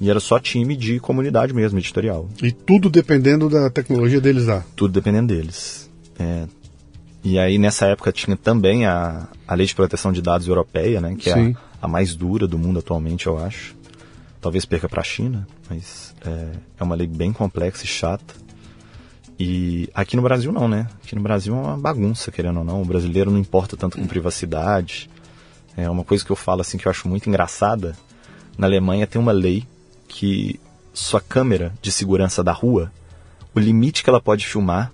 E 0.00 0.10
era 0.10 0.20
só 0.20 0.38
time 0.38 0.76
de 0.76 0.98
comunidade 0.98 1.54
mesmo, 1.54 1.78
editorial. 1.78 2.28
e 2.42 2.50
tudo 2.50 2.90
dependendo 2.90 3.48
da 3.48 3.70
tecnologia 3.70 4.20
deles 4.20 4.46
lá. 4.46 4.64
Tudo 4.74 4.92
dependendo 4.92 5.28
deles. 5.28 5.90
É, 6.18 6.46
e 7.22 7.38
aí 7.38 7.58
nessa 7.58 7.86
época 7.86 8.12
tinha 8.12 8.36
também 8.36 8.86
a, 8.86 9.28
a 9.46 9.54
lei 9.54 9.66
de 9.66 9.74
proteção 9.74 10.12
de 10.12 10.20
dados 10.20 10.46
europeia, 10.46 11.00
né, 11.00 11.14
que 11.18 11.30
é 11.30 11.34
Sim. 11.34 11.56
a, 11.80 11.86
a 11.86 11.88
mais 11.88 12.14
dura 12.14 12.46
do 12.46 12.58
mundo 12.58 12.80
atualmente, 12.80 13.26
eu 13.26 13.38
acho. 13.38 13.74
Talvez 14.40 14.66
perca 14.66 14.88
para 14.88 15.00
a 15.00 15.04
China, 15.04 15.46
mas 15.70 16.14
é, 16.24 16.50
é 16.80 16.84
uma 16.84 16.94
lei 16.94 17.06
bem 17.06 17.32
complexa 17.32 17.84
e 17.84 17.86
chata. 17.86 18.34
E 19.38 19.88
aqui 19.94 20.16
no 20.16 20.22
Brasil 20.22 20.52
não, 20.52 20.68
né? 20.68 20.86
Aqui 21.02 21.14
no 21.16 21.22
Brasil 21.22 21.54
é 21.54 21.58
uma 21.58 21.76
bagunça, 21.78 22.30
querendo 22.30 22.58
ou 22.58 22.64
não. 22.64 22.82
O 22.82 22.84
brasileiro 22.84 23.30
não 23.30 23.38
importa 23.38 23.76
tanto 23.76 23.98
com 23.98 24.06
privacidade. 24.06 25.10
É 25.76 25.88
uma 25.88 26.04
coisa 26.04 26.24
que 26.24 26.30
eu 26.30 26.36
falo 26.36 26.60
assim 26.60 26.78
que 26.78 26.86
eu 26.86 26.90
acho 26.90 27.08
muito 27.08 27.28
engraçada. 27.28 27.96
Na 28.56 28.66
Alemanha 28.66 29.06
tem 29.06 29.20
uma 29.20 29.32
lei 29.32 29.64
que 30.14 30.60
sua 30.92 31.20
câmera 31.20 31.72
de 31.82 31.90
segurança 31.90 32.42
da 32.44 32.52
rua, 32.52 32.92
o 33.52 33.58
limite 33.58 34.04
que 34.04 34.08
ela 34.08 34.20
pode 34.20 34.46
filmar 34.46 34.92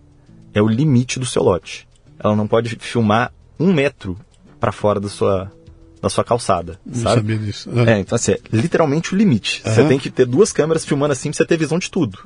é 0.55 0.62
o 0.62 0.66
limite 0.66 1.18
do 1.21 1.27
seu 1.27 1.43
lote. 1.43 1.87
Ela 2.18 2.35
não 2.35 2.47
pode 2.49 2.75
filmar 2.81 3.31
um 3.59 3.71
metro 3.71 4.18
para 4.59 4.73
fora 4.73 4.99
da 4.99 5.11
sua, 5.11 5.53
da 6.01 6.09
sua 6.09 6.25
calçada, 6.25 6.81
Não 6.87 6.95
sabe? 7.03 7.16
sabia 7.16 7.37
disso. 7.39 7.68
Ah, 7.77 7.91
É, 7.91 7.99
então 8.01 8.16
assim, 8.16 8.33
é 8.33 8.39
literalmente 8.51 9.12
o 9.14 9.16
limite. 9.16 9.61
Você 9.62 9.85
tem 9.85 9.99
que 9.99 10.11
ter 10.11 10.25
duas 10.25 10.53
câmeras 10.53 10.87
filmando 10.87 11.12
assim 11.12 11.29
pra 11.31 11.37
você 11.37 11.45
ter 11.45 11.59
visão 11.59 11.79
de 11.79 11.91
tudo. 11.91 12.18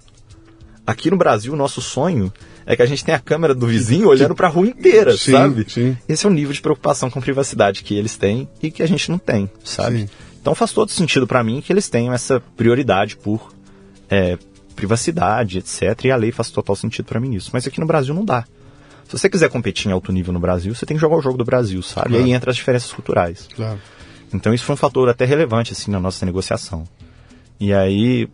Aqui 0.86 1.10
no 1.10 1.16
Brasil, 1.16 1.52
o 1.52 1.56
nosso 1.56 1.80
sonho 1.82 2.32
é 2.64 2.76
que 2.76 2.82
a 2.82 2.86
gente 2.86 3.04
tenha 3.04 3.16
a 3.16 3.20
câmera 3.20 3.54
do 3.56 3.66
vizinho 3.66 4.06
olhando 4.08 4.34
pra 4.36 4.46
rua 4.48 4.66
inteira, 4.68 5.16
Sim, 5.16 5.32
sabe? 5.32 5.66
sim. 5.68 5.96
Esse 6.08 6.26
é 6.26 6.28
o 6.28 6.32
nível 6.32 6.52
de 6.52 6.60
preocupação 6.60 7.10
com 7.10 7.20
privacidade 7.20 7.82
que 7.82 7.94
eles 7.96 8.16
têm 8.16 8.48
e 8.62 8.70
que 8.70 8.82
a 8.84 8.86
gente 8.86 9.10
não 9.10 9.18
tem, 9.18 9.50
sabe? 9.64 10.00
Sim. 10.02 10.08
Então 10.44 10.54
faz 10.54 10.74
todo 10.74 10.90
sentido 10.90 11.26
pra 11.26 11.42
mim 11.42 11.62
que 11.62 11.72
eles 11.72 11.88
tenham 11.88 12.12
essa 12.12 12.38
prioridade 12.54 13.16
por 13.16 13.54
é, 14.10 14.36
privacidade, 14.76 15.56
etc. 15.56 16.04
E 16.04 16.10
a 16.10 16.16
lei 16.16 16.32
faz 16.32 16.50
total 16.50 16.76
sentido 16.76 17.06
pra 17.06 17.18
mim 17.18 17.30
nisso. 17.30 17.48
Mas 17.50 17.66
aqui 17.66 17.80
no 17.80 17.86
Brasil 17.86 18.14
não 18.14 18.26
dá. 18.26 18.44
Se 19.08 19.12
você 19.16 19.30
quiser 19.30 19.48
competir 19.48 19.88
em 19.88 19.92
alto 19.92 20.12
nível 20.12 20.34
no 20.34 20.38
Brasil, 20.38 20.74
você 20.74 20.84
tem 20.84 20.98
que 20.98 21.00
jogar 21.00 21.16
o 21.16 21.22
jogo 21.22 21.38
do 21.38 21.46
Brasil, 21.46 21.80
sabe? 21.82 22.10
Claro. 22.10 22.22
E 22.22 22.26
aí 22.26 22.32
entra 22.34 22.50
as 22.50 22.56
diferenças 22.56 22.92
culturais. 22.92 23.48
Claro. 23.56 23.80
Então 24.34 24.52
isso 24.52 24.66
foi 24.66 24.74
um 24.74 24.76
fator 24.76 25.08
até 25.08 25.24
relevante 25.24 25.72
assim 25.72 25.90
na 25.90 25.98
nossa 25.98 26.26
negociação. 26.26 26.84
E 27.58 27.72
aí 27.72 28.28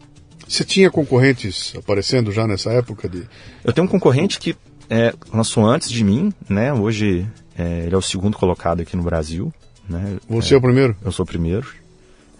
Você 0.48 0.64
tinha 0.64 0.90
concorrentes 0.90 1.74
aparecendo 1.78 2.32
já 2.32 2.44
nessa 2.44 2.72
época 2.72 3.08
de. 3.08 3.22
eu 3.62 3.72
tenho 3.72 3.86
um 3.86 3.88
concorrente 3.88 4.40
que 4.40 4.56
é, 4.88 5.14
lançou 5.32 5.64
antes 5.64 5.88
de 5.88 6.02
mim, 6.02 6.32
né? 6.48 6.72
Hoje 6.72 7.24
é, 7.56 7.84
ele 7.84 7.94
é 7.94 7.98
o 7.98 8.02
segundo 8.02 8.36
colocado 8.36 8.80
aqui 8.80 8.96
no 8.96 9.04
Brasil, 9.04 9.54
né? 9.88 10.16
Você 10.28 10.54
é, 10.54 10.56
o 10.56 10.60
primeiro? 10.60 10.96
Eu 11.04 11.12
sou 11.12 11.22
o 11.22 11.26
primeiro. 11.26 11.78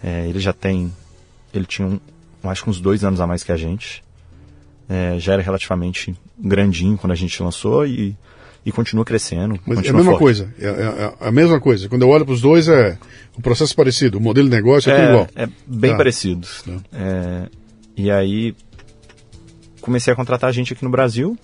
É, 0.03 0.27
ele 0.29 0.41
já 0.41 0.53
tem, 0.53 0.93
ele 1.53 1.65
tinha 1.67 1.87
um, 1.89 2.01
acho 2.45 2.65
que 2.65 2.71
uns 2.71 2.81
dois 2.81 3.05
anos 3.05 3.21
a 3.21 3.27
mais 3.27 3.43
que 3.43 3.53
a 3.53 3.57
gente. 3.57 4.03
É, 4.89 5.19
já 5.21 5.35
era 5.35 5.43
relativamente 5.43 6.15
grandinho 6.39 6.99
quando 6.99 7.13
a 7.13 7.17
gente 7.17 7.41
lançou 7.43 7.87
e, 7.87 8.17
e 8.67 8.73
continua 8.73 9.05
crescendo. 9.05 9.59
Mas 9.65 9.79
é 9.79 9.81
a 9.81 9.83
continua 9.83 9.97
mesma 9.99 10.11
forte. 10.13 10.21
coisa. 10.21 10.55
É, 10.59 10.67
é- 10.67 11.15
é 11.21 11.29
a 11.29 11.31
mesma 11.31 11.61
coisa. 11.61 11.89
Quando 11.89 12.03
eu 12.03 12.09
olho 12.09 12.25
para 12.25 12.35
os 12.35 12.41
dois, 12.41 12.67
é 12.67 12.99
o 13.39 13.43
processo 13.43 13.75
parecido. 13.77 14.19
O 14.19 14.21
modelo 14.21 14.49
de 14.49 14.55
negócio 14.57 14.91
é, 14.91 14.97
tudo 14.97 15.09
igual. 15.11 15.29
É, 15.37 15.43
é 15.45 15.49
bem 15.67 15.93
Tá. 15.93 15.97
parecido. 15.99 16.47
Tá. 16.65 16.73
É, 16.93 17.49
e 17.97 18.11
aí 18.11 18.57
comecei 19.81 20.13
a 20.13 20.17
contratar 20.17 20.53
gente 20.53 20.73
aqui 20.73 20.83
no 20.85 20.91
Brasil. 20.91 21.39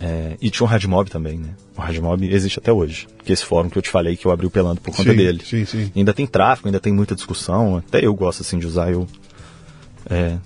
é, 0.00 0.36
e 0.40 0.50
tinha 0.50 0.66
um 0.66 0.68
Radmob 0.68 1.08
também, 1.10 1.38
né? 1.38 1.50
O 1.76 1.80
Radmob 1.80 2.26
existe 2.26 2.58
até 2.58 2.72
hoje. 2.72 3.06
Que 3.22 3.32
é 3.32 3.34
esse 3.34 3.44
fórum 3.44 3.68
que 3.68 3.76
eu 3.76 3.82
te 3.82 3.90
falei 3.90 4.16
que 4.16 4.26
eu 4.26 4.32
abri 4.32 4.46
o 4.46 4.50
Pelando 4.50 4.80
por 4.80 4.94
conta 4.94 5.10
Sim, 5.10 5.16
dele. 5.16 5.42
sim, 5.44 5.64
sim. 5.64 5.92
Ainda 5.94 6.14
tem 6.14 6.26
tráfego, 6.26 6.68
ainda 6.68 6.80
tem 6.80 6.92
muita 6.92 7.14
discussão. 7.14 7.76
Até 7.76 8.04
eu 8.04 8.14
gosto 8.14 8.40
assim 8.40 8.58
de 8.58 8.66
usar, 8.66 8.90
eu 8.90 9.06
é, 10.08 10.38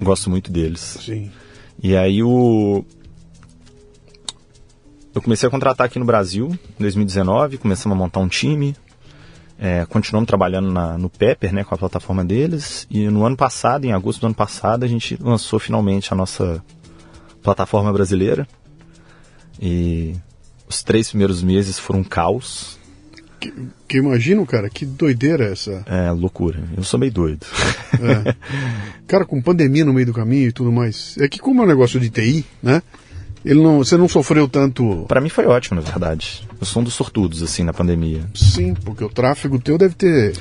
gosto 0.00 0.30
muito 0.30 0.52
deles. 0.52 0.98
Sim. 1.04 1.30
E 1.82 1.96
aí 1.96 2.22
o. 2.22 2.84
Eu 5.14 5.20
comecei 5.20 5.46
a 5.46 5.50
contratar 5.50 5.86
aqui 5.86 5.98
no 5.98 6.04
Brasil 6.04 6.48
em 6.78 6.82
2019, 6.82 7.58
começamos 7.58 7.96
a 7.96 7.98
montar 7.98 8.20
um 8.20 8.28
time. 8.28 8.74
É, 9.58 9.84
continuamos 9.86 10.26
trabalhando 10.26 10.72
na, 10.72 10.96
no 10.96 11.10
Pepper, 11.10 11.52
né, 11.52 11.64
com 11.64 11.74
a 11.74 11.78
plataforma 11.78 12.24
deles. 12.24 12.86
E 12.90 13.08
no 13.08 13.24
ano 13.24 13.36
passado, 13.36 13.84
em 13.84 13.92
agosto 13.92 14.20
do 14.20 14.26
ano 14.26 14.34
passado, 14.34 14.84
a 14.84 14.88
gente 14.88 15.18
lançou 15.20 15.58
finalmente 15.58 16.12
a 16.12 16.16
nossa 16.16 16.64
plataforma 17.42 17.92
brasileira. 17.92 18.46
E 19.60 20.16
os 20.72 20.82
três 20.82 21.08
primeiros 21.08 21.42
meses 21.42 21.78
foram 21.78 22.00
um 22.00 22.04
caos. 22.04 22.78
Que, 23.38 23.52
que 23.88 23.98
imagino, 23.98 24.46
cara, 24.46 24.70
que 24.70 24.86
doideira 24.86 25.48
é 25.48 25.52
essa. 25.52 25.84
É, 25.86 26.10
loucura. 26.10 26.62
Eu 26.76 26.84
sou 26.84 26.98
meio 26.98 27.12
doido. 27.12 27.44
É. 27.94 28.34
Cara, 29.06 29.24
com 29.24 29.42
pandemia 29.42 29.84
no 29.84 29.92
meio 29.92 30.06
do 30.06 30.14
caminho 30.14 30.48
e 30.48 30.52
tudo 30.52 30.72
mais. 30.72 31.16
É 31.18 31.28
que 31.28 31.38
como 31.38 31.60
é 31.60 31.64
um 31.64 31.68
negócio 31.68 31.98
de 32.00 32.08
TI, 32.08 32.44
né? 32.62 32.82
Ele 33.44 33.60
não, 33.60 33.78
você 33.78 33.96
não 33.96 34.08
sofreu 34.08 34.48
tanto. 34.48 35.04
Para 35.08 35.20
mim 35.20 35.28
foi 35.28 35.46
ótimo, 35.46 35.80
na 35.80 35.82
verdade. 35.86 36.46
Eu 36.60 36.64
sou 36.64 36.80
um 36.80 36.84
dos 36.84 36.94
sortudos, 36.94 37.42
assim, 37.42 37.64
na 37.64 37.72
pandemia. 37.72 38.24
Sim, 38.34 38.74
porque 38.74 39.02
o 39.04 39.08
tráfego 39.08 39.58
teu 39.58 39.76
deve 39.76 39.94
ter. 39.94 40.36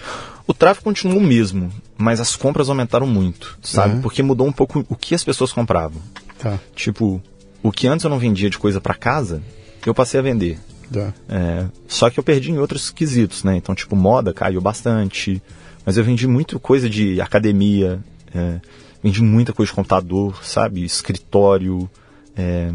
O 0.45 0.53
tráfego 0.53 0.83
continua 0.83 1.17
o 1.17 1.21
mesmo, 1.21 1.71
mas 1.97 2.19
as 2.19 2.35
compras 2.35 2.69
aumentaram 2.69 3.07
muito, 3.07 3.57
sabe? 3.63 3.97
É. 3.97 4.01
Porque 4.01 4.21
mudou 4.21 4.45
um 4.45 4.51
pouco 4.51 4.85
o 4.87 4.95
que 4.95 5.15
as 5.15 5.23
pessoas 5.23 5.51
compravam. 5.51 6.01
Tá, 6.37 6.59
Tipo, 6.75 7.21
o 7.63 7.71
que 7.71 7.87
antes 7.87 8.03
eu 8.03 8.09
não 8.09 8.19
vendia 8.19 8.49
de 8.49 8.59
coisa 8.59 8.79
para 8.79 8.93
casa, 8.93 9.41
eu 9.89 9.93
passei 9.93 10.19
a 10.19 10.23
vender. 10.23 10.59
tá. 10.91 11.13
É, 11.29 11.65
só 11.87 12.09
que 12.09 12.19
eu 12.19 12.23
perdi 12.23 12.51
em 12.51 12.57
outros 12.57 12.89
quesitos, 12.89 13.43
né? 13.43 13.55
Então, 13.55 13.73
tipo, 13.73 13.95
moda 13.95 14.33
caiu 14.33 14.61
bastante. 14.61 15.41
Mas 15.85 15.97
eu 15.97 16.03
vendi 16.03 16.27
muito 16.27 16.59
coisa 16.59 16.89
de 16.89 17.19
academia, 17.19 17.99
é, 18.33 18.59
vendi 19.03 19.21
muita 19.21 19.53
coisa 19.53 19.71
de 19.71 19.75
computador, 19.75 20.43
sabe? 20.43 20.83
Escritório. 20.83 21.89
É, 22.35 22.71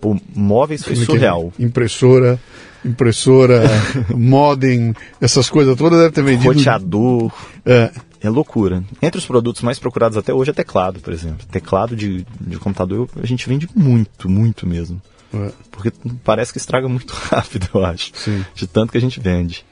pô, 0.00 0.16
móveis 0.34 0.82
foi 0.82 0.94
é 0.94 1.02
é? 1.02 1.04
surreal. 1.04 1.52
Impressora, 1.58 2.40
impressora, 2.84 3.62
modem, 4.16 4.94
essas 5.20 5.50
coisas 5.50 5.76
todas 5.76 5.98
deve 5.98 6.12
ter 6.12 6.22
vendido. 6.22 6.54
Roteador. 6.54 7.32
É, 7.64 7.90
É 8.22 8.28
loucura. 8.28 8.84
Entre 9.00 9.18
os 9.18 9.26
produtos 9.26 9.62
mais 9.62 9.78
procurados 9.78 10.16
até 10.18 10.32
hoje 10.32 10.50
é 10.50 10.54
teclado, 10.54 11.00
por 11.00 11.12
exemplo. 11.12 11.46
Teclado 11.50 11.96
de, 11.96 12.26
de 12.40 12.58
computador 12.58 13.08
a 13.22 13.26
gente 13.26 13.48
vende 13.48 13.68
muito, 13.74 14.28
muito 14.28 14.66
mesmo. 14.66 15.00
É. 15.34 15.50
Porque 15.70 15.92
parece 16.24 16.52
que 16.52 16.58
estraga 16.58 16.88
muito 16.88 17.12
rápido, 17.14 17.68
eu 17.74 17.84
acho. 17.84 18.12
Sim. 18.14 18.44
De 18.54 18.66
tanto 18.66 18.92
que 18.92 18.98
a 18.98 19.00
gente 19.00 19.20
vende. 19.20 19.64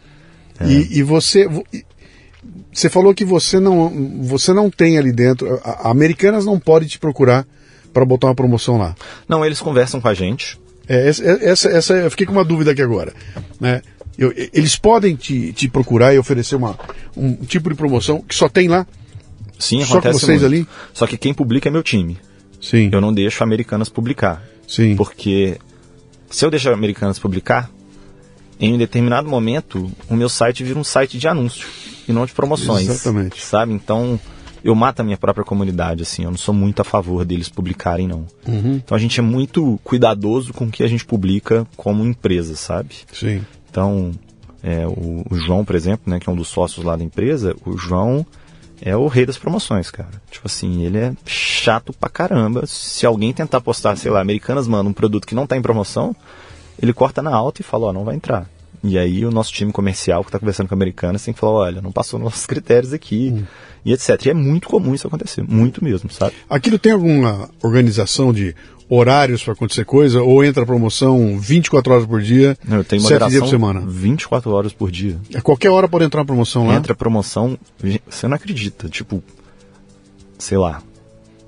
É. 0.61 0.67
E, 0.67 0.99
e 0.99 1.03
você. 1.03 1.47
vo- 1.47 1.65
Você 2.73 2.89
falou 2.89 3.15
que 3.15 3.25
você 3.25 3.59
não, 3.59 4.23
você 4.23 4.53
não 4.53 4.71
tem 4.71 4.99
ali 4.99 5.13
dentro. 5.13 5.61
A, 5.65 5.89
a 5.89 5.91
Americanas 5.91 6.45
não 6.45 6.59
pode 6.59 6.87
te 6.89 6.99
procurar 6.99 7.47
para 7.93 8.05
botar 8.05 8.29
uma 8.29 8.35
promoção 8.35 8.77
lá. 8.79 8.95
Não, 9.29 9.45
eles 9.45 9.61
conversam 9.61 10.01
com 10.01 10.09
a 10.09 10.15
gente. 10.15 10.59
É, 10.89 11.09
essa, 11.09 11.23
essa, 11.25 11.69
essa- 11.71 11.95
eu 11.95 12.11
fiquei 12.11 12.27
com 12.27 12.33
uma 12.33 12.45
dúvida 12.45 12.71
aqui 12.73 12.83
agora. 12.83 13.13
Né? 13.61 13.83
Eu- 14.17 14.33
eles 14.53 14.77
podem 14.77 15.15
te, 15.17 15.53
te 15.53 15.69
procurar 15.69 16.15
e 16.15 16.19
oferecer 16.19 16.57
uma, 16.57 16.79
um 17.17 17.35
tipo 17.37 17.69
de 17.69 17.75
promoção 17.77 18.21
que 18.21 18.35
só 18.35 18.49
tem 18.49 18.69
lá? 18.69 18.87
Sim, 19.59 19.81
Só 19.81 19.95
com 19.95 19.99
acontece 19.99 20.21
vocês 20.25 20.41
muito. 20.43 20.55
ali? 20.55 20.69
Só 20.95 21.07
que 21.07 21.17
quem 21.17 21.35
publica 21.35 21.69
é 21.69 21.73
meu 21.73 21.83
time. 21.83 22.17
Sim. 22.61 22.91
Eu 22.93 23.01
não 23.01 23.13
deixo 23.13 23.43
Americanas 23.43 23.89
publicar. 23.89 24.43
Sim. 24.69 24.95
Porque 24.95 25.59
se 26.31 26.45
eu 26.45 26.51
deixar 26.51 26.73
Americanas 26.73 27.19
publicar, 27.19 27.71
em 28.61 28.75
um 28.75 28.79
determinado 28.79 29.29
momento, 29.29 29.91
o 30.09 30.15
meu 30.15 30.29
site 30.29 30.63
vira 30.63 30.79
um 30.79 30.85
site 30.85 31.19
de 31.19 31.27
anúncio 31.27 31.67
e 32.07 32.13
não 32.13 32.27
de 32.27 32.33
promoções. 32.33 32.89
Exatamente. 32.89 33.41
Sabe? 33.41 33.73
Então, 33.73 34.21
eu 34.63 34.75
mato 34.75 35.01
a 35.01 35.05
minha 35.05 35.17
própria 35.17 35.45
comunidade, 35.45 36.03
assim. 36.03 36.25
Eu 36.25 36.31
não 36.31 36.39
sou 36.39 36.55
muito 36.55 36.81
a 36.81 36.85
favor 36.85 37.25
deles 37.25 37.49
publicarem, 37.49 38.07
não. 38.07 38.27
Uhum. 38.47 38.75
Então, 38.75 38.97
a 38.97 39.01
gente 39.01 39.19
é 39.19 39.23
muito 39.23 39.81
cuidadoso 39.83 40.53
com 40.53 40.67
o 40.67 40.71
que 40.71 40.83
a 40.83 40.89
gente 40.89 41.05
publica 41.05 41.67
como 41.77 42.05
empresa, 42.05 42.57
sabe? 42.57 42.97
Sim. 43.13 43.43
Então, 43.71 44.13
é, 44.63 44.87
o, 44.87 45.25
o 45.31 45.37
João, 45.37 45.65
por 45.65 45.77
exemplo, 45.77 46.11
né, 46.11 46.19
que 46.19 46.29
é 46.29 46.33
um 46.33 46.37
dos 46.37 46.49
sócios 46.49 46.85
lá 46.85 46.97
da 46.97 47.05
empresa, 47.05 47.57
o 47.65 47.77
João 47.77 48.27
é 48.81 48.97
o 48.97 49.07
rei 49.07 49.27
das 49.27 49.39
promoções, 49.39 49.91
cara. 49.91 50.23
Tipo 50.31 50.47
assim, 50.47 50.85
ele 50.85 50.99
é 50.99 51.13
chato 51.27 51.93
pra 51.93 52.09
caramba. 52.09 52.67
Se 52.67 53.05
alguém 53.05 53.33
tentar 53.33 53.61
postar, 53.61 53.97
sei 53.97 54.11
lá, 54.11 54.21
Americanas 54.21 54.69
manda 54.69 54.89
um 54.89 54.93
produto 54.93 55.27
que 55.27 55.35
não 55.35 55.47
tá 55.47 55.57
em 55.57 55.63
promoção, 55.63 56.15
ele 56.81 56.93
corta 56.93 57.23
na 57.23 57.35
alta 57.35 57.61
e 57.61 57.65
fala, 57.65 57.87
ó, 57.87 57.93
não 57.93 58.05
vai 58.05 58.15
entrar. 58.15 58.49
E 58.83 58.97
aí 58.97 59.25
o 59.25 59.31
nosso 59.31 59.53
time 59.53 59.73
comercial 59.73 60.25
que 60.25 60.31
tá 60.31 60.39
conversando 60.39 60.69
com 60.69 60.75
a 60.75 60.77
Americanas 60.77 61.25
tem 61.25 61.35
que 61.35 61.41
falar, 61.41 61.53
olha, 61.53 61.83
não 61.83 61.91
passou 61.91 62.21
nossos 62.21 62.47
critérios 62.47 62.93
aqui, 62.93 63.45
e 63.85 63.93
etc. 63.93 64.27
E 64.27 64.31
é 64.31 64.35
muito 64.35 64.69
comum 64.69 64.95
isso 64.95 65.07
acontecer, 65.07 65.43
muito 65.43 65.83
mesmo, 65.83 66.11
sabe? 66.11 66.35
Aquilo 66.49 66.79
tem 66.79 66.93
alguma 66.93 67.51
organização 67.63 68.33
de 68.33 68.55
horários 68.89 69.43
para 69.43 69.53
acontecer 69.53 69.85
coisa? 69.85 70.23
Ou 70.23 70.45
entra 70.45 70.65
promoção 70.65 71.39
24 71.39 71.93
horas 71.93 72.07
por 72.07 72.21
dia, 72.23 72.57
Não, 72.67 72.79
eu 72.79 72.85
tenho 72.85 73.03
7 73.03 73.09
dias 73.11 73.21
moderação 73.21 73.41
por 73.41 73.51
semana? 73.51 73.81
24 73.87 74.51
horas 74.51 74.73
por 74.73 74.91
dia. 74.91 75.19
A 75.35 75.41
qualquer 75.41 75.71
hora 75.71 75.89
pode 75.89 76.05
entrar 76.05 76.21
uma 76.21 76.27
promoção 76.27 76.67
lá? 76.67 76.75
Entra 76.77 76.93
a 76.93 76.97
promoção, 76.97 77.59
você 78.09 78.27
não 78.27 78.37
acredita, 78.37 78.89
tipo, 78.89 79.23
sei 80.39 80.59
lá, 80.59 80.83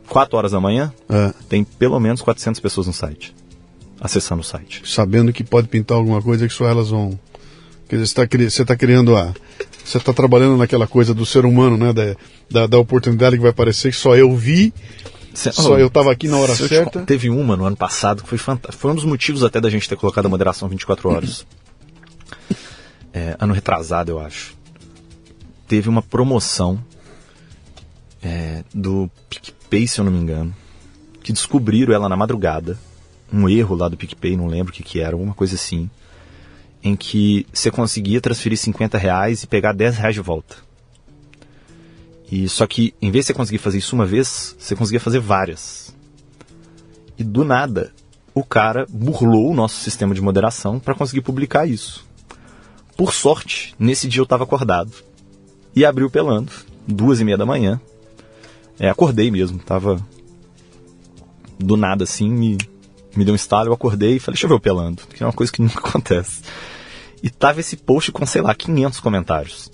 4 0.09 0.37
horas 0.37 0.53
da 0.53 0.61
manhã, 0.61 0.93
É, 1.09 1.33
tem 1.49 1.65
pelo 1.65 1.99
menos 2.01 2.21
400 2.21 2.61
pessoas 2.61 2.87
no 2.87 2.93
site, 2.93 3.35
acessando 4.01 4.41
o 4.41 4.45
site. 4.45 4.83
sabendo 4.85 5.33
que 5.33 5.45
pode 5.45 5.69
pintar 5.69 5.97
alguma 5.97 6.21
coisa 6.21 6.47
que 6.47 6.53
só 6.55 6.67
elas 6.67 6.91
vão. 6.91 7.19
Quer 7.89 7.97
dizer, 7.97 8.07
você 8.07 8.63
está 8.63 8.75
tá 8.75 8.77
criando 8.77 9.17
a. 9.17 9.33
Você 9.85 9.99
está 9.99 10.13
trabalhando 10.13 10.57
naquela 10.57 10.87
coisa 10.87 11.13
do 11.13 11.27
ser 11.27 11.45
humano, 11.45 11.77
né? 11.77 11.93
Da, 11.93 12.17
da, 12.51 12.67
da 12.67 12.79
oportunidade 12.79 13.37
que 13.37 13.43
vai 13.43 13.53
parecer 13.53 13.91
que 13.91 13.97
só 13.97 14.15
eu 14.15 14.37
vi, 14.37 14.73
Cê- 15.35 15.53
só 15.53 15.73
oh, 15.75 15.79
eu 15.79 15.87
estava 15.87 16.11
aqui 16.11 16.27
na 16.29 16.37
hora 16.39 16.55
te 16.57 16.67
certa. 16.69 16.99
con- 17.01 17.05
Teve 17.05 17.31
uma 17.31 17.57
no 17.57 17.65
ano 17.65 17.77
passado 17.77 18.23
que 18.23 18.29
foi 18.29 18.39
fantástica. 18.39 18.77
Foi 18.81 18.91
um 18.91 18.95
dos 18.95 19.05
motivos 19.05 19.45
até 19.45 19.61
da 19.61 19.71
gente 19.71 19.89
ter 19.89 19.97
colocado 19.97 20.27
a 20.27 20.29
moderação 20.29 20.69
24 20.69 21.09
horas. 21.09 21.47
É, 23.13 23.37
ano 23.41 23.53
retrasado, 23.53 24.13
eu 24.13 24.21
acho. 24.21 24.55
Teve 25.67 25.89
uma 25.89 26.01
promoção 26.01 26.81
é, 28.23 28.63
do 28.73 29.11
PicPay, 29.29 29.89
se 29.89 30.01
eu 30.01 30.05
não 30.05 30.13
me 30.13 30.19
engano, 30.21 30.55
que 31.21 31.33
descobriram 31.33 31.93
ela 31.93 32.09
na 32.09 32.17
madrugada. 32.17 32.79
Um 33.33 33.49
erro 33.49 33.75
lá 33.75 33.89
do 33.89 33.97
PicPay, 33.97 34.37
não 34.37 34.47
lembro 34.47 34.73
o 34.73 34.77
que, 34.77 34.85
que 34.85 35.01
era, 35.01 35.15
alguma 35.15 35.35
coisa 35.35 35.57
assim. 35.57 35.91
Em 36.83 36.95
que 36.95 37.45
você 37.53 37.69
conseguia 37.71 38.21
transferir 38.21 38.57
50 38.57 38.97
reais 38.97 39.43
e 39.43 39.49
pegar 39.49 39.73
10 39.73 39.97
reais 39.99 40.15
de 40.15 40.21
volta. 40.21 40.57
E 42.31 42.49
só 42.49 42.67
que, 42.67 42.95
em 43.03 43.11
vez 43.11 43.25
de 43.25 43.29
você 43.29 43.35
conseguir 43.35 43.59
fazer 43.59 43.79
isso 43.79 43.97
uma 43.97 44.07
vez, 44.07 44.55
você 44.59 44.77
conseguia 44.77 45.01
fazer 45.01 45.19
várias. 45.19 45.95
E 47.19 47.25
do 47.25 47.45
nada, 47.45 47.93
o 48.33 48.45
cara 48.45 48.87
burlou 48.89 49.51
o 49.51 49.55
nosso 49.55 49.81
sistema 49.81 50.15
de 50.15 50.21
moderação 50.21 50.79
para 50.79 50.95
conseguir 50.95 51.23
publicar 51.23 51.67
isso. 51.67 52.07
Por 52.97 53.13
sorte, 53.13 53.75
nesse 53.79 54.07
dia 54.07 54.21
eu 54.21 54.25
estava 54.25 54.45
acordado. 54.45 54.93
E 55.75 55.85
abriu 55.85 56.09
pelando, 56.09 56.53
duas 56.87 57.21
e 57.21 57.25
meia 57.25 57.37
da 57.37 57.47
manhã. 57.47 57.81
É, 58.79 58.89
acordei 58.89 59.31
mesmo, 59.31 59.59
tava 59.59 60.01
do 61.59 61.77
nada 61.77 62.05
assim, 62.05 62.31
me, 62.31 62.57
me 63.15 63.25
deu 63.25 63.33
um 63.33 63.37
estalo, 63.37 63.69
eu 63.69 63.75
acordei 63.75 64.17
e 64.17 64.21
falei, 64.21 64.35
deixa 64.35 64.47
eu 64.47 64.49
ver 64.49 64.55
o 64.55 64.61
pelando, 64.61 65.03
que 65.15 65.23
é 65.23 65.27
uma 65.27 65.33
coisa 65.33 65.53
que 65.53 65.61
nunca 65.63 65.81
acontece. 65.81 66.43
E 67.23 67.29
tava 67.29 67.61
esse 67.61 67.77
post 67.77 68.13
com, 68.13 68.25
sei 68.25 68.41
lá, 68.41 68.55
500 68.55 69.01
comentários. 69.01 69.71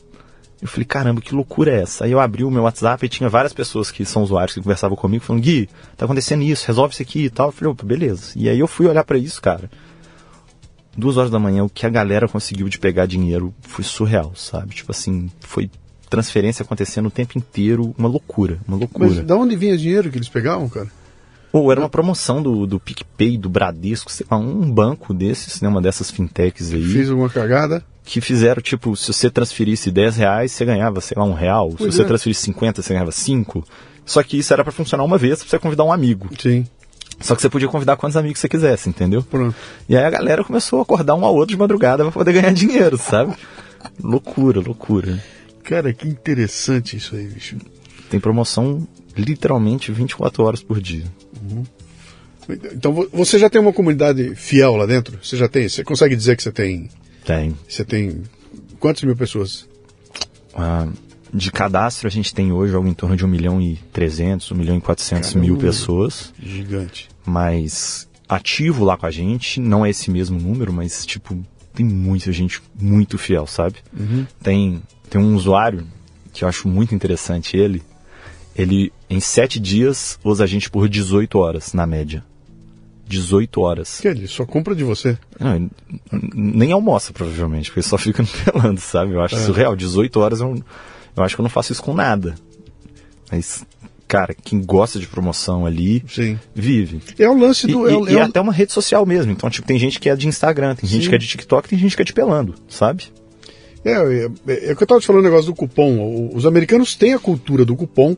Eu 0.61 0.69
falei, 0.69 0.87
caramba, 0.87 1.20
que 1.20 1.35
loucura 1.35 1.70
é 1.70 1.83
essa? 1.83 2.05
Aí 2.05 2.12
eu 2.12 2.20
abri 2.20 2.43
o 2.43 2.51
meu 2.51 2.62
WhatsApp 2.62 3.05
e 3.05 3.09
tinha 3.09 3.28
várias 3.28 3.53
pessoas 3.53 3.91
que 3.91 4.05
são 4.05 4.23
usuários 4.23 4.55
que 4.55 4.61
conversavam 4.62 4.97
comigo, 4.97 5.23
falando, 5.23 5.43
Gui, 5.43 5.69
tá 5.97 6.07
acontecendo 6.07 6.43
isso, 6.43 6.66
resolve 6.66 6.95
isso 6.95 7.03
aqui 7.03 7.24
e 7.24 7.31
tal. 7.31 7.49
Eu 7.49 7.53
falei, 7.53 7.73
opa, 7.73 7.85
beleza. 7.85 8.33
E 8.35 8.49
aí 8.49 8.59
eu 8.59 8.66
fui 8.66 8.87
olhar 8.87 9.05
pra 9.05 9.19
isso, 9.19 9.41
cara. 9.43 9.70
Duas 10.97 11.19
horas 11.19 11.31
da 11.31 11.39
manhã, 11.39 11.62
o 11.62 11.69
que 11.69 11.85
a 11.85 11.91
galera 11.91 12.27
conseguiu 12.27 12.70
de 12.70 12.78
pegar 12.78 13.05
dinheiro 13.05 13.55
foi 13.61 13.85
surreal, 13.85 14.33
sabe? 14.35 14.74
Tipo 14.74 14.93
assim, 14.93 15.31
foi 15.41 15.70
transferência 16.09 16.62
acontecendo 16.62 17.07
o 17.07 17.11
tempo 17.11 17.37
inteiro, 17.37 17.95
uma 17.99 18.09
loucura, 18.09 18.59
uma 18.66 18.78
loucura. 18.78 19.09
Mas 19.09 19.20
da 19.20 19.37
onde 19.37 19.57
vinha 19.57 19.77
dinheiro 19.77 20.11
que 20.11 20.16
eles 20.16 20.28
pegavam, 20.28 20.69
cara? 20.70 20.89
Ou 21.53 21.70
era 21.70 21.81
uma 21.81 21.89
promoção 21.89 22.43
do, 22.43 22.66
do 22.66 22.81
PicPay, 22.81 23.37
do 23.37 23.49
Bradesco, 23.49 24.11
sei 24.11 24.27
lá, 24.31 24.37
um 24.37 24.70
banco 24.70 25.12
desses, 25.12 25.61
né, 25.61 25.69
uma 25.69 25.81
dessas 25.81 26.11
fintechs 26.11 26.73
aí, 26.73 26.83
Fiz 26.83 27.11
alguma 27.11 27.28
cagada? 27.28 27.85
Que 28.07 28.20
fizeram, 28.23 28.62
tipo, 28.62 28.97
se 28.97 29.12
você 29.12 29.28
transferisse 29.28 29.91
10 29.91 30.16
reais, 30.16 30.53
você 30.53 30.65
ganhava, 30.65 31.01
sei 31.03 31.16
lá, 31.19 31.24
um 31.24 31.35
real. 31.35 31.74
Pois 31.77 31.93
se 31.93 31.97
você 31.99 32.03
é. 32.05 32.07
transferisse 32.07 32.41
50, 32.43 32.81
você 32.81 32.95
ganhava 32.95 33.12
5. 33.12 33.62
Só 34.07 34.23
que 34.23 34.39
isso 34.39 34.53
era 34.55 34.62
pra 34.62 34.73
funcionar 34.73 35.03
uma 35.05 35.19
vez, 35.19 35.41
pra 35.41 35.49
você 35.51 35.59
convidar 35.59 35.83
um 35.85 35.93
amigo. 35.93 36.31
Sim, 36.41 36.65
Só 37.20 37.35
que 37.35 37.43
você 37.43 37.49
podia 37.51 37.66
convidar 37.69 37.97
quantos 37.97 38.16
amigos 38.16 38.39
você 38.41 38.49
quisesse, 38.49 38.89
entendeu? 38.89 39.23
pronto. 39.23 39.55
E 39.89 39.97
aí 39.97 40.05
a 40.05 40.11
galera 40.11 40.45
começou 40.45 40.78
a 40.78 40.83
acordar 40.83 41.15
um 41.16 41.24
ao 41.24 41.35
outro 41.35 41.49
de 41.55 41.59
madrugada 41.59 42.05
pra 42.05 42.12
poder 42.12 42.33
ganhar 42.33 42.53
dinheiro, 42.55 42.97
sabe? 42.97 43.35
loucura, 44.03 44.61
loucura. 44.61 45.23
Cara, 45.65 45.93
que 45.93 46.07
interessante 46.07 46.97
isso 46.97 47.16
aí, 47.16 47.27
bicho. 47.27 47.57
Tem 48.09 48.20
promoção 48.20 48.87
literalmente 49.16 49.91
24 49.91 50.45
horas 50.45 50.62
por 50.62 50.81
dia. 50.81 51.05
Então 52.73 52.93
vo- 52.93 53.09
você 53.12 53.39
já 53.39 53.51
tem 53.51 53.61
uma 53.61 53.73
comunidade 53.73 54.35
fiel 54.37 54.77
lá 54.77 54.87
dentro? 54.87 55.19
Você 55.23 55.37
já 55.37 55.49
tem? 55.49 55.69
Você 55.69 55.83
consegue 55.83 56.15
dizer 56.15 56.37
que 56.37 56.43
você 56.45 56.53
tem. 56.53 56.89
Tem. 57.27 57.55
Você 57.69 57.85
tem. 57.85 58.23
Quantas 58.78 59.03
mil 59.03 59.16
pessoas? 59.16 59.69
Ah, 60.55 60.89
de 61.35 61.51
cadastro 61.51 62.07
a 62.07 62.11
gente 62.11 62.32
tem 62.32 62.53
hoje 62.53 62.74
algo 62.74 62.89
em 62.89 62.94
torno 62.94 63.16
de 63.16 63.24
1 63.24 63.28
milhão 63.28 63.61
e 63.61 63.77
300, 63.93 64.51
1 64.53 64.55
milhão 64.55 64.77
e 64.78 64.81
400 64.81 65.28
Caramba. 65.31 65.47
mil 65.47 65.59
pessoas. 65.59 66.32
Gigante. 66.40 67.09
Mas 67.27 68.09
ativo 68.28 68.85
lá 68.85 68.97
com 68.97 69.07
a 69.07 69.11
gente, 69.11 69.61
não 69.61 69.85
é 69.85 69.90
esse 69.90 70.11
mesmo 70.11 70.40
número, 70.40 70.73
mas 70.73 71.05
tipo, 71.05 71.39
tem 71.74 71.85
muita 71.85 72.32
gente 72.32 72.62
muito 72.81 73.19
fiel, 73.19 73.47
sabe? 73.47 73.77
Tem, 74.43 74.82
tem 75.11 75.20
um 75.20 75.35
usuário 75.35 75.86
que 76.32 76.44
eu 76.44 76.48
acho 76.48 76.69
muito 76.69 76.94
interessante 76.94 77.57
ele. 77.57 77.82
Ele, 78.55 78.90
em 79.11 79.20
sete 79.20 79.61
dias, 79.61 80.19
usa 80.24 80.44
a 80.44 80.47
gente 80.47 80.70
por 80.70 80.89
18 80.89 81.39
horas, 81.39 81.74
na 81.74 81.86
média. 81.86 82.24
18 83.09 83.61
horas. 83.61 84.01
Que 84.01 84.09
ele 84.09 84.27
só 84.27 84.45
compra 84.45 84.74
de 84.74 84.83
você. 84.85 85.16
Não, 85.39 85.70
nem 86.35 86.73
almoça, 86.73 87.12
provavelmente, 87.12 87.70
porque 87.70 87.83
só 87.83 87.97
fica 87.99 88.24
pelando, 88.45 88.81
sabe? 88.81 89.12
Eu 89.12 89.20
acho 89.23 89.37
surreal. 89.39 89.77
18 89.77 90.19
horas 90.20 90.41
eu, 90.41 90.55
eu 91.16 91.23
acho 91.23 91.35
que 91.37 91.41
eu 91.41 91.45
não 91.45 91.51
faço 91.51 91.73
isso 91.73 91.83
com 91.83 91.95
nada. 91.95 92.35
Mas, 93.31 93.65
cara, 94.07 94.35
quem 94.35 94.61
gosta 94.61 94.99
de 94.99 95.07
promoção 95.07 95.66
ali, 95.66 96.05
Sim. 96.09 96.39
vive. 96.55 97.01
É 97.19 97.28
o 97.28 97.37
lance 97.39 97.66
do. 97.66 97.89
e- 97.89 97.93
é, 97.93 97.97
o- 97.97 98.09
e 98.09 98.15
é 98.16 98.23
o- 98.23 98.24
até 98.24 98.41
uma 98.41 98.53
rede 98.53 98.73
social 98.73 99.05
mesmo. 99.07 99.33
Então, 99.33 99.49
tipo, 99.51 99.66
tem 99.66 99.78
gente 99.78 99.99
que 100.01 100.09
é 100.09 100.16
de 100.16 100.28
Instagram, 100.28 100.74
tem 100.74 100.89
gente 100.89 101.05
Sim. 101.05 101.09
que 101.11 101.15
é 101.15 101.19
de 101.19 101.27
TikTok, 101.27 101.69
tem 101.69 101.78
gente 101.78 101.97
que 101.97 102.03
é 102.03 102.05
de 102.05 102.12
pelando, 102.12 102.55
sabe? 102.69 103.05
É, 103.85 103.93
é, 103.93 104.28
é, 104.49 104.70
é 104.70 104.73
o 104.73 104.77
que 104.77 104.83
eu 104.83 104.85
estava 104.85 105.01
te 105.01 105.07
falando 105.07 105.23
o 105.23 105.24
negócio 105.24 105.47
do 105.47 105.55
cupom. 105.55 106.31
Os 106.35 106.45
americanos 106.45 106.97
têm 106.97 107.15
a 107.15 107.19
cultura 107.20 107.65
do 107.65 107.77
cupom 107.77 108.16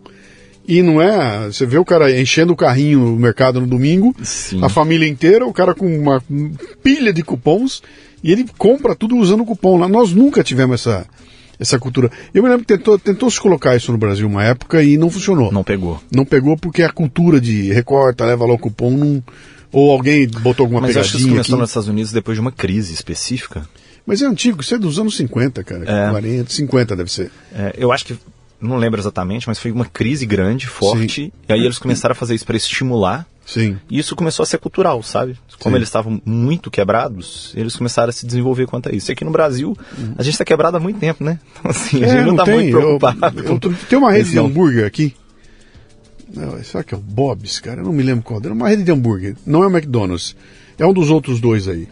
e 0.69 0.82
não 0.82 1.01
é. 1.01 1.47
Você 1.47 1.65
vê 1.65 1.78
o 1.78 1.85
cara 1.85 2.20
enchendo 2.20 2.53
o 2.53 2.57
carrinho 2.57 2.99
no 3.01 3.16
mercado 3.16 3.59
no 3.59 3.66
domingo, 3.66 4.15
Sim. 4.23 4.62
a 4.62 4.69
família 4.69 5.09
inteira, 5.09 5.47
o 5.47 5.53
cara 5.53 5.74
com 5.74 5.86
uma 5.86 6.23
pilha 6.82 7.11
de 7.11 7.23
cupons 7.23 7.82
e 8.23 8.31
ele 8.31 8.47
compra 8.59 8.95
tudo 8.95 9.16
usando 9.16 9.40
o 9.40 9.47
cupom 9.47 9.78
lá. 9.78 9.89
Nós 9.89 10.12
nunca 10.12 10.45
tivemos 10.45 10.81
essa, 10.81 11.07
essa 11.59 11.78
cultura. 11.78 12.11
Eu 12.35 12.43
me 12.43 12.51
lembro 12.51 12.66
que 12.66 12.77
tentou, 12.77 12.99
tentou 12.99 13.31
se 13.31 13.40
colocar 13.40 13.74
isso 13.77 13.90
no 13.90 13.99
Brasil 13.99 14.27
uma 14.27 14.45
época 14.45 14.82
e 14.82 14.99
não 14.99 15.09
funcionou. 15.09 15.51
Não 15.51 15.65
pegou. 15.65 16.01
Não 16.15 16.27
pegou 16.27 16.55
porque 16.57 16.82
a 16.82 16.90
cultura 16.90 17.40
de 17.40 17.73
recorta, 17.73 18.27
leva 18.27 18.45
lá 18.45 18.53
o 18.53 18.59
cupom, 18.59 18.90
não. 18.90 19.23
Ou 19.73 19.90
alguém 19.90 20.27
botou 20.28 20.65
alguma 20.65 20.82
Mas 20.82 20.97
eu 20.97 21.01
acho 21.01 21.12
que 21.12 21.16
isso 21.16 21.24
pegadinha 21.27 21.36
começou 21.36 21.55
aqui. 21.57 21.61
nos 21.62 21.70
Estados 21.70 21.89
Unidos 21.89 22.12
depois 22.12 22.36
de 22.36 22.40
uma 22.40 22.53
crise 22.53 22.93
específica. 22.93 23.69
Mas 24.07 24.23
é 24.23 24.27
antigo, 24.27 24.62
isso 24.62 24.74
é 24.74 24.78
dos 24.78 24.99
anos 24.99 25.16
50, 25.16 25.62
cara. 25.65 25.85
É. 25.85 26.11
40, 26.11 26.51
50 26.51 26.97
deve 26.97 27.12
ser. 27.12 27.31
É, 27.55 27.74
eu 27.77 27.93
acho 27.93 28.07
que, 28.07 28.19
não 28.60 28.76
lembro 28.76 29.01
exatamente, 29.01 29.47
mas 29.47 29.59
foi 29.59 29.70
uma 29.70 29.85
crise 29.85 30.26
grande, 30.26 30.66
forte. 30.66 31.32
E 31.48 31.52
aí 31.52 31.64
eles 31.64 31.78
começaram 31.78 32.12
a 32.12 32.16
fazer 32.16 32.35
isso 32.35 32.44
para 32.47 32.56
estimular. 32.56 33.26
Sim. 33.47 33.78
E 33.89 33.98
isso 33.98 34.14
começou 34.14 34.43
a 34.43 34.47
ser 34.47 34.59
cultural, 34.59 35.02
sabe? 35.02 35.39
Como 35.59 35.74
Sim. 35.74 35.78
eles 35.78 35.89
estavam 35.89 36.20
muito 36.22 36.70
quebrados, 36.70 37.52
eles 37.56 37.74
começaram 37.74 38.10
a 38.10 38.12
se 38.12 38.26
desenvolver 38.26 38.66
quanto 38.66 38.90
a 38.90 38.93
isso. 38.93 39.10
E 39.10 39.12
aqui 39.12 39.24
no 39.24 39.30
Brasil, 39.30 39.74
a 40.18 40.22
gente 40.22 40.35
está 40.35 40.44
quebrado 40.44 40.76
há 40.76 40.80
muito 40.80 40.98
tempo, 40.98 41.24
né? 41.24 41.40
Então, 41.59 41.70
assim, 41.70 42.05
a 42.05 42.06
É, 42.06 42.10
gente 42.10 42.24
não, 42.26 42.32
está 42.32 42.44
muito 42.44 42.76
preocupado. 42.76 43.40
Eu, 43.40 43.59
eu, 43.62 43.74
tem 43.89 43.98
uma 43.98 44.12
rede 44.12 44.30
de 44.30 44.39
hambúrguer 44.39 44.85
aqui. 44.85 45.14
Não, 46.35 46.62
será 46.62 46.85
que 46.85 46.94
é 46.94 46.98
o 46.98 47.01
Bob's, 47.01 47.59
cara? 47.59 47.80
Eu 47.80 47.85
não 47.85 47.93
me 47.93 48.02
lembro 48.02 48.22
qual. 48.22 48.40
É 48.44 48.48
uma 48.48 48.68
rede 48.68 48.82
de 48.82 48.93
hambúrguer. 48.93 49.35
Não 49.47 49.62
é 49.62 49.66
o 49.66 49.70
McDonald's. 49.70 50.36
É 50.78 50.86
um 50.86 50.93
dos 50.93 51.09
outros 51.10 51.40
dois 51.40 51.66
aí. 51.68 51.89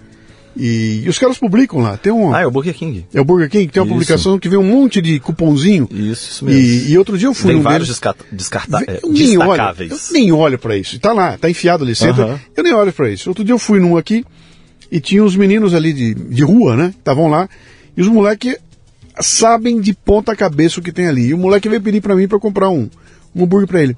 E, 0.56 1.02
e 1.04 1.08
os 1.08 1.18
caras 1.18 1.36
publicam 1.36 1.80
lá. 1.80 1.96
Tem 1.98 2.10
um. 2.10 2.34
Ah, 2.34 2.40
é 2.40 2.46
o 2.46 2.50
Burger 2.50 2.74
King. 2.74 3.04
É 3.12 3.20
o 3.20 3.24
Burger 3.24 3.50
King 3.50 3.68
tem 3.70 3.80
uma 3.82 3.86
Isso. 3.86 3.94
publicação 3.94 4.38
que 4.38 4.48
vem 4.48 4.58
um 4.58 4.64
monte 4.64 5.02
de 5.02 5.20
cupomzinho. 5.20 5.86
Isso, 5.90 6.30
isso 6.30 6.44
mesmo. 6.46 6.60
E, 6.60 6.92
e 6.92 6.98
outro 6.98 7.18
dia 7.18 7.28
eu 7.28 7.34
fui 7.34 7.52
Tem 7.52 7.60
vários 7.60 7.88
descarta 7.88 8.24
descarta 8.32 8.82
é, 8.88 9.00
eu 9.02 9.10
nem 9.10 9.36
olho, 9.36 9.62
eu 9.78 9.98
nem 10.12 10.32
olho 10.32 10.58
pra 10.58 10.76
isso. 10.76 10.98
Tá 10.98 11.12
lá, 11.12 11.36
tá 11.36 11.50
enfiado 11.50 11.84
ali, 11.84 11.94
senta. 11.94 12.22
Aham. 12.22 12.40
Eu 12.56 12.62
nem 12.64 12.72
olho 12.72 12.92
pra 12.92 13.10
isso. 13.10 13.28
Outro 13.28 13.44
dia 13.44 13.52
eu 13.52 13.58
fui 13.58 13.78
num 13.80 13.98
aqui 13.98 14.24
e 14.90 14.98
tinha 14.98 15.22
uns 15.22 15.36
meninos 15.36 15.74
ali 15.74 15.92
de, 15.92 16.14
de 16.14 16.42
rua, 16.42 16.74
né? 16.74 16.94
Estavam 16.98 17.28
lá. 17.28 17.48
E 17.94 18.00
os 18.00 18.08
moleques 18.08 18.56
sabem 19.20 19.78
de 19.80 19.92
ponta 19.92 20.34
cabeça 20.34 20.80
o 20.80 20.82
que 20.82 20.92
tem 20.92 21.06
ali. 21.06 21.26
E 21.26 21.34
o 21.34 21.38
moleque 21.38 21.68
veio 21.68 21.82
pedir 21.82 22.00
pra 22.00 22.16
mim 22.16 22.26
pra 22.26 22.36
eu 22.36 22.40
comprar 22.40 22.70
um, 22.70 22.88
um 23.34 23.44
hambúrguer 23.44 23.68
pra 23.68 23.82
ele. 23.82 23.94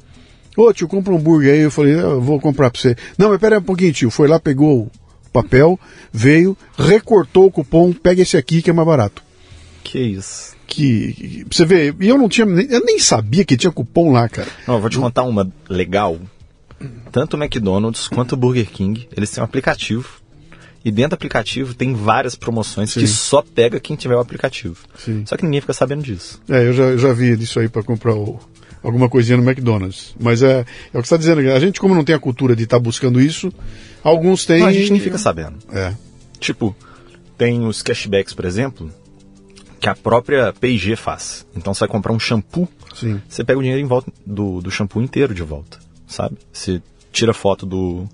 Ô 0.56 0.72
tio, 0.72 0.88
compra 0.88 1.12
um 1.12 1.18
hambúrguer 1.18 1.54
aí. 1.54 1.60
Eu 1.60 1.70
falei, 1.70 1.94
"Ah, 1.94 1.98
eu 1.98 2.20
vou 2.20 2.40
comprar 2.40 2.68
pra 2.68 2.80
você. 2.80 2.96
Não, 3.16 3.28
mas 3.28 3.38
pera 3.38 3.60
um 3.60 3.62
pouquinho, 3.62 3.92
tio. 3.92 4.10
Foi 4.10 4.26
lá, 4.26 4.40
pegou 4.40 4.90
papel, 5.28 5.78
veio, 6.12 6.56
recortou 6.76 7.46
o 7.46 7.50
cupom, 7.50 7.92
pega 7.92 8.22
esse 8.22 8.36
aqui 8.36 8.62
que 8.62 8.70
é 8.70 8.72
mais 8.72 8.86
barato. 8.86 9.22
Que 9.84 9.98
isso. 9.98 10.56
Que, 10.66 11.12
que- 11.14 11.46
você 11.50 11.64
vê, 11.64 11.94
e 11.98 12.08
eu 12.08 12.18
não 12.18 12.28
tinha, 12.28 12.44
nem- 12.46 12.66
eu 12.70 12.84
nem 12.84 12.98
sabia 12.98 13.44
que 13.44 13.56
tinha 13.56 13.72
cupom 13.72 14.12
lá, 14.12 14.28
cara. 14.28 14.48
Não, 14.66 14.80
vou 14.80 14.90
te 14.90 14.98
contar 14.98 15.22
uma 15.22 15.50
legal. 15.68 16.18
Tanto 17.10 17.36
o 17.36 17.42
McDonald's 17.42 18.06
quanto 18.06 18.32
o 18.32 18.36
Burger 18.36 18.66
King, 18.70 19.08
eles 19.16 19.30
têm 19.30 19.40
um 19.42 19.44
aplicativo. 19.44 20.08
E 20.84 20.90
dentro 20.92 21.10
do 21.10 21.14
aplicativo 21.14 21.74
tem 21.74 21.92
várias 21.92 22.34
promoções 22.36 22.92
que 22.94 23.00
Sim. 23.00 23.06
só 23.06 23.42
pega 23.42 23.80
quem 23.80 23.96
tiver 23.96 24.14
o 24.14 24.20
aplicativo. 24.20 24.76
Sim. 24.96 25.24
Só 25.26 25.36
que 25.36 25.44
ninguém 25.44 25.60
fica 25.60 25.72
sabendo 25.72 26.02
disso. 26.02 26.40
É, 26.48 26.68
eu 26.68 26.72
já, 26.72 26.84
eu 26.84 26.98
já 26.98 27.12
vi 27.12 27.36
disso 27.36 27.58
aí 27.58 27.68
para 27.68 27.82
comprar 27.82 28.14
o- 28.14 28.38
alguma 28.82 29.08
coisinha 29.08 29.36
no 29.36 29.48
McDonald's. 29.48 30.14
Mas 30.18 30.42
é, 30.42 30.64
é 30.92 30.98
o 30.98 31.02
que 31.02 31.08
você 31.08 31.14
está 31.14 31.16
dizendo. 31.16 31.40
A 31.40 31.60
gente, 31.60 31.80
como 31.80 31.94
não 31.94 32.04
tem 32.04 32.14
a 32.14 32.18
cultura 32.18 32.54
de 32.54 32.64
estar 32.64 32.78
buscando 32.78 33.20
isso, 33.20 33.52
alguns 34.02 34.44
têm. 34.46 34.60
Não, 34.60 34.66
a 34.66 34.72
gente 34.72 34.92
nem 34.92 35.00
fica 35.00 35.18
sabendo. 35.18 35.58
É. 35.72 35.94
Tipo, 36.38 36.76
tem 37.36 37.66
os 37.66 37.82
cashbacks, 37.82 38.34
por 38.34 38.44
exemplo, 38.44 38.90
que 39.80 39.88
a 39.88 39.94
própria 39.94 40.52
P&G 40.52 40.96
faz. 40.96 41.46
Então 41.56 41.72
você 41.72 41.80
vai 41.80 41.88
comprar 41.88 42.12
um 42.12 42.18
shampoo, 42.18 42.68
Sim. 42.94 43.20
você 43.28 43.44
pega 43.44 43.58
o 43.58 43.62
dinheiro 43.62 43.82
em 43.82 43.86
volta 43.86 44.12
do, 44.26 44.60
do 44.60 44.70
shampoo 44.70 45.00
inteiro 45.02 45.34
de 45.34 45.42
volta, 45.42 45.78
sabe? 46.06 46.36
Você 46.52 46.82
tira 47.12 47.32
foto 47.32 47.64
do, 47.64 48.08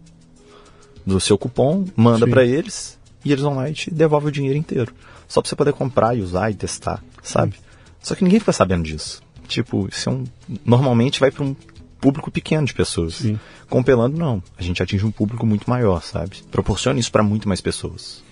do 1.06 1.18
seu 1.20 1.38
cupom, 1.38 1.84
manda 1.96 2.26
Sim. 2.26 2.30
pra 2.30 2.44
eles 2.44 2.98
e 3.24 3.32
eles 3.32 3.42
vão 3.42 3.56
lá 3.56 3.70
e 3.70 3.72
te 3.72 3.90
devolvem 3.90 4.28
o 4.28 4.32
dinheiro 4.32 4.58
inteiro. 4.58 4.92
Só 5.26 5.40
pra 5.40 5.48
você 5.48 5.56
poder 5.56 5.72
comprar 5.72 6.14
e 6.16 6.20
usar 6.20 6.50
e 6.50 6.54
testar, 6.54 7.02
sabe? 7.22 7.54
Só 8.02 8.14
que 8.14 8.22
ninguém 8.22 8.38
fica 8.38 8.52
sabendo 8.52 8.84
disso. 8.84 9.22
Tipo, 9.46 9.88
isso 9.90 10.08
é 10.08 10.12
um, 10.12 10.24
normalmente 10.64 11.20
vai 11.20 11.30
para 11.30 11.44
um 11.44 11.54
público 12.00 12.30
pequeno 12.30 12.66
de 12.66 12.74
pessoas. 12.74 13.14
Sim. 13.14 13.38
Com 13.68 13.80
o 13.80 13.84
Pelando, 13.84 14.18
não. 14.18 14.42
A 14.58 14.62
gente 14.62 14.82
atinge 14.82 15.06
um 15.06 15.10
público 15.10 15.46
muito 15.46 15.68
maior, 15.68 16.02
sabe? 16.02 16.42
Proporciona 16.50 17.00
isso 17.00 17.10
pra 17.10 17.22
muito 17.22 17.48
mais 17.48 17.60
pessoas. 17.60 18.22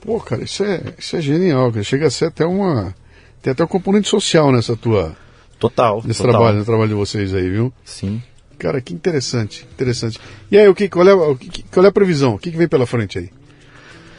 Pô, 0.00 0.18
cara, 0.18 0.42
isso 0.42 0.64
é, 0.64 0.94
isso 0.98 1.16
é 1.16 1.20
genial. 1.20 1.70
Cara. 1.70 1.84
Chega 1.84 2.06
a 2.06 2.10
ser 2.10 2.26
até 2.26 2.44
uma. 2.44 2.94
Tem 3.40 3.52
até 3.52 3.62
um 3.62 3.68
componente 3.68 4.08
social 4.08 4.50
nessa 4.50 4.76
tua. 4.76 5.16
Total. 5.58 6.02
Nesse 6.04 6.20
total. 6.20 6.32
trabalho, 6.32 6.58
no 6.58 6.64
trabalho 6.64 6.88
de 6.88 6.94
vocês 6.94 7.34
aí, 7.34 7.48
viu? 7.48 7.72
Sim. 7.84 8.22
Cara, 8.58 8.80
que 8.80 8.94
interessante, 8.94 9.66
interessante. 9.72 10.20
E 10.50 10.56
aí, 10.56 10.68
o 10.68 10.74
que, 10.74 10.88
qual, 10.88 11.06
é, 11.08 11.12
o 11.12 11.36
que, 11.36 11.64
qual 11.64 11.84
é 11.84 11.88
a 11.88 11.92
previsão? 11.92 12.34
O 12.34 12.38
que, 12.38 12.50
que 12.50 12.56
vem 12.56 12.68
pela 12.68 12.86
frente 12.86 13.18
aí? 13.18 13.30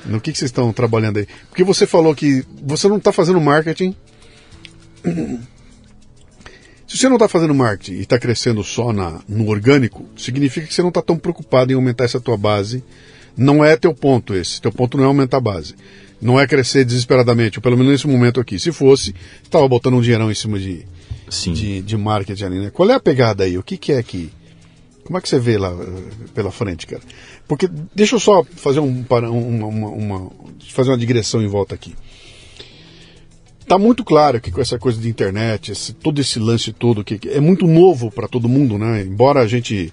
No 0.06 0.20
que, 0.20 0.32
que 0.32 0.38
vocês 0.38 0.50
estão 0.50 0.72
trabalhando 0.74 1.18
aí? 1.18 1.28
Porque 1.50 1.64
você 1.64 1.88
falou 1.88 2.14
que 2.14 2.46
você 2.62 2.88
não 2.88 2.98
está 2.98 3.12
fazendo 3.12 3.40
marketing. 3.40 3.96
Se 6.94 7.00
você 7.00 7.08
não 7.10 7.16
está 7.16 7.28
fazendo 7.28 7.56
marketing 7.56 7.94
e 7.94 8.02
está 8.02 8.20
crescendo 8.20 8.64
só 8.64 8.94
na, 8.94 9.20
no 9.28 9.48
orgânico, 9.50 10.06
significa 10.16 10.68
que 10.68 10.74
você 10.74 10.84
não 10.84 10.90
está 10.90 11.02
tão 11.02 11.18
preocupado 11.18 11.72
em 11.72 11.76
aumentar 11.76 12.04
essa 12.04 12.22
tua 12.22 12.38
base. 12.38 12.84
Não 13.36 13.66
é 13.66 13.76
teu 13.76 13.96
ponto 13.96 14.36
esse. 14.36 14.62
Teu 14.62 14.72
ponto 14.72 14.96
não 14.96 15.04
é 15.04 15.08
aumentar 15.08 15.38
a 15.38 15.42
base. 15.42 15.74
Não 16.22 16.40
é 16.40 16.46
crescer 16.46 16.86
desesperadamente, 16.86 17.58
ou 17.58 17.64
pelo 17.64 17.76
menos 17.76 17.92
nesse 17.94 18.08
momento 18.08 18.40
aqui. 18.40 18.60
Se 18.60 18.72
fosse, 18.72 19.16
estava 19.44 19.68
botando 19.68 19.96
um 19.96 20.02
dinheirão 20.02 20.30
em 20.30 20.36
cima 20.36 20.60
de, 20.60 20.86
Sim. 21.32 21.54
de, 21.54 21.82
de 21.82 21.98
marketing 21.98 22.44
ali, 22.44 22.60
né? 22.60 22.70
Qual 22.70 22.88
é 22.88 22.94
a 22.94 23.00
pegada 23.00 23.44
aí? 23.44 23.58
O 23.58 23.64
que, 23.64 23.76
que 23.76 23.92
é 23.92 24.04
que. 24.04 24.32
Como 25.04 25.18
é 25.18 25.22
que 25.22 25.28
você 25.28 25.40
vê 25.40 25.58
lá 25.58 25.76
pela 26.36 26.52
frente, 26.52 26.86
cara? 26.86 27.02
Porque 27.48 27.68
deixa 27.96 28.16
eu 28.16 28.20
só 28.20 28.44
fazer 28.56 28.80
um 28.82 29.04
uma, 29.10 29.28
uma, 29.68 29.88
uma- 29.90 30.32
fazer 30.72 30.92
uma 30.92 30.98
digressão 30.98 31.42
em 31.42 31.48
volta 31.48 31.74
aqui. 31.74 31.96
Tá 33.68 33.78
muito 33.78 34.04
claro 34.04 34.40
que 34.42 34.52
com 34.52 34.62
essa 34.62 34.78
coisa 34.78 35.00
de 35.00 35.08
internet, 35.10 35.72
esse- 35.72 35.94
todo 35.94 36.20
esse 36.20 36.38
lance 36.40 36.72
todo 36.74 37.04
que 37.04 37.20
é 37.30 37.40
muito 37.40 37.66
novo 37.66 38.12
para 38.12 38.28
todo 38.28 38.50
mundo, 38.50 38.78
né? 38.78 39.02
Embora 39.02 39.40
a 39.42 39.48
gente 39.48 39.92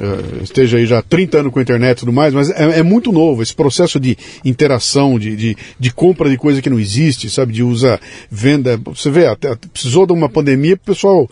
eh, 0.00 0.42
esteja 0.44 0.76
aí 0.76 0.86
já 0.86 0.98
há 0.98 1.02
30 1.02 1.38
anos 1.40 1.52
com 1.52 1.58
a 1.58 1.62
internet 1.62 1.96
e 1.96 2.00
tudo 2.00 2.12
mais, 2.12 2.32
mas 2.32 2.50
é, 2.50 2.78
é 2.78 2.82
muito 2.84 3.10
novo 3.10 3.42
esse 3.42 3.52
processo 3.54 3.98
de 3.98 4.16
interação, 4.44 5.18
de, 5.18 5.34
de, 5.34 5.56
de 5.80 5.90
compra 5.92 6.30
de 6.30 6.36
coisa 6.36 6.62
que 6.62 6.70
não 6.70 6.78
existe, 6.78 7.28
sabe? 7.28 7.52
De 7.52 7.62
usar 7.64 8.00
venda. 8.30 8.78
Você 8.94 9.10
vê, 9.10 9.26
até, 9.26 9.56
precisou 9.72 10.06
de 10.06 10.12
uma 10.12 10.28
pandemia, 10.28 10.74
o 10.74 10.78
pessoal 10.78 11.28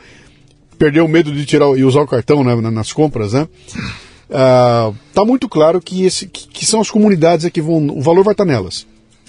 perdeu 0.79 1.05
o 1.05 1.09
medo 1.09 1.31
de 1.33 1.47
tirar 1.47 1.67
e 1.79 1.85
usar 1.85 2.01
o 2.01 2.07
cartão 2.09 2.43
né, 2.43 2.55
na- 2.57 2.71
nas 2.73 2.93
compras, 2.93 3.35
né? 3.35 3.47
Ah, 4.31 4.93
tá 5.15 5.25
muito 5.25 5.49
claro 5.49 5.81
que, 5.81 6.05
esse, 6.05 6.27
que, 6.27 6.49
que 6.49 6.67
são 6.67 6.81
as 6.81 6.91
comunidades 6.91 7.45
é 7.47 7.51
que 7.51 7.61
vão. 7.63 7.87
O 7.91 8.01
valor 8.03 8.25
vai 8.25 8.33
estar 8.35 8.45
nelas. 8.45 8.85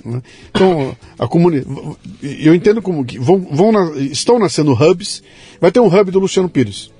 Né? 0.08 0.22
Então, 0.50 0.96
a 1.20 1.28
comunidade. 1.28 1.68
Eu 2.22 2.56
entendo 2.56 2.82
como 2.82 3.04
que 3.06 3.20
vão, 3.20 3.40
vão 3.52 3.72
na- 3.72 3.98
estão 3.98 4.40
nascendo 4.40 4.74
hubs. 4.74 5.22
Vai 5.62 5.72
ter 5.72 5.80
um 5.80 5.88
hub 5.88 6.12
do 6.12 6.20
Luciano 6.20 6.50
Pires, 6.50 6.92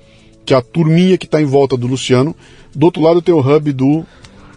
que 0.44 0.54
é 0.54 0.56
a 0.56 0.62
turminha 0.62 1.16
que 1.18 1.26
está 1.26 1.40
em 1.40 1.44
volta 1.46 1.76
do 1.76 1.86
Luciano. 1.86 2.34
Do 2.74 2.86
outro 2.86 3.02
lado 3.02 3.22
tem 3.22 3.34
o 3.34 3.40
hub 3.40 3.72
do 3.72 4.04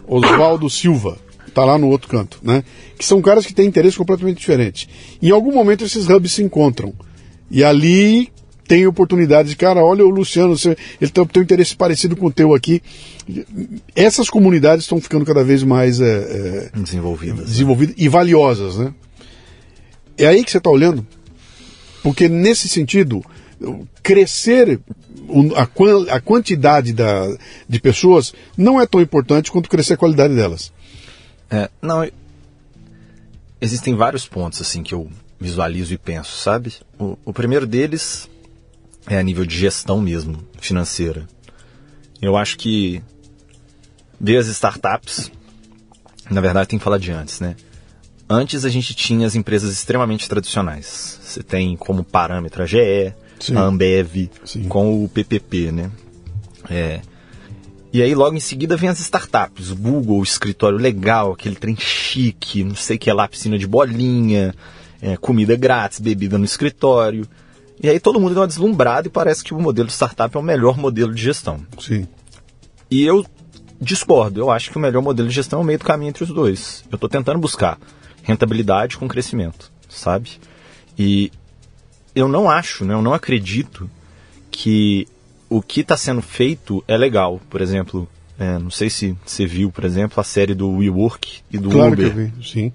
Oswaldo 0.06 0.68
Silva, 0.68 1.16
tá 1.54 1.64
lá 1.64 1.78
no 1.78 1.88
outro 1.88 2.08
canto, 2.08 2.38
né? 2.42 2.62
Que 2.98 3.04
são 3.04 3.22
caras 3.22 3.46
que 3.46 3.54
têm 3.54 3.66
interesses 3.66 3.96
completamente 3.96 4.38
diferentes. 4.38 4.88
Em 5.20 5.30
algum 5.30 5.52
momento 5.52 5.84
esses 5.84 6.08
hubs 6.08 6.32
se 6.32 6.42
encontram. 6.42 6.92
E 7.50 7.62
ali 7.64 8.30
tem 8.72 8.86
oportunidades 8.86 9.50
de, 9.50 9.56
cara, 9.56 9.84
olha 9.84 10.02
o 10.02 10.08
Luciano, 10.08 10.56
você, 10.56 10.74
ele 10.98 11.10
tem, 11.10 11.26
tem 11.26 11.42
um 11.42 11.44
interesse 11.44 11.76
parecido 11.76 12.16
com 12.16 12.28
o 12.28 12.32
teu 12.32 12.54
aqui. 12.54 12.82
Essas 13.94 14.30
comunidades 14.30 14.86
estão 14.86 14.98
ficando 14.98 15.26
cada 15.26 15.44
vez 15.44 15.62
mais 15.62 16.00
é, 16.00 16.70
é, 16.74 16.78
Desenvolvidas. 16.80 17.50
desenvolvidas 17.50 17.94
e 17.98 18.08
valiosas, 18.08 18.78
né? 18.78 18.94
É 20.16 20.26
aí 20.26 20.42
que 20.42 20.50
você 20.50 20.56
está 20.56 20.70
olhando? 20.70 21.06
Porque 22.02 22.30
nesse 22.30 22.66
sentido, 22.66 23.22
crescer 24.02 24.80
a, 26.08 26.20
quantidade 26.22 26.94
da, 26.94 27.28
de 27.68 27.78
pessoas 27.78 28.32
não 28.56 28.80
é 28.80 28.86
tão 28.86 29.02
importante 29.02 29.52
quanto 29.52 29.68
crescer 29.68 29.92
a 29.92 29.98
qualidade 29.98 30.34
delas. 30.34 30.72
É, 31.50 31.68
não, 31.82 32.08
existem 33.60 33.94
vários 33.94 34.26
pontos 34.26 34.62
assim 34.62 34.82
que 34.82 34.94
eu 34.94 35.10
visualizo 35.38 35.92
e 35.92 35.98
penso, 35.98 36.38
sabe? 36.38 36.72
O, 36.98 37.18
o 37.22 37.32
primeiro 37.34 37.66
deles 37.66 38.31
é 39.06 39.18
a 39.18 39.22
nível 39.22 39.44
de 39.44 39.56
gestão 39.56 40.00
mesmo, 40.00 40.38
financeira. 40.60 41.26
Eu 42.20 42.36
acho 42.36 42.56
que 42.56 43.02
ver 44.20 44.36
as 44.36 44.46
startups, 44.46 45.30
na 46.30 46.40
verdade 46.40 46.68
tem 46.68 46.78
que 46.78 46.84
falar 46.84 46.98
de 46.98 47.10
antes, 47.10 47.40
né? 47.40 47.56
Antes 48.28 48.64
a 48.64 48.68
gente 48.68 48.94
tinha 48.94 49.26
as 49.26 49.34
empresas 49.34 49.72
extremamente 49.72 50.28
tradicionais. 50.28 51.18
Você 51.22 51.42
tem 51.42 51.76
como 51.76 52.04
parâmetro 52.04 52.62
a 52.62 52.66
GE, 52.66 53.12
Sim. 53.38 53.56
a 53.56 53.62
Ambev, 53.62 54.30
Sim. 54.44 54.64
com 54.68 55.04
o 55.04 55.08
PPP, 55.08 55.72
né? 55.72 55.90
É. 56.70 57.00
E 57.92 58.00
aí 58.00 58.14
logo 58.14 58.34
em 58.36 58.40
seguida 58.40 58.76
vem 58.76 58.88
as 58.88 59.00
startups, 59.00 59.70
o 59.70 59.76
Google, 59.76 60.20
o 60.20 60.22
escritório 60.22 60.78
legal, 60.78 61.32
aquele 61.32 61.56
trem 61.56 61.76
chique, 61.76 62.64
não 62.64 62.74
sei 62.74 62.96
o 62.96 62.98
que 62.98 63.10
é 63.10 63.12
lá, 63.12 63.28
piscina 63.28 63.58
de 63.58 63.66
bolinha, 63.66 64.54
é, 65.02 65.16
comida 65.16 65.56
grátis, 65.56 66.00
bebida 66.00 66.38
no 66.38 66.44
escritório. 66.44 67.28
E 67.82 67.88
aí 67.88 67.98
todo 67.98 68.20
mundo 68.20 68.34
deu 68.34 68.42
uma 68.42 68.46
deslumbrada 68.46 69.08
e 69.08 69.10
parece 69.10 69.42
que 69.42 69.52
o 69.52 69.60
modelo 69.60 69.88
de 69.88 69.94
startup 69.94 70.34
é 70.36 70.38
o 70.38 70.42
melhor 70.42 70.78
modelo 70.78 71.12
de 71.12 71.20
gestão. 71.20 71.60
Sim. 71.80 72.06
E 72.90 73.02
eu 73.02 73.26
discordo. 73.80 74.38
Eu 74.38 74.50
acho 74.50 74.70
que 74.70 74.76
o 74.76 74.80
melhor 74.80 75.02
modelo 75.02 75.28
de 75.28 75.34
gestão 75.34 75.58
é 75.58 75.62
o 75.62 75.64
meio 75.64 75.78
do 75.78 75.84
caminho 75.84 76.10
entre 76.10 76.22
os 76.22 76.30
dois. 76.30 76.84
Eu 76.90 76.94
estou 76.94 77.08
tentando 77.08 77.40
buscar 77.40 77.78
rentabilidade 78.22 78.96
com 78.96 79.08
crescimento, 79.08 79.72
sabe? 79.88 80.38
E 80.96 81.32
eu 82.14 82.28
não 82.28 82.48
acho, 82.48 82.84
né, 82.84 82.94
eu 82.94 83.02
não 83.02 83.12
acredito 83.12 83.90
que 84.50 85.08
o 85.48 85.60
que 85.60 85.80
está 85.80 85.96
sendo 85.96 86.22
feito 86.22 86.84
é 86.86 86.96
legal. 86.96 87.40
Por 87.50 87.60
exemplo, 87.60 88.08
é, 88.38 88.58
não 88.58 88.70
sei 88.70 88.88
se 88.88 89.16
você 89.26 89.44
viu, 89.44 89.72
por 89.72 89.84
exemplo, 89.84 90.20
a 90.20 90.24
série 90.24 90.54
do 90.54 90.70
WeWork 90.70 91.40
e 91.50 91.58
do 91.58 91.70
claro 91.70 91.94
Uber. 91.94 92.12
Que 92.12 92.20
eu 92.20 92.26
vi, 92.26 92.46
sim. 92.46 92.72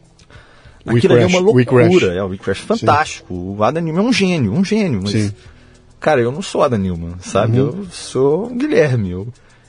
Aquilo 0.87 1.13
ali 1.13 1.23
é 1.23 1.27
uma 1.27 1.39
loucura. 1.39 2.13
É, 2.13 2.23
o 2.23 2.27
WeCrash 2.27 2.59
fantástico. 2.59 3.33
Sim. 3.33 3.55
O 3.57 3.63
Adam 3.63 3.83
Newman 3.83 4.05
é 4.05 4.07
um 4.07 4.13
gênio, 4.13 4.53
um 4.53 4.63
gênio. 4.63 5.01
Mas, 5.03 5.11
Sim. 5.11 5.33
cara, 5.99 6.21
eu 6.21 6.31
não 6.31 6.41
sou 6.41 6.63
Adam 6.63 6.79
Newman, 6.79 7.15
sabe? 7.21 7.59
Uhum. 7.59 7.67
Eu 7.67 7.87
sou 7.91 8.47
Guilherme. 8.49 9.11
Eu, 9.11 9.27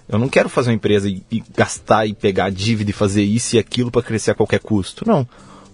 eu 0.08 0.18
não 0.18 0.28
quero 0.28 0.48
fazer 0.48 0.70
uma 0.70 0.76
empresa 0.76 1.08
e, 1.08 1.22
e 1.30 1.42
gastar 1.56 2.06
e 2.06 2.14
pegar 2.14 2.50
dívida 2.50 2.90
e 2.90 2.94
fazer 2.94 3.22
isso 3.22 3.56
e 3.56 3.58
aquilo 3.58 3.90
para 3.90 4.02
crescer 4.02 4.30
a 4.30 4.34
qualquer 4.34 4.60
custo. 4.60 5.06
Não. 5.06 5.26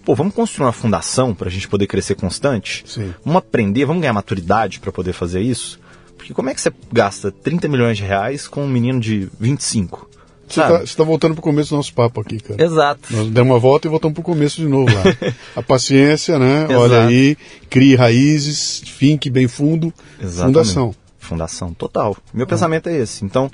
Pô, 0.03 0.13
vamos 0.13 0.35
construir 0.35 0.67
uma 0.67 0.71
fundação 0.71 1.33
para 1.33 1.47
a 1.47 1.51
gente 1.51 1.67
poder 1.67 1.87
crescer 1.87 2.15
constante? 2.15 2.83
Sim. 2.85 3.13
Vamos 3.23 3.39
aprender, 3.39 3.85
vamos 3.85 4.01
ganhar 4.01 4.13
maturidade 4.13 4.79
para 4.79 4.91
poder 4.91 5.13
fazer 5.13 5.41
isso? 5.41 5.79
Porque 6.15 6.33
como 6.33 6.49
é 6.49 6.53
que 6.53 6.61
você 6.61 6.71
gasta 6.91 7.31
30 7.31 7.67
milhões 7.67 7.97
de 7.97 8.03
reais 8.03 8.47
com 8.47 8.63
um 8.63 8.69
menino 8.69 8.99
de 8.99 9.29
25? 9.39 10.09
Você 10.47 10.61
está 10.61 10.79
tá 10.97 11.03
voltando 11.03 11.33
para 11.33 11.39
o 11.39 11.43
começo 11.43 11.71
do 11.71 11.77
nosso 11.77 11.93
papo 11.93 12.21
aqui, 12.21 12.39
cara. 12.39 12.63
Exato. 12.63 13.01
Nós 13.09 13.27
demos 13.29 13.53
uma 13.53 13.59
volta 13.59 13.87
e 13.87 13.89
voltamos 13.89 14.13
para 14.13 14.21
o 14.21 14.23
começo 14.23 14.61
de 14.61 14.67
novo 14.67 14.93
lá. 14.93 15.03
a 15.55 15.61
paciência, 15.61 16.37
né? 16.37 16.67
Olha 16.75 17.07
aí, 17.07 17.35
crie 17.69 17.95
raízes, 17.95 18.81
finque 18.85 19.29
bem 19.29 19.47
fundo, 19.47 19.93
Exatamente. 20.21 20.53
fundação. 20.53 20.95
Fundação, 21.17 21.73
total. 21.73 22.15
Meu 22.33 22.45
ah. 22.45 22.47
pensamento 22.47 22.87
é 22.87 22.97
esse. 22.97 23.25
Então, 23.25 23.49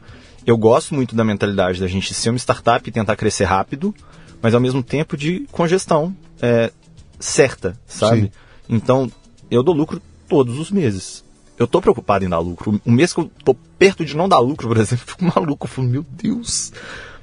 eu 0.45 0.57
gosto 0.57 0.93
muito 0.93 1.15
da 1.15 1.23
mentalidade 1.23 1.79
da 1.79 1.87
gente 1.87 2.13
ser 2.13 2.29
uma 2.29 2.37
startup 2.37 2.87
e 2.87 2.91
tentar 2.91 3.15
crescer 3.15 3.45
rápido, 3.45 3.95
mas 4.41 4.53
ao 4.53 4.59
mesmo 4.59 4.83
tempo 4.83 5.15
de 5.15 5.47
congestão 5.51 6.15
é, 6.41 6.71
certa, 7.19 7.79
sabe? 7.87 8.23
Sim. 8.23 8.31
Então, 8.67 9.11
eu 9.49 9.63
dou 9.63 9.73
lucro 9.73 10.01
todos 10.27 10.59
os 10.59 10.71
meses 10.71 11.23
eu 11.61 11.67
tô 11.67 11.79
preocupado 11.79 12.25
em 12.25 12.29
dar 12.29 12.39
lucro. 12.39 12.81
O 12.83 12.91
mês 12.91 13.13
que 13.13 13.19
eu 13.19 13.31
tô 13.45 13.53
perto 13.53 14.03
de 14.03 14.17
não 14.17 14.27
dar 14.27 14.39
lucro, 14.39 14.67
por 14.67 14.77
exemplo, 14.77 15.05
eu 15.07 15.11
fico 15.11 15.25
maluco. 15.25 15.65
Eu 15.65 15.69
falo, 15.69 15.87
meu 15.87 16.03
Deus, 16.09 16.73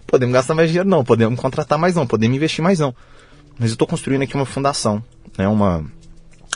podemos 0.06 0.32
gastar 0.32 0.54
mais 0.54 0.68
dinheiro 0.68 0.88
não, 0.88 1.04
podemos 1.04 1.38
contratar 1.40 1.76
mais 1.76 1.96
não, 1.96 2.06
podemos 2.06 2.36
investir 2.36 2.62
mais 2.62 2.78
não. 2.78 2.94
Mas 3.58 3.70
eu 3.70 3.74
estou 3.74 3.88
construindo 3.88 4.22
aqui 4.22 4.36
uma 4.36 4.46
fundação, 4.46 5.02
né? 5.36 5.48
Uma, 5.48 5.84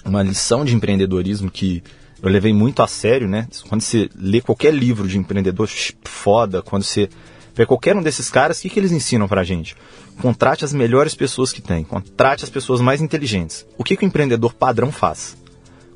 uma 0.04 0.22
lição 0.22 0.64
de 0.64 0.76
empreendedorismo 0.76 1.50
que 1.50 1.82
eu 2.22 2.30
levei 2.30 2.52
muito 2.52 2.82
a 2.82 2.86
sério, 2.86 3.28
né? 3.28 3.48
Quando 3.68 3.80
você 3.80 4.08
lê 4.14 4.40
qualquer 4.40 4.72
livro 4.72 5.08
de 5.08 5.18
empreendedor 5.18 5.68
foda, 6.04 6.62
quando 6.62 6.84
você 6.84 7.08
vê 7.52 7.66
qualquer 7.66 7.96
um 7.96 8.02
desses 8.02 8.30
caras, 8.30 8.58
o 8.58 8.62
que, 8.62 8.70
que 8.70 8.78
eles 8.78 8.92
ensinam 8.92 9.26
pra 9.26 9.42
gente? 9.42 9.74
Contrate 10.20 10.64
as 10.64 10.72
melhores 10.72 11.16
pessoas 11.16 11.52
que 11.52 11.60
tem, 11.60 11.82
contrate 11.82 12.44
as 12.44 12.50
pessoas 12.50 12.80
mais 12.80 13.00
inteligentes. 13.00 13.66
O 13.76 13.82
que, 13.82 13.96
que 13.96 14.04
o 14.04 14.06
empreendedor 14.06 14.54
padrão 14.54 14.92
faz? 14.92 15.36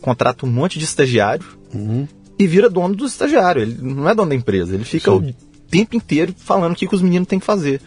Contrata 0.00 0.46
um 0.46 0.50
monte 0.50 0.78
de 0.78 0.84
estagiário 0.84 1.44
uhum. 1.74 2.06
e 2.38 2.46
vira 2.46 2.70
dono 2.70 2.94
do 2.94 3.06
estagiário. 3.06 3.62
Ele 3.62 3.78
não 3.80 4.08
é 4.08 4.14
dono 4.14 4.30
da 4.30 4.34
empresa, 4.34 4.74
ele 4.74 4.84
fica 4.84 5.10
Sim. 5.10 5.30
o 5.30 5.34
tempo 5.70 5.96
inteiro 5.96 6.34
falando 6.36 6.72
o 6.72 6.76
que, 6.76 6.86
que 6.86 6.94
os 6.94 7.02
meninos 7.02 7.28
têm 7.28 7.38
que 7.38 7.46
fazer. 7.46 7.80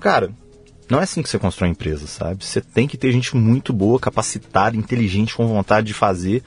Cara, 0.00 0.30
não 0.88 1.00
é 1.00 1.04
assim 1.04 1.22
que 1.22 1.28
você 1.28 1.38
constrói 1.38 1.68
uma 1.68 1.72
empresa, 1.72 2.06
sabe? 2.06 2.44
Você 2.44 2.60
tem 2.60 2.86
que 2.86 2.96
ter 2.96 3.10
gente 3.12 3.36
muito 3.36 3.72
boa, 3.72 3.98
capacitada, 3.98 4.76
inteligente, 4.76 5.34
com 5.34 5.46
vontade 5.46 5.86
de 5.86 5.94
fazer 5.94 6.42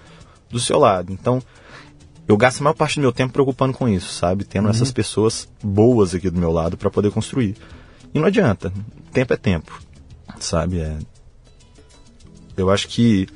do 0.49 0.59
seu 0.59 0.77
lado. 0.77 1.11
Então, 1.11 1.41
eu 2.27 2.37
gasto 2.37 2.59
a 2.59 2.63
maior 2.65 2.73
parte 2.73 2.95
do 2.95 3.01
meu 3.01 3.11
tempo 3.11 3.33
preocupando 3.33 3.73
com 3.73 3.87
isso, 3.87 4.13
sabe? 4.13 4.43
Tendo 4.43 4.65
uhum. 4.65 4.71
essas 4.71 4.91
pessoas 4.91 5.47
boas 5.63 6.13
aqui 6.13 6.29
do 6.29 6.39
meu 6.39 6.51
lado 6.51 6.77
para 6.77 6.89
poder 6.89 7.11
construir. 7.11 7.55
E 8.13 8.19
não 8.19 8.27
adianta, 8.27 8.71
tempo 9.11 9.33
é 9.33 9.37
tempo, 9.37 9.81
sabe? 10.39 10.79
É... 10.79 10.97
Eu 12.55 12.69
acho 12.69 12.87
que 12.87 13.27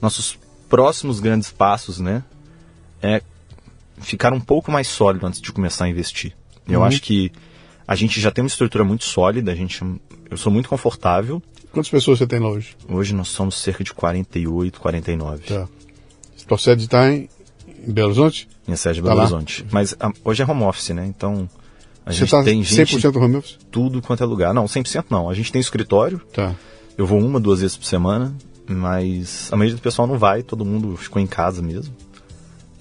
nossos 0.00 0.38
próximos 0.70 1.20
grandes 1.20 1.50
passos, 1.50 2.00
né? 2.00 2.24
é 3.02 3.22
ficar 4.00 4.32
um 4.32 4.40
pouco 4.40 4.70
mais 4.70 4.88
sólido 4.88 5.26
antes 5.26 5.40
de 5.40 5.52
começar 5.52 5.84
a 5.84 5.88
investir. 5.88 6.34
Eu 6.68 6.80
uhum. 6.80 6.86
acho 6.86 7.02
que 7.02 7.32
a 7.86 7.94
gente 7.94 8.20
já 8.20 8.30
tem 8.30 8.42
uma 8.42 8.48
estrutura 8.48 8.84
muito 8.84 9.04
sólida, 9.04 9.52
a 9.52 9.54
gente, 9.54 9.82
eu 10.30 10.36
sou 10.36 10.52
muito 10.52 10.68
confortável. 10.68 11.42
Quantas 11.72 11.90
pessoas 11.90 12.18
você 12.18 12.26
tem 12.26 12.38
lá 12.38 12.48
hoje? 12.48 12.76
Hoje 12.88 13.14
nós 13.14 13.28
somos 13.28 13.56
cerca 13.56 13.82
de 13.82 13.92
48, 13.92 14.80
49. 14.80 15.44
Tá. 15.44 15.68
Sua 16.36 16.58
sede 16.58 16.84
está 16.84 17.12
em, 17.12 17.28
em 17.86 17.92
Belo 17.92 18.08
Horizonte? 18.08 18.48
Minha 18.66 18.76
sede 18.76 19.00
é 19.00 19.02
Belo 19.02 19.16
tá 19.16 19.22
Horizonte. 19.22 19.66
Mas 19.70 19.94
a, 20.00 20.10
hoje 20.24 20.42
é 20.42 20.46
home 20.46 20.62
office, 20.62 20.90
né? 20.90 21.06
Então 21.06 21.48
a 22.04 22.12
você 22.12 22.20
gente 22.20 22.30
tá 22.30 22.42
tem 22.42 22.62
gente 22.62 22.96
100% 22.96 23.16
home 23.16 23.36
office? 23.36 23.58
Tudo 23.70 24.02
quanto 24.02 24.22
é 24.22 24.26
lugar. 24.26 24.52
Não, 24.52 24.64
100% 24.64 25.06
não. 25.10 25.28
A 25.28 25.34
gente 25.34 25.52
tem 25.52 25.60
escritório. 25.60 26.20
Tá. 26.32 26.54
Eu 26.98 27.06
vou 27.06 27.18
uma, 27.20 27.38
duas 27.38 27.60
vezes 27.60 27.76
por 27.76 27.86
semana, 27.86 28.34
mas 28.74 29.48
a 29.52 29.56
maioria 29.56 29.76
do 29.76 29.82
pessoal 29.82 30.06
não 30.06 30.18
vai, 30.18 30.42
todo 30.42 30.64
mundo 30.64 30.96
ficou 30.96 31.20
em 31.20 31.26
casa 31.26 31.60
mesmo. 31.62 31.94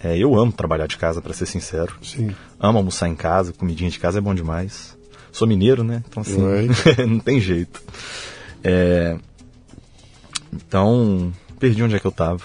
É, 0.01 0.17
eu 0.17 0.35
amo 0.35 0.51
trabalhar 0.51 0.87
de 0.87 0.97
casa, 0.97 1.21
para 1.21 1.33
ser 1.33 1.45
sincero. 1.45 1.95
Sim. 2.01 2.33
Amo 2.59 2.77
almoçar 2.77 3.09
em 3.09 3.15
casa, 3.15 3.51
comidinha 3.51 3.89
de 3.89 3.99
casa 3.99 4.19
é 4.19 4.21
bom 4.21 4.33
demais. 4.33 4.97
Sou 5.31 5.47
mineiro, 5.47 5.83
né? 5.83 6.03
Então 6.07 6.21
assim, 6.21 6.39
não 7.07 7.19
tem 7.19 7.39
jeito. 7.39 7.81
É... 8.63 9.17
Então, 10.53 11.33
perdi 11.59 11.83
onde 11.83 11.95
é 11.95 11.99
que 11.99 12.07
eu 12.07 12.11
tava. 12.11 12.41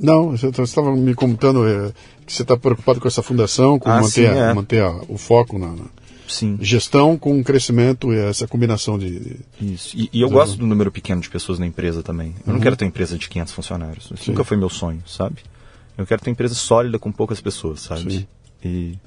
Não, 0.00 0.36
você 0.36 0.48
estava 0.48 0.94
me 0.94 1.14
contando 1.14 1.66
é, 1.66 1.92
que 2.24 2.32
você 2.32 2.42
está 2.42 2.56
preocupado 2.56 3.00
com 3.00 3.08
essa 3.08 3.22
fundação, 3.22 3.78
com 3.78 3.90
ah, 3.90 3.96
manter, 3.96 4.10
sim, 4.10 4.24
é. 4.26 4.54
manter 4.54 4.82
a, 4.82 4.90
o 5.08 5.18
foco 5.18 5.58
na, 5.58 5.68
na 5.68 5.84
sim. 6.28 6.58
gestão 6.60 7.16
com 7.16 7.42
crescimento 7.42 8.12
e 8.12 8.18
essa 8.18 8.46
combinação 8.46 8.98
de. 8.98 9.36
Isso. 9.60 9.96
E, 9.96 10.08
e 10.12 10.20
eu 10.20 10.30
gosto 10.30 10.56
do 10.56 10.66
número 10.66 10.90
pequeno 10.90 11.20
de 11.20 11.28
pessoas 11.28 11.58
na 11.58 11.66
empresa 11.66 12.02
também. 12.02 12.28
Eu 12.28 12.48
uhum. 12.48 12.54
não 12.54 12.60
quero 12.60 12.76
ter 12.76 12.84
uma 12.84 12.90
empresa 12.90 13.18
de 13.18 13.28
500 13.28 13.52
funcionários. 13.52 14.10
Isso 14.14 14.30
nunca 14.30 14.44
foi 14.44 14.56
meu 14.56 14.68
sonho, 14.68 15.02
sabe? 15.06 15.38
Eu 15.96 16.06
quero 16.06 16.22
ter 16.22 16.30
empresa 16.30 16.54
sólida 16.54 16.98
com 16.98 17.10
poucas 17.10 17.40
pessoas, 17.40 17.80
sabe? 17.80 18.12
Sim. 18.12 18.26
E 18.64 18.98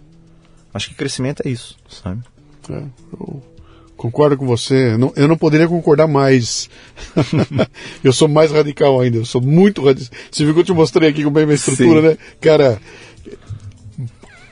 acho 0.73 0.89
que 0.89 0.95
crescimento 0.95 1.41
é 1.45 1.49
isso, 1.49 1.77
sabe? 1.89 2.21
É, 2.69 2.83
eu 3.13 3.41
concordo 4.01 4.35
com 4.35 4.45
você. 4.45 4.97
Não, 4.97 5.13
eu 5.15 5.27
não 5.27 5.37
poderia 5.37 5.67
concordar 5.67 6.07
mais. 6.07 6.69
eu 8.03 8.11
sou 8.11 8.27
mais 8.27 8.51
radical 8.51 8.99
ainda. 8.99 9.17
Eu 9.17 9.25
sou 9.25 9.41
muito 9.41 9.85
radical. 9.85 10.17
Você 10.31 10.43
viu 10.43 10.53
que 10.53 10.59
eu 10.61 10.63
te 10.65 10.73
mostrei 10.73 11.09
aqui 11.09 11.23
como 11.23 11.37
é 11.39 11.43
a 11.43 11.45
minha 11.45 11.55
estrutura, 11.55 12.01
Sim. 12.01 12.07
né? 12.07 12.17
Cara, 12.39 12.81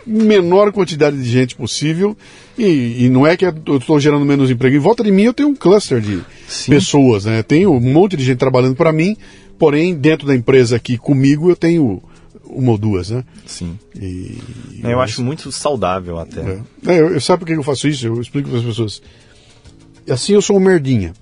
menor 0.10 0.72
quantidade 0.72 1.22
de 1.22 1.30
gente 1.30 1.56
possível. 1.56 2.18
E, 2.58 3.06
e 3.06 3.10
não 3.10 3.26
é 3.26 3.38
que 3.38 3.46
eu 3.46 3.78
estou 3.78 4.00
gerando 4.00 4.26
menos 4.26 4.50
emprego. 4.50 4.76
Em 4.76 4.80
volta 4.80 5.04
de 5.04 5.12
mim 5.12 5.24
eu 5.24 5.34
tenho 5.34 5.50
um 5.50 5.56
cluster 5.56 6.02
de 6.02 6.22
Sim. 6.48 6.72
pessoas, 6.72 7.26
né? 7.26 7.44
Tenho 7.44 7.72
um 7.72 7.80
monte 7.80 8.18
de 8.18 8.24
gente 8.24 8.40
trabalhando 8.40 8.76
para 8.76 8.92
mim. 8.92 9.16
Porém, 9.58 9.94
dentro 9.94 10.26
da 10.26 10.36
empresa 10.36 10.76
aqui 10.78 10.98
comigo, 10.98 11.50
eu 11.50 11.56
tenho 11.56 12.02
uma 12.46 12.72
ou 12.72 12.78
duas, 12.78 13.12
né? 13.12 13.24
Sim. 13.46 13.78
E, 13.96 14.38
eu, 14.82 14.92
eu 14.92 15.02
acho 15.02 15.22
muito 15.22 15.52
saudável 15.52 16.18
até. 16.18 16.42
É. 16.42 16.60
É, 16.88 17.00
eu, 17.00 17.10
eu, 17.14 17.22
sabe 17.22 17.42
por 17.42 17.46
que 17.46 17.54
eu 17.54 17.64
faço 17.64 17.88
isso? 17.88 18.08
Eu 18.08 18.20
explico 18.20 18.50
para 18.50 18.58
as 18.58 18.66
pessoas. 18.66 19.02
Assim 20.10 20.34
eu 20.34 20.42
sou 20.42 20.58
um 20.58 20.60
merdinha. 20.60 21.14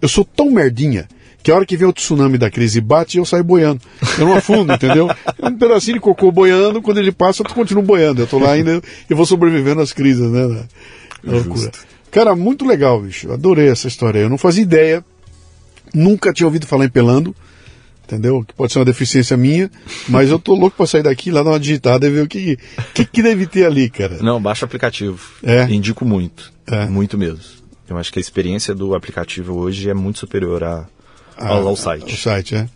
Eu 0.00 0.08
sou 0.08 0.24
tão 0.24 0.50
merdinha 0.50 1.06
que 1.44 1.52
a 1.52 1.56
hora 1.56 1.66
que 1.66 1.76
vem 1.76 1.86
o 1.86 1.92
tsunami 1.92 2.38
da 2.38 2.50
crise 2.50 2.80
bate, 2.80 3.18
eu 3.18 3.24
saio 3.26 3.44
boiando. 3.44 3.82
Eu 4.18 4.26
não 4.26 4.34
afundo, 4.34 4.72
entendeu? 4.72 5.10
É 5.38 5.46
um 5.46 5.58
pedacinho 5.58 5.96
de 5.96 6.00
cocô 6.00 6.32
boiando, 6.32 6.80
quando 6.80 6.96
ele 6.96 7.12
passa, 7.12 7.42
eu 7.42 7.46
continuo 7.50 7.82
boiando. 7.82 8.22
Eu 8.22 8.26
tô 8.26 8.38
lá 8.38 8.52
ainda 8.52 8.80
e 9.10 9.14
vou 9.14 9.26
sobrevivendo 9.26 9.82
às 9.82 9.92
crises, 9.92 10.26
né? 10.30 10.64
Na 11.22 11.32
loucura. 11.34 11.70
Cara, 12.10 12.34
muito 12.34 12.64
legal, 12.64 12.98
bicho. 13.02 13.30
Adorei 13.30 13.68
essa 13.68 13.86
história. 13.86 14.20
Eu 14.20 14.30
não 14.30 14.38
fazia 14.38 14.62
ideia, 14.62 15.04
nunca 15.92 16.32
tinha 16.32 16.46
ouvido 16.46 16.66
falar 16.66 16.86
em 16.86 16.88
pelando. 16.90 17.36
Entendeu? 18.06 18.42
Que 18.42 18.54
pode 18.54 18.72
ser 18.72 18.78
uma 18.78 18.84
deficiência 18.84 19.36
minha, 19.36 19.70
mas 20.08 20.28
eu 20.30 20.38
tô 20.38 20.54
louco 20.54 20.76
pra 20.76 20.86
sair 20.86 21.02
daqui 21.02 21.30
lá 21.30 21.42
dar 21.42 21.50
uma 21.50 21.60
digitada 21.60 22.06
e 22.06 22.10
ver 22.10 22.22
o 22.22 22.28
que, 22.28 22.58
que, 22.92 23.04
que 23.06 23.22
deve 23.22 23.46
ter 23.46 23.64
ali, 23.64 23.88
cara. 23.88 24.18
Não, 24.22 24.40
baixa 24.40 24.64
o 24.64 24.66
aplicativo. 24.66 25.18
É. 25.42 25.64
Indico 25.64 26.04
muito. 26.04 26.52
É. 26.66 26.86
Muito 26.86 27.16
mesmo. 27.16 27.40
Eu 27.88 27.96
acho 27.96 28.12
que 28.12 28.18
a 28.18 28.20
experiência 28.20 28.74
do 28.74 28.94
aplicativo 28.94 29.54
hoje 29.54 29.88
é 29.88 29.94
muito 29.94 30.18
superior 30.18 30.62
a, 31.36 31.48
ao, 31.48 31.66
ao 31.68 31.72
O 31.72 31.76
site. 31.76 32.16
site, 32.16 32.54
é. 32.54 32.68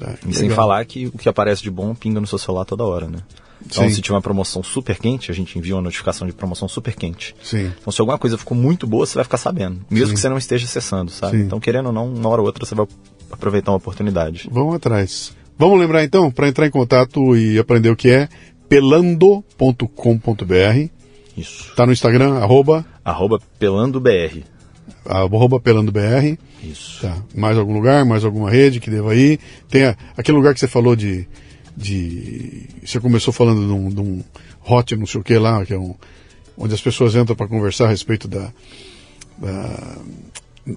É, 0.00 0.14
E 0.26 0.32
sem 0.32 0.42
legal. 0.44 0.56
falar 0.56 0.84
que 0.84 1.06
o 1.06 1.12
que 1.18 1.28
aparece 1.28 1.62
de 1.62 1.70
bom 1.70 1.94
pinga 1.94 2.20
no 2.20 2.26
seu 2.26 2.38
celular 2.38 2.64
toda 2.64 2.84
hora, 2.84 3.08
né? 3.08 3.18
Então, 3.66 3.82
Sim. 3.88 3.94
se 3.94 4.00
tiver 4.00 4.14
uma 4.14 4.22
promoção 4.22 4.62
super 4.62 4.96
quente, 4.98 5.32
a 5.32 5.34
gente 5.34 5.58
envia 5.58 5.74
uma 5.74 5.82
notificação 5.82 6.28
de 6.28 6.32
promoção 6.32 6.68
super 6.68 6.94
quente. 6.94 7.34
Sim. 7.42 7.72
Então, 7.80 7.92
se 7.92 8.00
alguma 8.00 8.16
coisa 8.16 8.38
ficou 8.38 8.56
muito 8.56 8.86
boa, 8.86 9.04
você 9.04 9.16
vai 9.16 9.24
ficar 9.24 9.36
sabendo. 9.36 9.80
Mesmo 9.90 10.08
Sim. 10.08 10.14
que 10.14 10.20
você 10.20 10.28
não 10.28 10.38
esteja 10.38 10.64
acessando, 10.64 11.10
sabe? 11.10 11.38
Então, 11.38 11.58
querendo 11.58 11.86
ou 11.86 11.92
não, 11.92 12.06
uma 12.06 12.28
hora 12.28 12.40
ou 12.40 12.46
outra 12.46 12.64
você 12.64 12.76
vai 12.76 12.86
aproveitar 13.32 13.72
uma 13.72 13.78
oportunidade. 13.78 14.48
Vamos 14.52 14.76
atrás. 14.76 15.32
Vamos 15.58 15.80
lembrar 15.80 16.04
então, 16.04 16.30
para 16.30 16.46
entrar 16.48 16.68
em 16.68 16.70
contato 16.70 17.36
e 17.36 17.58
aprender 17.58 17.90
o 17.90 17.96
que 17.96 18.08
é, 18.08 18.28
pelando.com.br. 18.68 20.88
Isso. 21.36 21.72
Tá 21.74 21.84
no 21.86 21.92
Instagram, 21.92 22.34
arroba, 22.38 22.84
Arroba 23.04 23.40
PelandoBR. 23.58 24.44
Arroba 25.08 25.58
pelandobr. 25.58 26.36
Isso. 26.62 27.00
Tá. 27.02 27.16
Mais 27.34 27.56
algum 27.56 27.72
lugar, 27.72 28.04
mais 28.04 28.24
alguma 28.24 28.50
rede 28.50 28.78
que 28.80 28.90
deva 28.90 29.14
ir. 29.14 29.38
Tem 29.70 29.84
a- 29.84 29.96
aquele 30.16 30.36
lugar 30.36 30.52
que 30.54 30.60
você 30.60 30.68
falou 30.68 30.94
de. 30.94 31.26
de 31.76 32.66
você 32.84 33.00
começou 33.00 33.32
falando 33.32 33.66
de 33.66 33.72
um, 33.72 33.88
de 33.88 34.00
um 34.00 34.24
hot, 34.68 34.94
não 34.96 35.06
sei 35.06 35.20
o 35.20 35.24
que 35.24 35.38
lá, 35.38 35.64
que 35.64 35.72
é 35.72 35.78
um. 35.78 35.94
onde 36.56 36.74
as 36.74 36.80
pessoas 36.80 37.14
entram 37.14 37.34
para 37.36 37.46
conversar 37.48 37.86
a 37.86 37.88
respeito 37.88 38.26
da. 38.28 38.52
da- 39.38 39.96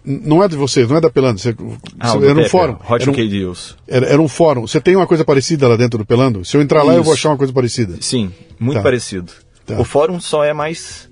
não 0.05 0.41
é 0.41 0.47
de 0.47 0.55
vocês, 0.55 0.87
não 0.87 0.95
é 0.95 1.01
da 1.01 1.09
Pelando. 1.09 1.37
Você, 1.39 1.53
Ah, 1.99 2.11
era 2.11 2.31
um 2.31 2.35
Pepe, 2.35 2.49
fórum. 2.49 2.77
Hot 2.89 3.01
Era 3.01 3.11
um, 3.11 3.13
Deals. 3.29 3.75
era, 3.85 4.05
era 4.05 4.21
um 4.21 4.27
fórum. 4.29 4.61
Você 4.65 4.79
tem 4.79 4.95
uma 4.95 5.05
coisa 5.05 5.25
parecida 5.25 5.67
lá 5.67 5.75
dentro 5.75 5.97
do 5.99 6.05
Pelando? 6.05 6.45
Se 6.45 6.55
eu 6.55 6.61
entrar 6.61 6.81
lá, 6.83 6.93
eu 6.93 7.03
vou 7.03 7.13
Isso. 7.13 7.21
achar 7.23 7.29
uma 7.31 7.37
coisa 7.37 7.51
parecida. 7.51 7.97
Sim, 7.99 8.31
muito 8.57 8.77
Tá. 8.77 8.83
parecido. 8.83 9.33
Tá. 9.65 9.77
O 9.79 9.83
fórum 9.83 10.17
só 10.19 10.45
é 10.45 10.53
mais 10.53 11.09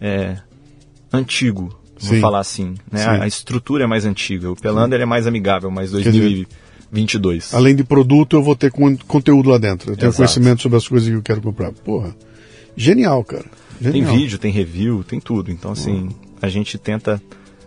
é, 0.00 0.38
antigo, 1.12 1.78
Sim. 2.06 2.12
vou 2.12 2.20
falar 2.20 2.40
assim. 2.40 2.74
Né? 2.90 2.98
Sim. 3.00 3.04
A, 3.08 3.22
a 3.22 3.26
estrutura 3.26 3.84
é 3.84 3.86
mais 3.86 4.04
antiga. 4.04 4.50
O 4.50 4.56
Pelando 4.56 4.94
ele 4.94 5.02
é 5.02 5.06
mais 5.06 5.26
amigável, 5.26 5.70
mais 5.70 5.90
dizer, 5.90 6.04
2022. 6.90 7.54
Além 7.54 7.74
de 7.74 7.84
produto, 7.84 8.36
eu 8.36 8.42
vou 8.42 8.54
ter 8.56 8.70
con- 8.70 8.96
conteúdo 9.06 9.50
lá 9.50 9.58
dentro. 9.58 9.92
Eu 9.92 9.96
tenho 9.96 10.08
Exato. 10.08 10.16
conhecimento 10.18 10.62
sobre 10.62 10.78
as 10.78 10.86
coisas 10.86 11.08
que 11.08 11.14
eu 11.14 11.22
quero 11.22 11.40
comprar. 11.40 11.72
Porra, 11.72 12.14
genial, 12.76 13.22
cara. 13.24 13.44
Tem 13.82 13.92
Genial. 13.94 14.14
vídeo, 14.14 14.38
tem 14.38 14.52
review, 14.52 15.02
tem 15.02 15.18
tudo. 15.18 15.50
Então, 15.50 15.72
assim, 15.72 16.10
a 16.40 16.48
gente 16.48 16.78
tenta 16.78 17.20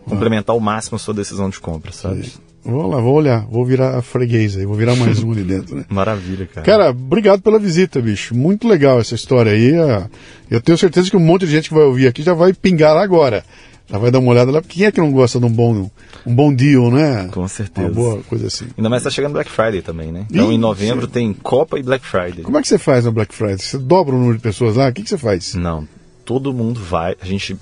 complementar 0.06 0.54
ao 0.54 0.60
máximo 0.60 0.96
a 0.96 1.00
sua 1.00 1.14
decisão 1.14 1.50
de 1.50 1.60
compra, 1.60 1.92
sabe? 1.92 2.32
Vou 2.64 2.88
lá, 2.88 3.00
vou 3.00 3.14
olhar, 3.14 3.46
vou 3.48 3.64
virar 3.66 4.02
freguês 4.02 4.58
aí, 4.58 4.66
vou 4.66 4.76
virar 4.76 4.96
mais 4.96 5.22
um 5.22 5.32
ali 5.32 5.44
dentro, 5.46 5.76
né? 5.76 5.86
Maravilha, 5.90 6.48
cara. 6.48 6.66
Cara, 6.66 6.90
obrigado 6.92 7.42
pela 7.42 7.60
visita, 7.60 8.02
bicho. 8.02 8.34
Muito 8.34 8.68
legal 8.68 9.00
essa 9.00 9.14
história 9.14 9.52
aí. 9.52 9.76
Ah, 9.76 10.10
Eu 10.50 10.62
tenho 10.62 10.78
certeza 10.78 11.10
que 11.10 11.18
um 11.18 11.20
monte 11.20 11.46
de 11.46 11.52
gente 11.52 11.68
que 11.70 11.76
vai 11.76 11.84
ouvir 11.84 12.08
aqui 12.08 12.24
já 12.24 12.34
vai 12.34 12.54
pingar 12.54 12.96
agora. 12.98 13.44
Já 13.88 13.98
vai 13.98 14.10
dar 14.10 14.20
uma 14.20 14.32
olhada 14.32 14.52
lá. 14.52 14.62
porque 14.62 14.80
Quem 14.80 14.86
é 14.88 14.92
que 14.92 15.00
não 15.00 15.12
gosta 15.12 15.40
de 15.40 15.46
um 15.46 15.52
bom, 15.52 15.90
um 16.26 16.36
bom 16.36 16.54
deal, 16.54 16.90
né? 16.92 17.28
Com 17.32 17.48
certeza. 17.48 17.88
Uma 17.88 17.94
boa 17.94 18.24
coisa 18.24 18.48
assim. 18.48 18.68
Ainda 18.78 18.90
mais 18.90 19.04
tá 19.04 19.10
chegando 19.10 19.34
Black 19.34 19.50
Friday 19.50 19.82
também, 19.82 20.12
né? 20.12 20.26
Então, 20.30 20.52
Ih, 20.52 20.56
em 20.56 20.58
novembro 20.58 21.08
tem 21.08 21.34
Copa 21.34 21.78
e 21.78 21.84
Black 21.84 22.06
Friday. 22.06 22.44
Como 22.44 22.58
é 22.58 22.62
que 22.62 22.68
você 22.68 22.78
faz 22.78 23.06
na 23.06 23.12
Black 23.12 23.34
Friday? 23.34 23.60
Você 23.60 23.78
dobra 23.78 24.16
o 24.16 24.18
número 24.18 24.38
de 24.38 24.42
pessoas 24.44 24.76
lá? 24.76 24.90
O 24.90 24.94
que, 24.94 25.04
que 25.04 25.10
você 25.10 25.18
faz? 25.18 25.54
Não, 25.54 25.88
todo 26.26 26.54
mundo 26.54 26.80
vai. 26.80 27.16
A 27.22 27.26
gente 27.26 27.56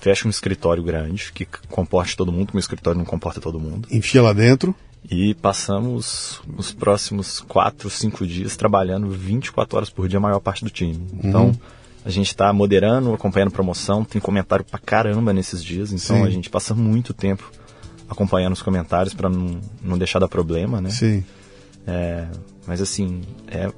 fecha 0.00 0.26
um 0.26 0.30
escritório 0.30 0.82
grande 0.82 1.30
que 1.32 1.46
comporte 1.68 2.16
todo 2.16 2.32
mundo, 2.32 2.46
porque 2.46 2.58
o 2.58 2.60
escritório 2.60 2.98
não 2.98 3.04
comporta 3.04 3.40
todo 3.40 3.60
mundo. 3.60 3.88
Enfia 3.90 4.22
lá 4.22 4.32
dentro. 4.32 4.74
E 5.10 5.34
passamos 5.34 6.40
os 6.56 6.72
próximos 6.72 7.40
4, 7.40 7.88
5 7.88 8.26
dias 8.26 8.56
trabalhando 8.56 9.08
24 9.08 9.76
horas 9.76 9.90
por 9.90 10.08
dia 10.08 10.18
a 10.18 10.20
maior 10.20 10.40
parte 10.40 10.64
do 10.64 10.70
time. 10.70 11.06
Então, 11.22 11.52
a 12.04 12.10
gente 12.10 12.28
está 12.28 12.52
moderando, 12.52 13.12
acompanhando 13.12 13.50
promoção, 13.50 14.04
tem 14.04 14.20
comentário 14.20 14.64
pra 14.64 14.78
caramba 14.78 15.32
nesses 15.32 15.62
dias, 15.62 15.92
então 15.92 16.16
Sim. 16.16 16.24
a 16.24 16.30
gente 16.30 16.48
passa 16.48 16.74
muito 16.74 17.12
tempo 17.12 17.50
acompanhando 18.08 18.54
os 18.54 18.62
comentários 18.62 19.12
para 19.12 19.28
não, 19.28 19.60
não 19.82 19.98
deixar 19.98 20.18
dar 20.18 20.28
problema, 20.28 20.80
né? 20.80 20.90
Sim. 20.90 21.22
É, 21.86 22.26
mas 22.66 22.80
assim, 22.80 23.22
é 23.46 23.70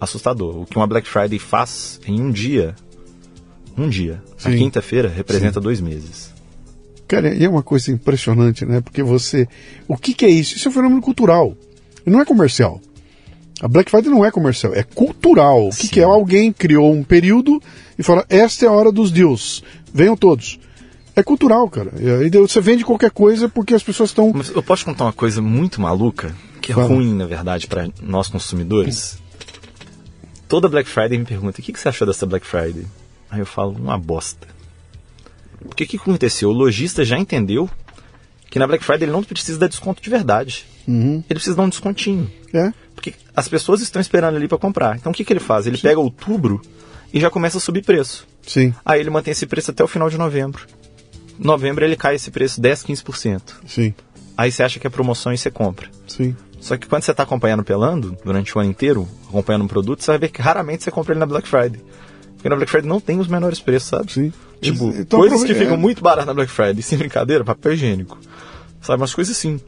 assustador. 0.00 0.62
O 0.62 0.66
que 0.66 0.76
uma 0.76 0.86
Black 0.86 1.08
Friday 1.08 1.38
faz 1.38 2.00
em 2.06 2.20
um 2.20 2.30
dia, 2.30 2.74
um 3.76 3.88
dia, 3.88 4.22
a 4.44 4.50
Sim. 4.50 4.58
quinta-feira 4.58 5.08
representa 5.08 5.60
dois 5.60 5.80
meses. 5.80 6.32
Cara, 7.08 7.34
e 7.34 7.44
é 7.44 7.48
uma 7.48 7.62
coisa 7.62 7.90
impressionante, 7.92 8.64
né? 8.64 8.80
Porque 8.80 9.02
você. 9.02 9.46
O 9.86 9.96
que, 9.96 10.14
que 10.14 10.24
é 10.24 10.30
isso? 10.30 10.56
Isso 10.56 10.68
é 10.68 10.70
um 10.70 10.74
fenômeno 10.74 11.02
cultural. 11.02 11.54
E 12.06 12.10
não 12.10 12.20
é 12.20 12.24
comercial. 12.24 12.80
A 13.62 13.68
Black 13.68 13.88
Friday 13.88 14.10
não 14.10 14.24
é 14.24 14.30
comercial, 14.32 14.74
é 14.74 14.82
cultural. 14.82 15.68
O 15.68 15.70
que, 15.70 15.88
que 15.88 16.00
é? 16.00 16.02
Alguém 16.02 16.52
criou 16.52 16.92
um 16.92 17.04
período 17.04 17.62
e 17.96 18.02
fala: 18.02 18.26
esta 18.28 18.66
é 18.66 18.68
a 18.68 18.72
hora 18.72 18.90
dos 18.90 19.12
deals. 19.12 19.62
Venham 19.94 20.16
todos. 20.16 20.58
É 21.14 21.22
cultural, 21.22 21.68
cara. 21.70 21.92
E 21.96 22.30
você 22.30 22.60
vende 22.60 22.84
qualquer 22.84 23.12
coisa 23.12 23.48
porque 23.48 23.72
as 23.72 23.82
pessoas 23.82 24.10
estão. 24.10 24.32
Mas 24.34 24.50
eu 24.50 24.62
posso 24.62 24.84
contar 24.84 25.04
uma 25.04 25.12
coisa 25.12 25.40
muito 25.40 25.80
maluca, 25.80 26.34
que 26.60 26.72
é 26.72 26.74
Fala. 26.74 26.88
ruim, 26.88 27.14
na 27.14 27.26
verdade, 27.26 27.68
para 27.68 27.88
nós 28.02 28.26
consumidores? 28.26 29.18
Toda 30.48 30.68
Black 30.68 30.88
Friday 30.88 31.16
me 31.16 31.24
pergunta: 31.24 31.60
o 31.60 31.62
que, 31.62 31.72
que 31.72 31.78
você 31.78 31.88
achou 31.88 32.06
dessa 32.06 32.26
Black 32.26 32.44
Friday? 32.44 32.84
Aí 33.30 33.38
eu 33.38 33.46
falo: 33.46 33.76
uma 33.78 33.96
bosta. 33.96 34.48
Porque 35.68 35.84
o 35.84 35.86
que 35.86 35.96
aconteceu? 35.98 36.48
O 36.48 36.52
lojista 36.52 37.04
já 37.04 37.16
entendeu 37.16 37.70
que 38.50 38.58
na 38.58 38.66
Black 38.66 38.84
Friday 38.84 39.04
ele 39.04 39.12
não 39.12 39.22
precisa 39.22 39.56
dar 39.58 39.68
desconto 39.68 40.02
de 40.02 40.10
verdade. 40.10 40.66
Ele 40.88 41.24
precisa 41.28 41.54
dar 41.54 41.62
um 41.62 41.68
descontinho. 41.68 42.28
É. 42.52 42.72
Porque 43.02 43.14
as 43.34 43.48
pessoas 43.48 43.80
estão 43.80 44.00
esperando 44.00 44.36
ali 44.36 44.46
para 44.46 44.56
comprar. 44.58 44.96
Então 44.96 45.10
o 45.10 45.14
que, 45.14 45.24
que 45.24 45.32
ele 45.32 45.40
faz? 45.40 45.66
Ele 45.66 45.76
pega 45.76 45.98
outubro 45.98 46.62
e 47.12 47.18
já 47.20 47.28
começa 47.28 47.58
a 47.58 47.60
subir 47.60 47.82
preço. 47.84 48.26
Sim, 48.46 48.72
Aí 48.84 49.00
ele 49.00 49.10
mantém 49.10 49.32
esse 49.32 49.44
preço 49.44 49.72
até 49.72 49.82
o 49.82 49.88
final 49.88 50.08
de 50.08 50.16
novembro. 50.16 50.64
Novembro 51.38 51.84
ele 51.84 51.96
cai 51.96 52.14
esse 52.14 52.30
preço 52.30 52.60
10, 52.60 52.84
15%. 52.84 53.40
sim, 53.66 53.92
Aí 54.36 54.50
você 54.52 54.62
acha 54.62 54.78
que 54.78 54.86
é 54.86 54.90
promoção 54.90 55.32
e 55.32 55.38
você 55.38 55.50
compra. 55.50 55.88
sim. 56.06 56.36
Só 56.60 56.76
que 56.76 56.86
quando 56.86 57.02
você 57.02 57.10
está 57.10 57.24
acompanhando 57.24 57.64
pelando, 57.64 58.16
durante 58.24 58.56
o 58.56 58.60
ano 58.60 58.70
inteiro, 58.70 59.08
acompanhando 59.28 59.64
um 59.64 59.66
produto, 59.66 60.00
você 60.04 60.12
vai 60.12 60.18
ver 60.18 60.28
que 60.28 60.40
raramente 60.40 60.84
você 60.84 60.92
compra 60.92 61.12
ele 61.12 61.18
na 61.18 61.26
Black 61.26 61.48
Friday. 61.48 61.80
Porque 62.36 62.48
na 62.48 62.54
Black 62.54 62.70
Friday 62.70 62.88
não 62.88 63.00
tem 63.00 63.18
os 63.18 63.26
menores 63.26 63.58
preços, 63.58 63.88
sabe? 63.88 64.12
Sim. 64.12 64.32
Tipo, 64.60 64.90
Então, 64.90 65.18
coisas 65.18 65.42
que 65.42 65.54
ficam 65.56 65.74
é. 65.74 65.76
muito 65.76 66.00
baratas 66.00 66.24
na 66.26 66.32
Black 66.34 66.52
Friday, 66.52 66.80
sem 66.80 66.96
brincadeira, 66.96 67.42
papel 67.42 67.72
higiênico. 67.72 68.16
Sabe, 68.80 69.00
umas 69.02 69.12
coisas 69.12 69.36
assim. 69.36 69.60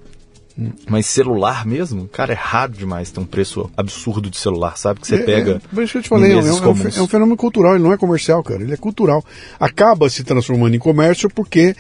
Mas 0.89 1.07
celular 1.07 1.67
mesmo, 1.67 2.07
cara, 2.07 2.33
é 2.33 2.37
raro 2.37 2.73
demais 2.73 3.11
ter 3.11 3.19
um 3.19 3.25
preço 3.27 3.69
absurdo 3.77 4.31
de 4.31 4.37
celular, 4.37 4.77
sabe? 4.79 5.01
Que 5.01 5.07
você 5.09 5.17
É, 5.17 5.23
pega. 5.23 5.61
É, 5.65 5.75
por 5.75 5.83
isso 5.83 5.93
que 5.93 5.99
eu 5.99 6.03
te 6.03 6.09
falei, 6.09 6.31
é 6.31 6.35
um, 6.35 6.43
meses 6.43 6.51
é 6.61 6.65
um 6.65 6.67
é 6.69 7.03
um 7.03 7.09
fenômeno 7.09 7.37
cultural, 7.37 7.75
ele 7.75 7.83
não 7.83 7.93
é 7.93 7.97
comercial, 7.97 8.41
cara, 8.43 8.63
ele 8.63 8.73
é 8.73 8.77
cultural. 8.77 9.25
Acaba 9.59 10.09
se 10.09 10.23
transformando 10.23 10.77
em 10.77 10.79
comércio 10.79 11.29
porque 11.29 11.75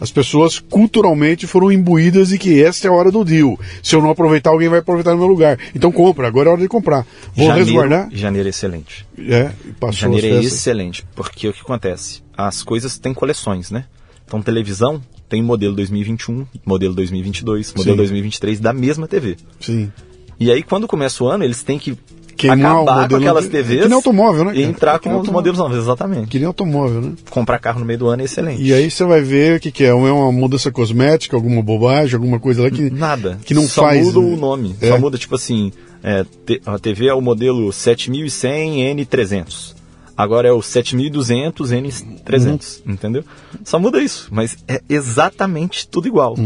as 0.00 0.12
pessoas 0.12 0.60
culturalmente 0.60 1.46
foram 1.46 1.72
imbuídas 1.72 2.28
de 2.28 2.38
que 2.38 2.62
esta 2.62 2.86
é 2.86 2.90
a 2.90 2.94
hora 2.94 3.10
do 3.10 3.24
deal. 3.24 3.58
Se 3.82 3.96
eu 3.96 4.00
não 4.00 4.10
aproveitar, 4.10 4.50
alguém 4.50 4.68
vai 4.68 4.78
aproveitar 4.78 5.10
no 5.10 5.18
meu 5.18 5.26
lugar. 5.26 5.58
Então 5.74 5.90
compra, 5.90 6.28
agora 6.28 6.50
é 6.50 6.52
hora 6.52 6.62
de 6.62 6.68
comprar. 6.68 7.04
Vou 7.34 7.48
janeiro, 7.48 7.66
resguardar. 7.66 8.08
janeiro 8.12 8.48
é 8.48 8.50
excelente. 8.50 9.06
É, 9.18 9.50
passou 9.80 9.92
Janeiro 9.92 10.26
é 10.28 10.40
excelente, 10.40 11.04
porque 11.16 11.48
o 11.48 11.52
que 11.52 11.60
acontece? 11.62 12.22
As 12.36 12.62
coisas 12.62 12.96
têm 12.96 13.12
coleções, 13.12 13.72
né? 13.72 13.86
Então, 14.24 14.40
televisão 14.40 15.02
tem 15.30 15.42
modelo 15.42 15.74
2021, 15.74 16.44
modelo 16.66 16.92
2022, 16.92 17.72
modelo 17.74 17.94
Sim. 17.94 17.96
2023 17.96 18.60
da 18.60 18.72
mesma 18.74 19.08
TV. 19.08 19.36
Sim. 19.60 19.90
E 20.38 20.50
aí, 20.50 20.62
quando 20.62 20.86
começa 20.86 21.22
o 21.24 21.28
ano, 21.28 21.44
eles 21.44 21.62
têm 21.62 21.78
que 21.78 21.96
Queimar 22.36 22.58
acabar 22.76 22.94
com 22.94 23.00
modelo 23.02 23.20
aquelas 23.20 23.44
ante- 23.44 23.50
TVs 23.52 23.82
que 23.82 23.88
nem 23.88 23.94
automóvel, 23.94 24.44
né, 24.46 24.52
e 24.56 24.62
entrar 24.62 24.92
nem 24.92 25.00
com 25.00 25.08
os 25.10 25.14
automóvel. 25.16 25.32
modelos 25.34 25.58
novos, 25.58 25.76
exatamente. 25.76 26.28
Que 26.28 26.38
nem 26.38 26.46
automóvel, 26.46 27.02
né? 27.02 27.12
Comprar 27.28 27.58
carro 27.58 27.80
no 27.80 27.84
meio 27.84 27.98
do 27.98 28.06
ano 28.08 28.22
é 28.22 28.24
excelente. 28.24 28.62
E 28.62 28.72
aí 28.72 28.90
você 28.90 29.04
vai 29.04 29.20
ver 29.20 29.58
o 29.58 29.60
que, 29.60 29.70
que 29.70 29.84
é. 29.84 29.88
É 29.88 29.94
uma 29.94 30.32
mudança 30.32 30.70
cosmética, 30.72 31.36
alguma 31.36 31.62
bobagem, 31.62 32.14
alguma 32.14 32.40
coisa 32.40 32.62
lá 32.62 32.70
que. 32.70 32.88
Nada. 32.90 33.38
Que 33.44 33.52
não 33.52 33.68
Só 33.68 33.82
faz. 33.82 34.02
muda 34.06 34.20
né? 34.20 34.34
o 34.34 34.36
nome. 34.38 34.74
É. 34.80 34.88
Só 34.88 34.98
muda, 34.98 35.18
tipo 35.18 35.34
assim, 35.34 35.70
é, 36.02 36.24
a 36.64 36.78
TV 36.78 37.08
é 37.08 37.14
o 37.14 37.20
modelo 37.20 37.70
7100 37.70 38.96
N300. 38.96 39.74
Agora 40.20 40.48
é 40.48 40.52
o 40.52 40.60
7200 40.62 41.70
N300, 41.72 42.82
Uhum. 42.86 42.92
entendeu? 42.92 43.24
Só 43.64 43.78
muda 43.78 44.02
isso, 44.02 44.28
mas 44.30 44.56
é 44.68 44.80
exatamente 44.88 45.86
tudo 45.88 46.08
igual. 46.08 46.36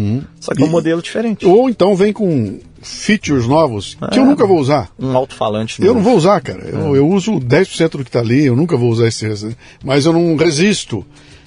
Só 0.41 0.53
que 0.55 0.61
é 0.61 0.65
um 0.65 0.67
Uhum. 0.69 0.73
Modelo 0.73 1.03
diferente. 1.03 1.45
Ou 1.47 1.69
então 1.69 1.95
vem 1.97 2.13
com 2.13 2.61
features 2.83 3.47
novos 3.47 3.97
que 4.13 4.19
eu 4.19 4.23
É. 4.23 4.27
nunca 4.27 4.47
vou 4.47 4.59
usar. 4.59 4.91
Um 4.99 5.17
alto-falante 5.17 5.81
Eu 5.81 5.87
novo. 5.89 5.99
não 5.99 6.05
vou 6.05 6.17
usar, 6.17 6.41
cara. 6.41 6.61
Eu, 6.69 6.95
eu 6.95 7.09
uso 7.09 7.39
10% 7.41 7.97
do 7.99 8.05
que 8.05 8.11
tá 8.11 8.21
ali, 8.21 8.45
eu 8.47 8.55
nunca 8.57 8.77
vou 8.77 8.91
usar 8.91 9.09
esse- 9.09 9.57
Mas 9.83 10.05
eu 10.05 10.13
não 10.13 10.37
resisto 10.37 11.05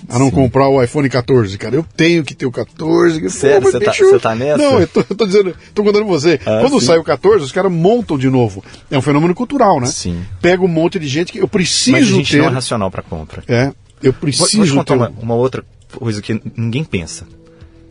a 0.09 0.19
não 0.19 0.29
comprar 0.31 0.69
o 0.69 0.81
iPhone 0.83 1.09
14, 1.09 1.57
cara. 1.57 1.75
Eu 1.75 1.85
tenho 1.95 2.23
que 2.23 2.33
ter 2.35 2.45
o 2.45 2.51
14. 2.51 3.19
Pô, 3.21 3.29
Sério, 3.29 3.61
você 3.71 3.79
tá- 3.79 3.91
você 3.93 4.19
tá 4.19 4.35
nessa? 4.35 4.57
Não, 4.57 4.79
eu 4.79 4.87
tô, 4.87 4.99
eu 5.09 5.15
tô 5.15 5.25
dizendo, 5.25 5.55
tô 5.73 5.83
contando 5.83 6.05
pra 6.05 6.13
você. 6.13 6.39
Ah, 6.45 6.59
Quando 6.61 6.79
sim. 6.79 6.85
sai 6.85 6.97
o 6.97 7.03
14, 7.03 7.43
os 7.43 7.51
caras 7.51 7.71
montam 7.71 8.17
de 8.17 8.29
novo. 8.29 8.63
É 8.91 8.97
um 8.97 9.01
fenômeno 9.01 9.33
cultural, 9.35 9.79
né? 9.79 9.87
Sim. 9.87 10.23
Pega 10.41 10.63
um 10.63 10.67
monte 10.67 10.99
de 10.99 11.07
gente 11.07 11.31
que 11.31 11.39
eu 11.39 11.47
preciso 11.47 11.91
Mas 11.91 12.03
a 12.07 12.11
gente 12.11 12.31
ter. 12.31 12.37
não 12.39 12.45
é 12.45 12.49
racional 12.49 12.89
para 12.91 13.01
compra. 13.01 13.43
É, 13.47 13.71
eu 14.03 14.11
Vou, 14.11 14.21
preciso 14.21 14.57
vou 14.57 14.65
te 14.65 14.73
contar 14.73 14.93
ter. 14.95 14.99
um- 14.99 15.05
uma, 15.05 15.21
uma 15.23 15.35
outra 15.35 15.65
coisa 15.95 16.21
que 16.21 16.39
ninguém 16.55 16.83
pensa. 16.83 17.25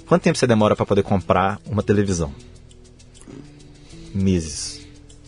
Quanto 0.06 0.22
tempo 0.22 0.38
você 0.38 0.46
demora 0.46 0.76
para 0.76 0.86
poder 0.86 1.02
comprar 1.02 1.58
uma 1.68 1.82
televisão? 1.82 2.32
meses. 4.14 4.80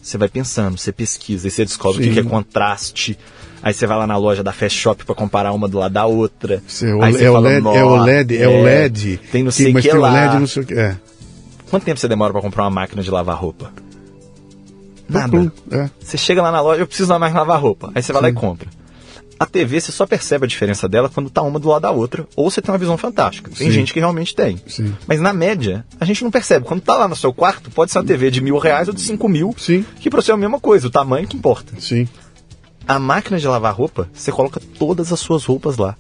Você 0.03 0.17
vai 0.17 0.29
pensando, 0.29 0.79
você 0.79 0.91
pesquisa, 0.93 1.49
e 1.49 1.51
você 1.51 1.65
descobre 1.65 2.05
Sim. 2.05 2.11
o 2.11 2.13
que 2.15 2.21
é 2.21 2.23
contraste. 2.23 3.19
Aí 3.63 3.75
você 3.75 3.87
vai 3.87 3.99
lá 3.99 4.07
na 4.07 4.17
loja 4.17 4.43
da 4.43 4.53
Fast 4.53 4.79
Shop 4.79 5.05
para 5.05 5.15
comparar 5.15 5.53
uma 5.53 5.69
do 5.69 5.79
lado 5.79 5.93
da 5.93 6.07
outra. 6.07 6.63
É, 6.83 7.05
aí 7.05 7.25
é, 7.25 7.31
o 7.31 7.39
LED, 7.39 7.67
é 7.67 7.85
o 7.85 7.97
LED, 7.97 8.37
é, 8.37 8.43
é 8.43 8.49
o 8.49 8.63
LED. 8.63 9.21
Tem 9.31 9.43
não 9.43 9.51
sei 9.51 9.67
que, 9.67 9.73
mas 9.73 9.85
que 9.85 9.91
tem 9.91 9.99
lá. 9.99 10.11
o 10.11 10.13
LED, 10.13 10.39
não 10.39 10.47
sei 10.47 10.63
o 10.63 10.67
que. 10.67 10.75
É. 10.75 10.97
Quanto 11.71 11.85
tempo 11.85 12.01
você 12.01 12.09
demora 12.09 12.33
para 12.33 12.41
comprar 12.41 12.65
uma 12.65 12.71
máquina 12.71 13.03
de 13.03 13.11
lavar 13.11 13.37
roupa? 13.37 13.73
Nada. 15.09 15.53
É. 15.71 15.91
Você 16.01 16.17
chega 16.17 16.43
lá 16.43 16.53
na 16.53 16.61
loja, 16.61 16.83
eu 16.83 16.87
preciso 16.87 17.09
de 17.09 17.13
uma 17.13 17.19
máquina 17.19 17.41
de 17.41 17.47
lavar 17.47 17.63
roupa. 17.63 17.91
Aí 17.95 18.03
você 18.03 18.13
vai 18.13 18.21
Sim. 18.21 18.27
lá 18.27 18.31
e 18.31 18.35
compra. 18.35 18.69
A 19.39 19.47
TV 19.47 19.81
você 19.81 19.93
só 19.93 20.05
percebe 20.05 20.45
a 20.45 20.49
diferença 20.49 20.89
dela 20.89 21.09
quando 21.09 21.31
tá 21.31 21.43
uma 21.43 21.61
do 21.61 21.69
lado 21.69 21.83
da 21.83 21.91
outra, 21.93 22.27
ou 22.35 22.51
você 22.51 22.61
tem 22.61 22.73
uma 22.73 22.79
visão 22.79 22.99
fantástica. 22.99 23.51
Tem 23.51 23.69
Sim. 23.69 23.73
gente 23.73 23.93
que 23.93 24.01
realmente 24.01 24.35
tem. 24.35 24.61
Sim. 24.67 24.93
Mas 25.07 25.21
na 25.21 25.33
média, 25.33 25.85
a 26.01 26.05
gente 26.05 26.25
não 26.25 26.31
percebe. 26.31 26.67
Quando 26.67 26.81
tá 26.81 26.97
lá 26.97 27.07
no 27.07 27.15
seu 27.15 27.33
quarto, 27.33 27.71
pode 27.71 27.93
ser 27.93 27.99
uma 27.99 28.05
TV 28.05 28.33
de 28.33 28.41
mil 28.41 28.59
reais 28.59 28.89
ou 28.89 28.95
de 28.95 29.01
cinco 29.01 29.29
mil, 29.29 29.55
Sim. 29.57 29.85
que 30.01 30.11
pra 30.11 30.21
você 30.21 30.33
é 30.33 30.35
a 30.35 30.37
mesma 30.37 30.59
coisa, 30.59 30.89
o 30.89 30.91
tamanho 30.91 31.29
que 31.29 31.37
importa. 31.37 31.73
Sim. 31.79 32.09
A 32.89 32.99
máquina 32.99 33.39
de 33.39 33.47
lavar 33.47 33.75
roupa, 33.75 34.09
você 34.13 34.33
coloca 34.33 34.61
todas 34.79 35.13
as 35.13 35.21
suas 35.21 35.45
roupas 35.45 35.77
lá. 35.77 35.95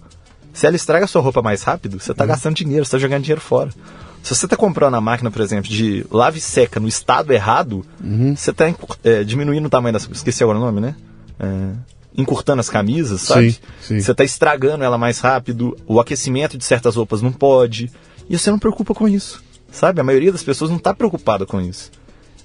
Se 0.52 0.66
ela 0.66 0.74
estraga 0.74 1.04
a 1.04 1.08
sua 1.08 1.22
roupa 1.22 1.42
mais 1.42 1.62
rápido, 1.62 2.00
você 2.00 2.12
está 2.12 2.24
uhum. 2.24 2.28
gastando 2.28 2.56
dinheiro, 2.56 2.84
você 2.84 2.88
está 2.88 2.98
jogando 2.98 3.22
dinheiro 3.22 3.40
fora. 3.40 3.70
Se 4.22 4.34
você 4.34 4.46
está 4.46 4.56
comprando 4.56 4.94
a 4.94 5.00
máquina, 5.00 5.30
por 5.30 5.40
exemplo, 5.40 5.70
de 5.70 6.04
lave 6.10 6.40
seca 6.40 6.80
no 6.80 6.88
estado 6.88 7.32
errado, 7.32 7.84
uhum. 8.02 8.34
você 8.34 8.50
está 8.50 8.64
é, 9.04 9.22
diminuindo 9.22 9.66
o 9.66 9.70
tamanho 9.70 9.92
das. 9.92 10.08
Esqueci 10.10 10.42
agora 10.42 10.58
o 10.58 10.60
nome, 10.60 10.80
né? 10.80 10.96
É, 11.38 11.70
encurtando 12.16 12.60
as 12.60 12.68
camisas, 12.68 13.20
sabe? 13.20 13.52
Sim, 13.52 13.60
sim. 13.80 14.00
Você 14.00 14.10
está 14.10 14.24
estragando 14.24 14.82
ela 14.82 14.98
mais 14.98 15.20
rápido, 15.20 15.76
o 15.86 16.00
aquecimento 16.00 16.58
de 16.58 16.64
certas 16.64 16.96
roupas 16.96 17.22
não 17.22 17.30
pode. 17.30 17.90
E 18.28 18.36
você 18.36 18.50
não 18.50 18.58
preocupa 18.58 18.94
com 18.94 19.08
isso, 19.08 19.42
sabe? 19.70 20.00
A 20.00 20.04
maioria 20.04 20.32
das 20.32 20.42
pessoas 20.42 20.70
não 20.70 20.78
está 20.78 20.92
preocupada 20.92 21.46
com 21.46 21.60
isso. 21.60 21.90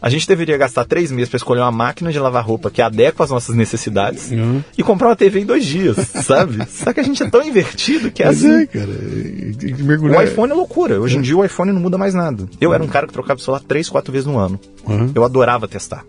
A 0.03 0.09
gente 0.09 0.27
deveria 0.27 0.57
gastar 0.57 0.83
três 0.83 1.09
meses 1.13 1.29
para 1.29 1.37
escolher 1.37 1.61
uma 1.61 1.71
máquina 1.71 2.11
de 2.11 2.19
lavar 2.19 2.45
roupa 2.45 2.69
que 2.69 2.81
adequa 2.81 3.23
às 3.23 3.29
nossas 3.29 3.55
necessidades 3.55 4.31
uhum. 4.31 4.61
e 4.77 4.83
comprar 4.83 5.07
uma 5.07 5.15
TV 5.15 5.39
em 5.39 5.45
dois 5.45 5.63
dias, 5.63 5.95
sabe? 6.25 6.67
Só 6.67 6.91
que 6.91 6.99
a 6.99 7.03
gente 7.03 7.23
é 7.23 7.29
tão 7.29 7.41
invertido 7.41 8.11
que 8.11 8.21
é 8.21 8.25
Mas 8.25 8.43
assim. 8.43 8.63
É, 8.63 8.65
cara. 8.65 8.89
O 8.89 10.21
iPhone 10.21 10.51
é 10.51 10.55
loucura. 10.55 10.99
Hoje 10.99 11.17
em 11.17 11.21
dia 11.21 11.37
o 11.37 11.45
iPhone 11.45 11.71
não 11.71 11.79
muda 11.79 11.97
mais 11.97 12.13
nada. 12.13 12.49
Eu 12.59 12.73
era 12.73 12.83
um 12.83 12.87
cara 12.87 13.07
que 13.07 13.13
trocava 13.13 13.39
o 13.39 13.41
celular 13.41 13.63
três, 13.65 13.87
quatro 13.87 14.11
vezes 14.11 14.27
no 14.27 14.37
ano. 14.37 14.59
Uhum. 14.85 15.09
Eu 15.15 15.23
adorava 15.23 15.69
testar. 15.69 16.03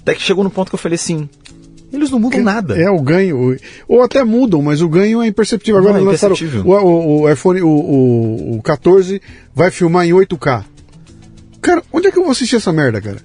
Até 0.00 0.14
que 0.14 0.22
chegou 0.22 0.42
no 0.42 0.48
ponto 0.48 0.70
que 0.70 0.76
eu 0.76 0.78
falei 0.78 0.96
assim, 0.96 1.28
eles 1.92 2.10
não 2.10 2.18
mudam 2.18 2.42
nada. 2.42 2.74
É, 2.80 2.88
o 2.88 3.02
ganho. 3.02 3.54
Ou 3.86 4.00
até 4.00 4.24
mudam, 4.24 4.62
mas 4.62 4.80
o 4.80 4.88
ganho 4.88 5.20
é 5.20 5.26
imperceptível. 5.26 5.78
Agora 5.78 6.00
não, 6.00 6.00
é 6.00 6.14
imperceptível. 6.14 6.62
O, 6.64 6.72
o, 6.72 7.20
o, 7.24 7.30
iPhone, 7.30 7.60
o, 7.60 7.68
o, 7.68 8.56
o 8.56 8.62
14 8.62 9.20
vai 9.54 9.70
filmar 9.70 10.06
em 10.06 10.12
8K. 10.12 10.64
Cara, 11.60 11.82
onde 11.92 12.08
é 12.08 12.10
que 12.10 12.18
eu 12.18 12.22
vou 12.22 12.32
assistir 12.32 12.56
essa 12.56 12.72
merda, 12.72 13.00
cara? 13.00 13.18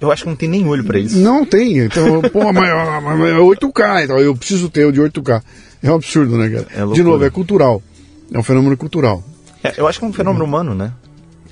Eu 0.00 0.12
acho 0.12 0.24
que 0.24 0.28
não 0.28 0.36
tem 0.36 0.48
nem 0.48 0.66
olho 0.66 0.84
para 0.84 0.98
isso. 0.98 1.18
Não 1.18 1.44
tem. 1.44 1.78
Então, 1.78 2.22
pô, 2.30 2.52
mas, 2.52 3.02
mas, 3.02 3.30
é 3.30 3.38
8K, 3.38 4.04
então 4.04 4.18
eu 4.18 4.36
preciso 4.36 4.68
ter 4.68 4.84
o 4.84 4.92
de 4.92 5.00
8K. 5.00 5.42
É 5.82 5.90
um 5.90 5.96
absurdo, 5.96 6.36
né, 6.36 6.48
cara? 6.48 6.66
É 6.74 6.94
de 6.94 7.02
novo, 7.02 7.24
é 7.24 7.30
cultural. 7.30 7.82
É 8.32 8.38
um 8.38 8.42
fenômeno 8.42 8.76
cultural. 8.76 9.22
É, 9.62 9.74
eu 9.76 9.86
acho 9.86 9.98
que 9.98 10.04
é 10.04 10.08
um 10.08 10.12
fenômeno 10.12 10.44
é. 10.44 10.48
humano, 10.48 10.74
né? 10.74 10.92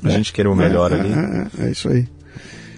A 0.02 0.08
é. 0.08 0.12
gente 0.12 0.32
querer 0.32 0.48
o 0.48 0.54
melhor 0.54 0.92
é, 0.92 1.00
ali. 1.00 1.12
É, 1.12 1.66
é, 1.66 1.70
isso 1.70 1.88
aí. 1.88 2.06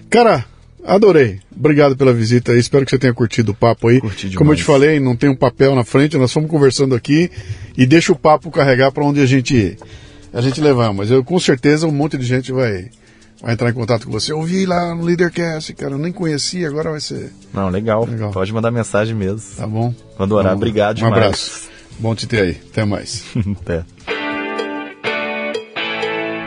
Cara, 0.09 0.45
adorei. 0.85 1.41
Obrigado 1.55 1.97
pela 1.97 2.13
visita. 2.13 2.55
Espero 2.55 2.85
que 2.85 2.91
você 2.91 2.99
tenha 2.99 3.15
curtido 3.15 3.53
o 3.53 3.55
papo 3.55 3.89
aí. 3.89 4.01
Como 4.37 4.53
eu 4.53 4.57
te 4.57 4.63
falei, 4.63 5.01
não 5.01 5.17
tem 5.17 5.29
um 5.29 5.35
papel 5.35 5.75
na 5.75 5.85
frente, 5.85 6.17
nós 6.17 6.33
fomos 6.33 6.51
conversando 6.51 6.95
aqui 6.95 7.31
e 7.77 7.87
deixa 7.87 8.13
o 8.13 8.17
papo 8.17 8.51
carregar 8.51 8.93
para 8.93 9.05
onde 9.05 9.21
a 9.21 9.27
gente 9.27 9.77
a 10.33 10.41
gente 10.41 10.61
levar. 10.61 10.93
Mas 10.93 11.11
eu 11.11 11.25
com 11.25 11.39
certeza 11.39 11.87
um 11.87 11.93
monte 11.93 12.17
de 12.17 12.25
gente 12.25 12.53
vai 12.53 12.91
vai 13.43 13.55
entrar 13.55 13.71
em 13.71 13.75
contato 13.75 14.07
com 14.07 14.13
você. 14.13 14.33
Eu 14.33 14.39
ouvi 14.39 14.67
lá 14.67 14.95
no 14.95 15.05
Leadercast, 15.05 15.73
cara, 15.75 15.93
eu 15.93 15.99
nem 15.99 16.13
conhecia, 16.13 16.69
agora 16.69 16.91
vai 16.91 17.01
ser. 17.01 17.33
Não, 17.53 17.69
legal. 17.69 18.07
legal. 18.07 18.31
Pode 18.31 18.53
mandar 18.53 18.71
mensagem 18.71 19.15
mesmo. 19.15 19.41
Tá 19.57 19.67
bom. 19.67 19.95
Vou 20.17 20.25
adorar. 20.25 20.53
Tá 20.53 20.57
Obrigado 20.57 20.99
um 20.99 21.05
demais. 21.05 21.15
Um 21.15 21.17
abraço. 21.17 21.69
Bom 21.99 22.15
te 22.15 22.27
ter 22.27 22.41
aí. 22.41 22.61
Até 22.71 22.85
mais. 22.85 23.25
Até. 23.63 23.85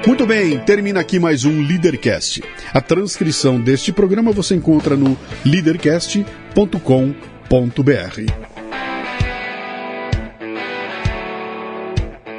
Muito 0.08 0.26
bem, 0.26 0.58
termina 0.60 1.02
aqui 1.02 1.20
mais 1.20 1.46
um 1.46 1.62
Leadercast. 1.62 2.42
A 2.74 2.82
transcrição 2.82 3.60
deste 3.60 3.92
programa 3.92 4.32
você 4.32 4.56
encontra 4.56 4.96
no 4.96 5.18
leadercast.com.br. 5.46 6.24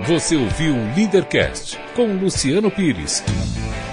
Você 0.07 0.35
ouviu 0.35 0.75
o 0.75 0.97
Leadercast 0.97 1.79
com 1.95 2.17
Luciano 2.17 2.71
Pires 2.71 3.23